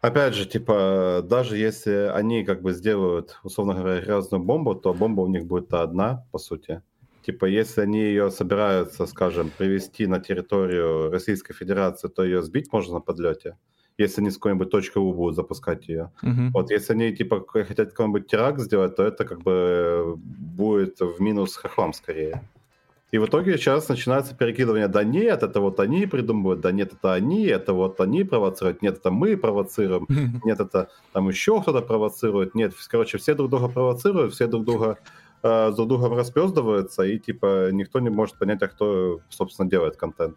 Опять 0.00 0.34
же, 0.34 0.46
типа, 0.46 1.22
даже 1.22 1.58
если 1.58 2.10
они 2.14 2.42
как 2.44 2.62
бы 2.62 2.72
сделают, 2.72 3.38
условно 3.42 3.74
говоря, 3.74 4.00
грязную 4.00 4.42
бомбу, 4.42 4.74
то 4.74 4.94
бомба 4.94 5.20
у 5.20 5.28
них 5.28 5.44
будет 5.44 5.74
одна, 5.74 6.24
по 6.32 6.38
сути. 6.38 6.80
Типа, 7.20 7.44
если 7.44 7.82
они 7.82 8.00
ее 8.00 8.30
собираются, 8.30 9.04
скажем, 9.04 9.50
привести 9.50 10.06
на 10.06 10.20
территорию 10.20 11.10
Российской 11.10 11.52
Федерации, 11.52 12.08
то 12.08 12.24
ее 12.24 12.40
сбить 12.40 12.72
можно 12.72 12.94
на 12.94 13.00
подлете, 13.00 13.56
если 13.98 14.20
они 14.20 14.30
с 14.30 14.34
какой-нибудь 14.34 14.96
У 14.96 15.12
будут 15.12 15.36
запускать 15.36 15.88
ее. 15.88 16.10
Мгм. 16.22 16.50
Вот 16.52 16.70
если 16.70 16.92
они 16.92 17.14
типа 17.14 17.44
хотят 17.46 17.90
какой-нибудь 17.90 18.26
теракт 18.26 18.60
сделать, 18.60 18.96
то 18.96 19.02
это 19.02 19.24
как 19.24 19.42
бы 19.42 20.14
будет 20.16 21.00
в 21.00 21.20
минус 21.20 21.56
хохлам 21.56 21.92
скорее. 21.92 22.42
И 23.12 23.18
в 23.18 23.26
итоге 23.26 23.56
сейчас 23.56 23.88
начинается 23.88 24.34
перекидывание, 24.34 24.88
да 24.88 25.04
нет, 25.04 25.42
это 25.42 25.60
вот 25.60 25.78
они 25.78 26.06
придумывают, 26.06 26.60
да 26.60 26.72
нет, 26.72 26.92
это 26.92 27.14
они, 27.14 27.46
это 27.46 27.72
вот 27.72 28.00
они 28.00 28.24
провоцируют, 28.24 28.82
нет, 28.82 28.98
это 28.98 29.12
мы 29.12 29.36
провоцируем, 29.36 30.06
нет, 30.44 30.58
это 30.58 30.88
там 31.12 31.28
еще 31.28 31.62
кто-то 31.62 31.82
провоцирует, 31.82 32.56
нет, 32.56 32.74
короче, 32.88 33.18
все 33.18 33.34
друг 33.34 33.50
друга 33.50 33.68
провоцируют, 33.68 34.34
все 34.34 34.48
друг 34.48 34.64
друга 34.64 34.98
э, 35.44 35.72
друг 35.76 35.88
другом 35.88 36.14
распездываются, 36.14 37.04
и 37.04 37.18
типа 37.18 37.70
никто 37.70 38.00
не 38.00 38.10
может 38.10 38.38
понять, 38.38 38.62
а 38.62 38.66
кто, 38.66 39.20
собственно, 39.28 39.70
делает 39.70 39.96
контент. 39.96 40.36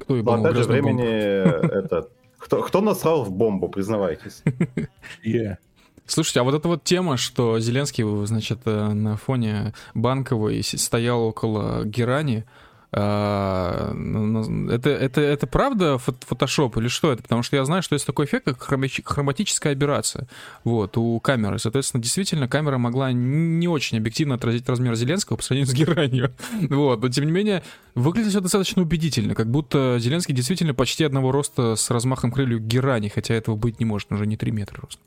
Кто 0.00 0.14
Но 0.14 0.16
ебанул 0.16 0.46
опять 0.46 0.62
же, 0.62 0.68
времени 0.70 1.04
это... 1.04 2.08
Кто, 2.46 2.62
кто 2.62 2.80
насрал 2.80 3.24
в 3.24 3.32
бомбу, 3.32 3.68
признавайтесь? 3.68 4.44
Я. 5.24 5.58
Слушайте, 6.06 6.38
а 6.38 6.44
вот 6.44 6.54
эта 6.54 6.68
вот 6.68 6.84
тема, 6.84 7.16
что 7.16 7.58
Зеленский, 7.58 8.04
значит, 8.24 8.60
э, 8.66 8.92
на 8.92 9.16
фоне 9.16 9.74
Банковой 9.94 10.62
стоял 10.62 11.24
около 11.24 11.84
Герани, 11.84 12.44
это, 12.92 14.90
это, 14.90 15.20
это 15.20 15.46
правда 15.46 15.98
фот- 15.98 16.24
фотошоп 16.26 16.76
или 16.78 16.88
что 16.88 17.12
это? 17.12 17.22
Потому 17.22 17.42
что 17.42 17.56
я 17.56 17.64
знаю, 17.64 17.82
что 17.82 17.94
есть 17.94 18.06
такой 18.06 18.26
эффект, 18.26 18.44
как 18.46 18.58
хромати- 18.58 19.02
хроматическая 19.04 19.72
аберрация 19.72 20.28
вот, 20.64 20.96
у 20.96 21.18
камеры. 21.20 21.58
Соответственно, 21.58 22.02
действительно, 22.02 22.48
камера 22.48 22.78
могла 22.78 23.12
не 23.12 23.68
очень 23.68 23.98
объективно 23.98 24.36
отразить 24.36 24.68
размер 24.68 24.94
Зеленского 24.94 25.36
по 25.36 25.42
сравнению 25.42 25.70
с 25.70 25.74
Геранью. 25.74 26.32
Вот. 26.76 27.02
Но, 27.02 27.08
тем 27.08 27.24
не 27.26 27.32
менее, 27.32 27.62
выглядит 27.94 28.30
все 28.30 28.40
достаточно 28.40 28.82
убедительно, 28.82 29.34
как 29.34 29.50
будто 29.50 29.98
Зеленский 29.98 30.34
действительно 30.34 30.74
почти 30.74 31.04
одного 31.04 31.32
роста 31.32 31.76
с 31.76 31.90
размахом 31.90 32.32
крыльев 32.32 32.60
Герани, 32.60 33.08
хотя 33.08 33.34
этого 33.34 33.56
быть 33.56 33.80
не 33.80 33.86
может, 33.86 34.10
уже 34.12 34.26
не 34.26 34.36
3 34.36 34.50
метра 34.52 34.80
роста. 34.82 35.02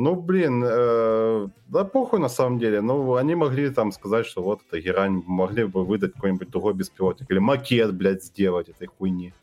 Ну, 0.00 0.16
блин, 0.16 0.64
э, 0.66 1.48
да 1.68 1.84
похуй 1.84 2.20
на 2.20 2.30
самом 2.30 2.58
деле. 2.58 2.80
Ну, 2.80 3.16
они 3.16 3.34
могли 3.34 3.68
там 3.68 3.92
сказать, 3.92 4.24
что 4.24 4.42
вот 4.42 4.60
это 4.66 4.80
герань, 4.80 5.22
могли 5.26 5.64
бы 5.64 5.84
выдать 5.84 6.14
какой-нибудь 6.14 6.48
другой 6.48 6.72
беспилотник. 6.72 7.30
Или 7.30 7.38
макет, 7.38 7.94
блядь, 7.94 8.24
сделать 8.24 8.70
этой 8.70 8.86
хуйни. 8.86 9.34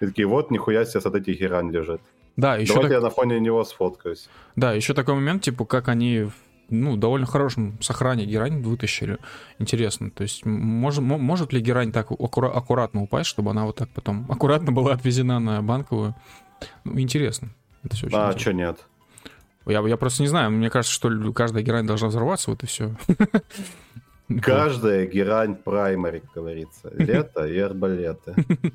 И 0.00 0.06
такие, 0.06 0.26
вот, 0.26 0.50
нихуя 0.50 0.84
себе, 0.84 1.00
смотрите, 1.00 1.32
герань 1.34 1.70
лежит. 1.70 2.00
Да, 2.36 2.56
еще 2.56 2.72
Давайте 2.74 2.94
так- 2.94 3.02
я 3.02 3.08
на 3.08 3.10
фоне 3.10 3.38
него 3.38 3.62
сфоткаюсь. 3.62 4.28
Да, 4.56 4.72
еще 4.72 4.94
такой 4.94 5.14
момент, 5.14 5.42
типа, 5.42 5.64
как 5.64 5.86
они 5.88 6.26
ну, 6.70 6.96
довольно 6.96 7.26
хорошем 7.26 7.80
сохране 7.80 8.24
герань 8.24 8.62
вытащили. 8.62 9.18
Интересно, 9.60 10.10
то 10.10 10.24
есть 10.24 10.44
м- 10.44 10.60
может, 10.60 11.02
мо- 11.02 11.18
может 11.18 11.52
ли 11.52 11.60
герань 11.60 11.92
так 11.92 12.10
аккура- 12.10 12.50
аккуратно 12.50 13.02
упасть, 13.02 13.30
чтобы 13.30 13.52
она 13.52 13.64
вот 13.64 13.76
так 13.76 13.90
потом 13.90 14.26
аккуратно 14.28 14.72
была 14.72 14.94
отвезена 14.94 15.38
на 15.38 15.62
банковую? 15.62 16.16
Ну, 16.82 16.98
интересно. 16.98 17.50
Это 17.84 17.94
все 17.94 18.06
очень 18.06 18.16
а, 18.16 18.20
интересно. 18.32 18.40
что 18.40 18.52
нет? 18.54 18.86
Я, 19.66 19.80
я 19.80 19.96
просто 19.96 20.22
не 20.22 20.28
знаю, 20.28 20.50
мне 20.50 20.70
кажется, 20.70 20.94
что 20.94 21.32
каждая 21.32 21.62
герань 21.62 21.86
должна 21.86 22.08
взорваться, 22.08 22.50
вот 22.50 22.62
и 22.62 22.66
все. 22.66 22.94
Каждая 24.40 25.06
герань 25.06 25.54
праймари, 25.54 26.20
как 26.20 26.32
говорится. 26.34 26.90
Лето 26.94 27.46
и 27.46 27.58
арбалеты. 27.58 28.34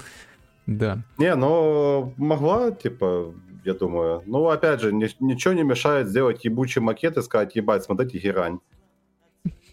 Да. 0.67 1.01
Не, 1.17 1.33
ну, 1.33 2.13
могла, 2.17 2.69
типа, 2.69 3.33
я 3.65 3.73
думаю. 3.73 4.21
Ну, 4.27 4.49
опять 4.49 4.81
же, 4.81 4.93
ни- 4.93 5.09
ничего 5.19 5.55
не 5.55 5.63
мешает 5.63 6.07
сделать 6.07 6.45
ебучий 6.45 6.79
макет 6.79 7.17
и 7.17 7.23
сказать, 7.23 7.55
ебать, 7.55 7.83
смотрите, 7.83 8.19
герань. 8.19 8.59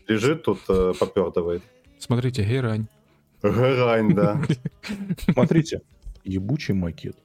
Лежит 0.08 0.44
тут, 0.44 0.60
э, 0.70 0.94
попердывает. 0.98 1.62
Смотрите, 1.98 2.44
герань. 2.44 2.86
Герань, 3.42 4.14
да. 4.14 4.40
Смотрите, 5.34 5.82
ебучий 6.24 6.72
макет. 6.72 7.18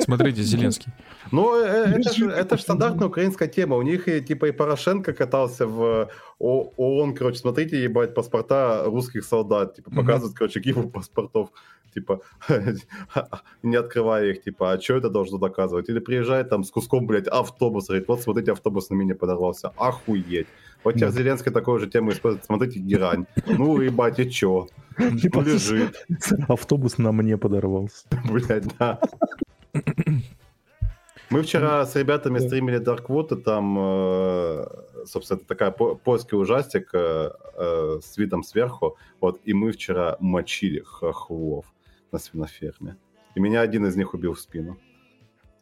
Смотрите, 0.00 0.42
Зеленский. 0.42 0.92
Ну, 1.32 1.56
э, 1.56 1.98
это 1.98 2.12
же 2.12 2.30
это 2.30 2.56
ж 2.56 2.60
стандартная 2.60 3.08
украинская 3.08 3.48
тема. 3.48 3.76
У 3.76 3.82
них 3.82 4.06
и, 4.06 4.20
типа 4.20 4.46
и 4.46 4.52
Порошенко 4.52 5.12
катался 5.12 5.66
в 5.66 6.10
ООН, 6.38 7.14
короче, 7.14 7.38
смотрите, 7.38 7.82
ебать, 7.82 8.14
паспорта 8.14 8.84
русских 8.84 9.24
солдат. 9.24 9.76
Типа, 9.76 9.90
показывают, 9.90 10.36
короче, 10.36 10.60
гибу 10.60 10.90
паспортов. 10.90 11.48
Типа, 11.94 12.20
не 13.62 13.76
открывая 13.76 14.30
их, 14.30 14.42
типа, 14.42 14.72
а 14.72 14.80
что 14.80 14.96
это 14.96 15.10
должно 15.10 15.38
доказывать? 15.38 15.88
Или 15.88 16.00
приезжает 16.00 16.48
там 16.48 16.64
с 16.64 16.70
куском, 16.70 17.06
блядь, 17.06 17.28
автобуса, 17.28 17.88
говорит, 17.88 18.08
вот 18.08 18.22
смотрите, 18.22 18.52
автобус 18.52 18.90
на 18.90 18.94
меня 18.94 19.14
подорвался. 19.14 19.72
Охуеть. 19.76 20.46
Вот 20.84 20.94
сейчас 20.94 21.14
Зеленский 21.14 21.52
такую 21.52 21.78
же 21.78 21.88
тему 21.88 22.10
использует. 22.10 22.44
Смотрите, 22.44 22.80
герань. 22.80 23.26
Ну, 23.46 23.80
ебать, 23.80 24.18
и 24.18 24.30
чё? 24.30 24.68
Типа 25.22 25.40
лежит. 25.40 26.06
Автобус 26.48 26.98
на 26.98 27.12
мне 27.12 27.36
подорвался. 27.36 28.06
Блядь, 28.30 28.66
да. 28.78 28.98
Мы 31.32 31.42
вчера 31.42 31.86
с 31.86 31.96
ребятами 31.96 32.38
стримили 32.38 32.78
Darkwood, 32.78 33.38
и 33.38 33.42
там, 33.42 33.78
э, 33.78 34.66
собственно, 35.06 35.38
это 35.38 35.46
такая 35.46 35.70
польский 35.70 36.36
ужастик 36.36 36.90
э, 36.92 37.30
э, 37.56 38.00
с 38.02 38.18
видом 38.18 38.42
сверху. 38.42 38.98
Вот, 39.18 39.40
и 39.42 39.54
мы 39.54 39.72
вчера 39.72 40.16
мочили 40.20 40.80
хохлов 40.80 41.64
на 42.12 42.18
свиноферме. 42.18 42.96
И 43.34 43.40
меня 43.40 43.62
один 43.62 43.86
из 43.86 43.96
них 43.96 44.12
убил 44.12 44.34
в 44.34 44.40
спину. 44.40 44.78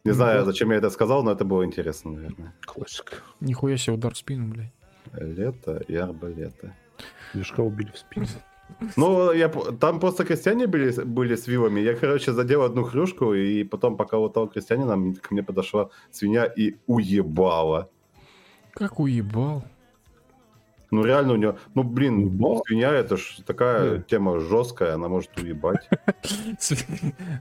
Не 0.05 0.11
знаю, 0.11 0.45
зачем 0.45 0.73
я 0.73 0.79
это 0.79 0.91
сказал, 0.91 1.23
но 1.23 1.31
это 1.31 1.45
было 1.45 1.65
интересно, 1.65 2.11
наверное. 2.11 2.53
Классика. 2.63 3.15
Нихуя 3.41 3.77
себе 3.77 3.95
удар 3.95 4.13
в 4.13 4.17
спину, 4.17 4.49
блядь. 4.53 4.73
Лето 5.13 5.85
и 5.87 5.95
арбалеты. 5.95 6.75
Лешка 7.33 7.61
убили 7.61 7.93
в 7.93 7.99
спину. 7.99 8.27
Ну, 8.97 9.33
я, 9.33 9.49
там 9.49 10.01
просто 10.01 10.25
крестьяне 10.25 10.67
были, 10.67 11.05
были 11.05 11.35
с 11.35 11.47
вилами. 11.47 11.81
Я, 11.81 11.95
короче, 11.95 12.33
задел 12.33 12.63
одну 12.63 12.85
хрюшку, 12.85 13.35
и 13.35 13.65
потом, 13.65 13.97
пока 13.97 14.17
лутал 14.19 14.49
крестьянина, 14.49 15.15
ко 15.15 15.35
мне 15.35 15.43
подошла 15.43 15.91
свинья 16.11 16.45
и 16.45 16.77
уебала. 16.87 17.89
Как 18.73 19.01
уебал? 19.01 19.65
Ну, 20.91 21.05
реально 21.05 21.33
у 21.35 21.37
нее... 21.37 21.57
Ну, 21.75 21.85
блин, 21.85 22.25
уебал? 22.25 22.63
свинья 22.67 22.93
это 22.93 23.17
ж 23.17 23.39
такая 23.47 23.95
yeah. 23.95 24.03
тема 24.03 24.41
жесткая, 24.41 24.95
она 24.95 25.09
может 25.09 25.37
уебать. 25.39 25.89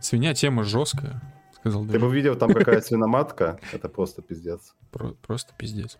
Свинья 0.02 0.34
тема 0.34 0.64
жесткая, 0.64 1.22
сказал 1.54 1.86
Ты 1.86 1.98
бы 1.98 2.14
видел, 2.14 2.36
там 2.36 2.54
какая 2.54 2.82
свиноматка, 2.82 3.60
это 3.74 3.90
просто 3.90 4.22
пиздец. 4.22 4.76
Просто 5.26 5.54
пиздец. 5.58 5.98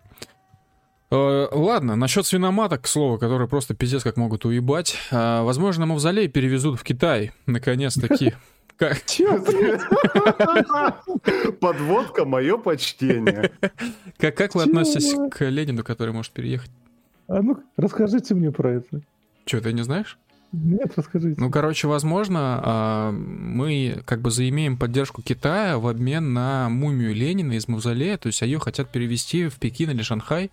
Э, 1.10 1.48
ладно, 1.50 1.96
насчет 1.96 2.26
свиноматок, 2.26 2.82
к 2.82 2.86
слову, 2.86 3.18
которые 3.18 3.48
просто 3.48 3.74
пиздец 3.74 4.02
как 4.02 4.16
могут 4.16 4.44
уебать. 4.44 4.96
Э, 5.10 5.42
возможно, 5.42 5.86
мавзолей 5.86 6.28
перевезут 6.28 6.78
в 6.78 6.84
Китай, 6.84 7.32
наконец-таки. 7.46 8.34
Как? 8.76 8.98
Подводка, 11.60 12.24
мое 12.24 12.56
почтение. 12.56 13.50
Как, 14.16 14.34
как 14.34 14.54
вы 14.54 14.62
относитесь 14.62 15.14
к 15.30 15.44
Ленину, 15.44 15.84
который 15.84 16.14
может 16.14 16.32
переехать? 16.32 16.70
А 17.28 17.42
ну, 17.42 17.58
расскажите 17.76 18.34
мне 18.34 18.50
про 18.50 18.76
это. 18.76 19.02
Что, 19.44 19.60
ты 19.60 19.74
не 19.74 19.82
знаешь? 19.82 20.18
Нет, 20.52 20.92
расскажите. 20.96 21.38
Ну, 21.38 21.50
короче, 21.50 21.88
возможно, 21.88 22.60
а, 22.62 23.12
мы 23.12 24.02
как 24.06 24.22
бы 24.22 24.30
заимеем 24.30 24.78
поддержку 24.78 25.20
Китая 25.20 25.78
в 25.78 25.86
обмен 25.86 26.32
на 26.32 26.70
мумию 26.70 27.14
Ленина 27.14 27.52
из 27.52 27.68
мавзолея, 27.68 28.16
то 28.16 28.28
есть 28.28 28.40
ее 28.40 28.58
хотят 28.58 28.90
перевести 28.90 29.48
в 29.48 29.56
Пекин 29.56 29.90
или 29.90 30.02
Шанхай, 30.02 30.50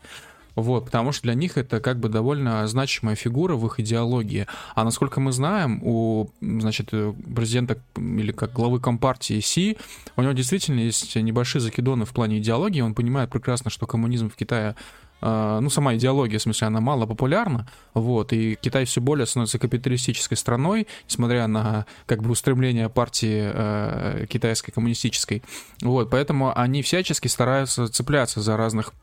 вот, 0.57 0.85
потому 0.85 1.11
что 1.11 1.21
для 1.21 1.35
них 1.35 1.55
это 1.55 1.79
как 1.79 1.99
бы 1.99 2.09
довольно 2.09 2.67
значимая 2.67 3.15
фигура 3.15 3.55
в 3.55 3.65
их 3.67 3.79
идеологии. 3.79 4.47
А 4.73 4.83
насколько 4.83 5.19
мы 5.19 5.31
знаем, 5.31 5.79
у, 5.83 6.31
значит, 6.41 6.89
президента 6.89 7.77
или 7.95 8.31
как 8.31 8.53
главы 8.53 8.79
Компартии 8.79 9.39
Си, 9.39 9.77
у 10.15 10.23
него 10.23 10.33
действительно 10.33 10.79
есть 10.79 11.15
небольшие 11.15 11.61
закидоны 11.61 12.05
в 12.05 12.09
плане 12.09 12.39
идеологии. 12.39 12.81
Он 12.81 12.95
понимает 12.95 13.29
прекрасно, 13.29 13.69
что 13.69 13.85
коммунизм 13.85 14.31
в 14.31 14.35
Китае 14.35 14.75
а, 15.21 15.59
ну, 15.59 15.69
сама 15.69 15.95
идеология, 15.95 16.39
в 16.39 16.41
смысле, 16.41 16.67
она 16.67 16.81
мало 16.81 17.05
популярна, 17.05 17.67
вот, 17.93 18.33
и 18.33 18.55
Китай 18.55 18.85
все 18.85 19.01
более 19.01 19.25
становится 19.25 19.57
капиталистической 19.57 20.35
страной, 20.35 20.87
несмотря 21.07 21.47
на, 21.47 21.87
как 22.05 22.21
бы, 22.21 22.29
устремление 22.29 22.87
партии 22.87 23.51
э, 23.51 24.25
китайской 24.29 24.71
коммунистической, 24.71 25.41
вот, 25.81 26.11
поэтому 26.11 26.55
они 26.55 26.83
всячески 26.83 27.27
стараются 27.27 27.87
цепляться 27.87 28.41
за 28.41 28.57
разных 28.57 28.93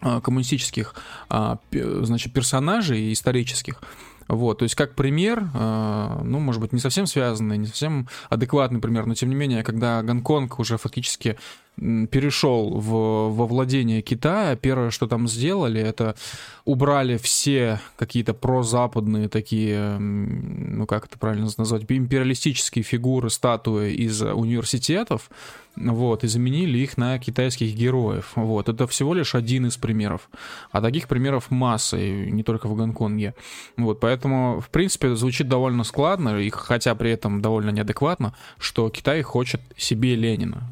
коммунистических 0.00 0.94
а, 1.28 1.58
значит, 1.72 2.32
персонажей 2.32 3.12
исторических. 3.12 3.80
Вот, 4.28 4.58
то 4.58 4.64
есть 4.64 4.74
как 4.74 4.94
пример, 4.94 5.48
а, 5.54 6.20
ну, 6.24 6.40
может 6.40 6.60
быть, 6.60 6.72
не 6.72 6.80
совсем 6.80 7.06
связанный, 7.06 7.58
не 7.58 7.66
совсем 7.66 8.08
адекватный 8.28 8.80
пример, 8.80 9.06
но 9.06 9.14
тем 9.14 9.28
не 9.28 9.36
менее, 9.36 9.62
когда 9.62 10.02
Гонконг 10.02 10.58
уже 10.58 10.78
фактически 10.78 11.38
перешел 11.76 12.70
в, 12.78 13.34
во 13.34 13.46
владение 13.46 14.02
Китая, 14.02 14.56
первое, 14.56 14.90
что 14.90 15.06
там 15.06 15.28
сделали, 15.28 15.80
это 15.80 16.16
убрали 16.64 17.16
все 17.16 17.80
какие-то 17.96 18.34
прозападные 18.34 19.28
такие, 19.28 19.98
ну 19.98 20.86
как 20.86 21.06
это 21.06 21.18
правильно 21.18 21.48
назвать, 21.56 21.84
империалистические 21.88 22.82
фигуры, 22.82 23.30
статуи 23.30 23.92
из 23.92 24.22
университетов, 24.22 25.30
вот, 25.76 26.24
и 26.24 26.26
заменили 26.26 26.78
их 26.78 26.96
на 26.96 27.18
китайских 27.18 27.74
героев. 27.74 28.32
Вот, 28.34 28.68
это 28.68 28.86
всего 28.86 29.12
лишь 29.12 29.34
один 29.34 29.66
из 29.66 29.76
примеров. 29.76 30.30
А 30.70 30.80
таких 30.80 31.06
примеров 31.06 31.50
масса, 31.50 31.98
и 31.98 32.30
не 32.32 32.42
только 32.42 32.66
в 32.66 32.74
Гонконге. 32.74 33.34
Вот, 33.76 34.00
поэтому, 34.00 34.60
в 34.60 34.70
принципе, 34.70 35.14
звучит 35.14 35.48
довольно 35.48 35.84
складно, 35.84 36.38
и 36.38 36.48
хотя 36.48 36.94
при 36.94 37.10
этом 37.10 37.42
довольно 37.42 37.70
неадекватно, 37.70 38.34
что 38.58 38.88
Китай 38.88 39.20
хочет 39.20 39.60
себе 39.76 40.14
Ленина. 40.14 40.62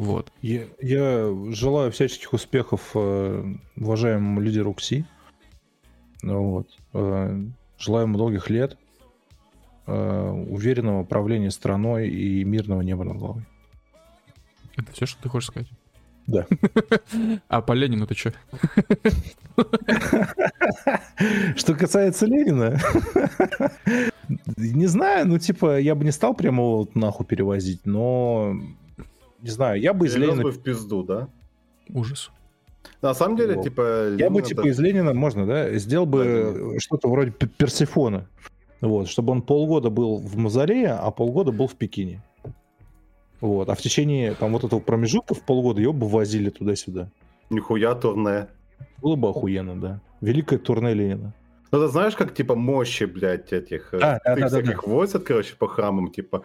Вот. 0.00 0.32
Я, 0.40 0.62
я 0.80 1.30
желаю 1.50 1.92
всяческих 1.92 2.32
успехов 2.32 2.92
э, 2.94 3.44
уважаемому 3.76 4.40
лидеру 4.40 4.72
КСИ. 4.72 5.04
Вот. 6.22 6.68
Э, 6.94 7.38
желаю 7.78 8.06
ему 8.06 8.16
долгих 8.16 8.48
лет, 8.48 8.78
э, 9.86 10.30
уверенного 10.48 11.04
правления 11.04 11.50
страной 11.50 12.08
и 12.08 12.42
мирного 12.44 12.80
неба 12.80 13.04
над 13.04 13.18
головой. 13.18 13.44
Это 14.78 14.90
все, 14.92 15.04
что 15.04 15.22
ты 15.22 15.28
хочешь 15.28 15.48
сказать? 15.48 15.68
Да. 16.26 16.46
А 17.48 17.60
по 17.60 17.72
Ленину 17.72 18.06
ты 18.06 18.14
что? 18.14 18.32
Что 21.56 21.74
касается 21.74 22.24
Ленина, 22.24 22.80
не 24.56 24.86
знаю, 24.86 25.28
ну 25.28 25.38
типа 25.38 25.78
я 25.78 25.94
бы 25.94 26.04
не 26.04 26.12
стал 26.12 26.32
прямо 26.32 26.62
вот 26.62 26.94
нахуй 26.94 27.26
перевозить, 27.26 27.84
но 27.84 28.56
не 29.42 29.50
знаю, 29.50 29.80
я 29.80 29.94
бы 29.94 30.06
из 30.06 30.16
Ленина... 30.16 30.42
бы 30.42 30.50
в 30.50 30.62
пизду, 30.62 31.02
да? 31.02 31.28
Ужас. 31.88 32.30
На 33.02 33.14
самом 33.14 33.36
деле, 33.36 33.54
вот. 33.56 33.64
типа... 33.64 34.08
Ленина 34.08 34.20
я 34.20 34.30
бы, 34.30 34.42
типа, 34.42 34.68
из 34.68 34.78
Ленина, 34.78 35.14
можно, 35.14 35.46
да, 35.46 35.72
сделал 35.78 36.06
бы 36.06 36.72
да, 36.74 36.80
что-то 36.80 37.08
вроде 37.08 37.30
Персифона. 37.30 38.28
Вот, 38.80 39.08
чтобы 39.08 39.32
он 39.32 39.42
полгода 39.42 39.90
был 39.90 40.18
в 40.18 40.36
Мазарее, 40.36 40.92
а 40.92 41.10
полгода 41.10 41.52
был 41.52 41.66
в 41.66 41.74
Пекине. 41.74 42.22
Вот, 43.40 43.68
а 43.68 43.74
в 43.74 43.80
течение 43.80 44.34
там 44.34 44.52
вот 44.52 44.64
этого 44.64 44.80
промежутка 44.80 45.34
в 45.34 45.42
полгода 45.42 45.80
его 45.80 45.92
бы 45.92 46.08
возили 46.08 46.50
туда-сюда. 46.50 47.10
Нихуя 47.50 47.94
турне. 47.94 48.48
Было 49.02 49.16
бы 49.16 49.28
охуенно, 49.28 49.78
да. 49.78 50.00
Великое 50.20 50.58
турне 50.58 50.94
Ленина. 50.94 51.34
Ну, 51.72 51.80
ты 51.80 51.88
знаешь, 51.88 52.16
как, 52.16 52.34
типа, 52.34 52.54
мощи, 52.54 53.04
блядь, 53.04 53.52
этих... 53.52 53.94
А, 53.94 54.18
да, 54.24 54.36
да, 54.36 54.48
всяких 54.48 54.82
да, 54.82 54.82
да. 54.86 54.92
возят, 54.92 55.22
короче, 55.24 55.54
по 55.56 55.68
храмам, 55.68 56.10
типа... 56.10 56.42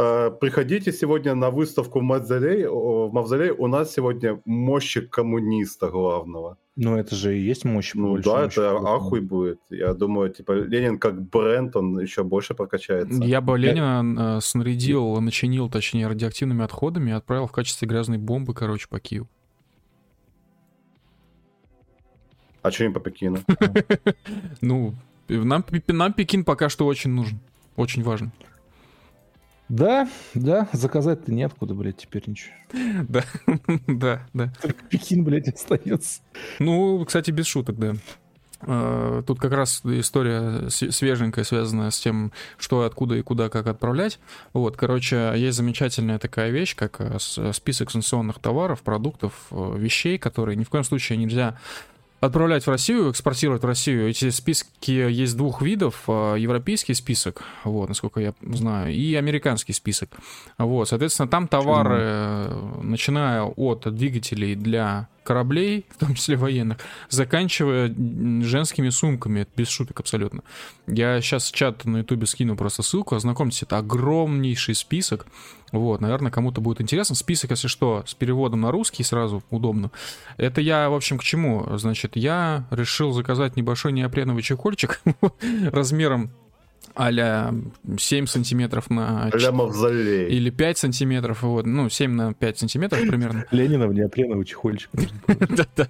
Э, 0.00 0.30
приходите 0.30 0.92
сегодня 0.92 1.34
на 1.34 1.50
выставку 1.50 1.98
в 1.98 2.02
Мавзолей. 2.02 2.66
В 2.68 3.10
Мавзолей 3.12 3.50
у 3.50 3.66
нас 3.66 3.92
сегодня 3.92 4.40
мощи 4.44 5.00
коммуниста 5.00 5.88
главного. 5.88 6.56
Ну, 6.76 6.96
это 6.96 7.16
же 7.16 7.36
и 7.36 7.40
есть 7.40 7.64
мощь. 7.64 7.94
Ну 7.94 8.16
да, 8.18 8.44
это 8.44 8.76
ахуй 8.76 9.20
будет. 9.20 9.58
Я 9.70 9.94
думаю, 9.94 10.30
типа, 10.30 10.52
Ленин 10.52 11.00
как 11.00 11.20
бренд, 11.20 11.74
он 11.74 11.98
еще 11.98 12.22
больше 12.22 12.54
прокачается. 12.54 13.24
Я 13.24 13.40
бы 13.40 13.58
Ленина 13.58 14.36
э, 14.36 14.40
снарядил, 14.40 15.20
начинил, 15.20 15.68
точнее, 15.68 16.06
радиоактивными 16.06 16.62
отходами 16.62 17.10
и 17.10 17.14
отправил 17.14 17.48
в 17.48 17.52
качестве 17.52 17.88
грязной 17.88 18.18
бомбы, 18.18 18.54
короче, 18.54 18.86
по 18.88 19.00
Киеву. 19.00 19.28
А 22.62 22.70
что 22.70 22.86
не 22.86 22.92
по 22.92 23.00
Пекину? 23.00 23.38
Ну, 24.60 24.94
нам, 25.28 25.64
нам 25.88 26.12
Пекин 26.12 26.44
пока 26.44 26.68
что 26.68 26.86
очень 26.86 27.10
нужен. 27.10 27.40
Очень 27.74 28.04
важен. 28.04 28.30
Да, 29.68 30.08
да, 30.34 30.68
заказать-то 30.72 31.32
неоткуда, 31.32 31.74
блядь, 31.74 31.98
теперь 31.98 32.24
ничего. 32.26 32.54
Да, 33.08 33.24
да, 33.86 34.26
да. 34.32 34.52
Только 34.60 34.82
Пекин, 34.84 35.24
блядь, 35.24 35.48
остается. 35.48 36.20
Ну, 36.58 37.04
кстати, 37.04 37.30
без 37.30 37.46
шуток, 37.46 37.78
да. 37.78 37.94
А, 38.60 39.22
тут 39.22 39.38
как 39.38 39.52
раз 39.52 39.82
история 39.84 40.68
свеженькая, 40.70 41.44
связанная 41.44 41.90
с 41.90 41.98
тем, 42.00 42.32
что 42.56 42.82
откуда 42.82 43.14
и 43.16 43.22
куда 43.22 43.48
как 43.48 43.66
отправлять. 43.66 44.18
Вот, 44.52 44.76
короче, 44.76 45.32
есть 45.36 45.56
замечательная 45.56 46.18
такая 46.18 46.50
вещь, 46.50 46.74
как 46.74 46.96
э, 47.00 47.18
список 47.52 47.90
санкционных 47.90 48.38
товаров, 48.40 48.82
продуктов, 48.82 49.32
э, 49.50 49.74
вещей, 49.76 50.18
которые 50.18 50.56
ни 50.56 50.64
в 50.64 50.70
коем 50.70 50.84
случае 50.84 51.18
нельзя 51.18 51.58
отправлять 52.20 52.66
в 52.66 52.70
Россию, 52.70 53.10
экспортировать 53.10 53.62
в 53.62 53.66
Россию. 53.66 54.08
Эти 54.08 54.30
списки 54.30 54.90
есть 54.90 55.36
двух 55.36 55.62
видов. 55.62 56.04
а, 56.08 56.34
Европейский 56.34 56.94
список, 56.94 57.44
вот, 57.64 57.88
насколько 57.88 58.20
я 58.20 58.34
знаю, 58.42 58.92
и 58.92 59.14
американский 59.14 59.72
список. 59.72 60.10
Вот, 60.58 60.88
соответственно, 60.88 61.28
там 61.28 61.48
товары, 61.48 61.98
э, 62.00 62.80
начиная 62.82 63.42
от 63.42 63.94
двигателей 63.94 64.54
для 64.54 65.08
кораблей, 65.28 65.84
в 65.90 65.98
том 65.98 66.14
числе 66.14 66.36
военных, 66.36 66.78
заканчивая 67.10 67.94
женскими 68.42 68.88
сумками, 68.88 69.40
это 69.40 69.50
без 69.56 69.68
шуток 69.68 70.00
абсолютно. 70.00 70.42
Я 70.86 71.20
сейчас 71.20 71.50
в 71.50 71.54
чат 71.54 71.84
на 71.84 71.98
ютубе 71.98 72.26
скину 72.26 72.56
просто 72.56 72.82
ссылку, 72.82 73.14
ознакомьтесь, 73.14 73.62
это 73.62 73.76
огромнейший 73.76 74.74
список, 74.74 75.26
вот, 75.70 76.00
наверное, 76.00 76.32
кому-то 76.32 76.62
будет 76.62 76.80
интересно. 76.80 77.14
Список, 77.14 77.50
если 77.50 77.68
что, 77.68 78.02
с 78.06 78.14
переводом 78.14 78.62
на 78.62 78.70
русский 78.70 79.02
сразу 79.02 79.42
удобно. 79.50 79.90
Это 80.38 80.62
я, 80.62 80.88
в 80.88 80.94
общем, 80.94 81.18
к 81.18 81.22
чему? 81.22 81.66
Значит, 81.76 82.16
я 82.16 82.66
решил 82.70 83.12
заказать 83.12 83.56
небольшой 83.56 83.92
неопреновый 83.92 84.42
чехольчик 84.42 85.02
размером 85.70 86.30
а 86.94 87.54
7 87.98 88.26
сантиметров 88.26 88.90
на... 88.90 89.30
Ля 89.32 89.52
мавзолей. 89.52 90.28
Или 90.28 90.50
5 90.50 90.78
сантиметров, 90.78 91.42
вот, 91.42 91.66
ну, 91.66 91.88
7 91.88 92.10
на 92.10 92.34
5 92.34 92.58
сантиметров 92.58 93.00
примерно. 93.00 93.44
Ленина 93.50 93.86
в 93.86 93.94
неопреновый 93.94 94.44
чехольчик. 94.44 94.90
Да-да. 95.26 95.88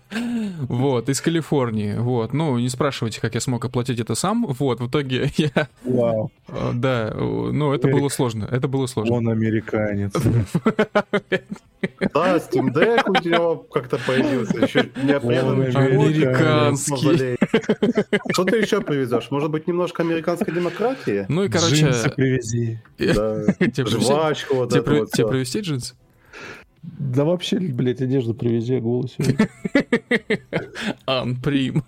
Вот, 0.63 1.09
из 1.09 1.21
Калифорнии. 1.21 1.95
Вот, 1.95 2.33
ну, 2.33 2.59
не 2.59 2.69
спрашивайте, 2.69 3.21
как 3.21 3.35
я 3.35 3.41
смог 3.41 3.65
оплатить 3.65 4.01
это 4.01 4.15
сам. 4.15 4.47
Вот, 4.47 4.81
в 4.81 4.89
итоге 4.89 5.31
я... 5.37 5.69
Вау, 5.85 6.31
э, 6.49 6.71
Да, 6.75 7.13
ну, 7.15 7.73
это 7.73 7.89
было 7.89 8.09
сложно. 8.09 8.49
Это 8.51 8.69
было 8.69 8.87
сложно. 8.87 9.15
он 9.15 9.29
американец. 9.29 10.13
Да, 12.15 12.37
Steam 12.37 12.73
Deck 12.73 13.05
у 13.09 13.13
него 13.29 13.57
как-то 13.57 13.99
появился. 13.99 14.59
Еще 14.59 14.91
Американский. 15.77 17.37
Что 18.33 18.45
ты 18.45 18.57
еще 18.59 18.81
привезешь? 18.81 19.31
Может 19.31 19.51
быть, 19.51 19.67
немножко 19.67 20.03
американской 20.03 20.53
демократии? 20.53 21.27
Ну 21.29 21.45
и, 21.45 21.49
короче... 21.49 21.77
Джинсы 21.77 22.11
привези. 22.11 22.79
Да. 22.99 23.45
Тебе 23.59 23.85
привезти- 23.85 24.01
Жвачку 24.01 24.55
вот 24.57 24.71
тебе 24.71 24.81
это 24.81 24.91
вот 24.95 25.11
тебе 25.13 25.27
привезти 25.29 25.61
джинсы? 25.61 25.95
Да 26.99 27.25
вообще, 27.25 27.59
блядь, 27.59 28.01
одежду 28.01 28.35
привези, 28.35 28.75
я 28.75 28.81
голос 28.81 29.15
сегодня. 29.19 29.49
Анприм. 31.07 31.83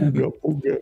Пуга-пуга. 0.00 0.80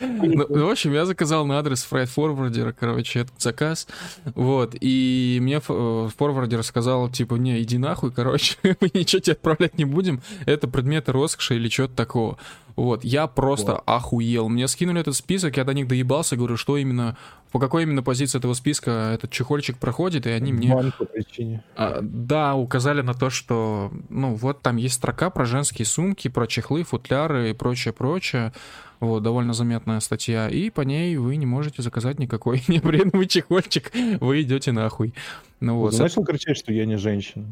Ну, 0.00 0.66
в 0.66 0.70
общем, 0.70 0.92
я 0.92 1.04
заказал 1.04 1.46
на 1.46 1.58
адрес 1.58 1.86
Forwarder, 1.90 2.74
короче, 2.78 3.20
этот 3.20 3.40
заказ. 3.40 3.86
Вот, 4.34 4.74
и 4.80 5.38
мне 5.42 5.56
ф- 5.56 5.66
э, 5.68 6.08
форвардер 6.16 6.62
сказал, 6.62 7.08
типа, 7.10 7.34
не, 7.34 7.60
иди 7.62 7.78
нахуй, 7.78 8.10
короче, 8.10 8.56
мы 8.62 8.90
ничего 8.94 9.20
тебе 9.20 9.32
отправлять 9.34 9.76
не 9.78 9.84
будем, 9.84 10.22
это 10.46 10.66
предметы 10.68 11.12
роскоши 11.12 11.56
или 11.56 11.68
что-то 11.68 11.94
такого. 11.94 12.38
Вот, 12.76 13.04
я 13.04 13.26
просто 13.26 13.78
охуел. 13.78 14.48
Мне 14.48 14.66
скинули 14.66 15.00
этот 15.00 15.14
список, 15.14 15.56
я 15.56 15.64
до 15.64 15.74
них 15.74 15.86
доебался, 15.86 16.36
говорю, 16.36 16.56
что 16.56 16.76
именно, 16.76 17.16
по 17.52 17.60
какой 17.60 17.84
именно 17.84 18.02
позиции 18.02 18.38
этого 18.38 18.54
списка 18.54 19.12
этот 19.14 19.30
чехольчик 19.30 19.78
проходит, 19.78 20.26
и 20.26 20.30
они 20.30 20.52
мне... 20.52 20.92
По 20.98 21.04
причине. 21.04 21.62
А, 21.76 22.00
да, 22.02 22.56
указали 22.56 23.00
на 23.02 23.14
то, 23.14 23.30
что, 23.30 23.92
ну, 24.08 24.34
вот 24.34 24.60
там 24.62 24.76
есть 24.76 24.96
строка 24.96 25.30
про 25.30 25.44
женские 25.44 25.86
сумки, 25.86 26.26
про 26.28 26.48
чехлы, 26.48 26.82
футляры 26.82 27.50
и 27.50 27.54
прочее-прочее. 27.54 28.52
Вот, 28.98 29.22
довольно 29.22 29.52
заметная 29.52 30.00
статья. 30.00 30.48
И 30.48 30.70
по 30.70 30.80
ней 30.80 31.16
вы 31.16 31.36
не 31.36 31.46
можете 31.46 31.82
заказать 31.82 32.18
никакой 32.18 32.62
неопреновый 32.68 33.26
чехольчик. 33.26 33.92
Вы 34.20 34.42
идете 34.42 34.72
нахуй. 34.72 35.14
Ну 35.60 35.76
вот. 35.76 35.92
Ты 35.92 36.02
начал 36.02 36.24
кричать, 36.24 36.56
что 36.56 36.72
я 36.72 36.86
не 36.86 36.96
женщина. 36.96 37.44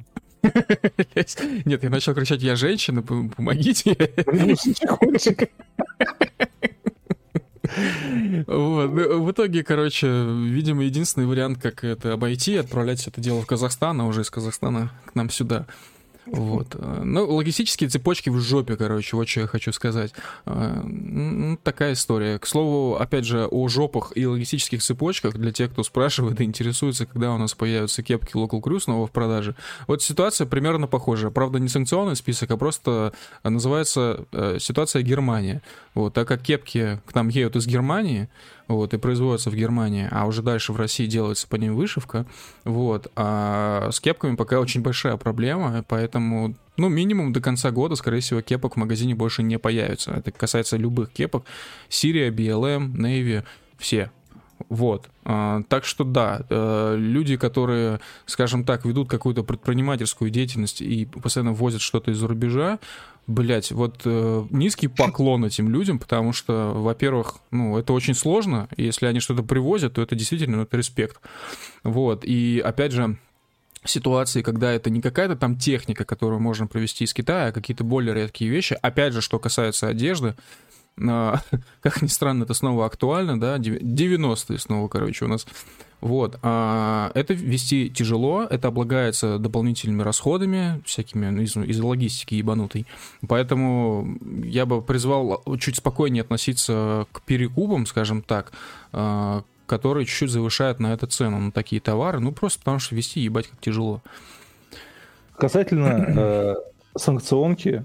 Нет, 1.64 1.82
я 1.82 1.90
начал 1.90 2.14
кричать, 2.14 2.42
я 2.42 2.56
женщина, 2.56 3.02
помогите. 3.02 3.96
Вот. 8.46 8.90
Ну, 8.92 9.22
В 9.24 9.30
итоге, 9.30 9.62
короче, 9.62 10.06
видимо, 10.06 10.82
единственный 10.84 11.26
вариант, 11.26 11.58
как 11.62 11.84
это 11.84 12.12
обойти, 12.12 12.56
отправлять 12.56 13.06
это 13.06 13.20
дело 13.20 13.40
в 13.42 13.46
Казахстан, 13.46 14.00
а 14.00 14.06
уже 14.06 14.22
из 14.22 14.30
Казахстана 14.30 14.92
к 15.06 15.14
нам 15.14 15.30
сюда. 15.30 15.66
Вот. 16.26 16.76
Ну, 16.78 17.34
логистические 17.34 17.88
цепочки 17.88 18.30
в 18.30 18.38
жопе, 18.38 18.76
короче, 18.76 19.16
вот 19.16 19.28
что 19.28 19.40
я 19.40 19.46
хочу 19.46 19.72
сказать. 19.72 20.12
Э, 20.46 20.80
ну, 20.84 21.56
Такая 21.62 21.94
история. 21.94 22.38
К 22.38 22.46
слову, 22.46 22.96
опять 22.96 23.24
же, 23.24 23.46
о 23.46 23.68
жопах 23.68 24.12
и 24.14 24.26
логистических 24.26 24.82
цепочках, 24.82 25.34
для 25.34 25.52
тех, 25.52 25.72
кто 25.72 25.82
спрашивает 25.82 26.40
и 26.40 26.44
интересуется, 26.44 27.06
когда 27.06 27.32
у 27.32 27.38
нас 27.38 27.54
появятся 27.54 28.02
кепки 28.02 28.36
Local 28.36 28.60
Crew 28.60 28.80
снова 28.80 29.06
в 29.06 29.10
продаже. 29.10 29.56
Вот 29.86 30.02
ситуация 30.02 30.46
примерно 30.46 30.86
похожая. 30.86 31.30
Правда, 31.30 31.58
не 31.58 31.68
санкционный 31.68 32.16
список, 32.16 32.50
а 32.50 32.56
просто 32.56 33.12
называется 33.42 34.24
э, 34.32 34.58
ситуация 34.60 35.02
Германия. 35.02 35.62
Вот, 35.94 36.14
так 36.14 36.28
как 36.28 36.42
кепки 36.42 37.00
к 37.06 37.14
нам 37.14 37.28
едут 37.28 37.56
из 37.56 37.66
Германии, 37.66 38.28
вот, 38.76 38.94
и 38.94 38.98
производятся 38.98 39.50
в 39.50 39.54
Германии, 39.54 40.08
а 40.10 40.26
уже 40.26 40.42
дальше 40.42 40.72
в 40.72 40.76
России 40.76 41.06
делается 41.06 41.46
по 41.48 41.56
ним 41.56 41.74
вышивка, 41.74 42.26
вот, 42.64 43.10
а 43.16 43.90
с 43.90 44.00
кепками 44.00 44.36
пока 44.36 44.60
очень 44.60 44.82
большая 44.82 45.16
проблема, 45.16 45.84
поэтому, 45.88 46.54
ну, 46.76 46.88
минимум 46.88 47.32
до 47.32 47.40
конца 47.40 47.70
года, 47.70 47.94
скорее 47.94 48.20
всего, 48.20 48.40
кепок 48.40 48.74
в 48.74 48.78
магазине 48.78 49.14
больше 49.14 49.42
не 49.42 49.58
появится. 49.58 50.12
Это 50.12 50.30
касается 50.30 50.76
любых 50.76 51.10
кепок. 51.10 51.44
Сирия, 51.88 52.30
BLM, 52.30 52.94
Navy, 52.94 53.44
все. 53.78 54.10
Вот. 54.68 55.08
А, 55.24 55.62
Так 55.68 55.84
что 55.84 56.04
да, 56.04 56.42
э, 56.48 56.96
люди, 56.98 57.36
которые, 57.36 58.00
скажем 58.26 58.64
так, 58.64 58.84
ведут 58.84 59.08
какую-то 59.08 59.42
предпринимательскую 59.42 60.30
деятельность 60.30 60.80
и 60.80 61.06
постоянно 61.06 61.52
возят 61.52 61.80
что-то 61.80 62.10
из-за 62.10 62.26
рубежа, 62.28 62.78
блять, 63.26 63.72
вот 63.72 64.02
э, 64.04 64.46
низкий 64.50 64.88
поклон 64.88 65.44
этим 65.44 65.70
людям, 65.70 65.98
потому 65.98 66.32
что, 66.32 66.72
во-первых, 66.74 67.36
ну, 67.50 67.76
это 67.78 67.92
очень 67.92 68.14
сложно, 68.14 68.68
если 68.76 69.06
они 69.06 69.20
что-то 69.20 69.42
привозят, 69.42 69.94
то 69.94 70.02
это 70.02 70.14
действительно 70.14 70.58
ну, 70.58 70.62
это 70.64 70.76
респект. 70.76 71.20
Вот. 71.84 72.24
И 72.24 72.60
опять 72.64 72.92
же, 72.92 73.16
ситуации, 73.84 74.42
когда 74.42 74.72
это 74.72 74.90
не 74.90 75.00
какая-то 75.00 75.36
там 75.36 75.56
техника, 75.56 76.04
которую 76.04 76.40
можно 76.40 76.66
привезти 76.66 77.04
из 77.04 77.14
Китая, 77.14 77.48
а 77.48 77.52
какие-то 77.52 77.84
более 77.84 78.14
редкие 78.14 78.50
вещи. 78.50 78.78
Опять 78.80 79.12
же, 79.12 79.20
что 79.20 79.38
касается 79.38 79.88
одежды, 79.88 80.34
а, 81.00 81.40
как 81.82 82.02
ни 82.02 82.08
странно, 82.08 82.44
это 82.44 82.54
снова 82.54 82.86
актуально, 82.86 83.38
да, 83.38 83.58
дев- 83.58 83.80
90-е 83.80 84.58
снова, 84.58 84.88
короче, 84.88 85.24
у 85.24 85.28
нас. 85.28 85.46
Вот, 86.02 86.36
а, 86.42 87.12
это 87.14 87.32
вести 87.32 87.88
тяжело, 87.88 88.42
это 88.42 88.68
облагается 88.68 89.38
дополнительными 89.38 90.02
расходами, 90.02 90.82
всякими 90.84 91.26
ну, 91.26 91.42
из, 91.42 91.56
из 91.56 91.78
логистики 91.78 92.34
ебанутой. 92.34 92.86
Поэтому 93.28 94.18
я 94.42 94.66
бы 94.66 94.82
призвал 94.82 95.44
чуть 95.60 95.76
спокойнее 95.76 96.22
относиться 96.22 97.06
к 97.12 97.22
перекупам, 97.22 97.86
скажем 97.86 98.20
так, 98.22 98.50
а, 98.90 99.44
которые 99.66 100.04
чуть-чуть 100.04 100.32
завышают 100.32 100.80
на 100.80 100.92
это 100.92 101.06
цену, 101.06 101.38
на 101.38 101.52
такие 101.52 101.80
товары, 101.80 102.18
ну 102.18 102.32
просто 102.32 102.58
потому 102.58 102.80
что 102.80 102.96
вести 102.96 103.20
ебать 103.20 103.46
как 103.46 103.60
тяжело. 103.60 104.02
Касательно 105.36 105.86
э, 106.16 106.54
санкционки 106.96 107.84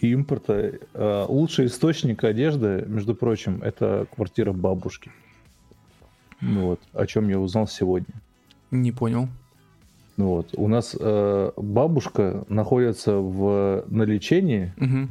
и 0.00 0.10
импорта, 0.10 0.80
э, 0.94 1.24
лучший 1.28 1.66
источник 1.66 2.24
одежды, 2.24 2.84
между 2.88 3.14
прочим, 3.14 3.62
это 3.62 4.08
квартира 4.12 4.52
бабушки. 4.52 5.12
Ну 6.40 6.66
Вот, 6.68 6.80
о 6.92 7.06
чем 7.06 7.28
я 7.28 7.38
узнал 7.38 7.66
сегодня. 7.66 8.14
Не 8.70 8.92
понял. 8.92 9.28
Ну 10.16 10.28
Вот. 10.28 10.50
У 10.56 10.68
нас 10.68 10.96
э, 10.98 11.50
бабушка 11.56 12.44
находится 12.48 13.16
в, 13.16 13.84
на 13.88 14.02
лечении, 14.04 14.72
Мгм. 14.76 15.08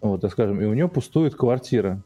вот, 0.00 0.20
так 0.20 0.32
скажем, 0.32 0.60
и 0.60 0.64
у 0.64 0.74
нее 0.74 0.88
пустует 0.88 1.34
квартира. 1.34 2.00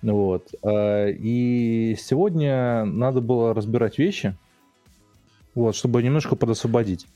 Ну 0.00 0.14
Вот. 0.16 0.48
А, 0.64 1.08
И 1.08 1.96
сегодня 1.98 2.84
надо 2.84 3.20
было 3.20 3.54
разбирать 3.54 3.98
вещи, 3.98 4.36
вот, 5.54 5.74
чтобы 5.76 6.02
немножко 6.02 6.34
подосвободить. 6.36 7.06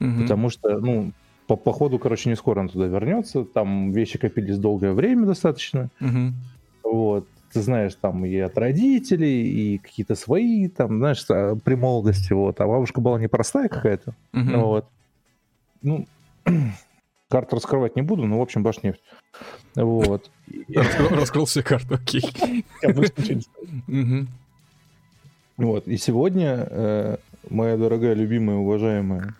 Мгм. 0.00 0.22
Потому 0.22 0.50
что, 0.50 0.78
ну, 0.80 1.12
по 1.46 1.56
походу, 1.56 1.98
короче, 1.98 2.30
не 2.30 2.36
скоро 2.36 2.60
он 2.60 2.68
туда 2.68 2.86
вернется. 2.86 3.44
Там 3.44 3.92
вещи 3.92 4.18
копились 4.18 4.58
долгое 4.58 4.92
время 4.92 5.26
достаточно. 5.26 5.90
Мгм. 6.00 6.34
Вот. 6.82 7.26
Ты 7.54 7.62
знаешь, 7.62 7.94
там 7.94 8.24
и 8.26 8.36
от 8.38 8.58
родителей, 8.58 9.42
и 9.48 9.78
какие-то 9.78 10.16
свои, 10.16 10.66
там, 10.66 10.98
знаешь, 10.98 11.24
а, 11.30 11.54
при 11.54 11.76
молодости. 11.76 12.32
Вот. 12.32 12.60
А 12.60 12.66
бабушка 12.66 13.00
была 13.00 13.20
непростая 13.20 13.68
какая-то. 13.68 14.12
Ну, 14.32 14.66
вот. 14.66 14.86
Ну, 15.80 16.06
карту 17.28 17.54
раскрывать 17.54 17.94
не 17.94 18.02
буду, 18.02 18.26
но, 18.26 18.40
в 18.40 18.42
общем, 18.42 18.64
башнефть. 18.64 19.00
Вот. 19.76 20.30
Раскрыл, 21.10 21.44
все 21.44 21.62
карты, 21.62 21.94
окей. 21.94 22.64
Вот. 25.56 25.86
И 25.86 25.96
сегодня 25.96 26.66
э, 26.68 27.16
моя 27.48 27.76
дорогая, 27.76 28.14
любимая, 28.14 28.56
уважаемая, 28.56 29.34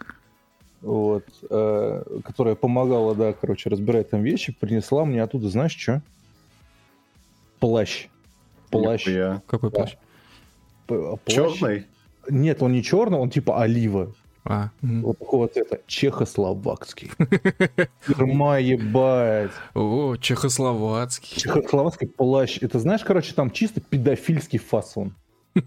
вот, 0.81 1.25
э, 1.51 2.03
которая 2.25 2.55
помогала, 2.55 3.17
да, 3.17 3.33
короче, 3.33 3.71
разбирать 3.71 4.11
там 4.11 4.23
вещи, 4.23 4.53
принесла 4.53 5.05
мне 5.05 5.21
оттуда, 5.21 5.49
знаешь, 5.49 5.77
что? 5.77 6.03
Плащ. 7.65 8.09
Плащ. 8.71 9.07
Нихуя. 9.07 9.43
Какой 9.47 9.71
Да. 9.71 9.77
плащ? 9.79 9.97
Плащ. 10.87 11.19
Черный? 11.25 11.87
Нет, 12.29 12.63
он 12.63 12.73
не 12.73 12.83
черный, 12.83 13.17
он 13.19 13.31
типа 13.31 13.63
олива. 13.63 14.13
А. 14.45 14.69
Вот 14.83 15.19
такого 15.19 15.49
цвета. 15.49 15.81
Чехословакский. 15.87 17.11
Фирма, 18.03 18.61
ебать. 18.61 19.51
О, 19.75 20.17
чехословацкий. 20.17 21.41
Чехословацкий 21.41 22.07
плащ. 22.07 22.59
Это 22.61 22.79
знаешь, 22.79 23.03
короче, 23.03 23.33
там 23.33 23.51
чисто 23.51 23.81
педофильский 23.81 24.59
фасон. 24.59 25.15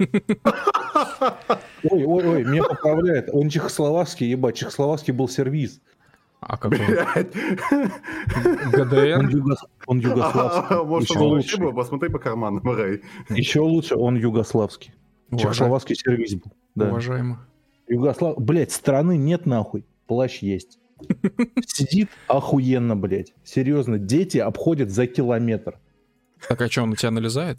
Ой, 1.83 2.03
ой, 2.03 2.27
ой, 2.27 2.43
меня 2.43 2.63
поправляет. 2.63 3.29
Он 3.33 3.49
чехословацкий, 3.49 4.29
ебать. 4.29 4.55
Чехословацкий 4.55 5.13
был 5.13 5.27
сервис. 5.29 5.79
А? 6.39 6.57
Блядь. 6.67 7.33
Он, 7.71 8.71
ГДР? 8.71 9.29
он 9.87 9.99
югославский. 9.99 10.75
А, 10.75 10.83
Может, 10.83 11.09
Еще 11.09 11.19
он 11.19 11.25
лучше. 11.27 11.57
был? 11.57 11.73
Посмотри 11.73 12.09
по 12.09 12.19
карманам, 12.19 12.63
Рэй. 12.63 13.01
Еще 13.29 13.59
лучше, 13.61 13.95
он 13.95 14.15
югославский. 14.17 14.93
Уважа- 15.31 15.41
Чехословацкий 15.41 15.95
сервис 15.95 16.35
был. 16.35 16.51
Да. 16.75 16.89
Уважаемо. 16.89 17.39
Югослав... 17.87 18.37
Блять, 18.37 18.71
страны 18.71 19.17
нет 19.17 19.45
нахуй. 19.45 19.85
Плащ 20.05 20.39
есть. 20.39 20.79
Сидит 21.65 22.09
охуенно, 22.27 22.95
блядь. 22.95 23.33
Серьезно, 23.43 23.97
дети 23.97 24.37
обходят 24.37 24.89
за 24.89 25.07
километр. 25.07 25.79
Так 26.47 26.61
а 26.61 26.69
что, 26.69 26.83
он 26.83 26.91
на 26.91 26.95
тебя 26.95 27.11
налезает? 27.11 27.57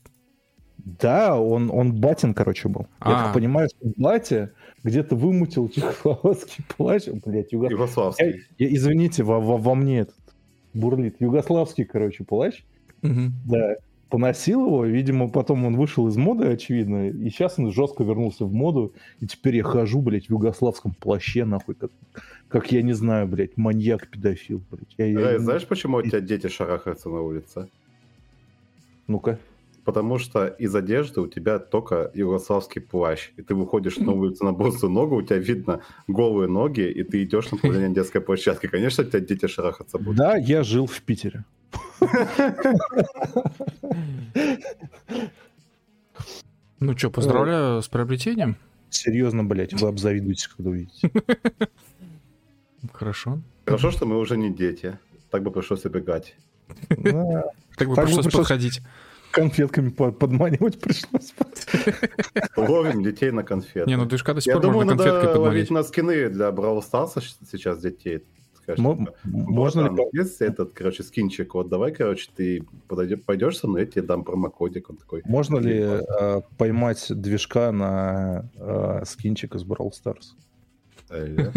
Да, 0.79 1.39
он, 1.39 1.71
он 1.73 1.93
батин, 2.01 2.33
короче, 2.33 2.69
был. 2.69 2.83
Я 3.05 3.21
А. 3.21 3.25
так 3.25 3.35
понимаю, 3.35 3.69
что 3.69 3.93
батя 3.97 4.53
где-то 4.89 5.17
вымутил 5.17 5.69
чехословацкий 5.69 6.65
плащ. 6.77 7.05
Блять, 7.25 7.53
юго... 7.53 7.67
я- 7.67 7.71
Югославский. 7.73 8.43
я- 8.59 8.75
извините, 8.75 9.23
во, 9.23 9.41
во- 9.41 9.57
во 9.59 9.75
мне 9.75 10.01
этот 10.01 10.17
бурлит. 10.75 11.17
Югославский, 11.21 11.85
короче, 11.85 12.25
плащ. 12.25 12.63
Мгм. 13.03 13.33
Да, 13.47 13.77
поносил 14.11 14.67
его, 14.67 14.85
видимо, 14.85 15.29
потом 15.29 15.65
он 15.65 15.77
вышел 15.77 16.09
из 16.09 16.17
моды, 16.17 16.47
очевидно, 16.49 17.09
и 17.11 17.31
сейчас 17.31 17.59
он 17.59 17.71
жестко 17.73 18.03
вернулся 18.05 18.45
в 18.45 18.53
моду, 18.53 18.93
и 19.21 19.27
теперь 19.27 19.57
я 19.57 19.63
хожу, 19.63 20.01
блядь, 20.01 20.27
в 20.27 20.31
югославском 20.31 20.93
плаще, 20.95 21.45
нахуй, 21.45 21.75
как, 21.75 21.91
как 22.49 22.73
я 22.73 22.83
не 22.83 22.93
знаю, 22.95 23.29
блядь, 23.29 23.57
маньяк-педофил, 23.57 24.63
блядь. 24.71 24.95
Я- 24.99 25.07
я- 25.07 25.19
Рэй, 25.19 25.39
знаешь, 25.39 25.67
почему 25.67 25.99
у 25.99 26.03
тебя 26.03 26.21
дети 26.21 26.49
шарахаются 26.49 27.09
на 27.09 27.21
улице? 27.21 27.69
Ну-ка. 29.07 29.39
Потому 29.89 30.19
что 30.19 30.47
из 30.47 30.75
одежды 30.75 31.23
у 31.23 31.27
тебя 31.29 31.59
только 31.59 32.11
югославский 32.13 32.83
плащ, 32.83 33.31
и 33.39 33.43
ты 33.43 33.55
выходишь 33.55 33.97
на 33.97 34.13
улицу 34.13 34.45
на 34.45 34.53
босую 34.53 34.93
ногу, 34.93 35.17
у 35.17 35.23
тебя 35.23 35.39
видно 35.39 35.81
голые 36.07 36.47
ноги, 36.47 36.83
и 36.83 37.03
ты 37.05 37.23
идешь 37.25 37.51
на 37.51 37.55
направление 37.57 37.95
детской 37.95 38.21
площадки. 38.21 38.67
Конечно, 38.67 39.03
у 39.03 39.07
тебя 39.07 39.21
дети 39.21 39.47
шарахаться 39.47 39.97
будут. 39.97 40.17
Да, 40.17 40.37
я 40.37 40.63
жил 40.63 40.85
в 40.87 41.01
Питере. 41.01 41.47
Ну 46.81 46.95
что, 46.99 47.11
поздравляю 47.11 47.81
с 47.81 47.89
приобретением. 47.89 48.57
Серьезно, 48.91 49.43
блядь, 49.43 49.73
вы 49.73 49.89
обзавидуетесь, 49.89 50.49
когда 50.49 50.69
увидите. 50.69 51.11
Хорошо. 52.93 53.41
Хорошо, 53.65 53.91
что 53.91 54.05
мы 54.05 54.19
уже 54.19 54.37
не 54.37 54.53
дети. 54.53 54.99
Так 55.31 55.43
бы 55.43 55.51
пришлось 55.51 55.87
убегать. 55.87 56.37
Да, 56.91 57.45
Так 57.79 57.89
бы 57.89 57.95
пришлось- 57.95 58.31
подходить. 58.31 58.83
Конфетками 59.31 59.91
по- 59.91 60.11
подманивать 60.13 60.81
пришлось. 60.81 61.35
Ловим 62.57 63.03
детей 63.03 63.31
на 63.31 63.43
конфеты. 63.45 63.89
Не, 63.89 63.97
ну 63.97 64.07
движка 64.07 64.35
до 64.35 64.41
сих 64.41 64.49
Я 64.49 64.55
пор 64.55 64.63
думаю, 64.63 64.77
можно 64.87 64.97
конфеткой 64.97 65.15
надо 65.23 65.33
подманить. 65.35 65.53
ловить 65.55 65.71
на 65.71 65.83
скины 65.83 66.29
для 66.29 66.49
Brawl 66.49 66.83
Stars 66.83 67.21
сейчас 67.51 67.81
детей. 67.81 68.25
Можно 68.77 69.81
ли... 69.81 69.89
«Братан, 69.89 70.07
Есть 70.13 70.43
этот, 70.43 70.75
короче, 70.75 71.03
скинчик, 71.03 71.55
вот 71.55 71.71
давай, 71.71 71.91
короче, 71.91 72.29
ты 72.37 72.65
пойдешь 73.25 73.57
со 73.59 73.67
мной, 73.67 73.81
я 73.83 73.87
тебе 73.87 74.03
дам 74.03 74.25
промокодик, 74.25 74.91
он 74.91 74.97
такой. 74.99 75.23
Можно 75.25 75.57
ли 75.59 75.79
э, 75.81 76.41
поймать 76.59 77.07
движка 77.09 77.73
на 77.73 78.45
э, 78.57 79.05
скинчик 79.07 79.55
из 79.55 79.65
Brawl 79.65 79.91
Stars? 79.93 80.35
«Э, 81.09 81.51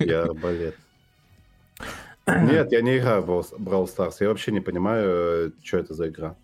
Я 0.00 0.22
арбалет. 0.24 0.74
Нет, 2.26 2.70
я 2.72 2.82
не 2.82 2.98
играю 2.98 3.22
в 3.22 3.30
Brawl- 3.30 3.58
Brawl 3.58 3.86
Stars, 3.88 4.16
я 4.20 4.28
вообще 4.28 4.52
не 4.52 4.60
понимаю, 4.60 5.54
что 5.62 5.78
это 5.78 5.94
за 5.94 6.08
игра. 6.08 6.36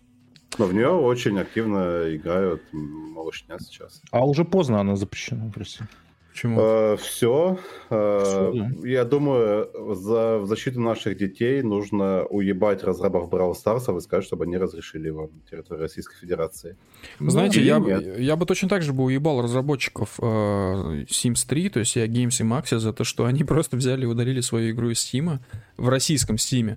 Но 0.57 0.65
в 0.65 0.73
нее 0.73 0.89
очень 0.89 1.39
активно 1.39 2.15
играют 2.15 2.61
малышня 2.71 3.57
сейчас. 3.59 4.01
А 4.11 4.25
уже 4.25 4.45
поздно 4.45 4.79
она 4.79 4.95
запрещена 4.95 5.51
в 5.53 5.57
России. 5.57 5.85
Почему? 6.35 6.97
все. 6.97 7.57
Всё, 7.87 8.51
да. 8.53 8.69
Я 8.83 9.05
думаю, 9.05 9.69
за, 9.95 10.39
в 10.39 10.47
защиту 10.47 10.81
наших 10.81 11.17
детей 11.17 11.61
нужно 11.61 12.25
уебать 12.25 12.83
разрабов 12.83 13.29
Brawl 13.29 13.53
Stars 13.53 13.97
и 13.97 14.01
сказать, 14.01 14.25
чтобы 14.25 14.43
они 14.43 14.57
разрешили 14.57 15.07
его 15.07 15.29
на 15.33 15.49
территории 15.49 15.79
Российской 15.79 16.17
Федерации. 16.17 16.75
Знаете, 17.21 17.61
или 17.61 17.67
я, 17.67 17.79
нет. 17.79 18.19
я 18.19 18.35
бы 18.35 18.45
точно 18.45 18.67
так 18.67 18.81
же 18.81 18.91
бы 18.91 19.05
уебал 19.05 19.41
разработчиков 19.41 20.19
э, 20.19 21.05
Sims 21.07 21.47
3, 21.47 21.69
то 21.69 21.79
есть 21.79 21.95
я 21.95 22.05
Games 22.05 22.41
и 22.41 22.43
Maxis, 22.43 22.79
за 22.79 22.91
то, 22.91 23.05
что 23.05 23.23
они 23.23 23.43
просто 23.45 23.77
взяли 23.77 24.03
и 24.03 24.05
удалили 24.05 24.41
свою 24.41 24.71
игру 24.71 24.89
из 24.89 24.97
Steam 24.97 25.39
в 25.77 25.87
российском 25.87 26.35
Steam. 26.35 26.75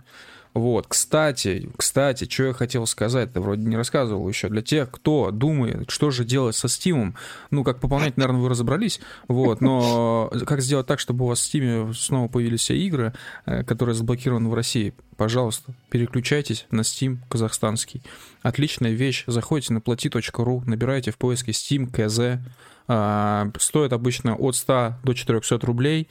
Вот, 0.55 0.87
кстати, 0.87 1.70
кстати, 1.77 2.29
что 2.29 2.45
я 2.45 2.53
хотел 2.53 2.87
сказать, 2.87 3.33
ты 3.33 3.41
вроде 3.41 3.62
не 3.62 3.77
рассказывал 3.77 4.29
еще. 4.29 4.49
Для 4.49 4.62
тех, 4.62 4.91
кто 4.91 5.31
думает, 5.31 5.91
что 5.91 6.11
же 6.11 6.25
делать 6.25 6.57
со 6.57 6.66
Steam, 6.66 7.15
ну, 7.51 7.65
как 7.65 7.81
пополнять, 7.81 8.16
наверное, 8.16 8.41
вы 8.41 8.49
разобрались, 8.49 9.01
вот, 9.29 9.61
но 9.61 10.31
как 10.47 10.61
сделать 10.61 10.87
так, 10.87 11.01
чтобы 11.01 11.25
у 11.25 11.29
вас 11.29 11.41
в 11.41 11.55
Steam 11.55 11.93
снова 11.95 12.29
появились 12.29 12.61
все 12.61 12.77
игры, 12.77 13.12
э, 13.47 13.62
которые 13.65 13.95
заблокированы 13.95 14.49
в 14.49 14.55
России, 14.55 14.95
пожалуйста, 15.16 15.73
переключайтесь 15.91 16.66
на 16.70 16.81
Steam 16.81 17.19
казахстанский. 17.29 18.03
Отличная 18.43 18.93
вещь. 18.93 19.25
Заходите 19.27 19.73
на 19.75 19.79
plati.ru, 19.79 20.62
набираете 20.65 21.11
в 21.11 21.19
поиске 21.19 21.53
Steam 21.53 21.91
KZ. 21.91 22.39
А, 22.87 23.51
Стоит 23.59 23.93
обычно 23.93 24.35
от 24.37 24.57
100 24.57 24.95
до 25.05 25.15
400 25.15 25.59
рублей. 25.66 26.09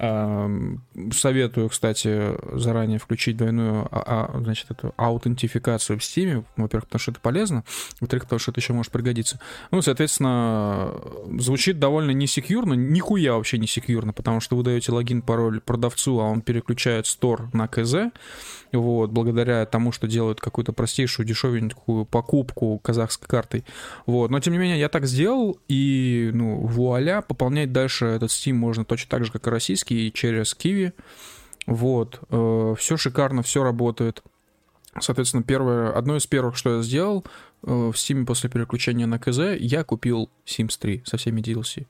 Советую, 0.00 1.68
кстати, 1.68 2.32
заранее 2.58 2.98
включить 2.98 3.36
двойную 3.36 3.86
а, 3.90 4.30
а, 4.34 4.38
значит, 4.40 4.70
эту 4.70 4.94
аутентификацию 4.96 5.98
в 5.98 6.02
Steam. 6.02 6.44
Во-первых, 6.56 6.86
потому 6.86 7.00
что 7.00 7.10
это 7.10 7.20
полезно. 7.20 7.64
Во-вторых, 8.00 8.24
потому 8.24 8.38
что 8.38 8.50
это 8.50 8.60
еще 8.60 8.72
может 8.72 8.92
пригодиться. 8.92 9.40
Ну, 9.70 9.82
соответственно, 9.82 10.94
звучит 11.38 11.78
довольно 11.78 12.12
несекьюрно. 12.12 12.72
Нихуя 12.72 13.34
вообще 13.34 13.58
не 13.58 13.66
секьюрно, 13.66 14.14
потому 14.14 14.40
что 14.40 14.56
вы 14.56 14.62
даете 14.62 14.90
логин, 14.92 15.20
пароль 15.20 15.60
продавцу, 15.60 16.18
а 16.20 16.24
он 16.24 16.40
переключает 16.40 17.06
стор 17.06 17.50
на 17.52 17.68
КЗ 17.68 18.10
вот, 18.78 19.10
благодаря 19.10 19.66
тому, 19.66 19.92
что 19.92 20.06
делают 20.06 20.40
какую-то 20.40 20.72
простейшую, 20.72 21.26
дешевенькую 21.26 22.04
покупку 22.04 22.78
казахской 22.78 23.28
картой. 23.28 23.64
Вот, 24.06 24.30
но 24.30 24.40
тем 24.40 24.52
не 24.52 24.58
менее, 24.58 24.78
я 24.78 24.88
так 24.88 25.06
сделал, 25.06 25.58
и, 25.68 26.30
ну, 26.32 26.60
вуаля, 26.60 27.22
пополнять 27.22 27.72
дальше 27.72 28.06
этот 28.06 28.30
Steam 28.30 28.54
можно 28.54 28.84
точно 28.84 29.10
так 29.10 29.24
же, 29.24 29.32
как 29.32 29.46
и 29.46 29.50
российский, 29.50 29.89
и 29.90 30.12
через 30.12 30.54
Kiwi. 30.54 30.92
Вот, 31.66 32.20
все 32.78 32.96
шикарно, 32.96 33.42
все 33.42 33.62
работает. 33.62 34.22
Соответственно, 34.98 35.42
первое, 35.42 35.92
одно 35.92 36.16
из 36.16 36.26
первых, 36.26 36.56
что 36.56 36.76
я 36.76 36.82
сделал 36.82 37.24
э, 37.62 37.70
в 37.70 37.92
Steam 37.92 38.26
после 38.26 38.50
переключения 38.50 39.06
на 39.06 39.18
КЗ, 39.18 39.56
я 39.58 39.84
купил 39.84 40.30
Sims 40.44 40.76
3 40.80 41.02
со 41.06 41.16
всеми 41.16 41.40
DLC. 41.40 41.86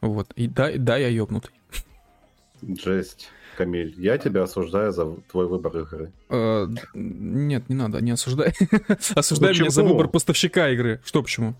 Вот, 0.00 0.32
и 0.36 0.46
да, 0.46 0.70
да, 0.76 0.96
я 0.96 1.08
ёбнутый. 1.08 1.50
Жесть. 2.62 3.30
Камиль, 3.56 3.92
я 3.98 4.18
тебя 4.18 4.44
осуждаю 4.44 4.92
за 4.92 5.16
твой 5.32 5.48
выбор 5.48 5.76
игры. 5.78 6.12
Э, 6.30 6.68
Нет, 6.94 7.68
не 7.68 7.74
надо, 7.74 8.00
не 8.00 8.12
осуждай. 8.12 8.54
Осуждай 9.16 9.52
меня 9.58 9.70
за 9.70 9.82
выбор 9.82 10.06
поставщика 10.06 10.70
игры. 10.70 11.00
Что 11.04 11.24
почему? 11.24 11.56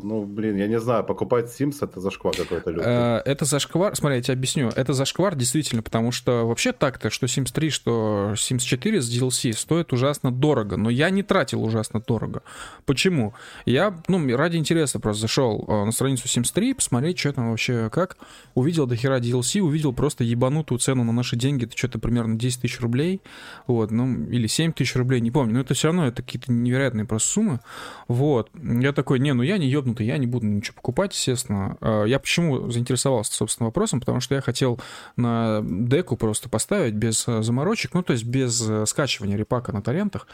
Ну, 0.00 0.24
блин, 0.24 0.56
я 0.56 0.68
не 0.68 0.78
знаю, 0.78 1.02
покупать 1.02 1.46
Sims 1.46 1.78
это 1.80 2.00
зашквар 2.00 2.36
какой-то 2.36 2.70
лютый. 2.70 2.86
Э, 2.86 3.22
Это 3.24 3.44
зашквар, 3.44 3.96
смотри, 3.96 4.18
я 4.18 4.22
тебе 4.22 4.34
объясню. 4.34 4.70
Это 4.76 4.92
зашквар 4.92 5.34
действительно, 5.34 5.82
потому 5.82 6.12
что 6.12 6.46
вообще 6.46 6.72
так-то, 6.72 7.10
что 7.10 7.26
Sims 7.26 7.52
3, 7.52 7.70
что 7.70 8.32
Sims 8.34 8.60
4 8.60 9.02
с 9.02 9.10
DLC 9.10 9.52
стоит 9.54 9.92
ужасно 9.92 10.30
дорого, 10.30 10.76
но 10.76 10.88
я 10.88 11.10
не 11.10 11.24
тратил 11.24 11.64
ужасно 11.64 12.00
дорого. 12.00 12.42
Почему? 12.86 13.34
Я, 13.66 14.00
ну, 14.06 14.36
ради 14.36 14.56
интереса 14.56 15.00
просто 15.00 15.22
зашел 15.22 15.64
э, 15.66 15.84
на 15.84 15.90
страницу 15.90 16.26
Sims 16.26 16.52
3, 16.54 16.74
посмотреть, 16.74 17.18
что 17.18 17.32
там 17.32 17.50
вообще 17.50 17.90
как. 17.90 18.18
Увидел 18.54 18.86
до 18.86 18.94
хера 18.94 19.18
DLC, 19.18 19.60
увидел 19.60 19.92
просто 19.92 20.22
ебанутую 20.22 20.78
цену 20.78 21.02
на 21.02 21.12
наши 21.12 21.34
деньги, 21.34 21.64
это 21.64 21.76
что-то 21.76 21.98
примерно 21.98 22.36
10 22.38 22.60
тысяч 22.60 22.80
рублей, 22.80 23.20
вот, 23.66 23.90
ну, 23.90 24.26
или 24.26 24.46
7 24.46 24.72
тысяч 24.72 24.94
рублей, 24.94 25.20
не 25.20 25.32
помню, 25.32 25.54
но 25.54 25.60
это 25.60 25.74
все 25.74 25.88
равно, 25.88 26.06
это 26.06 26.22
какие-то 26.22 26.52
невероятные 26.52 27.04
просто 27.04 27.30
суммы, 27.30 27.60
вот. 28.06 28.50
Я 28.54 28.92
такой, 28.92 29.18
не, 29.18 29.32
ну 29.32 29.42
я 29.42 29.58
не 29.58 29.68
ебнутый, 29.88 30.06
я 30.06 30.18
не 30.18 30.26
буду 30.26 30.46
ничего 30.46 30.74
покупать, 30.76 31.14
естественно. 31.14 31.76
Э, 31.80 32.04
Я 32.06 32.18
почему 32.18 32.70
заинтересовался, 32.70 33.32
собственно, 33.34 33.66
вопросом, 33.66 34.00
потому 34.00 34.20
что 34.20 34.34
я 34.34 34.40
хотел 34.40 34.80
на 35.16 35.60
деку 35.62 36.16
просто 36.16 36.48
поставить 36.48 36.94
без 36.94 37.26
э, 37.26 37.42
заморочек, 37.42 37.94
ну, 37.94 38.02
то 38.02 38.12
есть 38.12 38.24
без 38.24 38.68
э, 38.68 38.86
скачивания 38.86 39.36
репака 39.36 39.72
на 39.72 39.82
торрентах, 39.82 40.26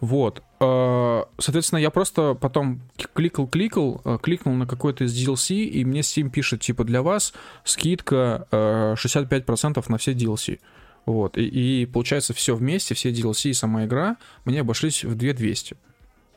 вот. 0.00 0.42
Э, 0.60 1.22
Соответственно, 1.38 1.78
я 1.78 1.90
просто 1.90 2.34
потом 2.34 2.80
кликал-кликал, 3.14 4.00
э, 4.04 4.18
кликнул 4.22 4.54
на 4.54 4.66
какой-то 4.66 5.04
из 5.04 5.14
DLC, 5.14 5.64
и 5.64 5.84
мне 5.84 6.00
Steam 6.00 6.30
пишет, 6.30 6.60
типа, 6.60 6.84
для 6.84 7.02
вас 7.02 7.32
скидка 7.64 8.46
э, 8.50 8.94
65% 8.94 9.84
на 9.88 9.98
все 9.98 10.12
DLC. 10.12 10.60
Вот. 11.06 11.38
И, 11.38 11.82
и 11.82 11.86
получается, 11.86 12.34
все 12.34 12.54
вместе, 12.54 12.94
все 12.94 13.10
DLC 13.10 13.50
и 13.50 13.52
сама 13.54 13.84
игра 13.84 14.16
мне 14.44 14.60
обошлись 14.60 15.04
в 15.04 15.14
2200. 15.14 15.76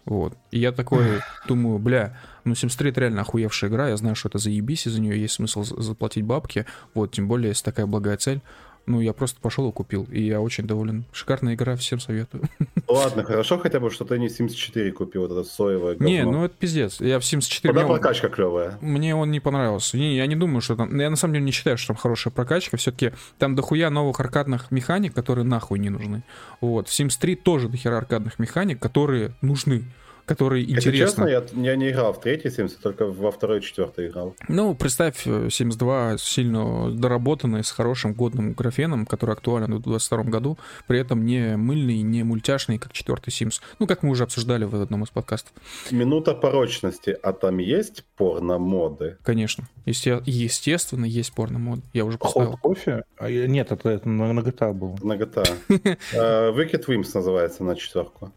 Вот. 0.05 0.33
И 0.51 0.59
я 0.59 0.71
такой 0.71 1.19
думаю, 1.47 1.77
бля, 1.79 2.17
ну 2.43 2.53
Sims 2.53 2.77
3 2.77 2.89
это 2.91 3.01
реально 3.01 3.21
охуевшая 3.21 3.69
игра, 3.69 3.89
я 3.89 3.97
знаю, 3.97 4.15
что 4.15 4.29
это 4.29 4.37
заебись, 4.39 4.87
и 4.87 4.89
за 4.89 5.01
нее 5.01 5.19
есть 5.21 5.35
смысл 5.35 5.63
за- 5.63 5.79
заплатить 5.81 6.23
бабки, 6.23 6.65
вот, 6.93 7.11
тем 7.11 7.27
более, 7.27 7.49
если 7.49 7.63
такая 7.65 7.85
благая 7.85 8.17
цель. 8.17 8.41
Ну, 8.85 9.01
я 9.01 9.13
просто 9.13 9.39
пошел 9.39 9.69
и 9.69 9.71
купил, 9.71 10.07
и 10.11 10.21
я 10.21 10.41
очень 10.41 10.65
доволен. 10.65 11.05
Шикарная 11.11 11.53
игра, 11.53 11.75
всем 11.75 11.99
советую. 11.99 12.43
Ладно, 12.87 13.23
хорошо 13.23 13.59
хотя 13.59 13.79
бы, 13.79 13.91
что 13.91 14.03
ты 14.05 14.17
не 14.17 14.27
Sims 14.27 14.53
4 14.53 14.91
купил, 14.91 15.27
вот 15.27 15.31
это 15.31 15.43
соевое 15.43 15.93
говно. 15.93 16.07
Не, 16.07 16.23
ну 16.25 16.45
это 16.45 16.55
пиздец. 16.57 16.99
Я 16.99 17.19
в 17.19 17.23
Sims 17.23 17.47
4... 17.47 17.71
Куда 17.71 17.83
мне 17.85 17.91
он- 17.93 17.99
прокачка 17.99 18.29
клевая? 18.29 18.77
Мне 18.81 19.15
он 19.15 19.29
не 19.31 19.39
понравился. 19.39 19.97
Не, 19.97 20.15
я 20.15 20.25
не 20.25 20.35
думаю, 20.35 20.61
что 20.61 20.75
там... 20.75 20.97
Я 20.99 21.09
на 21.09 21.15
самом 21.15 21.35
деле 21.35 21.45
не 21.45 21.51
считаю, 21.51 21.77
что 21.77 21.89
там 21.89 21.97
хорошая 21.97 22.33
прокачка. 22.33 22.77
Все-таки 22.77 23.11
там 23.37 23.55
дохуя 23.55 23.89
новых 23.89 24.19
аркадных 24.19 24.71
механик, 24.71 25.13
которые 25.13 25.45
нахуй 25.45 25.79
не 25.79 25.89
нужны. 25.89 26.23
Вот. 26.61 26.87
В 26.87 26.91
Sims 26.91 27.17
3 27.19 27.35
тоже 27.35 27.69
дохера 27.69 27.97
аркадных 27.97 28.39
механик, 28.39 28.79
которые 28.79 29.33
нужны. 29.41 29.83
Которые 30.29 30.63
Если 30.63 30.91
честно, 30.95 31.25
я, 31.25 31.43
я 31.55 31.75
не 31.75 31.89
играл 31.89 32.13
в 32.13 32.21
третий 32.21 32.49
Sims, 32.49 32.73
я 32.73 32.77
только 32.83 33.07
во 33.07 33.31
второй 33.31 33.57
и 33.57 33.61
четвертый 33.63 34.09
играл. 34.09 34.35
Ну, 34.47 34.75
представь, 34.75 35.25
э, 35.25 35.47
Sims 35.47 35.75
2 35.75 36.17
сильно 36.19 36.91
доработанный, 36.91 37.63
с 37.63 37.71
хорошим 37.71 38.13
годным 38.13 38.53
графеном, 38.53 39.07
который 39.07 39.33
актуален 39.33 39.73
в 39.73 39.81
2022 39.81 40.23
году, 40.25 40.59
при 40.85 40.99
этом 40.99 41.25
не 41.25 41.57
мыльный, 41.57 42.03
не 42.03 42.21
мультяшный, 42.21 42.77
как 42.77 42.93
четвертый 42.93 43.31
Sims. 43.31 43.59
Ну, 43.79 43.87
как 43.87 44.03
мы 44.03 44.11
уже 44.11 44.21
обсуждали 44.21 44.65
в 44.65 44.75
одном 44.79 45.03
из 45.03 45.09
подкастов. 45.09 45.51
Минута 45.89 46.35
порочности, 46.35 47.17
а 47.23 47.33
там 47.33 47.57
есть 47.57 48.03
порно-моды? 48.15 49.17
Конечно. 49.23 49.63
Есте- 49.87 50.21
Естественно, 50.27 51.05
есть 51.05 51.33
порно-мод. 51.33 51.79
Я 51.93 52.05
уже 52.05 52.19
поставил. 52.19 52.51
Хот 52.51 52.59
кофе? 52.59 53.03
А, 53.17 53.31
нет, 53.31 53.71
это, 53.71 53.89
это 53.89 54.07
на, 54.07 54.39
GTA 54.41 54.73
было. 54.73 54.95
На 55.01 55.13
GTA. 55.13 55.47
Э, 56.13 56.51
Wicked 56.51 56.85
Wims 56.85 57.09
называется 57.15 57.63
на 57.63 57.75
четверку. 57.75 58.31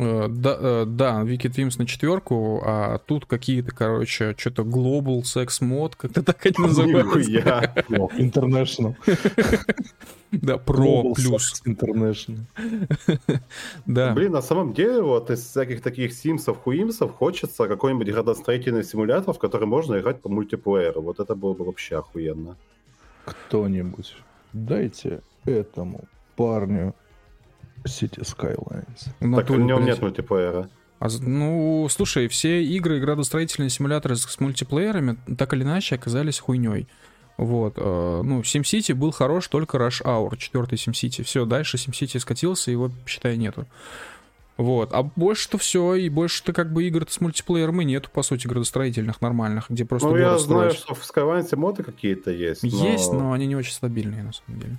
Э, 0.00 0.28
Да, 0.30 0.56
э, 0.58 0.84
да, 0.86 1.22
Wicked 1.22 1.54
Wims 1.56 1.74
на 1.78 1.86
четверку, 1.86 2.62
а 2.64 2.98
тут 2.98 3.26
какие-то, 3.26 3.72
короче, 3.72 4.34
что-то 4.38 4.62
Global 4.62 5.22
Sex 5.22 5.60
Mod, 5.60 5.92
как-то 5.96 6.22
так 6.22 6.44
они 6.46 6.54
называются. 6.58 7.18
Нихуя. 7.18 7.74
International. 8.18 8.94
Да, 10.32 10.54
Pro 10.54 11.02
Global 11.02 11.14
плюс. 11.16 11.60
International. 11.66 12.38
Да. 13.86 14.12
Блин, 14.12 14.30
на 14.30 14.42
самом 14.42 14.72
деле, 14.74 15.02
вот 15.02 15.28
из 15.28 15.44
всяких 15.44 15.82
таких 15.82 16.12
симсов, 16.12 16.58
хуимсов 16.58 17.12
хочется 17.16 17.66
какой-нибудь 17.66 18.08
градостроительный 18.08 18.84
симулятор, 18.84 19.34
в 19.34 19.38
который 19.40 19.66
можно 19.66 19.98
играть 19.98 20.20
по 20.22 20.28
мультиплееру. 20.28 21.02
Вот 21.02 21.18
это 21.18 21.34
было 21.34 21.52
бы 21.54 21.64
вообще 21.64 21.98
охуенно. 21.98 22.56
Кто-нибудь, 23.24 24.14
дайте 24.52 25.20
этому 25.46 26.04
парню 26.36 26.94
City 27.84 28.20
Skylines. 28.20 29.08
В 29.20 29.36
Так 29.36 29.50
в 29.50 29.58
нем 29.58 29.76
блядь. 29.76 29.88
нет 29.88 30.02
мультиплеера. 30.02 30.68
А 30.98 31.08
ну, 31.20 31.86
слушай, 31.90 32.28
все 32.28 32.62
игры 32.62 32.98
и 32.98 33.00
градостроительные 33.00 33.70
симуляторы 33.70 34.16
с, 34.16 34.22
с 34.22 34.38
мультиплеерами 34.38 35.16
так 35.38 35.54
или 35.54 35.62
иначе 35.62 35.94
оказались 35.94 36.38
хуйней. 36.38 36.86
Вот, 37.38 37.74
э, 37.78 38.20
ну, 38.22 38.42
SimCity 38.42 38.94
был 38.94 39.12
хорош 39.12 39.48
только 39.48 39.78
Rush 39.78 40.02
Hour, 40.04 40.36
четвертый 40.36 40.74
SimCity. 40.76 41.22
Все, 41.24 41.46
дальше 41.46 41.78
SimCity 41.78 42.18
скатился, 42.18 42.70
его, 42.70 42.90
считай, 43.06 43.38
нету. 43.38 43.64
Вот, 44.58 44.90
а 44.92 45.04
больше-то 45.04 45.56
все, 45.56 45.94
и 45.94 46.10
больше-то 46.10 46.52
как 46.52 46.70
бы 46.70 46.84
игр 46.84 47.06
с 47.08 47.18
мультиплеером 47.22 47.80
и 47.80 47.86
нету, 47.86 48.10
по 48.12 48.22
сути, 48.22 48.46
градостроительных 48.46 49.22
нормальных, 49.22 49.70
где 49.70 49.86
просто 49.86 50.08
Ну, 50.08 50.16
я 50.16 50.36
знаю, 50.36 50.70
строишь. 50.72 50.74
что 50.74 50.94
в 50.94 51.00
Skylines 51.02 51.56
моды 51.56 51.82
какие-то 51.82 52.30
есть. 52.30 52.62
Есть, 52.62 53.10
но 53.10 53.32
они 53.32 53.46
не 53.46 53.56
очень 53.56 53.72
стабильные, 53.72 54.22
на 54.22 54.34
самом 54.34 54.60
деле. 54.60 54.76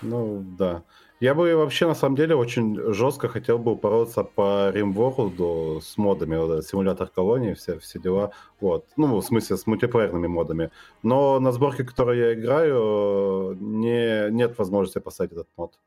Ну, 0.00 0.44
да. 0.58 0.82
Я 1.22 1.34
бы 1.34 1.54
вообще, 1.54 1.86
на 1.86 1.94
самом 1.94 2.16
деле, 2.16 2.34
очень 2.34 2.92
жестко 2.92 3.28
хотел 3.28 3.56
бы 3.56 3.70
упороться 3.70 4.24
по 4.24 4.72
RimWorld 4.74 5.80
с 5.80 5.96
модами, 5.96 6.34
вот 6.34 6.66
симулятор 6.66 7.06
колонии, 7.06 7.54
все, 7.54 7.78
все 7.78 8.00
дела. 8.00 8.32
Вот. 8.60 8.88
Ну, 8.96 9.20
в 9.20 9.22
смысле, 9.22 9.56
с 9.56 9.64
мультиплеерными 9.68 10.26
модами. 10.26 10.72
Но 11.04 11.38
на 11.38 11.52
сборке, 11.52 11.84
которой 11.84 12.18
я 12.18 12.34
играю, 12.34 13.56
не, 13.60 14.32
нет 14.32 14.58
возможности 14.58 14.98
поставить 14.98 15.30
этот 15.30 15.46
мод. 15.56 15.78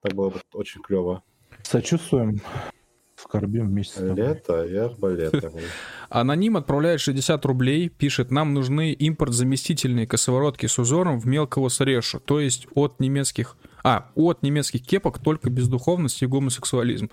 Так 0.00 0.14
было 0.14 0.30
бы 0.30 0.40
очень 0.54 0.80
клево. 0.80 1.22
Сочувствуем, 1.62 2.40
скорбим 3.28 3.66
вместе 3.68 3.94
с 3.94 3.96
тобой. 3.96 4.14
Лето 4.16 4.64
и 4.64 4.76
арбалеты. 4.76 5.50
Аноним 6.08 6.56
отправляет 6.56 7.00
60 7.00 7.44
рублей, 7.44 7.88
пишет, 7.88 8.30
нам 8.30 8.54
нужны 8.54 8.92
импорт-заместительные 8.92 10.06
косоворотки 10.06 10.66
с 10.66 10.78
узором 10.78 11.18
в 11.18 11.26
мелкого 11.26 11.68
срешу, 11.68 12.20
то 12.20 12.40
есть 12.40 12.68
от 12.74 13.00
немецких... 13.00 13.56
А, 13.82 14.10
от 14.16 14.42
немецких 14.42 14.82
кепок 14.84 15.20
только 15.20 15.48
бездуховность 15.48 16.20
и 16.20 16.26
гомосексуализм. 16.26 17.08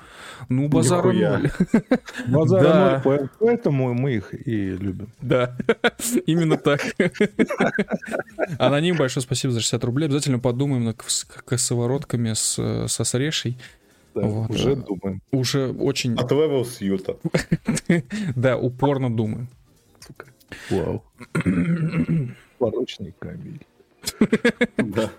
Ну, 0.50 0.68
базара 0.70 1.12
Нихуя. 1.12 1.38
ноль. 1.38 1.52
Базара 2.28 2.64
Да. 2.64 3.02
ноль, 3.06 3.20
по- 3.20 3.30
поэтому 3.46 3.94
мы 3.94 4.16
их 4.16 4.34
и 4.48 4.70
любим. 4.72 5.10
Да, 5.22 5.56
именно 6.26 6.58
так. 6.58 6.82
Аноним, 8.58 8.96
большое 8.98 9.22
спасибо 9.24 9.54
за 9.54 9.60
60 9.62 9.84
рублей. 9.84 10.06
Обязательно 10.06 10.40
подумаем 10.40 10.86
над 10.86 10.98
кос- 10.98 11.28
косоворотками 11.46 12.34
с, 12.34 12.88
со 12.88 13.04
срешей. 13.04 13.58
Да, 14.16 14.22
Вот, 14.22 14.50
уже 14.52 14.76
да. 14.76 14.84
думаем. 14.84 15.22
Уже 15.32 15.72
очень, 15.72 16.14
От 16.16 16.32
Level 16.32 16.66
Сьюта. 16.66 17.18
да, 18.36 18.58
упорно 18.58 19.16
думаем. 19.16 19.48
Вау. 20.70 21.04
Порочный 22.60 23.14
камень. 23.20 23.60
Да. 24.78 25.10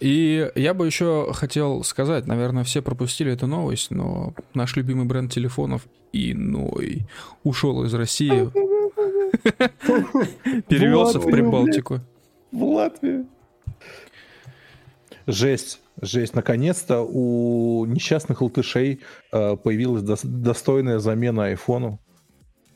И 0.00 0.50
я 0.54 0.74
бы 0.74 0.86
еще 0.86 1.32
хотел 1.32 1.84
сказать, 1.84 2.26
наверное, 2.26 2.64
все 2.64 2.82
пропустили 2.82 3.32
эту 3.32 3.46
новость, 3.46 3.90
но 3.90 4.34
наш 4.52 4.76
любимый 4.76 5.06
бренд 5.06 5.32
телефонов 5.32 5.86
Иной 6.12 7.06
ушел 7.42 7.84
из 7.84 7.94
России, 7.94 8.50
перевелся 10.68 11.18
в 11.18 11.24
Латвию, 11.24 11.32
Прибалтику. 11.32 12.00
В 12.52 12.62
Латвии. 12.62 13.26
Жесть, 15.26 15.80
жесть. 16.00 16.34
Наконец-то 16.34 17.00
у 17.00 17.84
несчастных 17.86 18.42
латышей 18.42 19.00
э, 19.32 19.56
появилась 19.56 20.02
дос- 20.02 20.26
достойная 20.26 20.98
замена 20.98 21.46
айфону. 21.46 22.00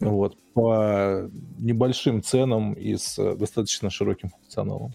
Вот, 0.01 0.37
по 0.55 1.29
небольшим 1.59 2.23
ценам 2.23 2.73
и 2.75 2.97
с 2.97 3.19
э, 3.19 3.35
достаточно 3.35 3.91
широким 3.91 4.29
функционалом. 4.29 4.95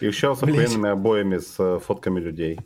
И 0.00 0.06
еще 0.06 0.34
с 0.34 0.42
охуенными 0.42 0.88
обоями 0.88 1.38
с 1.38 1.56
э, 1.58 1.78
фотками 1.84 2.18
людей. 2.18 2.58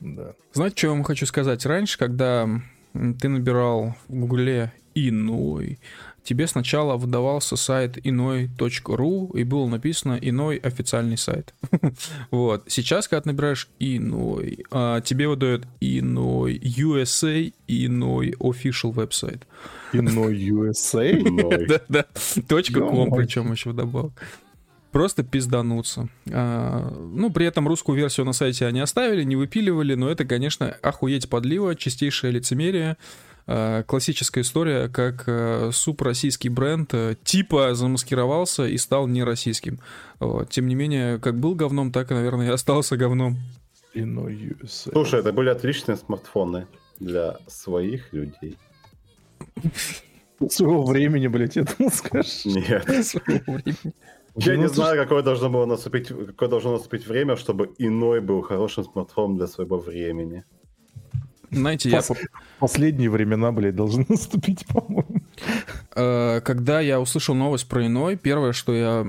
Да. 0.00 0.32
Знаете, 0.52 0.76
что 0.76 0.86
я 0.88 0.92
вам 0.94 1.04
хочу 1.04 1.26
сказать? 1.26 1.64
Раньше, 1.66 1.98
когда 1.98 2.48
ты 2.92 3.28
набирал 3.28 3.94
в 4.08 4.14
гугле 4.14 4.72
«иной», 4.94 5.78
тебе 6.24 6.46
сначала 6.46 6.96
выдавался 6.96 7.56
сайт 7.56 7.98
иной.ру, 8.02 9.30
и 9.34 9.44
было 9.44 9.66
написано 9.66 10.18
«иной 10.20 10.56
официальный 10.56 11.18
сайт». 11.18 11.54
Вот. 12.30 12.64
Сейчас, 12.68 13.08
когда 13.08 13.22
ты 13.22 13.28
набираешь 13.30 13.68
«иной», 13.78 14.64
а, 14.70 15.00
тебе 15.00 15.28
выдают 15.28 15.66
«иной 15.80 16.58
USA», 16.58 17.52
«иной 17.66 18.34
official 18.38 18.92
веб-сайт». 18.92 19.46
Иной 19.92 20.36
USA. 20.38 21.10
Иной. 21.10 21.66
Да-да, 21.66 22.06
точка 22.48 22.80
ком, 22.80 23.10
причем 23.10 23.52
еще 23.52 23.70
вдобавок. 23.70 24.12
Просто 24.92 25.22
пиздануться. 25.22 26.08
А, 26.30 26.90
ну, 26.90 27.30
при 27.30 27.46
этом 27.46 27.66
русскую 27.66 27.96
версию 27.96 28.26
на 28.26 28.34
сайте 28.34 28.66
они 28.66 28.80
оставили, 28.80 29.24
не 29.24 29.36
выпиливали, 29.36 29.94
но 29.94 30.10
это, 30.10 30.26
конечно, 30.26 30.76
охуеть 30.82 31.30
подлива, 31.30 31.74
чистейшее 31.74 32.30
лицемерие. 32.30 32.98
А, 33.46 33.82
классическая 33.82 34.42
история, 34.42 34.88
как 34.88 35.24
а, 35.26 35.70
суп-российский 35.72 36.48
бренд 36.48 36.90
а, 36.94 37.14
типа 37.14 37.74
замаскировался 37.74 38.66
и 38.66 38.78
стал 38.78 39.06
не 39.06 39.24
российским. 39.24 39.80
Вот. 40.20 40.50
Тем 40.50 40.66
не 40.66 40.74
менее, 40.74 41.18
как 41.18 41.38
был 41.38 41.54
говном, 41.54 41.92
так, 41.92 42.10
и, 42.10 42.14
наверное, 42.14 42.48
и 42.48 42.50
остался 42.50 42.96
говном. 42.96 43.38
USA. 43.94 44.92
Слушай, 44.92 45.20
это 45.20 45.32
были 45.32 45.50
отличные 45.50 45.96
смартфоны 45.96 46.66
для 46.98 47.36
своих 47.46 48.12
людей. 48.12 48.56
Своего 50.48 50.84
времени, 50.84 51.26
блядь, 51.26 51.56
я 51.56 51.64
думал, 51.64 51.92
скажешь. 51.92 52.44
Нет. 52.44 52.84
Своего 53.04 53.52
времени. 53.52 53.94
Я 54.36 54.54
Ну, 54.54 54.62
не 54.62 54.68
ты 54.68 54.74
знаю, 54.74 54.96
какое 54.96 55.22
должно 55.22 55.50
было 55.50 55.66
наступить, 55.66 56.08
какое 56.08 56.48
должно 56.48 56.72
наступить 56.72 57.06
время, 57.06 57.36
чтобы 57.36 57.74
иной 57.78 58.20
был 58.20 58.40
хорошим 58.40 58.84
смартфоном 58.84 59.36
для 59.36 59.46
своего 59.46 59.78
времени. 59.78 60.44
Знаете, 61.52 61.90
я 61.90 61.98
Пос- 61.98 62.16
Последние 62.58 63.10
времена, 63.10 63.52
блядь, 63.52 63.76
должны 63.76 64.06
наступить, 64.08 64.66
по-моему. 64.66 65.22
Э, 65.94 66.40
Когда 66.42 66.80
я 66.80 67.00
услышал 67.00 67.34
новость 67.34 67.68
про 67.68 67.86
иной, 67.86 68.16
первое, 68.16 68.52
что 68.52 68.72
я 68.74 69.06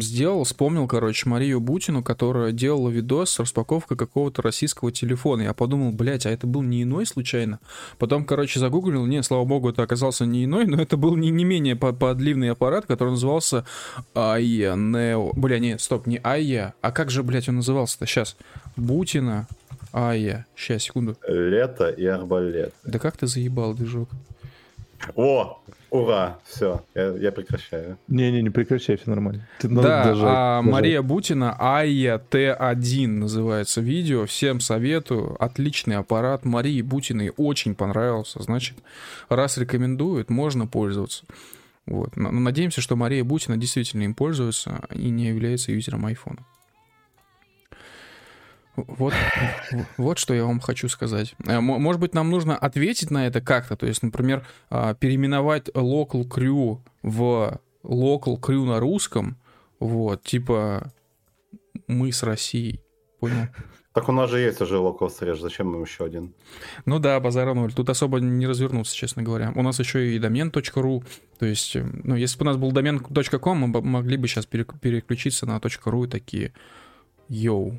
сделал, 0.00 0.44
вспомнил, 0.44 0.86
короче, 0.86 1.28
Марию 1.28 1.60
Бутину, 1.60 2.02
которая 2.02 2.52
делала 2.52 2.88
видос 2.88 3.32
с 3.32 3.38
распаковкой 3.40 3.96
какого-то 3.96 4.40
российского 4.42 4.90
телефона. 4.92 5.42
Я 5.42 5.52
подумал, 5.52 5.92
блядь, 5.92 6.24
а 6.26 6.30
это 6.30 6.46
был 6.46 6.62
не 6.62 6.82
иной 6.84 7.04
случайно? 7.06 7.58
Потом, 7.98 8.24
короче, 8.24 8.58
загуглил, 8.60 9.04
не, 9.06 9.22
слава 9.22 9.44
богу, 9.44 9.68
это 9.70 9.82
оказался 9.82 10.24
не 10.24 10.44
иной, 10.44 10.66
но 10.66 10.80
это 10.80 10.96
был 10.96 11.16
не, 11.16 11.30
не 11.30 11.44
менее 11.44 11.76
по- 11.76 11.92
подливный 11.92 12.50
аппарат, 12.50 12.86
который 12.86 13.10
назывался 13.10 13.64
Ая 14.14 14.74
Нео. 14.76 15.32
Бля, 15.34 15.58
нет, 15.58 15.80
стоп, 15.80 16.06
не 16.06 16.20
Ая, 16.24 16.74
а 16.80 16.92
как 16.92 17.10
же, 17.10 17.22
блядь, 17.22 17.48
он 17.48 17.56
назывался-то? 17.56 18.06
Сейчас. 18.06 18.36
Бутина. 18.76 19.46
А, 19.92 20.12
я. 20.12 20.46
Сейчас, 20.56 20.82
секунду. 20.84 21.16
Лето 21.26 21.88
и 21.90 22.06
арбалет. 22.06 22.74
Да 22.84 22.98
как 22.98 23.16
ты 23.16 23.26
заебал, 23.26 23.74
движок? 23.74 24.08
О, 25.16 25.60
ура, 25.90 26.38
все, 26.44 26.84
я, 26.94 27.08
я 27.16 27.32
прекращаю. 27.32 27.98
Не-не, 28.08 28.40
не 28.40 28.50
прекращай, 28.50 28.96
все 28.96 29.10
нормально. 29.10 29.48
Ты 29.58 29.68
Да, 29.68 30.04
дожать, 30.04 30.24
а 30.24 30.58
дожать. 30.60 30.72
Мария 30.72 31.02
Бутина, 31.02 31.56
Айя 31.58 32.22
Т1 32.30 33.06
называется 33.08 33.80
видео. 33.80 34.26
Всем 34.26 34.60
советую. 34.60 35.36
Отличный 35.42 35.96
аппарат. 35.96 36.44
Марии 36.44 36.80
Бутиной 36.82 37.32
очень 37.36 37.74
понравился. 37.74 38.42
Значит, 38.42 38.76
раз 39.28 39.58
рекомендуют, 39.58 40.30
можно 40.30 40.66
пользоваться. 40.66 41.24
Вот. 41.86 42.16
Надеемся, 42.16 42.80
что 42.80 42.94
Мария 42.94 43.24
Бутина 43.24 43.56
действительно 43.56 44.04
им 44.04 44.14
пользуется 44.14 44.82
и 44.94 45.10
не 45.10 45.26
является 45.26 45.72
юзером 45.72 46.06
айфона. 46.06 46.46
Вот, 48.76 49.12
вот 49.98 50.18
что 50.18 50.32
я 50.32 50.44
вам 50.44 50.60
хочу 50.60 50.88
сказать. 50.88 51.34
Э, 51.46 51.60
мо- 51.60 51.78
Может 51.78 52.00
быть, 52.00 52.14
нам 52.14 52.30
нужно 52.30 52.56
ответить 52.56 53.10
на 53.10 53.26
это 53.26 53.40
как-то. 53.40 53.76
То 53.76 53.86
есть, 53.86 54.02
например, 54.02 54.46
а, 54.70 54.94
переименовать 54.94 55.68
local 55.68 56.26
crew 56.26 56.80
в 57.02 57.60
local 57.84 58.40
crew 58.40 58.64
на 58.64 58.80
русском. 58.80 59.36
Вот, 59.78 60.22
типа 60.22 60.90
мы 61.86 62.12
с 62.12 62.22
Россией. 62.22 62.80
Понял? 63.20 63.48
Так 63.92 64.08
у 64.08 64.12
нас 64.12 64.30
же 64.30 64.38
есть 64.40 64.60
уже 64.62 64.76
local 64.76 65.10
срез, 65.10 65.38
зачем 65.38 65.74
им 65.74 65.82
еще 65.82 66.06
один? 66.06 66.32
Ну 66.86 66.98
да, 66.98 67.20
базара 67.20 67.52
ноль. 67.52 67.74
Тут 67.74 67.90
особо 67.90 68.20
не 68.20 68.46
развернуться, 68.46 68.96
честно 68.96 69.22
говоря. 69.22 69.52
У 69.54 69.60
нас 69.62 69.78
еще 69.80 70.14
и 70.14 70.18
домен.ру. 70.18 71.04
То 71.38 71.44
есть, 71.44 71.76
э, 71.76 71.84
ну, 72.04 72.14
если 72.16 72.38
бы 72.38 72.44
у 72.44 72.46
нас 72.46 72.56
был 72.56 72.72
домен 72.72 73.00
.com, 73.00 73.58
мы 73.58 73.82
могли 73.82 74.16
бы 74.16 74.28
сейчас 74.28 74.46
переключиться 74.46 75.44
на 75.44 75.58
.ru 75.58 76.04
и 76.06 76.08
такие 76.08 76.54
йоу. 77.28 77.78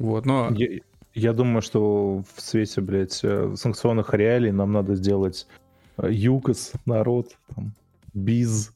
Вот, 0.00 0.24
но... 0.24 0.50
Я, 0.54 0.80
я 1.12 1.32
думаю, 1.34 1.60
что 1.60 2.24
в 2.34 2.40
свете, 2.40 2.80
блядь, 2.80 3.20
э, 3.22 3.54
санкционных 3.54 4.14
реалий 4.14 4.50
нам 4.50 4.72
надо 4.72 4.94
сделать 4.94 5.46
э, 5.98 6.08
ЮКОС, 6.10 6.72
народ, 6.86 7.36
там, 7.54 7.74
БИЗ, 8.14 8.72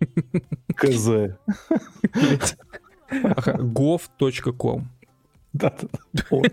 КЗ. 0.74 1.36
Gov.com. 3.08 4.88
Да-да-да. 5.52 6.24
Вот. 6.30 6.52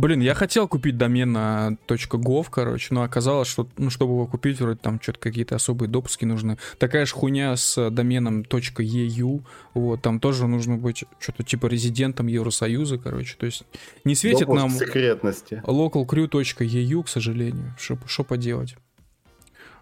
Блин, 0.00 0.20
я 0.20 0.34
хотел 0.34 0.66
купить 0.66 0.96
домен 0.96 1.32
на 1.32 1.76
.gov, 1.86 2.46
короче, 2.50 2.94
но 2.94 3.02
оказалось, 3.02 3.48
что, 3.48 3.68
ну, 3.76 3.90
чтобы 3.90 4.14
его 4.14 4.26
купить, 4.26 4.58
вроде 4.58 4.78
там 4.78 4.98
что-то 4.98 5.18
какие-то 5.18 5.56
особые 5.56 5.90
допуски 5.90 6.24
нужны. 6.24 6.56
Такая 6.78 7.04
же 7.04 7.12
хуйня 7.12 7.54
с 7.54 7.90
доменом 7.90 8.40
.eu, 8.40 9.42
вот, 9.74 10.00
там 10.00 10.18
тоже 10.18 10.46
нужно 10.46 10.78
быть 10.78 11.04
что-то 11.18 11.42
типа 11.42 11.66
резидентом 11.66 12.28
Евросоюза, 12.28 12.96
короче, 12.96 13.36
то 13.38 13.44
есть 13.44 13.64
не 14.04 14.14
светит 14.14 14.46
Допуск 14.46 14.58
нам 14.58 14.70
секретности. 14.70 15.62
localcrew.eu, 15.66 17.02
к 17.02 17.08
сожалению, 17.08 17.76
что 17.78 18.24
поделать. 18.24 18.76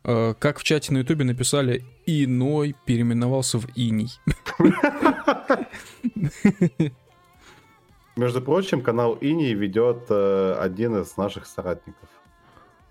Э, 0.03 0.35
Как 0.37 0.59
в 0.59 0.65
чате 0.65 0.93
на 0.93 0.99
ютубе 0.99 1.27
написали, 1.27 1.85
иной 2.07 2.75
переименовался 2.87 3.61
в 3.61 3.69
иней. 3.77 4.11
Между 8.19 8.43
прочим, 8.43 8.83
канал 8.83 9.17
Ини 9.21 9.55
ведет 9.55 10.07
э, 10.11 10.57
один 10.59 10.97
из 11.01 11.17
наших 11.17 11.47
соратников. 11.47 12.09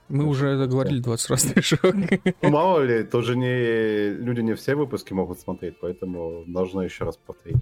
Мы 0.08 0.24
уже 0.24 0.48
это 0.48 0.68
говорили 0.68 1.02
20 1.02 1.30
раз, 1.30 1.44
Движок. 1.54 1.96
Ну, 2.42 2.50
мало 2.50 2.80
ли, 2.80 3.04
тоже 3.04 3.36
не 3.36 4.10
люди 4.24 4.40
не 4.40 4.54
все 4.54 4.76
выпуски 4.76 5.12
могут 5.12 5.38
смотреть, 5.40 5.76
поэтому 5.82 6.46
должно 6.48 6.82
еще 6.82 7.04
раз 7.04 7.18
повторить. 7.18 7.62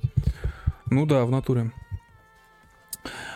Ну 0.91 1.07
да, 1.07 1.25
в 1.25 1.31
натуре. 1.31 1.71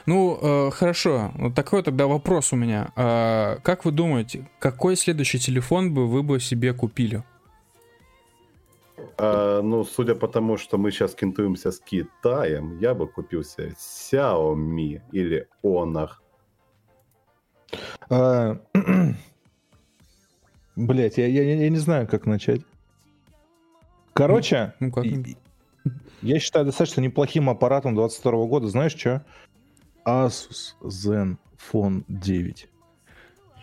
Ну, 0.05 0.37
э, 0.39 0.71
хорошо. 0.71 1.31
Вот 1.33 1.55
такой 1.55 1.81
тогда 1.81 2.05
вопрос 2.05 2.53
у 2.53 2.55
меня. 2.55 2.91
А, 2.95 3.57
как 3.63 3.83
вы 3.83 3.91
думаете, 3.91 4.47
какой 4.59 4.95
следующий 4.95 5.39
телефон 5.39 5.91
бы 5.91 6.07
вы 6.07 6.21
бы 6.21 6.39
себе 6.39 6.73
купили? 6.73 7.23
А, 9.21 9.61
ну, 9.61 9.83
судя 9.83 10.15
по 10.15 10.27
тому, 10.27 10.57
что 10.57 10.77
мы 10.77 10.91
сейчас 10.91 11.13
кентуемся 11.13 11.71
с 11.71 11.79
Китаем, 11.79 12.77
я 12.79 12.93
бы 12.93 13.07
купил 13.07 13.43
себе 13.43 13.73
Xiaomi 13.77 15.01
или 15.11 15.47
Honor. 15.63 16.09
А, 18.09 18.57
Блять, 20.75 21.17
я, 21.17 21.27
я, 21.27 21.43
я 21.43 21.69
не 21.69 21.77
знаю, 21.77 22.07
как 22.07 22.25
начать. 22.25 22.61
Короче, 24.13 24.73
Ну, 24.79 24.91
как 24.91 25.05
и- 25.05 25.35
я 26.21 26.39
считаю 26.39 26.65
достаточно 26.65 27.01
неплохим 27.01 27.49
аппаратом 27.49 27.95
22 27.95 28.45
года. 28.45 28.67
Знаешь 28.67 28.95
что? 28.95 29.25
Asus 30.05 30.75
Zenfone 30.81 32.03
9. 32.07 32.69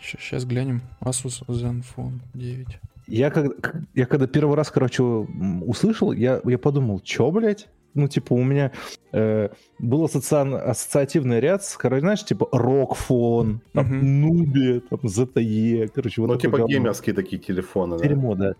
Сейчас 0.01 0.45
глянем. 0.45 0.81
Asus 1.01 1.43
Zenfone 1.47 2.19
9. 2.33 2.79
Я 3.07 3.29
когда, 3.31 3.55
я 3.95 4.05
когда 4.05 4.27
первый 4.27 4.55
раз, 4.55 4.69
короче, 4.69 5.03
услышал, 5.03 6.11
я, 6.11 6.41
я 6.43 6.57
подумал, 6.57 6.99
чё, 6.99 7.31
блядь? 7.31 7.69
Ну, 7.93 8.07
типа, 8.07 8.33
у 8.33 8.43
меня 8.43 8.71
э, 9.11 9.49
был 9.79 10.05
ассоциан- 10.05 10.55
ассоциативный 10.55 11.39
ряд 11.39 11.63
с, 11.63 11.77
короче, 11.77 12.01
знаешь, 12.01 12.23
типа, 12.23 12.47
Rockphone, 12.51 13.59
там, 13.73 13.91
Nubia, 14.01 14.81
там, 14.81 14.99
ZTE, 15.03 15.87
короче, 15.87 16.21
вот 16.21 16.27
ну, 16.27 16.35
типа 16.37 16.57
говно. 16.57 16.67
геймерские 16.67 17.15
такие 17.15 17.41
телефоны. 17.41 17.97
да. 17.97 18.03
Дерьмо, 18.03 18.35
да. 18.35 18.53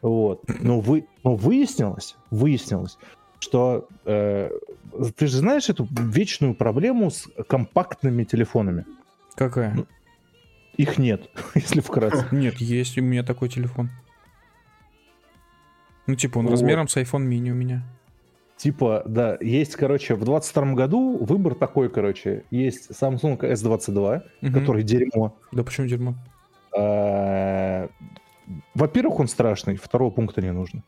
Вот. 0.00 0.42
Но, 0.60 0.78
вы, 0.78 1.06
но 1.24 1.34
выяснилось, 1.34 2.16
выяснилось, 2.30 2.98
что 3.40 3.88
э, 4.04 4.50
ты 5.16 5.26
же 5.26 5.38
знаешь 5.38 5.68
эту 5.68 5.88
вечную 5.90 6.54
проблему 6.54 7.10
с 7.10 7.28
компактными 7.48 8.22
телефонами. 8.22 8.86
Какая? 9.34 9.86
Их 10.76 10.98
нет, 10.98 11.30
если 11.54 11.80
вкратце. 11.80 12.26
Нет, 12.32 12.56
есть 12.56 12.98
у 12.98 13.02
меня 13.02 13.22
такой 13.22 13.48
телефон. 13.48 13.90
Ну, 16.06 16.14
типа, 16.16 16.38
он 16.38 16.44
Вот. 16.46 16.50
размером 16.52 16.88
с 16.88 16.96
iPhone 16.96 17.26
mini 17.28 17.50
у 17.50 17.54
меня. 17.54 17.82
Типа, 18.56 19.02
да, 19.06 19.36
есть, 19.40 19.74
короче, 19.76 20.14
в 20.14 20.24
22 20.24 20.74
году 20.74 21.16
выбор 21.24 21.54
такой, 21.54 21.88
короче. 21.90 22.44
Есть 22.50 22.90
Samsung 22.90 23.38
S22, 23.40 24.22
Мгм. 24.42 24.52
который 24.52 24.82
дерьмо. 24.82 25.36
Да 25.52 25.64
почему 25.64 25.86
дерьмо? 25.86 26.14
А, 26.76 27.88
Во-первых, 28.74 29.20
он 29.20 29.28
страшный, 29.28 29.76
второго 29.76 30.10
пункта 30.10 30.42
не 30.42 30.52
нужно. 30.52 30.82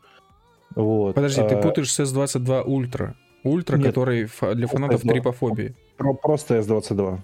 Вот. 0.75 1.15
Подожди, 1.15 1.41
ты 1.41 1.55
А, 1.55 1.61
путаешь 1.61 1.91
с 1.91 1.99
S22 1.99 2.65
Ultra. 2.67 3.13
Ультра, 3.43 3.81
который 3.81 4.29
для 4.53 4.67
фанатов 4.67 5.03
S22. 5.03 5.11
трипофобии. 5.13 5.75
про- 5.97 6.13
Просто 6.13 6.57
S22. 6.59 7.19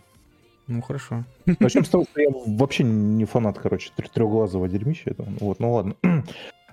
Ну, 0.67 0.81
хорошо. 0.81 1.23
Начнем 1.59 1.83
с 1.85 1.89
того, 1.89 2.05
что 2.09 2.21
я 2.21 2.29
вообще 2.45 2.83
не 2.83 3.25
фанат, 3.25 3.59
короче, 3.59 3.91
тр- 3.97 4.09
трехглазого 4.13 4.67
дерьмища. 4.69 5.11
этого. 5.11 5.27
Вот, 5.39 5.59
ну 5.59 5.73
ладно. 5.73 5.95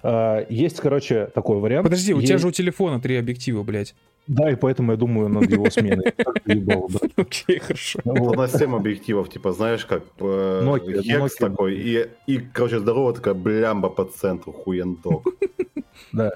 А, 0.02 0.46
Есть, 0.48 0.80
короче, 0.80 1.26
такой 1.26 1.58
вариант. 1.58 1.84
Подожди, 1.84 2.14
у 2.14 2.22
тебя 2.22 2.32
Есть- 2.32 2.40
же 2.42 2.48
у 2.48 2.52
телефона 2.52 3.00
три 3.02 3.16
объектива, 3.16 3.62
блядь. 3.62 3.94
Да, 4.26 4.50
и 4.50 4.54
поэтому 4.54 4.92
я 4.92 4.96
думаю 4.96 5.28
над 5.28 5.50
его 5.50 5.68
сменой. 5.68 6.14
Окей, 7.16 7.58
хорошо. 7.58 8.00
Ну. 8.06 8.12
У 8.24 8.32
нас 8.34 8.56
7 8.56 8.74
объективов, 8.76 9.28
типа, 9.28 9.52
знаешь, 9.52 9.84
как 9.84 10.04
э, 10.20 11.02
хекс 11.02 11.36
такой, 11.36 11.76
и, 11.76 12.06
и, 12.26 12.38
короче, 12.38 12.78
здоровая 12.78 13.12
такая 13.12 13.34
блямба 13.34 13.90
по 13.90 14.06
центру, 14.06 14.52
хуендок. 14.52 15.22
Да, 16.12 16.32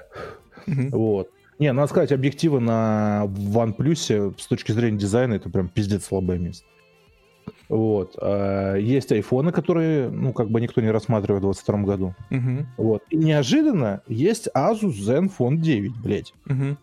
вот. 0.67 1.29
Не, 1.57 1.73
надо 1.73 1.87
сказать, 1.87 2.11
объективы 2.11 2.59
на 2.59 3.23
OnePlus 3.25 4.35
с 4.37 4.47
точки 4.47 4.73
зрения 4.73 4.99
дизайна 4.99 5.33
это 5.35 5.49
прям 5.49 5.69
пиздец 5.69 6.05
слабое 6.05 6.37
место. 6.37 6.65
Вот. 7.69 8.15
А, 8.21 8.75
Есть 8.75 9.11
айфоны, 9.11 9.51
которые, 9.51 10.09
ну, 10.09 10.33
как 10.33 10.49
бы 10.49 10.61
никто 10.61 10.81
не 10.81 10.91
рассматривает 10.91 11.41
в 11.41 11.45
22 11.45 11.83
году. 11.83 12.15
Мгм. 12.29 12.67
Вот. 12.77 13.03
И 13.09 13.15
неожиданно 13.17 14.01
есть 14.07 14.47
Asus 14.55 14.93
Zenfone 14.99 15.57
9, 15.57 15.97
блядь. 16.03 16.33
Мгм. 16.45 16.77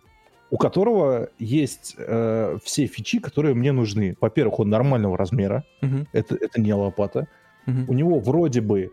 у 0.51 0.59
которого 0.59 1.31
есть 1.39 1.95
э, 1.97 2.59
все 2.63 2.85
фичи, 2.87 3.21
которые 3.21 3.55
мне 3.55 3.73
нужны. 3.73 4.17
Во-первых, 4.21 4.59
он 4.61 4.69
нормального 4.69 5.17
размера, 5.17 5.65
Мгм. 5.81 6.07
это, 6.13 6.35
это 6.39 6.61
не 6.61 6.75
лопата. 6.75 7.27
Мгм. 7.65 7.87
У 7.89 7.95
него 7.95 8.19
вроде 8.21 8.61
бы 8.61 8.91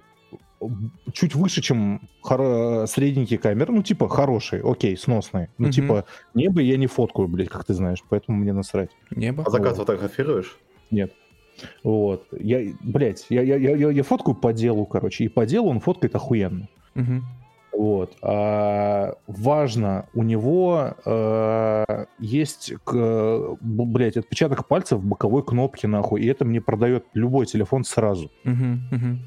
чуть 1.11 1.35
выше, 1.35 1.61
чем 1.61 2.07
хоро- 2.23 2.87
средненькие 2.87 3.39
камеры, 3.39 3.73
ну, 3.73 3.83
типа, 3.83 4.07
хорошие, 4.07 4.61
окей, 4.63 4.95
сносные. 4.95 5.49
Ну, 5.57 5.65
Мгм. 5.65 5.71
типа, 5.73 6.05
небо 6.33 6.61
я 6.61 6.77
не 6.77 6.87
фоткаю, 6.87 7.27
блядь, 7.27 7.49
как 7.49 7.65
ты 7.65 7.73
знаешь, 7.73 8.01
поэтому 8.07 8.37
мне 8.37 8.53
насрать. 8.53 8.91
Небо. 9.11 9.43
А 9.45 9.49
закат 9.49 9.77
Вот. 9.77 9.87
фотографируешь? 9.87 10.57
Нет. 10.91 11.11
Вот. 11.83 12.27
Я, 12.31 12.73
блядь, 12.81 13.25
я, 13.29 13.41
я, 13.41 13.55
я, 13.55 13.89
я- 13.91 14.03
фоткаю 14.03 14.35
по 14.35 14.53
делу, 14.53 14.85
короче, 14.85 15.25
и 15.25 15.27
по 15.27 15.45
делу 15.45 15.69
он 15.69 15.79
фоткает 15.79 16.15
охуенно. 16.15 16.67
Мгм. 16.95 17.23
Вот. 17.71 18.17
А, 18.21 19.13
важно, 19.27 20.05
у 20.13 20.23
него 20.23 20.95
э, 21.05 22.05
есть, 22.19 22.73
к, 22.83 23.57
блядь, 23.61 24.17
отпечаток 24.17 24.67
пальцев 24.67 24.99
в 24.99 25.05
боковой 25.05 25.43
кнопке, 25.45 25.87
нахуй, 25.87 26.21
и 26.21 26.27
это 26.27 26.43
мне 26.45 26.59
продает 26.61 27.05
любой 27.13 27.45
телефон 27.45 27.83
сразу. 27.83 28.31
Мгм. 28.43 28.81
Мгм. 28.91 29.19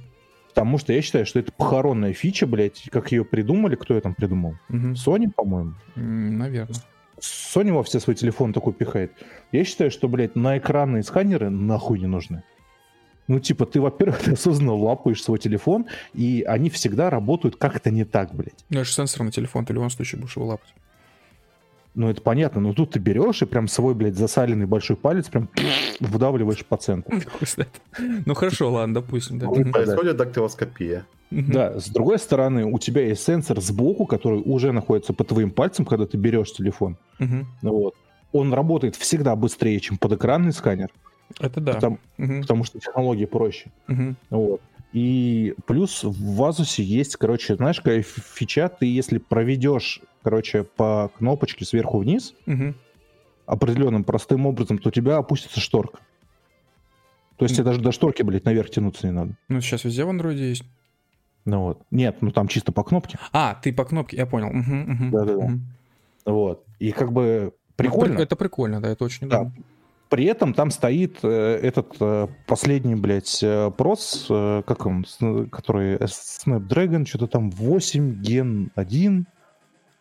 Потому 0.49 0.77
что 0.77 0.93
я 0.93 1.01
считаю, 1.01 1.25
что 1.25 1.39
это 1.39 1.51
похоронная 1.51 2.13
фича, 2.13 2.47
блядь, 2.47 2.83
как 2.91 3.11
ее 3.11 3.25
придумали, 3.25 3.75
кто 3.75 3.95
ее 3.95 4.03
там 4.03 4.15
придумал? 4.15 4.57
Мгм. 4.69 4.93
Sony, 4.93 5.31
по-моему. 5.35 5.73
Наверное. 5.97 6.77
Sony 7.23 7.73
во 7.73 7.83
все 7.83 8.01
свои 8.01 8.17
телефоны 8.17 8.53
такой 8.53 8.73
пихает. 8.73 9.13
Я 9.53 9.65
считаю, 9.65 9.91
что, 9.91 10.09
блядь, 10.09 10.37
на 10.37 10.59
экранные 10.59 11.03
сканеры 11.03 11.51
нахуй 11.51 11.99
не 11.99 12.07
нужны. 12.07 12.43
Ну, 13.29 13.39
типа, 13.39 13.67
ты, 13.67 13.81
во-первых, 13.81 14.19
ты 14.25 14.33
осознанно 14.33 14.75
лапаешь 14.75 15.23
свой 15.23 15.39
телефон, 15.39 15.87
и 16.13 16.45
они 16.47 16.71
всегда 16.71 17.11
работают 17.11 17.57
как-то 17.57 17.91
не 17.91 18.05
так, 18.05 18.35
блядь. 18.35 18.65
Ну, 18.69 18.81
это 18.81 18.89
же 18.89 18.93
сенсор 18.93 19.23
на 19.23 19.33
телефон, 19.33 19.65
ты 19.65 19.73
в 19.73 19.77
любом 19.77 19.91
случае 19.91 20.21
будешь 20.21 20.37
его 20.37 20.47
лапать. 20.47 20.75
Ну, 21.95 22.09
это 22.09 22.23
понятно, 22.23 22.61
но 22.63 22.73
тут 22.73 22.93
ты 22.93 22.99
берешь 22.99 23.43
и 23.43 23.45
прям 23.45 23.69
свой, 23.69 23.95
блядь, 23.95 24.15
засаленный 24.17 24.65
большой 24.67 24.97
палец 24.97 25.29
прям 25.29 25.49
выдавливаешь 26.01 26.65
по 26.65 26.77
центру. 26.77 27.19
Ну, 28.25 28.35
хорошо, 28.35 28.73
ладно, 28.73 28.95
допустим. 28.95 29.39
Да. 29.39 29.49
Происходит 29.49 30.17
дактилоскопия. 30.17 31.05
Да, 31.31 31.79
с 31.79 31.89
другой 31.89 32.19
стороны, 32.19 32.65
у 32.65 32.79
тебя 32.79 33.07
есть 33.07 33.23
сенсор 33.25 33.61
сбоку, 33.61 34.07
который 34.07 34.41
уже 34.45 34.73
находится 34.73 35.13
под 35.13 35.29
твоим 35.29 35.51
пальцем, 35.51 35.85
когда 35.85 36.07
ты 36.07 36.17
берешь 36.17 36.53
телефон. 36.53 36.97
Мгм. 37.19 37.47
Вот. 37.63 37.95
Он 38.33 38.53
работает 38.55 38.97
всегда 38.97 39.37
быстрее, 39.37 39.79
чем 39.81 39.99
подэкранный 39.99 40.53
сканер, 40.53 40.89
Это 41.41 41.61
да. 41.61 41.75
потому, 41.75 41.99
Мгм. 42.17 42.41
потому 42.43 42.65
что 42.65 42.79
технология 42.81 43.27
проще. 43.27 43.71
Мгм. 43.87 44.17
Вот. 44.31 44.61
И 44.95 45.55
плюс 45.67 46.05
в 46.05 46.43
Asus 46.43 46.81
есть, 46.83 47.17
короче, 47.17 47.57
знаешь, 47.57 47.79
какая 47.79 48.03
фи- 48.03 48.23
фича, 48.35 48.69
ты 48.69 48.87
если 48.87 49.19
проведешь, 49.19 50.01
короче, 50.23 50.65
по 50.65 51.11
кнопочке 51.19 51.65
сверху 51.65 51.99
вниз 51.99 52.35
Мгм. 52.47 52.75
определенным 53.47 54.05
простым 54.05 54.47
образом, 54.47 54.79
то 54.79 54.89
у 54.89 54.93
тебя 54.93 55.17
опустится 55.17 55.61
шторка. 55.61 55.99
То 57.37 57.45
есть 57.45 57.57
тебе 57.57 57.65
даже 57.65 57.81
до 57.81 57.93
шторки, 57.93 58.23
блядь, 58.23 58.45
наверх 58.45 58.71
тянуться 58.71 59.07
не 59.07 59.13
надо. 59.13 59.35
Ну, 59.49 59.61
сейчас 59.61 59.85
везде 59.85 60.05
в 60.05 60.11
андроиде 60.11 60.49
есть. 60.51 60.65
Ну 61.45 61.63
вот. 61.63 61.83
Нет, 61.91 62.19
ну 62.23 62.31
там 62.31 62.47
чисто 62.47 62.71
по 62.71 62.85
кнопке. 62.85 63.19
А, 63.33 63.55
ты 63.55 63.73
по 63.73 63.85
кнопке, 63.85 64.17
я 64.17 64.27
понял. 64.27 64.49
Мгм, 64.51 64.81
мгм, 64.93 65.11
Да-да-да. 65.11 65.45
мгм. 65.45 65.67
Вот. 66.25 66.65
И 66.79 66.93
как 66.93 67.13
бы 67.13 67.53
прикольно. 67.75 68.19
Это 68.21 68.37
прикольно, 68.37 68.81
да, 68.81 68.91
это 68.91 69.05
очень 69.05 69.29
Да. 69.29 69.41
удобно. 69.41 69.63
При 70.09 70.27
этом 70.27 70.53
там 70.53 70.71
стоит 70.71 71.19
э, 71.23 71.29
этот 71.63 71.97
э, 71.99 72.29
последний, 72.47 72.95
блядь, 72.95 73.43
э, 73.43 73.71
прос, 73.77 74.27
э, 74.29 74.63
как 74.67 74.85
он, 74.87 75.05
с- 75.07 75.47
который 75.51 75.95
э, 75.95 76.05
Snapdragon, 76.05 77.07
что-то 77.07 77.27
там 77.27 77.51
8 77.51 78.21
Gen 78.23 78.71
1. 78.75 79.27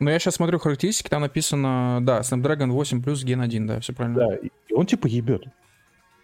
Но 0.02 0.10
я 0.10 0.18
сейчас 0.18 0.36
смотрю 0.36 0.58
характеристики, 0.58 1.10
там 1.10 1.22
написано, 1.22 2.00
да, 2.02 2.22
Snapdragon 2.22 2.72
8 2.72 3.04
плюс 3.04 3.24
Gen 3.24 3.42
1, 3.44 3.68
да, 3.68 3.80
все 3.82 3.94
правильно. 3.94 4.18
Да, 4.18 4.36
и 4.36 4.50
он 4.74 4.88
типа 4.88 5.06
ебет. 5.06 5.44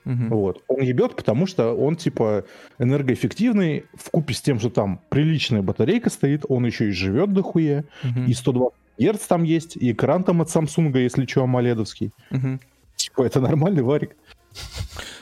Мгм. 0.04 0.30
Вот. 0.30 0.64
Он 0.68 0.82
ебет, 0.82 1.16
потому 1.16 1.46
что 1.46 1.74
он 1.74 1.96
типа 1.96 2.46
энергоэффективный, 2.80 3.86
в 3.94 4.10
купе 4.10 4.34
с 4.34 4.42
тем, 4.42 4.58
что 4.60 4.72
там 4.72 5.00
приличная 5.10 5.62
батарейка 5.62 6.10
стоит, 6.10 6.44
он 6.50 6.66
еще 6.66 6.88
и 6.88 6.92
живет 6.92 7.34
дохуя, 7.34 7.84
Мгм. 8.04 8.26
и 8.26 8.34
120 8.34 8.74
Гц 9.00 9.28
там 9.28 9.44
есть, 9.44 9.78
и 9.78 9.92
экран 9.92 10.24
там 10.24 10.42
от 10.42 10.48
Samsung, 10.48 10.98
если 10.98 11.28
что, 11.28 11.44
амоледовский. 11.44 12.12
Мгм. 12.32 12.60
Типа, 12.96 13.22
это 13.22 13.40
нормальный 13.40 13.84
варик. 13.84 14.16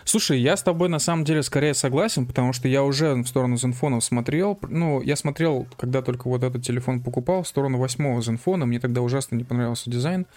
Слушай, 0.05 0.39
я 0.39 0.55
с 0.55 0.61
тобой 0.61 0.87
на 0.87 0.99
самом 0.99 1.25
деле 1.25 1.41
скорее 1.41 1.73
согласен, 1.73 2.27
потому 2.27 2.53
что 2.53 2.67
я 2.67 2.83
уже 2.83 3.15
в 3.15 3.25
сторону 3.25 3.55
Zenfone 3.55 3.99
смотрел. 4.01 4.57
Ну, 4.69 5.01
я 5.01 5.15
смотрел, 5.15 5.67
когда 5.77 6.03
только 6.03 6.29
вот 6.29 6.43
этот 6.43 6.63
телефон 6.63 7.01
покупал, 7.01 7.41
в 7.41 7.47
сторону 7.47 7.79
восьмого 7.79 8.21
Zenfone. 8.21 8.65
Мне 8.65 8.79
тогда 8.79 9.01
ужасно 9.01 9.35
не 9.35 9.43
понравился 9.43 9.89
дизайн. 9.89 10.27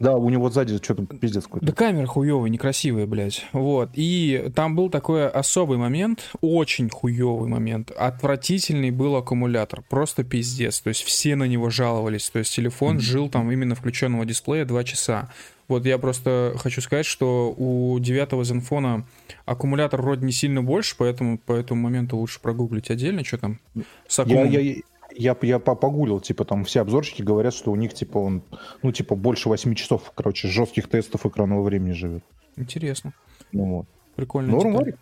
Да, 0.00 0.16
у 0.16 0.28
него 0.28 0.50
сзади 0.50 0.76
что-то 0.82 1.06
пиздец 1.06 1.44
какой-то. 1.44 1.66
Да 1.66 1.72
камера 1.72 2.06
хуевая, 2.06 2.50
некрасивая, 2.50 3.06
блядь. 3.06 3.46
Вот. 3.52 3.90
И 3.94 4.50
там 4.54 4.74
был 4.74 4.90
такой 4.90 5.28
особый 5.28 5.78
момент, 5.78 6.30
очень 6.40 6.90
хуевый 6.90 7.48
момент. 7.48 7.92
Отвратительный 7.92 8.90
был 8.90 9.16
аккумулятор. 9.16 9.82
Просто 9.88 10.24
пиздец. 10.24 10.80
То 10.80 10.88
есть 10.88 11.04
все 11.04 11.36
на 11.36 11.44
него 11.44 11.70
жаловались. 11.70 12.28
То 12.30 12.40
есть 12.40 12.52
телефон 12.52 12.98
жил 12.98 13.28
там 13.28 13.50
именно 13.52 13.74
включенного 13.76 14.24
дисплея 14.24 14.64
2 14.64 14.84
часа. 14.84 15.30
Вот 15.68 15.86
я 15.86 15.98
просто 15.98 16.54
хочу 16.58 16.80
сказать, 16.80 17.06
что 17.06 17.54
у 17.56 17.98
девятого 17.98 18.42
Zenfone 18.42 19.04
аккумулятор 19.46 20.02
вроде 20.02 20.26
не 20.26 20.32
сильно 20.32 20.62
больше, 20.62 20.94
поэтому 20.98 21.38
по 21.38 21.52
этому 21.52 21.80
моменту 21.80 22.16
лучше 22.16 22.40
прогуглить 22.40 22.90
отдельно, 22.90 23.24
что 23.24 23.38
там 23.38 23.60
с 24.06 24.22
Я, 24.26 24.44
я, 24.44 24.76
я, 25.16 25.36
я 25.40 25.58
по- 25.58 25.74
погуглил, 25.74 26.20
типа, 26.20 26.44
там 26.44 26.64
все 26.64 26.80
обзорщики 26.80 27.22
говорят, 27.22 27.54
что 27.54 27.70
у 27.72 27.76
них, 27.76 27.94
типа, 27.94 28.18
он, 28.18 28.42
ну, 28.82 28.92
типа, 28.92 29.14
больше 29.14 29.48
8 29.48 29.74
часов, 29.74 30.12
короче, 30.14 30.48
жестких 30.48 30.88
тестов 30.88 31.24
экранного 31.24 31.62
времени 31.62 31.92
живет. 31.92 32.24
Интересно. 32.56 33.12
Ну, 33.52 33.64
вот. 33.64 33.86
Прикольно. 34.16 34.50
Норм 34.52 34.72
варик. 34.74 34.98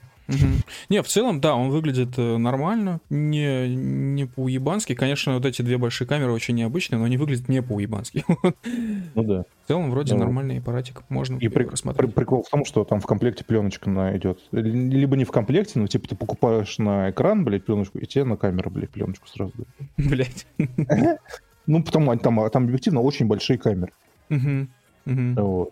Не, 0.88 1.02
в 1.02 1.08
целом, 1.08 1.40
да, 1.40 1.54
он 1.54 1.70
выглядит 1.70 2.18
э, 2.18 2.36
нормально, 2.36 3.00
не, 3.10 3.68
не 3.74 4.26
по-уебански. 4.26 4.94
Конечно, 4.94 5.34
вот 5.34 5.46
эти 5.46 5.62
две 5.62 5.78
большие 5.78 6.06
камеры 6.08 6.32
очень 6.32 6.54
необычные, 6.54 6.98
но 6.98 7.04
они 7.04 7.16
выглядят 7.16 7.48
не 7.48 7.62
по-уебански. 7.62 8.24
Ну, 9.14 9.24
да. 9.24 9.44
В 9.64 9.68
целом, 9.68 9.90
вроде 9.90 10.14
Да. 10.14 10.20
нормальный 10.20 10.58
аппаратик, 10.58 11.02
можно 11.10 11.36
И 11.38 11.48
при- 11.48 11.64
рассмотреть. 11.64 12.10
при- 12.10 12.14
прикол 12.14 12.42
в 12.42 12.48
том, 12.48 12.64
что 12.64 12.84
там 12.84 13.00
в 13.00 13.06
комплекте 13.06 13.44
пленочка 13.44 13.90
на 13.90 14.16
идет. 14.16 14.38
Либо 14.52 15.16
не 15.16 15.24
в 15.24 15.30
комплекте, 15.30 15.78
но, 15.78 15.86
типа, 15.86 16.08
ты 16.08 16.16
покупаешь 16.16 16.78
на 16.78 17.10
экран, 17.10 17.44
блядь, 17.44 17.64
пленочку, 17.64 17.98
и 17.98 18.06
тебе 18.06 18.24
на 18.24 18.36
камеру, 18.36 18.70
блядь, 18.70 18.90
пленочку 18.90 19.28
сразу 19.28 19.52
дают. 19.54 19.68
Блять. 20.10 20.46
Ну, 21.66 21.80
потому 21.82 22.16
там, 22.16 22.50
там 22.50 22.64
объективно 22.64 23.00
очень 23.02 23.26
большие 23.26 23.56
камеры. 23.56 23.92
Вот. 25.06 25.70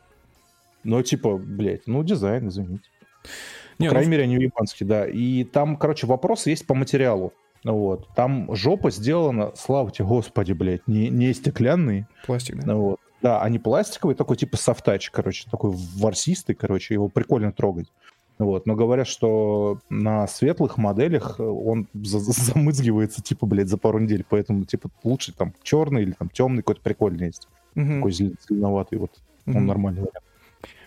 Но, 0.84 1.02
типа, 1.02 1.36
блядь, 1.36 1.86
ну, 1.86 2.02
дизайн, 2.04 2.48
извините. 2.48 2.84
По 3.80 3.84
Не, 3.84 3.88
ну, 3.88 3.92
крайней 3.92 4.10
мере, 4.10 4.22
они 4.24 4.34
японские, 4.36 4.86
да. 4.86 5.06
И 5.06 5.44
там, 5.44 5.76
короче, 5.76 6.06
вопрос 6.06 6.46
есть 6.46 6.66
по 6.66 6.74
материалу. 6.74 7.32
Вот. 7.64 8.08
Там 8.14 8.54
жопа 8.54 8.90
сделана, 8.90 9.52
слава 9.56 9.90
тебе, 9.90 10.06
господи, 10.06 10.52
блядь, 10.52 10.86
не, 10.86 11.08
не 11.08 11.32
стеклянный. 11.32 12.04
пластик, 12.26 12.62
да? 12.64 12.74
Вот. 12.74 13.00
Да, 13.22 13.42
они 13.42 13.58
пластиковые, 13.58 14.16
такой 14.16 14.36
типа 14.36 14.56
софтач, 14.56 15.10
короче, 15.10 15.46
такой 15.50 15.72
ворсистый, 15.96 16.54
короче, 16.54 16.94
его 16.94 17.08
прикольно 17.08 17.52
трогать. 17.52 17.90
Вот, 18.38 18.64
но 18.66 18.74
говорят, 18.74 19.06
что 19.06 19.78
на 19.90 20.26
светлых 20.26 20.78
моделях 20.78 21.38
он 21.38 21.86
за- 21.94 22.18
за- 22.20 22.32
замызгивается, 22.32 23.22
типа, 23.22 23.44
блядь, 23.46 23.68
за 23.68 23.76
пару 23.76 23.98
недель, 23.98 24.24
поэтому, 24.28 24.64
типа, 24.64 24.88
лучше 25.04 25.34
там 25.34 25.52
черный 25.62 26.02
или 26.02 26.12
там 26.12 26.30
темный 26.30 26.58
какой-то 26.62 26.80
прикольный 26.80 27.26
есть. 27.26 27.48
Мгм. 27.74 27.96
Такой 27.96 28.12
зел- 28.12 28.34
зеленоватый, 28.48 28.98
вот, 28.98 29.10
он 29.46 29.52
Мгм. 29.54 29.66
нормальный 29.66 30.00
вариант. 30.00 30.24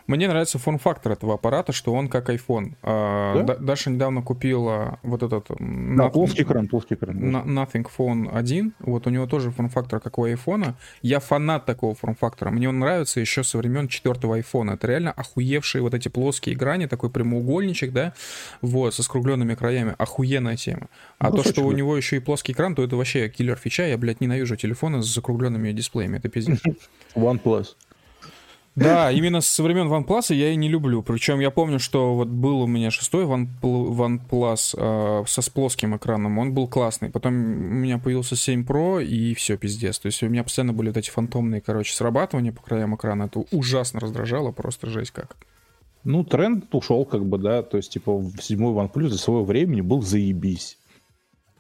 Мне 0.08 0.28
нравится 0.28 0.60
форм-фактор 0.60 1.14
этого 1.14 1.36
аппарата, 1.36 1.72
что 1.72 1.94
он 1.94 2.10
как 2.10 2.30
iPhone. 2.30 2.74
А, 2.84 3.36
Да? 3.36 3.44
Да- 3.44 3.56
Даша 3.56 3.90
недавно 3.90 4.22
купила 4.22 5.00
вот 5.04 5.24
этот... 5.24 5.48
Да, 5.50 5.56
Nothing- 5.64 6.12
плоский 6.12 6.44
экран, 6.44 6.68
плоский 6.68 6.96
экран. 6.96 7.18
Nothing 7.18 7.88
Phone 7.98 8.30
1, 8.36 8.74
вот 8.80 9.08
у 9.08 9.10
него 9.10 9.28
тоже 9.28 9.52
форм-фактор, 9.52 10.00
как 10.00 10.18
у 10.18 10.24
айфона. 10.26 10.76
Я 11.02 11.20
фанат 11.20 11.66
такого 11.66 11.96
форм-фактора. 11.96 12.50
Мне 12.52 12.68
он 12.70 12.80
нравится 12.80 13.20
еще 13.20 13.44
со 13.44 13.58
времен 13.58 13.88
четвертого 13.88 14.36
айфона. 14.36 14.72
Это 14.72 14.88
реально 14.88 15.12
охуевшие 15.12 15.82
вот 15.82 15.94
эти 15.94 16.10
плоские 16.10 16.56
грани, 16.56 16.86
такой 16.88 17.10
прямоугольничек, 17.10 17.92
да, 17.94 18.14
вот, 18.62 18.94
со 18.94 19.04
скругленными 19.04 19.56
краями. 19.56 19.96
Охуенная 19.98 20.58
тема. 20.58 20.88
А 21.18 21.26
то, 21.28 21.38
Кусочек, 21.38 21.54
что 21.54 21.66
у 21.66 21.72
него 21.72 21.96
еще 21.96 22.18
и 22.18 22.20
плоский 22.20 22.52
экран, 22.52 22.76
то 22.76 22.84
это 22.84 22.96
вообще 22.98 23.30
киллер 23.30 23.56
фича. 23.58 23.84
Я, 23.88 23.98
блядь, 23.98 24.20
ненавижу 24.22 24.56
телефоны 24.58 25.02
с 25.02 25.06
закругленными 25.14 25.72
дисплеями. 25.72 26.18
Это 26.18 26.28
пиздец. 26.30 26.60
OnePlus. 27.16 27.68
Да, 28.76 29.12
именно 29.12 29.42
со 29.42 29.62
времен 29.62 29.88
OnePlus 29.88 30.34
я 30.34 30.52
и 30.52 30.56
не 30.56 30.68
люблю. 30.68 31.04
Причем 31.04 31.40
я 31.40 31.52
помню, 31.52 31.80
что 31.80 32.16
вот 32.16 32.28
был 32.28 32.62
у 32.62 32.68
меня 32.68 32.90
шестой 32.90 33.26
One- 33.26 33.48
OnePlus 33.62 34.76
э, 34.76 35.24
со 35.28 35.42
с 35.42 35.50
плоским 35.50 35.96
экраном. 35.96 36.40
Он 36.40 36.54
был 36.54 36.68
классный. 36.68 37.10
Потом 37.10 37.34
у 37.34 37.38
меня 37.38 38.00
появился 38.00 38.36
7 38.36 38.64
Pro 38.64 39.04
и 39.04 39.36
все, 39.36 39.58
пиздец. 39.58 40.00
То 40.00 40.08
есть 40.08 40.24
у 40.24 40.28
меня 40.28 40.44
постоянно 40.44 40.74
были 40.74 40.88
вот 40.88 40.98
эти 40.98 41.12
фантомные, 41.12 41.62
короче, 41.62 41.94
срабатывания 41.94 42.52
по 42.52 42.64
краям 42.64 42.96
экрана. 42.96 43.24
Это 43.24 43.44
ужасно 43.52 44.00
раздражало, 44.00 44.52
просто 44.52 44.88
жесть 44.88 45.12
как. 45.12 45.36
Ну, 46.04 46.24
тренд 46.26 46.74
ушел, 46.76 47.06
как 47.06 47.26
бы, 47.26 47.38
да, 47.38 47.64
то 47.64 47.78
есть, 47.78 47.94
типа, 47.94 48.18
в 48.18 48.38
седьмой 48.42 48.74
OnePlus 48.74 49.08
для 49.10 49.18
своего 49.18 49.46
времени 49.46 49.82
был 49.82 50.02
заебись. 50.02 50.78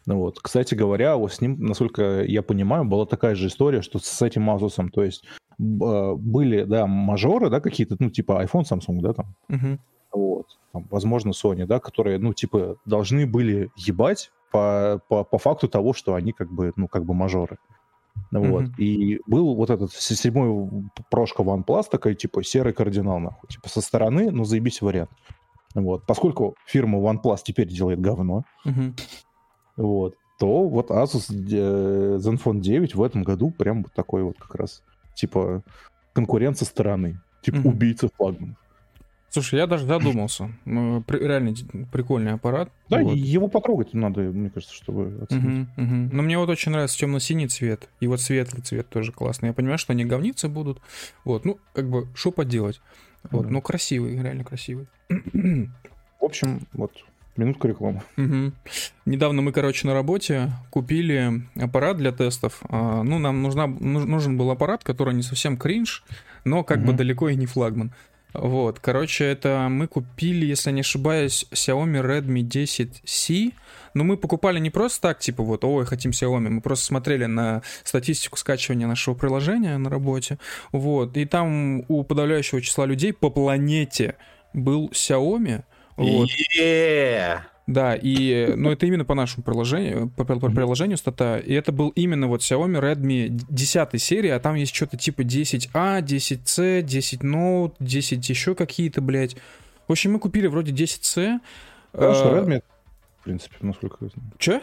Ну 0.06 0.18
вот, 0.20 0.40
кстати 0.40 0.76
говоря, 0.76 1.16
вот 1.16 1.34
с 1.34 1.42
ним, 1.42 1.58
насколько 1.60 2.24
я 2.24 2.42
понимаю, 2.42 2.86
была 2.86 3.06
такая 3.06 3.36
же 3.36 3.48
история, 3.48 3.82
что 3.82 4.00
с 4.00 4.22
этим 4.22 4.50
Asus, 4.50 4.90
то 4.90 5.04
есть 5.04 5.24
э, 5.60 6.14
были, 6.16 6.64
да, 6.64 6.88
мажоры, 6.88 7.50
да, 7.50 7.62
какие-то, 7.62 7.96
ну, 8.00 8.10
типа 8.10 8.44
iPhone, 8.44 8.64
Samsung, 8.64 9.00
да, 9.02 9.14
там, 9.14 9.36
Мгм. 9.48 9.80
вот, 10.12 10.48
там, 10.74 10.88
возможно, 10.92 11.32
Sony, 11.32 11.66
да, 11.66 11.80
которые, 11.80 12.20
ну, 12.20 12.34
типа, 12.34 12.76
должны 12.86 13.26
были 13.26 13.72
ебать 13.78 14.32
по, 14.52 15.02
по, 15.08 15.24
по 15.24 15.38
факту 15.38 15.68
того, 15.68 15.94
что 15.94 16.16
они, 16.16 16.34
как 16.34 16.52
бы, 16.52 16.74
ну, 16.76 16.88
как 16.88 17.06
бы 17.06 17.14
мажоры. 17.14 17.58
Вот. 18.32 18.64
Мгм. 18.64 18.74
И 18.78 19.20
был 19.26 19.56
вот 19.56 19.70
этот 19.70 19.92
седьмой 19.92 20.70
прошка 21.10 21.44
OnePlus, 21.44 21.86
такой, 21.90 22.16
типа, 22.16 22.44
серый 22.44 22.74
кардинал, 22.74 23.20
нахуй. 23.20 23.50
Типа, 23.50 23.70
со 23.70 23.82
стороны, 23.82 24.32
ну, 24.32 24.44
заебись 24.44 24.82
вариант. 24.82 25.12
Вот. 25.76 26.06
Поскольку 26.06 26.56
фирма 26.66 27.00
OnePlus 27.00 27.40
теперь 27.44 27.68
делает 27.68 28.00
говно, 28.00 28.44
Мгм. 28.66 28.96
Вот, 29.76 30.16
то 30.40 30.68
вот 30.68 30.90
Asus 30.92 31.32
э, 31.32 32.18
Zenfone 32.18 32.60
9 32.60 32.96
в 32.96 33.04
этом 33.04 33.24
году 33.24 33.52
прям 33.52 33.84
вот 33.84 33.94
такой 33.94 34.24
вот 34.24 34.38
как 34.40 34.56
раз, 34.56 34.84
типа, 35.16 35.64
конкурент 36.14 36.58
со 36.58 36.66
стороны. 36.66 37.20
Типа, 37.42 37.58
Мгм. 37.58 37.68
убийца 37.70 38.10
флагманов. 38.16 38.58
Слушай, 39.30 39.60
я 39.60 39.68
даже 39.68 39.88
задумался. 39.88 40.52
Ну, 40.64 41.04
Реально 41.08 41.56
прикольный 41.92 42.34
аппарат. 42.34 42.70
Да, 42.88 43.00
Вот. 43.02 43.16
его 43.18 43.48
потрогать 43.48 43.92
надо, 43.96 44.22
мне 44.22 44.52
кажется, 44.52 44.76
чтобы 44.76 45.24
оценить. 45.24 45.44
Мгм, 45.44 45.68
мгм. 45.76 46.10
Но 46.14 46.22
мне 46.22 46.38
вот 46.38 46.50
очень 46.50 46.72
нравится 46.72 47.00
темно-синий 47.00 47.48
цвет. 47.48 47.90
И 48.00 48.06
вот 48.06 48.22
светлый 48.22 48.62
цвет 48.62 48.90
тоже 48.90 49.12
классный. 49.12 49.48
Я 49.48 49.54
понимаю, 49.54 49.80
что 49.80 49.94
они 49.94 50.06
говницы 50.06 50.50
будут. 50.50 50.82
Вот, 51.26 51.46
ну, 51.46 51.58
как 51.74 51.90
бы, 51.90 52.08
что 52.14 52.32
поделать? 52.32 52.80
Вот, 53.32 53.46
Да. 53.46 53.50
ну, 53.50 53.62
красивый, 53.62 54.22
реально 54.22 54.44
красивый. 54.44 54.86
В 55.10 56.26
общем, 56.26 56.68
вот, 56.74 56.92
минутка 57.38 57.68
рекламы. 57.68 58.02
Мгм. 58.16 58.54
Недавно 59.06 59.42
мы, 59.42 59.52
короче, 59.52 59.88
на 59.88 59.94
работе 59.94 60.52
купили 60.70 61.42
аппарат 61.60 61.98
для 61.98 62.12
тестов. 62.12 62.62
А, 62.70 63.04
Ну, 63.04 63.20
нам 63.20 63.42
нужна, 63.42 63.68
нуж- 63.68 64.06
нужен 64.06 64.38
был 64.38 64.52
аппарат, 64.52 64.84
который 64.84 65.14
не 65.14 65.24
совсем 65.24 65.58
кринж, 65.58 66.04
но 66.46 66.64
как 66.64 66.80
бы 66.80 66.88
Мгм. 66.90 66.98
далеко 66.98 67.30
и 67.30 67.36
не 67.36 67.46
флагман. 67.46 67.92
Вот, 68.34 68.80
короче, 68.80 69.26
это 69.26 69.68
мы 69.70 69.86
купили, 69.88 70.48
если 70.48 70.72
не 70.72 70.82
ошибаюсь, 70.82 71.46
Xiaomi 71.52 72.02
Redmi 72.04 72.42
10C. 72.42 73.52
Но 73.94 74.04
мы 74.04 74.18
покупали 74.18 74.58
не 74.60 74.72
просто 74.72 75.02
так, 75.10 75.20
типа 75.20 75.44
вот, 75.44 75.64
ой, 75.64 75.86
хотим 75.86 76.10
Xiaomi. 76.12 76.50
Мы 76.50 76.62
просто 76.62 76.86
смотрели 76.86 77.26
на 77.26 77.62
статистику 77.84 78.38
скачивания 78.38 78.88
нашего 78.88 79.14
приложения 79.14 79.78
на 79.78 79.88
работе. 79.92 80.40
Вот, 80.72 81.16
и 81.16 81.26
там 81.26 81.84
у 81.88 82.04
подавляющего 82.04 82.60
числа 82.62 82.88
людей 82.88 83.14
по 83.14 83.30
планете 83.30 84.16
был 84.54 84.90
Xiaomi. 84.92 85.64
Вот. 85.98 86.30
Е! 86.58 87.44
Да, 87.66 87.96
и, 87.96 88.54
ну, 88.58 88.72
это 88.72 88.86
именно 88.86 89.06
по 89.06 89.16
нашему 89.16 89.42
приложению, 89.44 90.10
по, 90.10 90.26
по- 90.26 90.38
по 90.38 90.50
приложению 90.52 90.98
стата, 90.98 91.38
и 91.38 91.54
это 91.54 91.72
был 91.72 91.90
именно 91.90 92.28
вот 92.28 92.42
Xiaomi 92.42 92.82
Redmi 92.82 93.30
10 93.30 94.02
серии, 94.02 94.30
а 94.32 94.40
там 94.42 94.56
есть 94.56 94.76
что-то 94.76 94.98
типа 94.98 95.22
10A, 95.22 96.02
10C, 96.02 96.82
10 96.82 97.22
Note, 97.22 97.76
10 97.80 98.30
еще 98.30 98.54
какие-то, 98.54 99.00
блядь. 99.02 99.38
В 99.88 99.92
общем, 99.94 100.12
мы 100.12 100.20
купили 100.20 100.48
вроде 100.48 100.74
10C. 100.74 101.40
Хорошо, 101.94 102.38
Redmi, 102.38 102.62
в 103.20 103.24
принципе, 103.24 103.56
насколько 103.62 103.98
я 104.02 104.08
знаю. 104.10 104.32
Че? 104.40 104.62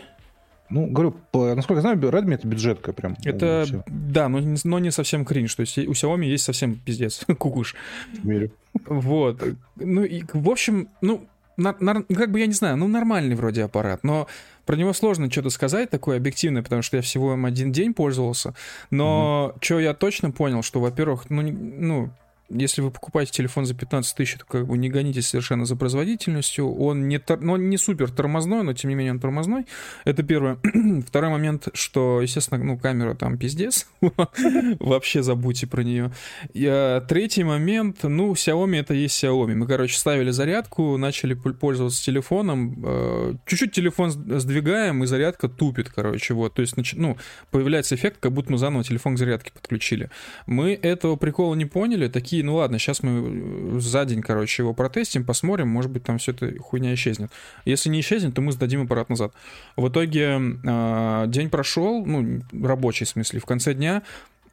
Ну, 0.71 0.87
говорю, 0.87 1.15
по- 1.33 1.55
насколько 1.55 1.79
я 1.79 1.81
знаю, 1.83 1.99
Redmi 1.99 2.35
это 2.35 2.47
бюджетка 2.47 2.93
прям. 2.93 3.17
Это, 3.25 3.65
Всё, 3.67 3.83
да, 3.89 4.29
но, 4.29 4.39
не- 4.39 4.57
но 4.65 4.79
не 4.79 4.91
совсем 4.91 5.25
кринж, 5.25 5.55
то 5.55 5.61
есть 5.63 5.77
у 5.79 5.93
Xiaomi 5.93 6.25
есть 6.27 6.45
совсем 6.45 6.77
пиздец, 6.77 7.25
кукуш. 7.39 7.75
верю. 8.23 8.53
Вот. 8.87 9.43
Ну, 9.77 10.05
и, 10.05 10.23
в 10.33 10.49
общем, 10.49 10.89
ну, 11.03 11.27
нар- 11.57 11.77
нар- 11.81 12.05
как 12.05 12.31
бы 12.31 12.39
я 12.41 12.47
не 12.47 12.53
знаю, 12.55 12.77
ну, 12.77 12.87
нормальный 12.89 13.35
вроде 13.35 13.65
аппарат, 13.65 14.05
но 14.05 14.27
про 14.65 14.77
него 14.77 14.93
сложно 14.93 15.29
что-то 15.31 15.51
сказать 15.51 15.91
такое 15.91 16.17
объективное, 16.17 16.63
потому 16.63 16.83
что 16.83 16.97
я 16.97 17.03
всего 17.03 17.33
им 17.35 17.45
один 17.47 17.73
день 17.73 17.93
пользовался. 17.93 18.55
Но 18.91 19.55
что 19.61 19.81
я 19.81 19.95
точно 19.95 20.31
понял, 20.31 20.63
что, 20.63 20.81
во-первых, 20.81 21.29
ну, 21.31 21.43
ну, 21.43 22.11
если 22.51 22.83
вы 22.83 22.91
покупаете 22.91 23.33
телефон 23.33 23.65
за 23.65 23.75
15 23.75 24.17
тысяч, 24.17 24.37
то 24.39 24.45
как 24.45 24.67
бы 24.67 24.77
не 24.77 24.89
гонитесь 24.89 25.29
совершенно 25.29 25.65
за 25.65 25.77
производительностью. 25.77 26.73
Он 26.75 27.09
не, 27.09 27.19
тор- 27.19 27.41
ну, 27.41 27.55
он 27.55 27.71
не 27.71 27.77
супер 27.77 28.11
тормозной, 28.11 28.63
но 28.63 28.73
тем 28.73 28.91
не 28.91 28.95
менее 28.97 29.13
он 29.13 29.21
тормозной. 29.21 29.67
Это 30.05 30.23
первое. 30.23 30.59
Второй 31.07 31.31
момент, 31.31 31.69
что, 31.75 32.21
естественно, 32.21 32.63
ну, 32.63 32.79
камера 32.79 33.15
там 33.15 33.39
пиздец. 33.39 33.87
Вообще 34.81 35.23
забудьте 35.23 35.67
про 35.67 35.83
нее. 35.83 36.13
Третий 36.53 37.45
момент, 37.45 37.99
ну, 38.03 38.33
Xiaomi 38.33 38.81
это 38.81 38.95
есть 38.95 39.23
Xiaomi. 39.23 39.55
Мы, 39.55 39.67
короче, 39.67 39.99
ставили 39.99 40.31
зарядку, 40.31 40.97
начали 40.97 41.35
пол- 41.35 41.55
пользоваться 41.55 42.03
телефоном, 42.03 42.83
э, 42.85 43.35
чуть-чуть 43.47 43.73
телефон 43.73 44.11
сдвигаем, 44.11 45.05
и 45.05 45.07
зарядка 45.07 45.49
тупит, 45.49 45.91
короче, 45.91 46.35
вот. 46.35 46.55
То 46.55 46.63
есть, 46.63 46.75
ну, 46.95 47.17
появляется 47.51 47.95
эффект, 47.95 48.19
как 48.21 48.33
будто 48.33 48.53
мы 48.53 48.59
заново 48.59 48.85
телефон 48.85 49.15
к 49.15 49.19
зарядке 49.19 49.53
подключили. 49.53 50.11
Мы 50.47 50.75
этого 50.75 51.17
прикола 51.17 51.55
не 51.55 51.67
поняли, 51.67 52.09
такие, 52.09 52.40
ну 52.43 52.57
ладно, 52.57 52.79
сейчас 52.79 53.03
мы 53.03 53.77
э, 53.77 53.81
за 53.81 54.05
день, 54.05 54.23
короче, 54.23 54.63
его 54.63 54.75
протестим, 54.75 55.25
посмотрим, 55.25 55.69
может 55.69 55.91
быть, 55.91 56.05
там 56.05 56.19
все 56.19 56.33
это 56.33 56.53
хуйня 56.61 56.95
исчезнет. 56.95 57.31
Если 57.65 57.89
не 57.89 58.01
исчезнет, 58.01 58.35
то 58.35 58.41
мы 58.43 58.53
сдадим 58.53 58.83
аппарат 58.83 59.09
назад. 59.09 59.33
В 59.77 59.89
итоге 59.89 60.41
э, 60.65 61.25
день 61.29 61.51
прошел, 61.51 62.05
ну, 62.05 62.41
рабочий 62.63 63.05
в 63.05 63.09
смысле, 63.09 63.41
в 63.41 63.47
конце 63.47 63.75
дня 63.75 64.03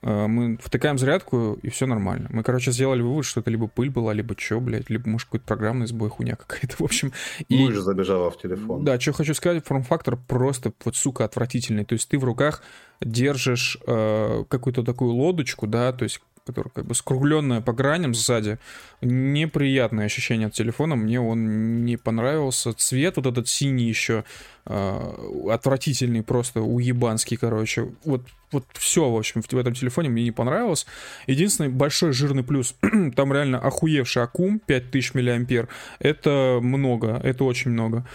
э, 0.04 0.28
мы 0.28 0.58
втыкаем 0.58 0.98
зарядку, 0.98 1.58
и 1.64 1.70
все 1.70 1.86
нормально. 1.88 2.28
Мы, 2.32 2.44
короче, 2.44 2.72
сделали 2.72 3.02
вывод, 3.02 3.26
что 3.26 3.40
это 3.42 3.50
либо 3.50 3.68
пыль 3.68 3.90
была, 3.90 4.14
либо 4.14 4.36
что, 4.38 4.60
блядь, 4.60 4.90
либо, 4.90 5.10
может, 5.10 5.26
какой-то 5.28 5.46
программный 5.46 5.88
сбой, 5.88 6.10
хуйня 6.10 6.36
какая-то, 6.36 6.76
в 6.78 6.82
общем. 6.82 7.12
И- 7.50 7.58
Мышь 7.66 7.78
забежала 7.78 8.30
в 8.30 8.38
телефон. 8.40 8.84
да, 8.86 9.00
что 9.00 9.14
хочу 9.14 9.34
сказать, 9.34 9.66
форм-фактор 9.66 10.18
просто, 10.28 10.72
вот, 10.86 10.96
сука, 10.96 11.26
отвратительный. 11.26 11.84
То 11.86 11.94
есть 11.94 12.08
ты 12.10 12.18
в 12.20 12.24
руках 12.24 12.62
держишь 13.02 13.78
э, 13.88 14.44
какую-то 14.50 14.84
такую 14.84 15.14
лодочку, 15.14 15.68
да, 15.68 15.92
то 15.94 16.04
есть 16.04 16.22
которая 16.48 16.72
как 16.74 16.86
бы 16.86 16.96
скругленная 16.96 17.62
по 17.62 17.74
граням 17.74 18.16
сзади. 18.16 18.58
Неприятное 19.02 20.06
ощущение 20.06 20.48
от 20.48 20.54
телефона, 20.54 20.96
мне 20.96 21.22
он 21.22 21.86
не 21.86 21.98
понравился. 21.98 22.74
Цвет 22.74 23.18
вот 23.18 23.28
этот 23.28 23.48
синий 23.48 23.88
еще 23.88 24.24
э, 24.68 25.50
отвратительный, 25.52 26.24
просто 26.24 26.62
уебанский, 26.62 27.38
короче. 27.38 27.90
Вот, 28.06 28.22
вот 28.52 28.66
все, 28.74 29.10
в 29.10 29.18
общем, 29.18 29.42
в 29.42 29.58
этом 29.58 29.74
телефоне 29.74 30.10
мне 30.10 30.24
не 30.24 30.32
понравилось. 30.32 30.86
Единственный 31.28 31.70
большой 31.70 32.14
жирный 32.14 32.44
плюс, 32.44 32.76
там 33.16 33.34
реально 33.34 33.60
охуевший 33.60 34.24
аккум 34.24 34.60
5000 34.60 35.14
мАh. 35.14 35.68
Это 36.00 36.60
много, 36.62 37.20
это 37.24 37.44
очень 37.44 37.72
много. 37.72 38.06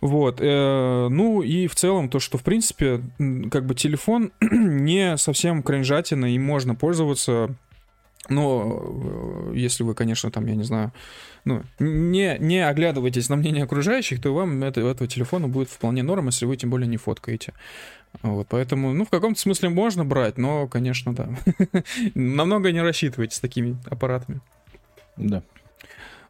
Вот, 0.00 0.40
э, 0.40 1.08
ну 1.10 1.42
и 1.42 1.66
в 1.66 1.74
целом 1.74 2.08
то, 2.08 2.20
что 2.20 2.38
в 2.38 2.42
принципе, 2.42 3.00
как 3.50 3.66
бы 3.66 3.74
телефон 3.74 4.30
не 4.40 5.16
совсем 5.16 5.62
кринжатина, 5.62 6.34
и 6.34 6.38
можно 6.38 6.74
пользоваться, 6.74 7.54
но 8.28 9.50
э, 9.50 9.52
если 9.54 9.82
вы, 9.82 9.94
конечно, 9.94 10.30
там, 10.30 10.46
я 10.46 10.54
не 10.54 10.64
знаю, 10.64 10.92
ну, 11.44 11.62
не, 11.78 12.36
не 12.38 12.66
оглядываетесь 12.66 13.28
на 13.28 13.36
мнение 13.36 13.64
окружающих, 13.64 14.20
то 14.20 14.34
вам 14.34 14.62
это, 14.62 14.80
этого 14.80 15.08
телефона 15.08 15.48
будет 15.48 15.68
вполне 15.68 16.02
норм, 16.02 16.26
если 16.26 16.46
вы 16.46 16.56
тем 16.56 16.70
более 16.70 16.88
не 16.88 16.96
фоткаете. 16.96 17.54
Вот, 18.22 18.46
поэтому, 18.48 18.92
ну, 18.92 19.04
в 19.04 19.10
каком-то 19.10 19.38
смысле 19.38 19.68
можно 19.68 20.04
брать, 20.04 20.38
но, 20.38 20.66
конечно, 20.66 21.14
да. 21.14 21.28
Намного 22.14 22.72
не 22.72 22.82
рассчитывайте 22.82 23.36
с 23.36 23.40
такими 23.40 23.76
аппаратами. 23.90 24.40
Да. 25.16 25.42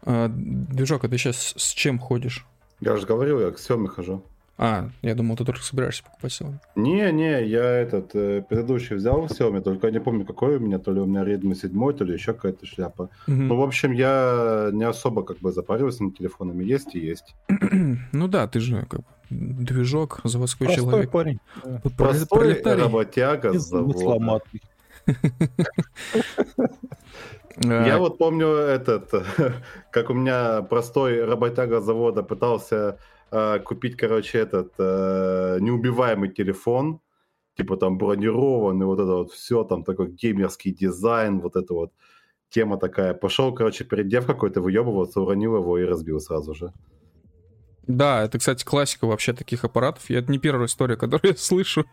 А, 0.03 0.29
Движок, 0.29 1.05
а 1.05 1.09
ты 1.09 1.19
сейчас 1.19 1.55
с 1.57 1.71
чем 1.71 1.99
ходишь? 1.99 2.45
Я 2.81 2.97
же 2.97 3.07
говорил, 3.07 3.41
я 3.41 3.51
к 3.51 3.57
Xiaomi 3.57 3.89
хожу. 3.89 4.23
А, 4.59 4.89
я 5.03 5.15
думал, 5.15 5.37
ты 5.37 5.45
только 5.45 5.61
собираешься 5.63 6.03
покупать 6.03 6.33
Xiaomi. 6.33 6.59
Не-не, 6.77 7.45
я 7.47 7.63
этот 7.65 8.15
э, 8.15 8.43
предыдущий 8.49 8.97
взял 8.97 9.27
Xiaomi, 9.27 9.61
только 9.61 9.89
я 9.89 9.93
не 9.93 10.01
помню, 10.01 10.25
какой 10.25 10.57
у 10.57 10.61
меня, 10.61 10.79
то 10.79 10.93
ли 10.93 11.01
у 11.01 11.05
меня 11.07 11.25
Redmi 11.25 11.55
7, 11.55 11.93
то 11.93 12.05
ли 12.05 12.15
еще 12.15 12.33
какая-то 12.33 12.65
шляпа. 12.65 13.11
Мгм. 13.27 13.49
Ну, 13.49 13.57
в 13.57 13.63
общем, 13.63 13.93
я 13.93 14.71
не 14.73 14.85
особо 14.85 15.25
как 15.25 15.39
бы 15.41 15.53
запариваюсь 15.53 16.01
над 16.01 16.17
телефонами, 16.17 16.65
есть 16.65 16.95
и 16.95 16.99
есть. 17.01 17.35
Ну 18.13 18.29
да, 18.29 18.47
ты 18.47 18.61
же 18.61 18.87
как 18.89 19.01
бы 19.01 19.07
движок, 19.31 20.21
заводской 20.25 20.67
Простой 20.69 20.85
человек. 20.87 21.11
парень. 21.11 21.39
Простой 21.97 22.39
пролетарий. 22.39 22.83
работяга 22.83 23.59
с 23.59 23.69
завода. 23.69 23.99
замысломатый. 23.99 24.63
А, 27.65 27.87
Я 27.87 27.97
вот 27.99 28.19
помню 28.19 28.49
этот, 28.49 29.11
как 29.91 30.11
у 30.11 30.15
меня 30.15 30.61
простой 30.63 31.25
работяга 31.25 31.81
завода 31.81 32.23
пытался 32.23 32.99
э, 33.31 33.59
купить, 33.61 33.97
короче, 33.97 34.39
этот 34.39 34.73
э, 34.79 35.59
неубиваемый 35.61 36.31
телефон, 36.31 37.01
типа 37.57 37.77
там 37.77 37.99
бронированный, 37.99 38.87
вот 38.87 39.01
это 39.01 39.13
вот 39.13 39.33
все, 39.33 39.65
там 39.65 39.85
такой 39.85 40.11
геймерский 40.11 40.73
дизайн, 40.73 41.41
вот 41.41 41.57
это 41.57 41.75
вот 41.75 41.93
тема 42.51 42.79
такая. 42.79 43.15
Пошел, 43.15 43.55
короче, 43.55 43.85
перед 43.85 44.09
дев 44.09 44.27
какой-то 44.27 44.61
выебываться, 44.61 45.21
уронил 45.21 45.57
его 45.57 45.79
и 45.79 45.85
разбил 45.85 46.21
сразу 46.21 46.55
же. 46.55 46.73
Да, 47.87 48.25
это, 48.25 48.39
кстати, 48.39 48.65
классика 48.65 49.07
вообще 49.07 49.33
таких 49.33 49.65
аппаратов. 49.65 50.11
И 50.11 50.15
это 50.15 50.31
не 50.31 50.39
первая 50.39 50.67
история, 50.67 50.97
которую 50.97 51.33
я 51.33 51.37
слышу. 51.37 51.85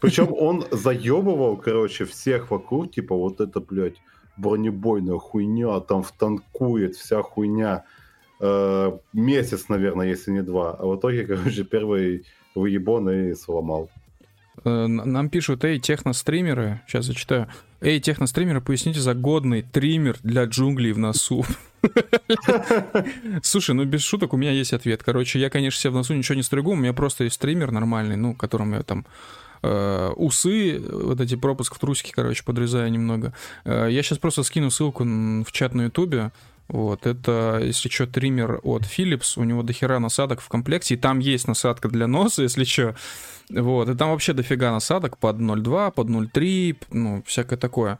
Причем 0.00 0.32
он 0.32 0.64
заебывал, 0.70 1.56
короче, 1.56 2.04
всех 2.04 2.50
вокруг, 2.50 2.92
типа 2.92 3.14
вот 3.14 3.40
это, 3.40 3.60
блядь, 3.60 3.96
бронебойная 4.36 5.18
хуйня, 5.18 5.80
там 5.80 6.02
втанкует 6.02 6.94
вся 6.96 7.22
хуйня. 7.22 7.84
Э, 8.40 8.92
месяц, 9.12 9.68
наверное, 9.68 10.06
если 10.06 10.30
не 10.30 10.42
два. 10.42 10.72
А 10.72 10.86
в 10.86 10.96
итоге, 10.96 11.24
короче, 11.26 11.64
первый 11.64 12.24
выебон 12.54 13.10
и 13.10 13.34
сломал. 13.34 13.90
Э, 14.64 14.86
Нам 14.86 15.28
пишут, 15.28 15.64
эй, 15.64 15.78
техностримеры, 15.78 16.80
сейчас 16.86 17.06
зачитаю. 17.06 17.48
Эй, 17.80 18.00
техностримеры, 18.00 18.60
поясните 18.60 19.00
за 19.00 19.14
годный 19.14 19.62
триммер 19.62 20.18
для 20.22 20.44
джунглей 20.44 20.92
в 20.92 20.98
носу. 20.98 21.44
Слушай, 23.42 23.74
ну 23.76 23.84
без 23.84 24.02
шуток 24.02 24.32
у 24.32 24.36
меня 24.36 24.50
есть 24.50 24.72
ответ. 24.72 25.02
Короче, 25.04 25.38
я, 25.38 25.48
конечно, 25.48 25.80
себе 25.80 25.90
в 25.90 25.94
носу 25.94 26.14
ничего 26.14 26.34
не 26.34 26.42
стригу, 26.42 26.72
у 26.72 26.76
меня 26.76 26.92
просто 26.92 27.24
есть 27.24 27.36
стример 27.36 27.70
нормальный, 27.70 28.16
ну, 28.16 28.34
которым 28.34 28.74
я 28.74 28.82
там 28.82 29.06
э, 29.62 30.10
усы, 30.16 30.80
вот 30.80 31.20
эти 31.20 31.36
пропуск 31.36 31.76
в 31.76 31.78
трусики, 31.78 32.10
короче, 32.10 32.42
подрезаю 32.44 32.90
немного. 32.90 33.32
Я 33.64 34.02
сейчас 34.02 34.18
просто 34.18 34.42
скину 34.42 34.70
ссылку 34.70 35.04
в 35.04 35.52
чат 35.52 35.74
на 35.74 35.82
ютубе. 35.82 36.32
Вот, 36.68 37.06
это, 37.06 37.60
если 37.62 37.88
что, 37.88 38.06
триммер 38.06 38.60
от 38.62 38.82
Philips, 38.82 39.40
у 39.40 39.44
него 39.44 39.62
дохера 39.62 39.98
насадок 39.98 40.40
в 40.40 40.48
комплекте, 40.48 40.94
и 40.94 40.98
там 40.98 41.18
есть 41.18 41.48
насадка 41.48 41.88
для 41.88 42.06
носа, 42.06 42.42
если 42.44 42.64
что. 42.64 42.94
Вот, 43.50 43.88
и 43.88 43.94
там 43.94 44.10
вообще 44.10 44.34
дофига 44.34 44.70
насадок 44.70 45.16
под 45.16 45.36
0.2, 45.36 45.92
под 45.92 46.08
0.3, 46.08 46.76
ну, 46.90 47.22
всякое 47.26 47.56
такое. 47.56 47.98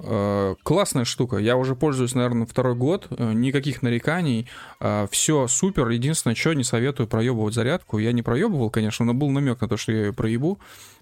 Э, 0.00 0.54
классная 0.62 1.04
штука. 1.04 1.36
Я 1.36 1.56
уже 1.56 1.76
пользуюсь, 1.76 2.14
наверное, 2.14 2.46
второй 2.46 2.74
год. 2.74 3.06
Э, 3.10 3.32
никаких 3.32 3.82
нареканий. 3.82 4.48
Э, 4.80 5.06
все 5.10 5.46
супер. 5.46 5.88
Единственное, 5.88 6.34
что 6.34 6.52
не 6.52 6.64
советую 6.64 7.06
проебывать 7.06 7.54
зарядку. 7.54 7.98
Я 7.98 8.12
не 8.12 8.22
проебывал, 8.22 8.70
конечно, 8.70 9.04
но 9.04 9.14
был 9.14 9.30
намек 9.30 9.60
на 9.60 9.68
то, 9.68 9.76
что 9.76 9.92
я 9.92 10.06
ее 10.06 10.12
проебу. 10.12 10.58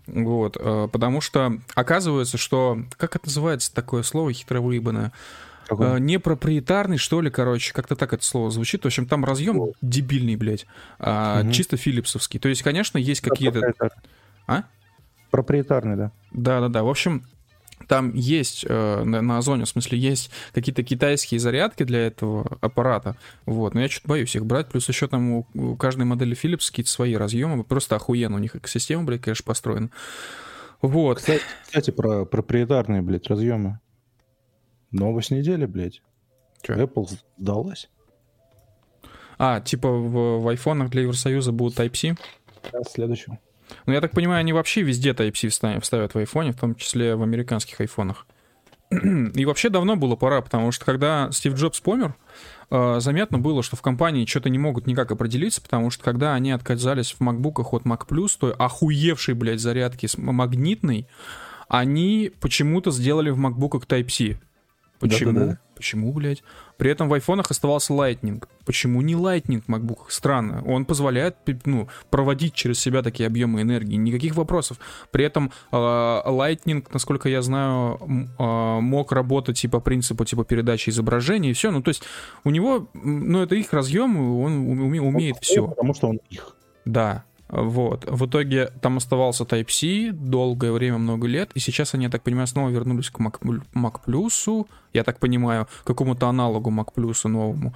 Вот. 0.06 0.54
Потому 0.54 1.20
что 1.20 1.58
оказывается, 1.74 2.36
что... 2.36 2.78
Как 2.96 3.16
это 3.16 3.26
называется 3.26 3.72
такое 3.72 4.02
слово 4.02 4.32
хитро 4.32 4.60
выебанное? 4.60 5.12
Какой? 5.76 6.00
Непроприетарный, 6.00 6.96
что 6.96 7.20
ли, 7.20 7.30
короче, 7.30 7.72
как-то 7.72 7.96
так 7.96 8.12
это 8.12 8.24
слово 8.24 8.50
звучит. 8.50 8.82
В 8.82 8.86
общем, 8.86 9.06
там 9.06 9.24
разъем 9.24 9.60
О. 9.60 9.72
дебильный, 9.80 10.36
блядь. 10.36 10.66
А, 10.98 11.42
угу. 11.42 11.52
Чисто 11.52 11.76
филипсовский. 11.76 12.40
То 12.40 12.48
есть, 12.48 12.62
конечно, 12.62 12.98
есть 12.98 13.20
какие-то... 13.20 13.72
А? 14.46 14.64
Проприетарный, 15.30 15.96
да. 15.96 16.12
Да-да-да. 16.32 16.82
В 16.82 16.88
общем, 16.88 17.24
там 17.86 18.12
есть 18.14 18.64
э, 18.68 19.02
на, 19.04 19.22
на 19.22 19.38
Озоне, 19.38 19.64
в 19.64 19.68
смысле, 19.68 19.98
есть 19.98 20.30
какие-то 20.52 20.82
китайские 20.82 21.40
зарядки 21.40 21.82
для 21.82 22.06
этого 22.06 22.58
аппарата, 22.60 23.16
вот, 23.46 23.74
но 23.74 23.80
я 23.80 23.88
что-то 23.88 24.08
боюсь 24.08 24.34
их 24.36 24.46
брать, 24.46 24.68
плюс 24.68 24.88
еще 24.88 25.08
там 25.08 25.30
у, 25.32 25.46
у 25.54 25.76
каждой 25.76 26.04
модели 26.04 26.36
Philips 26.36 26.70
какие-то 26.70 26.90
свои 26.90 27.14
разъемы, 27.14 27.64
просто 27.64 27.96
охуенно 27.96 28.36
у 28.36 28.38
них 28.38 28.56
экосистема, 28.56 29.04
блядь, 29.04 29.22
конечно, 29.22 29.44
построена. 29.44 29.90
Вот. 30.80 31.18
Кстати, 31.18 31.42
кстати 31.64 31.90
про 31.92 32.24
проприетарные, 32.24 33.02
блядь, 33.02 33.28
разъемы. 33.28 33.78
Новость 34.92 35.30
недели, 35.30 35.66
блядь. 35.66 36.02
Че? 36.62 36.74
Apple 36.74 37.08
сдалась. 37.38 37.88
А, 39.38 39.60
типа 39.60 39.90
в, 39.90 40.40
в 40.40 40.48
айфонах 40.48 40.90
для 40.90 41.02
Евросоюза 41.02 41.50
будут 41.52 41.78
Type-C? 41.78 42.14
Да, 42.72 42.82
следующий. 42.84 43.32
Ну, 43.86 43.92
я 43.92 44.00
так 44.00 44.12
понимаю, 44.12 44.40
они 44.40 44.52
вообще 44.52 44.82
везде 44.82 45.10
Type-C 45.10 45.48
вставят 45.80 46.14
в 46.14 46.18
айфоне, 46.18 46.52
в 46.52 46.60
том 46.60 46.74
числе 46.74 47.16
в 47.16 47.22
американских 47.22 47.80
айфонах. 47.80 48.26
И 49.34 49.44
вообще 49.44 49.70
давно 49.70 49.96
было 49.96 50.16
пора, 50.16 50.42
потому 50.42 50.70
что 50.70 50.84
когда 50.84 51.30
Стив 51.32 51.54
Джобс 51.54 51.80
помер, 51.80 52.14
э, 52.70 53.00
заметно 53.00 53.38
было, 53.38 53.62
что 53.62 53.76
в 53.76 53.82
компании 53.82 54.26
что-то 54.26 54.50
не 54.50 54.58
могут 54.58 54.86
никак 54.86 55.10
определиться, 55.10 55.62
потому 55.62 55.90
что 55.90 56.04
когда 56.04 56.34
они 56.34 56.52
отказались 56.52 57.12
в 57.12 57.20
макбуках 57.20 57.72
от 57.72 57.84
Mac 57.84 58.06
Plus, 58.06 58.36
той 58.38 58.52
охуевшей, 58.52 59.34
блядь, 59.34 59.60
зарядки 59.60 60.08
магнитной, 60.18 61.08
они 61.68 62.30
почему-то 62.40 62.90
сделали 62.90 63.30
в 63.30 63.38
макбуках 63.38 63.86
Type-C. 63.86 64.38
Почему? 65.02 65.32
Да-да-да. 65.32 65.58
Почему, 65.74 66.12
блядь? 66.12 66.44
При 66.76 66.90
этом 66.90 67.08
в 67.08 67.12
айфонах 67.14 67.50
оставался 67.50 67.92
Lightning. 67.92 68.42
Почему 68.64 69.02
не 69.02 69.14
Lightning 69.14 69.60
в 69.60 69.68
MacBook? 69.68 69.98
Странно. 70.08 70.62
Он 70.64 70.84
позволяет 70.84 71.36
ну, 71.64 71.88
проводить 72.08 72.54
через 72.54 72.78
себя 72.78 73.02
такие 73.02 73.26
объемы 73.26 73.62
энергии. 73.62 73.96
Никаких 73.96 74.36
вопросов. 74.36 74.78
При 75.10 75.24
этом 75.24 75.50
э, 75.72 75.76
Lightning, 75.76 76.86
насколько 76.92 77.28
я 77.28 77.42
знаю, 77.42 77.98
э, 78.38 78.80
мог 78.80 79.10
работать 79.10 79.58
типа 79.58 79.80
принципу 79.80 80.24
типа 80.24 80.44
передачи 80.44 80.90
изображений 80.90 81.50
и 81.50 81.52
все. 81.52 81.72
Ну, 81.72 81.82
то 81.82 81.88
есть 81.88 82.04
у 82.44 82.50
него, 82.50 82.88
ну, 82.94 83.42
это 83.42 83.56
их 83.56 83.72
разъем, 83.72 84.16
он 84.16 84.68
уме, 84.68 85.00
умеет 85.00 85.34
он, 85.34 85.40
все. 85.42 85.66
Потому 85.66 85.94
что 85.94 86.08
он 86.10 86.20
их. 86.30 86.56
Да, 86.84 87.24
вот. 87.52 88.06
В 88.10 88.26
итоге 88.26 88.72
там 88.80 88.96
оставался 88.96 89.44
Type-C 89.44 90.12
долгое 90.12 90.72
время, 90.72 90.96
много 90.96 91.26
лет, 91.26 91.50
и 91.54 91.60
сейчас 91.60 91.92
они, 91.92 92.04
я 92.04 92.10
так 92.10 92.22
понимаю, 92.22 92.46
снова 92.46 92.70
вернулись 92.70 93.10
к 93.10 93.20
Mac, 93.20 93.40
Mac 93.74 94.00
Plus, 94.06 94.66
я 94.94 95.04
так 95.04 95.18
понимаю, 95.18 95.68
к 95.84 95.86
какому-то 95.86 96.28
аналогу 96.28 96.70
Mac 96.70 96.88
Plus 96.96 97.28
новому. 97.28 97.74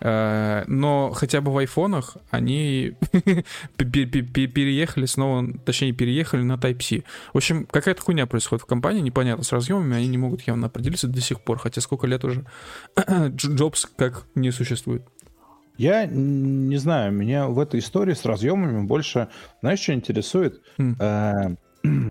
Э, 0.00 0.64
но 0.66 1.10
хотя 1.12 1.40
бы 1.40 1.52
в 1.52 1.58
айфонах 1.58 2.16
они 2.30 2.94
переехали 3.76 5.06
снова, 5.06 5.46
точнее, 5.64 5.92
переехали 5.92 6.42
на 6.42 6.54
Type-C. 6.54 7.02
В 7.34 7.36
общем, 7.36 7.66
какая-то 7.66 8.00
хуйня 8.00 8.26
происходит 8.26 8.62
в 8.62 8.66
компании, 8.66 9.00
непонятно, 9.00 9.44
с 9.44 9.52
разъемами, 9.52 9.96
они 9.96 10.08
не 10.08 10.18
могут 10.18 10.42
явно 10.42 10.68
определиться 10.68 11.06
до 11.06 11.20
сих 11.20 11.42
пор, 11.42 11.58
хотя 11.58 11.82
сколько 11.82 12.06
лет 12.06 12.24
уже 12.24 12.46
Джобс 13.34 13.86
как 13.96 14.24
не 14.34 14.52
существует. 14.52 15.02
Я 15.78 16.06
не 16.06 16.76
знаю, 16.76 17.12
меня 17.12 17.46
в 17.46 17.58
этой 17.58 17.80
истории 17.80 18.12
с 18.12 18.24
разъемами 18.24 18.84
больше, 18.84 19.28
знаешь, 19.60 19.80
что 19.80 19.94
интересует? 19.94 20.60
Mm. 20.78 21.56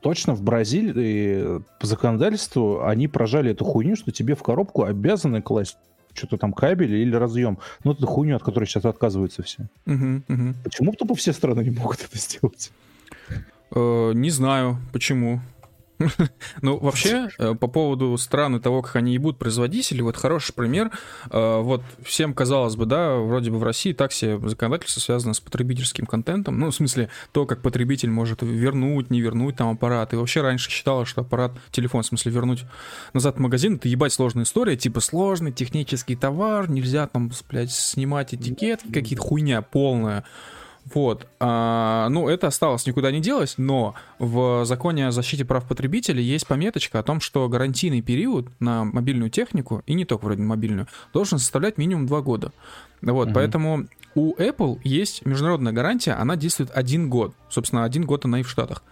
точно 0.00 0.34
в 0.34 0.42
Бразилии 0.42 1.62
по 1.80 1.86
законодательству 1.86 2.84
они 2.84 3.08
прожали 3.08 3.50
эту 3.50 3.64
хуйню, 3.64 3.96
что 3.96 4.12
тебе 4.12 4.34
в 4.34 4.42
коробку 4.42 4.84
обязаны 4.84 5.42
класть 5.42 5.76
что-то 6.14 6.36
там 6.36 6.52
кабель 6.52 6.94
или 6.94 7.14
разъем. 7.14 7.58
Ну, 7.84 7.92
это 7.92 8.06
хуйню, 8.06 8.36
от 8.36 8.42
которой 8.42 8.64
сейчас 8.64 8.84
отказываются 8.84 9.42
все. 9.42 9.68
Uh-huh, 9.86 10.22
uh-huh. 10.26 10.54
Почему 10.64 10.92
тупо 10.92 11.14
все 11.14 11.32
страны 11.32 11.62
не 11.62 11.70
могут 11.70 12.00
это 12.02 12.18
сделать? 12.18 12.72
Uh, 13.70 14.14
не 14.14 14.30
знаю, 14.30 14.78
почему. 14.92 15.40
Ну, 16.62 16.78
вообще, 16.78 17.28
э, 17.38 17.54
по 17.54 17.66
поводу 17.66 18.16
стран 18.18 18.56
и 18.56 18.60
того, 18.60 18.82
как 18.82 18.96
они 18.96 19.14
ебут 19.14 19.38
производителей, 19.38 20.02
вот 20.02 20.16
хороший 20.16 20.54
пример. 20.54 20.90
Э, 21.30 21.60
вот 21.60 21.82
всем 22.02 22.34
казалось 22.34 22.76
бы, 22.76 22.86
да, 22.86 23.16
вроде 23.16 23.50
бы 23.50 23.58
в 23.58 23.62
России 23.62 23.92
так 23.92 24.12
себе 24.12 24.38
законодательство 24.48 25.00
связано 25.00 25.34
с 25.34 25.40
потребительским 25.40 26.06
контентом. 26.06 26.58
Ну, 26.58 26.70
в 26.70 26.74
смысле, 26.74 27.10
то, 27.32 27.46
как 27.46 27.62
потребитель 27.62 28.10
может 28.10 28.42
вернуть, 28.42 29.10
не 29.10 29.20
вернуть 29.20 29.56
там 29.56 29.70
аппарат. 29.70 30.12
И 30.12 30.16
вообще 30.16 30.40
раньше 30.40 30.70
считалось, 30.70 31.08
что 31.08 31.22
аппарат, 31.22 31.52
телефон, 31.70 32.02
в 32.02 32.06
смысле, 32.06 32.32
вернуть 32.32 32.64
назад 33.12 33.36
в 33.36 33.40
магазин, 33.40 33.76
это 33.76 33.88
ебать 33.88 34.12
сложная 34.12 34.44
история, 34.44 34.76
типа 34.76 35.00
сложный 35.00 35.52
технический 35.52 36.16
товар, 36.16 36.70
нельзя 36.70 37.06
там, 37.06 37.30
блядь, 37.50 37.72
снимать 37.72 38.34
этикетки, 38.34 38.92
какие-то 38.92 39.22
хуйня 39.22 39.62
полная. 39.62 40.24
Вот. 40.94 41.26
А, 41.40 42.08
ну, 42.08 42.28
это 42.28 42.46
осталось 42.46 42.86
никуда 42.86 43.10
не 43.10 43.20
делось, 43.20 43.54
но 43.58 43.94
в 44.18 44.64
законе 44.64 45.08
о 45.08 45.10
защите 45.10 45.44
прав 45.44 45.66
потребителей 45.66 46.22
есть 46.22 46.46
пометочка 46.46 47.00
о 47.00 47.02
том, 47.02 47.20
что 47.20 47.48
гарантийный 47.48 48.00
период 48.00 48.48
на 48.60 48.84
мобильную 48.84 49.30
технику, 49.30 49.82
и 49.86 49.94
не 49.94 50.04
только 50.04 50.24
вроде 50.24 50.42
мобильную, 50.42 50.86
должен 51.12 51.38
составлять 51.38 51.78
минимум 51.78 52.06
два 52.06 52.20
года. 52.20 52.52
Вот, 53.02 53.28
угу. 53.28 53.34
поэтому 53.34 53.86
у 54.14 54.34
Apple 54.34 54.80
есть 54.84 55.24
международная 55.26 55.72
гарантия, 55.72 56.12
она 56.12 56.36
действует 56.36 56.70
один 56.74 57.08
год. 57.08 57.34
Собственно, 57.48 57.84
один 57.84 58.04
год 58.04 58.24
она 58.24 58.40
и 58.40 58.42
в 58.42 58.50
Штатах. 58.50 58.82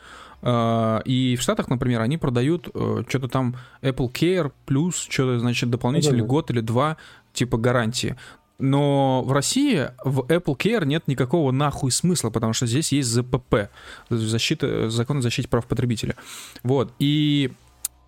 А, 0.42 1.00
и 1.04 1.36
в 1.36 1.42
Штатах, 1.42 1.68
например, 1.68 2.00
они 2.00 2.18
продают 2.18 2.68
э, 2.72 3.02
что-то 3.08 3.28
там 3.28 3.56
Apple 3.82 4.12
Care 4.12 4.52
плюс, 4.66 4.96
что-то, 4.96 5.38
значит, 5.38 5.70
дополнительный 5.70 6.18
да, 6.18 6.24
да. 6.24 6.28
год 6.28 6.50
или 6.50 6.60
два 6.60 6.96
типа 7.32 7.58
гарантии. 7.58 8.16
Но 8.58 9.22
в 9.22 9.32
России 9.32 9.90
в 10.04 10.20
Apple 10.20 10.56
Care 10.56 10.86
нет 10.86 11.08
никакого 11.08 11.52
нахуй 11.52 11.90
смысла, 11.90 12.30
потому 12.30 12.52
что 12.52 12.66
здесь 12.66 12.92
есть 12.92 13.08
ЗПП, 13.08 13.70
защита, 14.08 14.88
закон 14.88 15.18
о 15.18 15.22
защите 15.22 15.48
прав 15.48 15.66
потребителя. 15.66 16.16
Вот, 16.62 16.92
и 16.98 17.52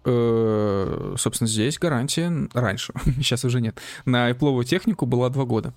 э, 0.05 1.15
собственно, 1.19 1.49
здесь 1.49 1.79
гарантия 1.79 2.49
раньше, 2.55 2.95
сейчас 3.17 3.45
уже 3.45 3.61
нет. 3.61 3.79
На 4.07 4.31
Apple 4.31 4.65
технику 4.65 5.05
была 5.05 5.29
два 5.29 5.45
года. 5.45 5.75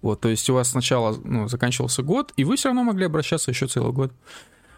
Вот, 0.00 0.20
то 0.20 0.28
есть 0.28 0.48
у 0.48 0.54
вас 0.54 0.70
сначала 0.70 1.16
ну, 1.24 1.48
заканчивался 1.48 2.02
год, 2.02 2.32
и 2.36 2.44
вы 2.44 2.56
все 2.56 2.68
равно 2.68 2.84
могли 2.84 3.06
обращаться 3.06 3.50
еще 3.50 3.66
целый 3.66 3.92
год. 3.92 4.12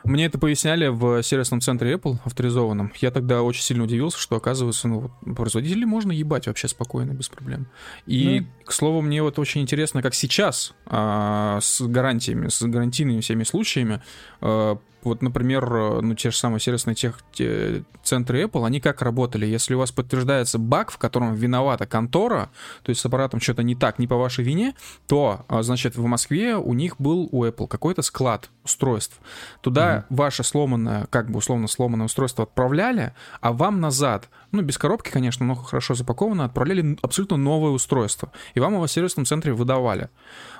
Мне 0.04 0.26
это 0.26 0.38
поясняли 0.38 0.88
в 0.88 1.22
сервисном 1.22 1.60
центре 1.60 1.94
Apple, 1.94 2.18
авторизованном. 2.24 2.92
Я 3.00 3.10
тогда 3.10 3.42
очень 3.42 3.62
сильно 3.62 3.84
удивился, 3.84 4.18
что, 4.18 4.36
оказывается, 4.36 4.88
ну, 4.88 5.10
производителей 5.36 5.84
можно 5.84 6.12
ебать 6.12 6.46
вообще 6.46 6.68
спокойно, 6.68 7.12
без 7.12 7.28
проблем. 7.28 7.66
И, 8.06 8.40
да. 8.40 8.46
к 8.64 8.72
слову, 8.72 9.02
мне 9.02 9.22
вот 9.22 9.38
очень 9.38 9.60
интересно, 9.60 10.02
как 10.02 10.14
сейчас 10.14 10.74
а, 10.86 11.58
с 11.60 11.80
гарантиями, 11.82 12.48
с 12.48 12.62
гарантийными 12.62 13.20
всеми 13.20 13.42
случаями 13.42 14.02
а, 14.40 14.78
вот, 15.02 15.22
например, 15.22 16.02
ну, 16.02 16.14
те 16.14 16.30
же 16.30 16.36
самые 16.36 16.60
сервисные 16.60 16.94
тех, 16.94 17.20
те, 17.32 17.84
центры 18.02 18.42
Apple, 18.42 18.66
они 18.66 18.80
как 18.80 19.00
работали? 19.00 19.46
Если 19.46 19.74
у 19.74 19.78
вас 19.78 19.92
подтверждается 19.92 20.58
баг, 20.58 20.90
в 20.90 20.98
котором 20.98 21.34
виновата 21.34 21.86
контора, 21.86 22.50
то 22.82 22.90
есть 22.90 23.00
с 23.00 23.06
аппаратом 23.06 23.40
что-то 23.40 23.62
не 23.62 23.74
так, 23.74 23.98
не 23.98 24.06
по 24.06 24.16
вашей 24.16 24.44
вине, 24.44 24.74
то, 25.06 25.44
а, 25.48 25.62
значит, 25.62 25.96
в 25.96 26.04
Москве 26.04 26.56
у 26.56 26.74
них 26.74 26.96
был 26.98 27.28
у 27.30 27.44
Apple 27.44 27.68
какой-то 27.68 28.02
склад 28.02 28.50
устройств. 28.68 29.18
Туда 29.60 29.98
mm-hmm. 29.98 30.16
ваше 30.16 30.44
сломанное, 30.44 31.06
как 31.06 31.30
бы 31.30 31.38
условно 31.38 31.66
сломанное 31.68 32.06
устройство 32.06 32.44
отправляли, 32.44 33.14
а 33.40 33.52
вам 33.52 33.80
назад, 33.80 34.28
ну, 34.52 34.62
без 34.62 34.78
коробки, 34.78 35.10
конечно, 35.10 35.44
но 35.46 35.54
хорошо 35.54 35.94
запакованно, 35.94 36.44
отправляли 36.44 36.98
абсолютно 37.02 37.36
новое 37.36 37.70
устройство. 37.70 38.30
И 38.54 38.60
вам 38.60 38.74
его 38.74 38.86
в 38.86 38.90
сервисном 38.90 39.24
центре 39.24 39.52
выдавали. 39.52 40.10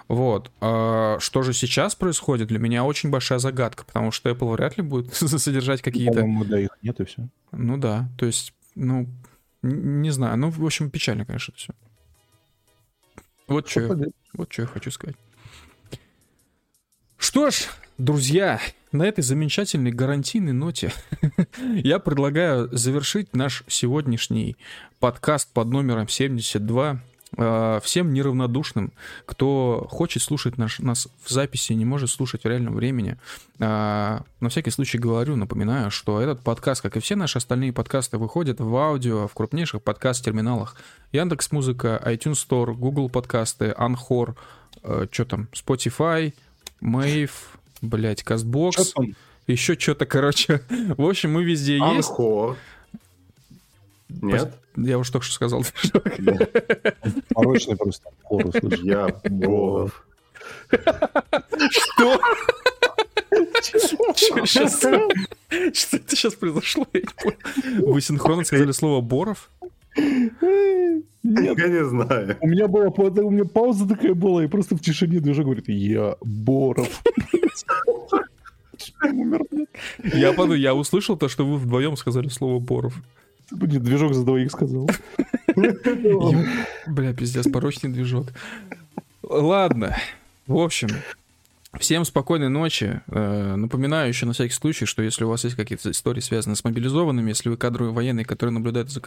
Вот. 0.09 0.51
А 0.61 1.19
что 1.21 1.43
же 1.43 1.53
сейчас 1.53 1.95
происходит, 1.95 2.49
для 2.49 2.59
меня 2.59 2.85
очень 2.85 3.11
большая 3.11 3.39
загадка, 3.39 3.85
потому 3.85 4.11
что 4.11 4.31
Apple 4.31 4.53
вряд 4.53 4.79
ли 4.79 4.83
будет 4.83 5.15
содержать 5.15 5.83
какие-то... 5.83 6.21
По-моему, 6.21 6.45
да, 6.45 6.59
их 6.59 6.71
нет 6.83 6.99
и 7.01 7.05
все. 7.05 7.29
Ну 7.53 7.77
да, 7.77 8.09
то 8.17 8.27
есть, 8.27 8.55
ну, 8.75 9.07
не 9.63 10.11
знаю. 10.11 10.39
Ну, 10.39 10.51
в 10.51 10.65
общем, 10.65 10.91
печально, 10.91 11.27
конечно, 11.27 11.53
это 11.53 11.61
все. 11.61 11.75
Вот 13.49 13.69
что, 13.69 13.81
я, 13.81 14.07
вот 14.35 14.53
что 14.53 14.63
я 14.63 14.69
хочу 14.69 14.91
сказать. 14.91 15.17
Что 17.19 17.51
ж, 17.51 17.67
друзья, 17.99 18.61
на 18.93 19.03
этой 19.03 19.23
замечательной 19.23 19.91
гарантийной 19.91 20.53
ноте 20.53 20.93
я 21.75 21.99
предлагаю 21.99 22.69
завершить 22.73 23.35
наш 23.35 23.65
сегодняшний 23.67 24.57
подкаст 25.01 25.53
под 25.53 25.69
номером 25.69 26.09
72 26.09 27.01
э, 27.37 27.81
всем 27.83 28.15
неравнодушным, 28.15 28.93
кто 29.27 29.87
хочет 29.91 30.23
слушать 30.23 30.59
наш, 30.59 30.79
нас 30.79 31.09
в 31.25 31.31
записи, 31.31 31.73
не 31.73 31.85
может 31.85 32.11
слушать 32.11 32.45
в 32.45 32.47
реальном 32.47 32.77
времени. 32.77 33.17
Э, 33.59 34.21
на 34.41 34.49
всякий 34.49 34.71
случай 34.71 34.99
говорю, 34.99 35.35
напоминаю, 35.35 35.91
что 35.91 36.21
этот 36.21 36.41
подкаст, 36.41 36.83
как 36.83 36.97
и 36.97 37.01
все 37.01 37.17
наши 37.17 37.39
остальные 37.39 37.73
подкасты, 37.73 38.17
выходят 38.17 38.61
в 38.61 38.77
аудио 38.77 39.27
в 39.27 39.35
крупнейших 39.35 39.83
подкаст-терминалах. 39.83 40.77
Яндекс 41.11 41.51
Музыка, 41.51 42.01
iTunes 42.07 42.47
Store, 42.49 42.73
Google 42.75 43.11
подкасты, 43.11 43.75
Anchor, 43.77 44.37
э, 44.85 45.07
что 45.11 45.25
там, 45.25 45.49
Spotify, 45.53 46.33
Блять, 47.83 48.23
Castbox, 48.23 48.93
еще 49.47 49.79
что-то, 49.79 50.07
короче. 50.07 50.61
В 50.69 51.07
общем, 51.09 51.33
мы 51.33 51.45
везде 51.45 51.79
есть. 51.79 52.09
Анхор. 52.09 52.57
Нет? 54.09 54.55
Я 54.77 54.99
уж 54.99 55.11
только 55.11 55.27
что 55.27 55.35
сказал. 55.35 55.65
Порочный 57.35 57.77
просто. 57.77 58.11
Я 58.83 59.09
Боров. 59.25 60.07
Что? 61.71 62.21
Что 63.61 64.39
это 65.97 66.17
сейчас 66.17 66.35
произошло? 66.35 66.87
Вы 67.65 68.01
синхронно 68.01 68.45
сказали 68.45 68.73
слово 68.73 69.01
Боров? 69.01 69.51
Нет, 71.23 71.59
Я 71.59 71.69
не 71.69 71.85
знаю. 71.85 72.37
у 72.41 72.47
меня 72.47 72.69
была 72.69 72.87
у 72.89 73.31
меня 73.31 73.45
пауза 73.45 73.89
такая 73.89 74.15
была, 74.15 74.45
и 74.45 74.49
просто 74.49 74.77
в 74.77 74.81
тишине 74.81 75.21
движок 75.21 75.47
говорит, 75.47 75.69
я 75.69 76.17
Боров. 76.21 77.03
Я 80.03 80.33
подумал, 80.33 80.55
я 80.55 80.75
услышал 80.75 81.17
то, 81.17 81.29
что 81.29 81.45
вы 81.47 81.59
вдвоем 81.59 81.97
сказали 81.97 82.29
слово 82.29 82.61
Боров. 82.61 82.95
Блин, 83.51 83.83
движок 83.83 84.15
за 84.15 84.25
двоих 84.25 84.53
сказал. 84.53 84.89
Бля, 86.87 87.13
пиздец, 87.15 87.51
порочный 87.51 87.91
движок. 87.91 88.27
Ладно. 89.23 89.97
В 90.47 90.59
общем, 90.59 90.89
всем 91.79 92.05
спокойной 92.05 92.49
ночи. 92.49 93.01
Э, 93.09 93.55
Напоминаю 93.57 94.09
еще 94.09 94.27
на 94.27 94.33
всякий 94.33 94.55
случай, 94.55 94.85
что 94.85 95.03
если 95.03 95.25
у 95.25 95.29
вас 95.29 95.45
есть 95.45 95.57
какие-то 95.57 95.91
истории, 95.91 96.21
связанные 96.21 96.57
с 96.57 96.65
мобилизованными, 96.65 97.29
если 97.29 97.49
вы 97.49 97.57
кадровые 97.57 97.93
военные, 97.93 98.25
которые 98.25 98.53
наблюдают 98.53 98.91
за, 98.91 99.01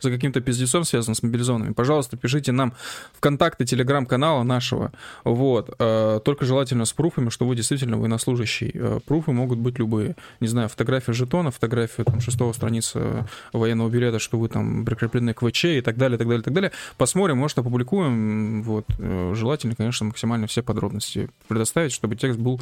за 0.00 0.10
каким-то 0.10 0.40
пиздецом, 0.40 0.84
связанным 0.84 1.14
с 1.14 1.22
мобилизованными, 1.22 1.72
пожалуйста, 1.72 2.16
пишите 2.16 2.52
нам 2.52 2.74
в 3.12 3.20
контакты 3.20 3.64
телеграм-канала 3.64 4.42
нашего. 4.42 4.92
Вот. 5.24 5.74
Э, 5.78 6.20
Только 6.24 6.44
желательно 6.44 6.84
с 6.84 6.92
пруфами, 6.92 7.30
что 7.30 7.46
вы 7.46 7.56
действительно 7.56 7.96
военнослужащий. 7.98 8.70
Э, 8.74 9.00
Пруфы 9.04 9.32
могут 9.32 9.58
быть 9.58 9.78
любые. 9.78 10.16
Не 10.40 10.48
знаю, 10.48 10.68
фотография 10.68 11.12
жетона, 11.12 11.50
фотография 11.50 12.04
там, 12.04 12.20
шестого 12.20 12.52
страницы 12.52 13.26
военного 13.52 13.88
билета, 13.88 14.18
что 14.18 14.38
вы 14.38 14.48
там 14.48 14.84
прикреплены 14.84 15.34
к 15.34 15.46
ВЧ 15.46 15.64
и 15.64 15.80
так 15.80 15.96
далее, 15.96 16.18
так 16.18 16.28
далее, 16.28 16.42
так 16.42 16.54
далее. 16.54 16.72
Посмотрим, 16.96 17.38
может, 17.38 17.58
опубликуем. 17.58 18.62
Вот. 18.62 18.86
Желательно, 18.98 19.74
конечно, 19.74 20.06
максимально 20.06 20.46
все 20.46 20.62
подробности 20.62 21.28
предоставить, 21.48 21.81
чтобы 21.90 22.14
текст 22.14 22.38
был 22.38 22.60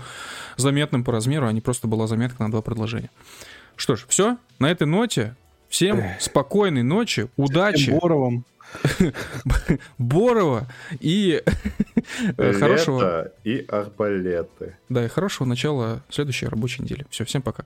заметным 0.57 1.05
по 1.05 1.13
размеру, 1.13 1.47
а 1.47 1.53
не 1.53 1.61
просто 1.61 1.89
была 1.89 2.07
заметка 2.07 2.43
на 2.43 2.51
два 2.51 2.63
предложения. 2.63 3.11
Что 3.77 3.97
ж, 3.97 4.07
все. 4.09 4.39
На 4.59 4.71
этой 4.71 4.87
ноте 4.87 5.35
всем 5.69 6.03
спокойной 6.19 6.83
ночи, 6.83 7.29
удачи, 7.37 7.91
Боровым. 7.91 8.45
Борова 9.99 10.69
и 11.01 11.43
э, 12.37 12.53
хорошего, 12.53 13.33
и 13.45 13.65
арбалеты. 13.69 14.77
да, 14.89 15.05
и 15.05 15.09
хорошего 15.09 15.47
начала 15.47 16.03
следующей 16.09 16.47
рабочей 16.47 16.83
недели. 16.83 17.05
Все, 17.11 17.25
всем 17.25 17.43
пока. 17.43 17.65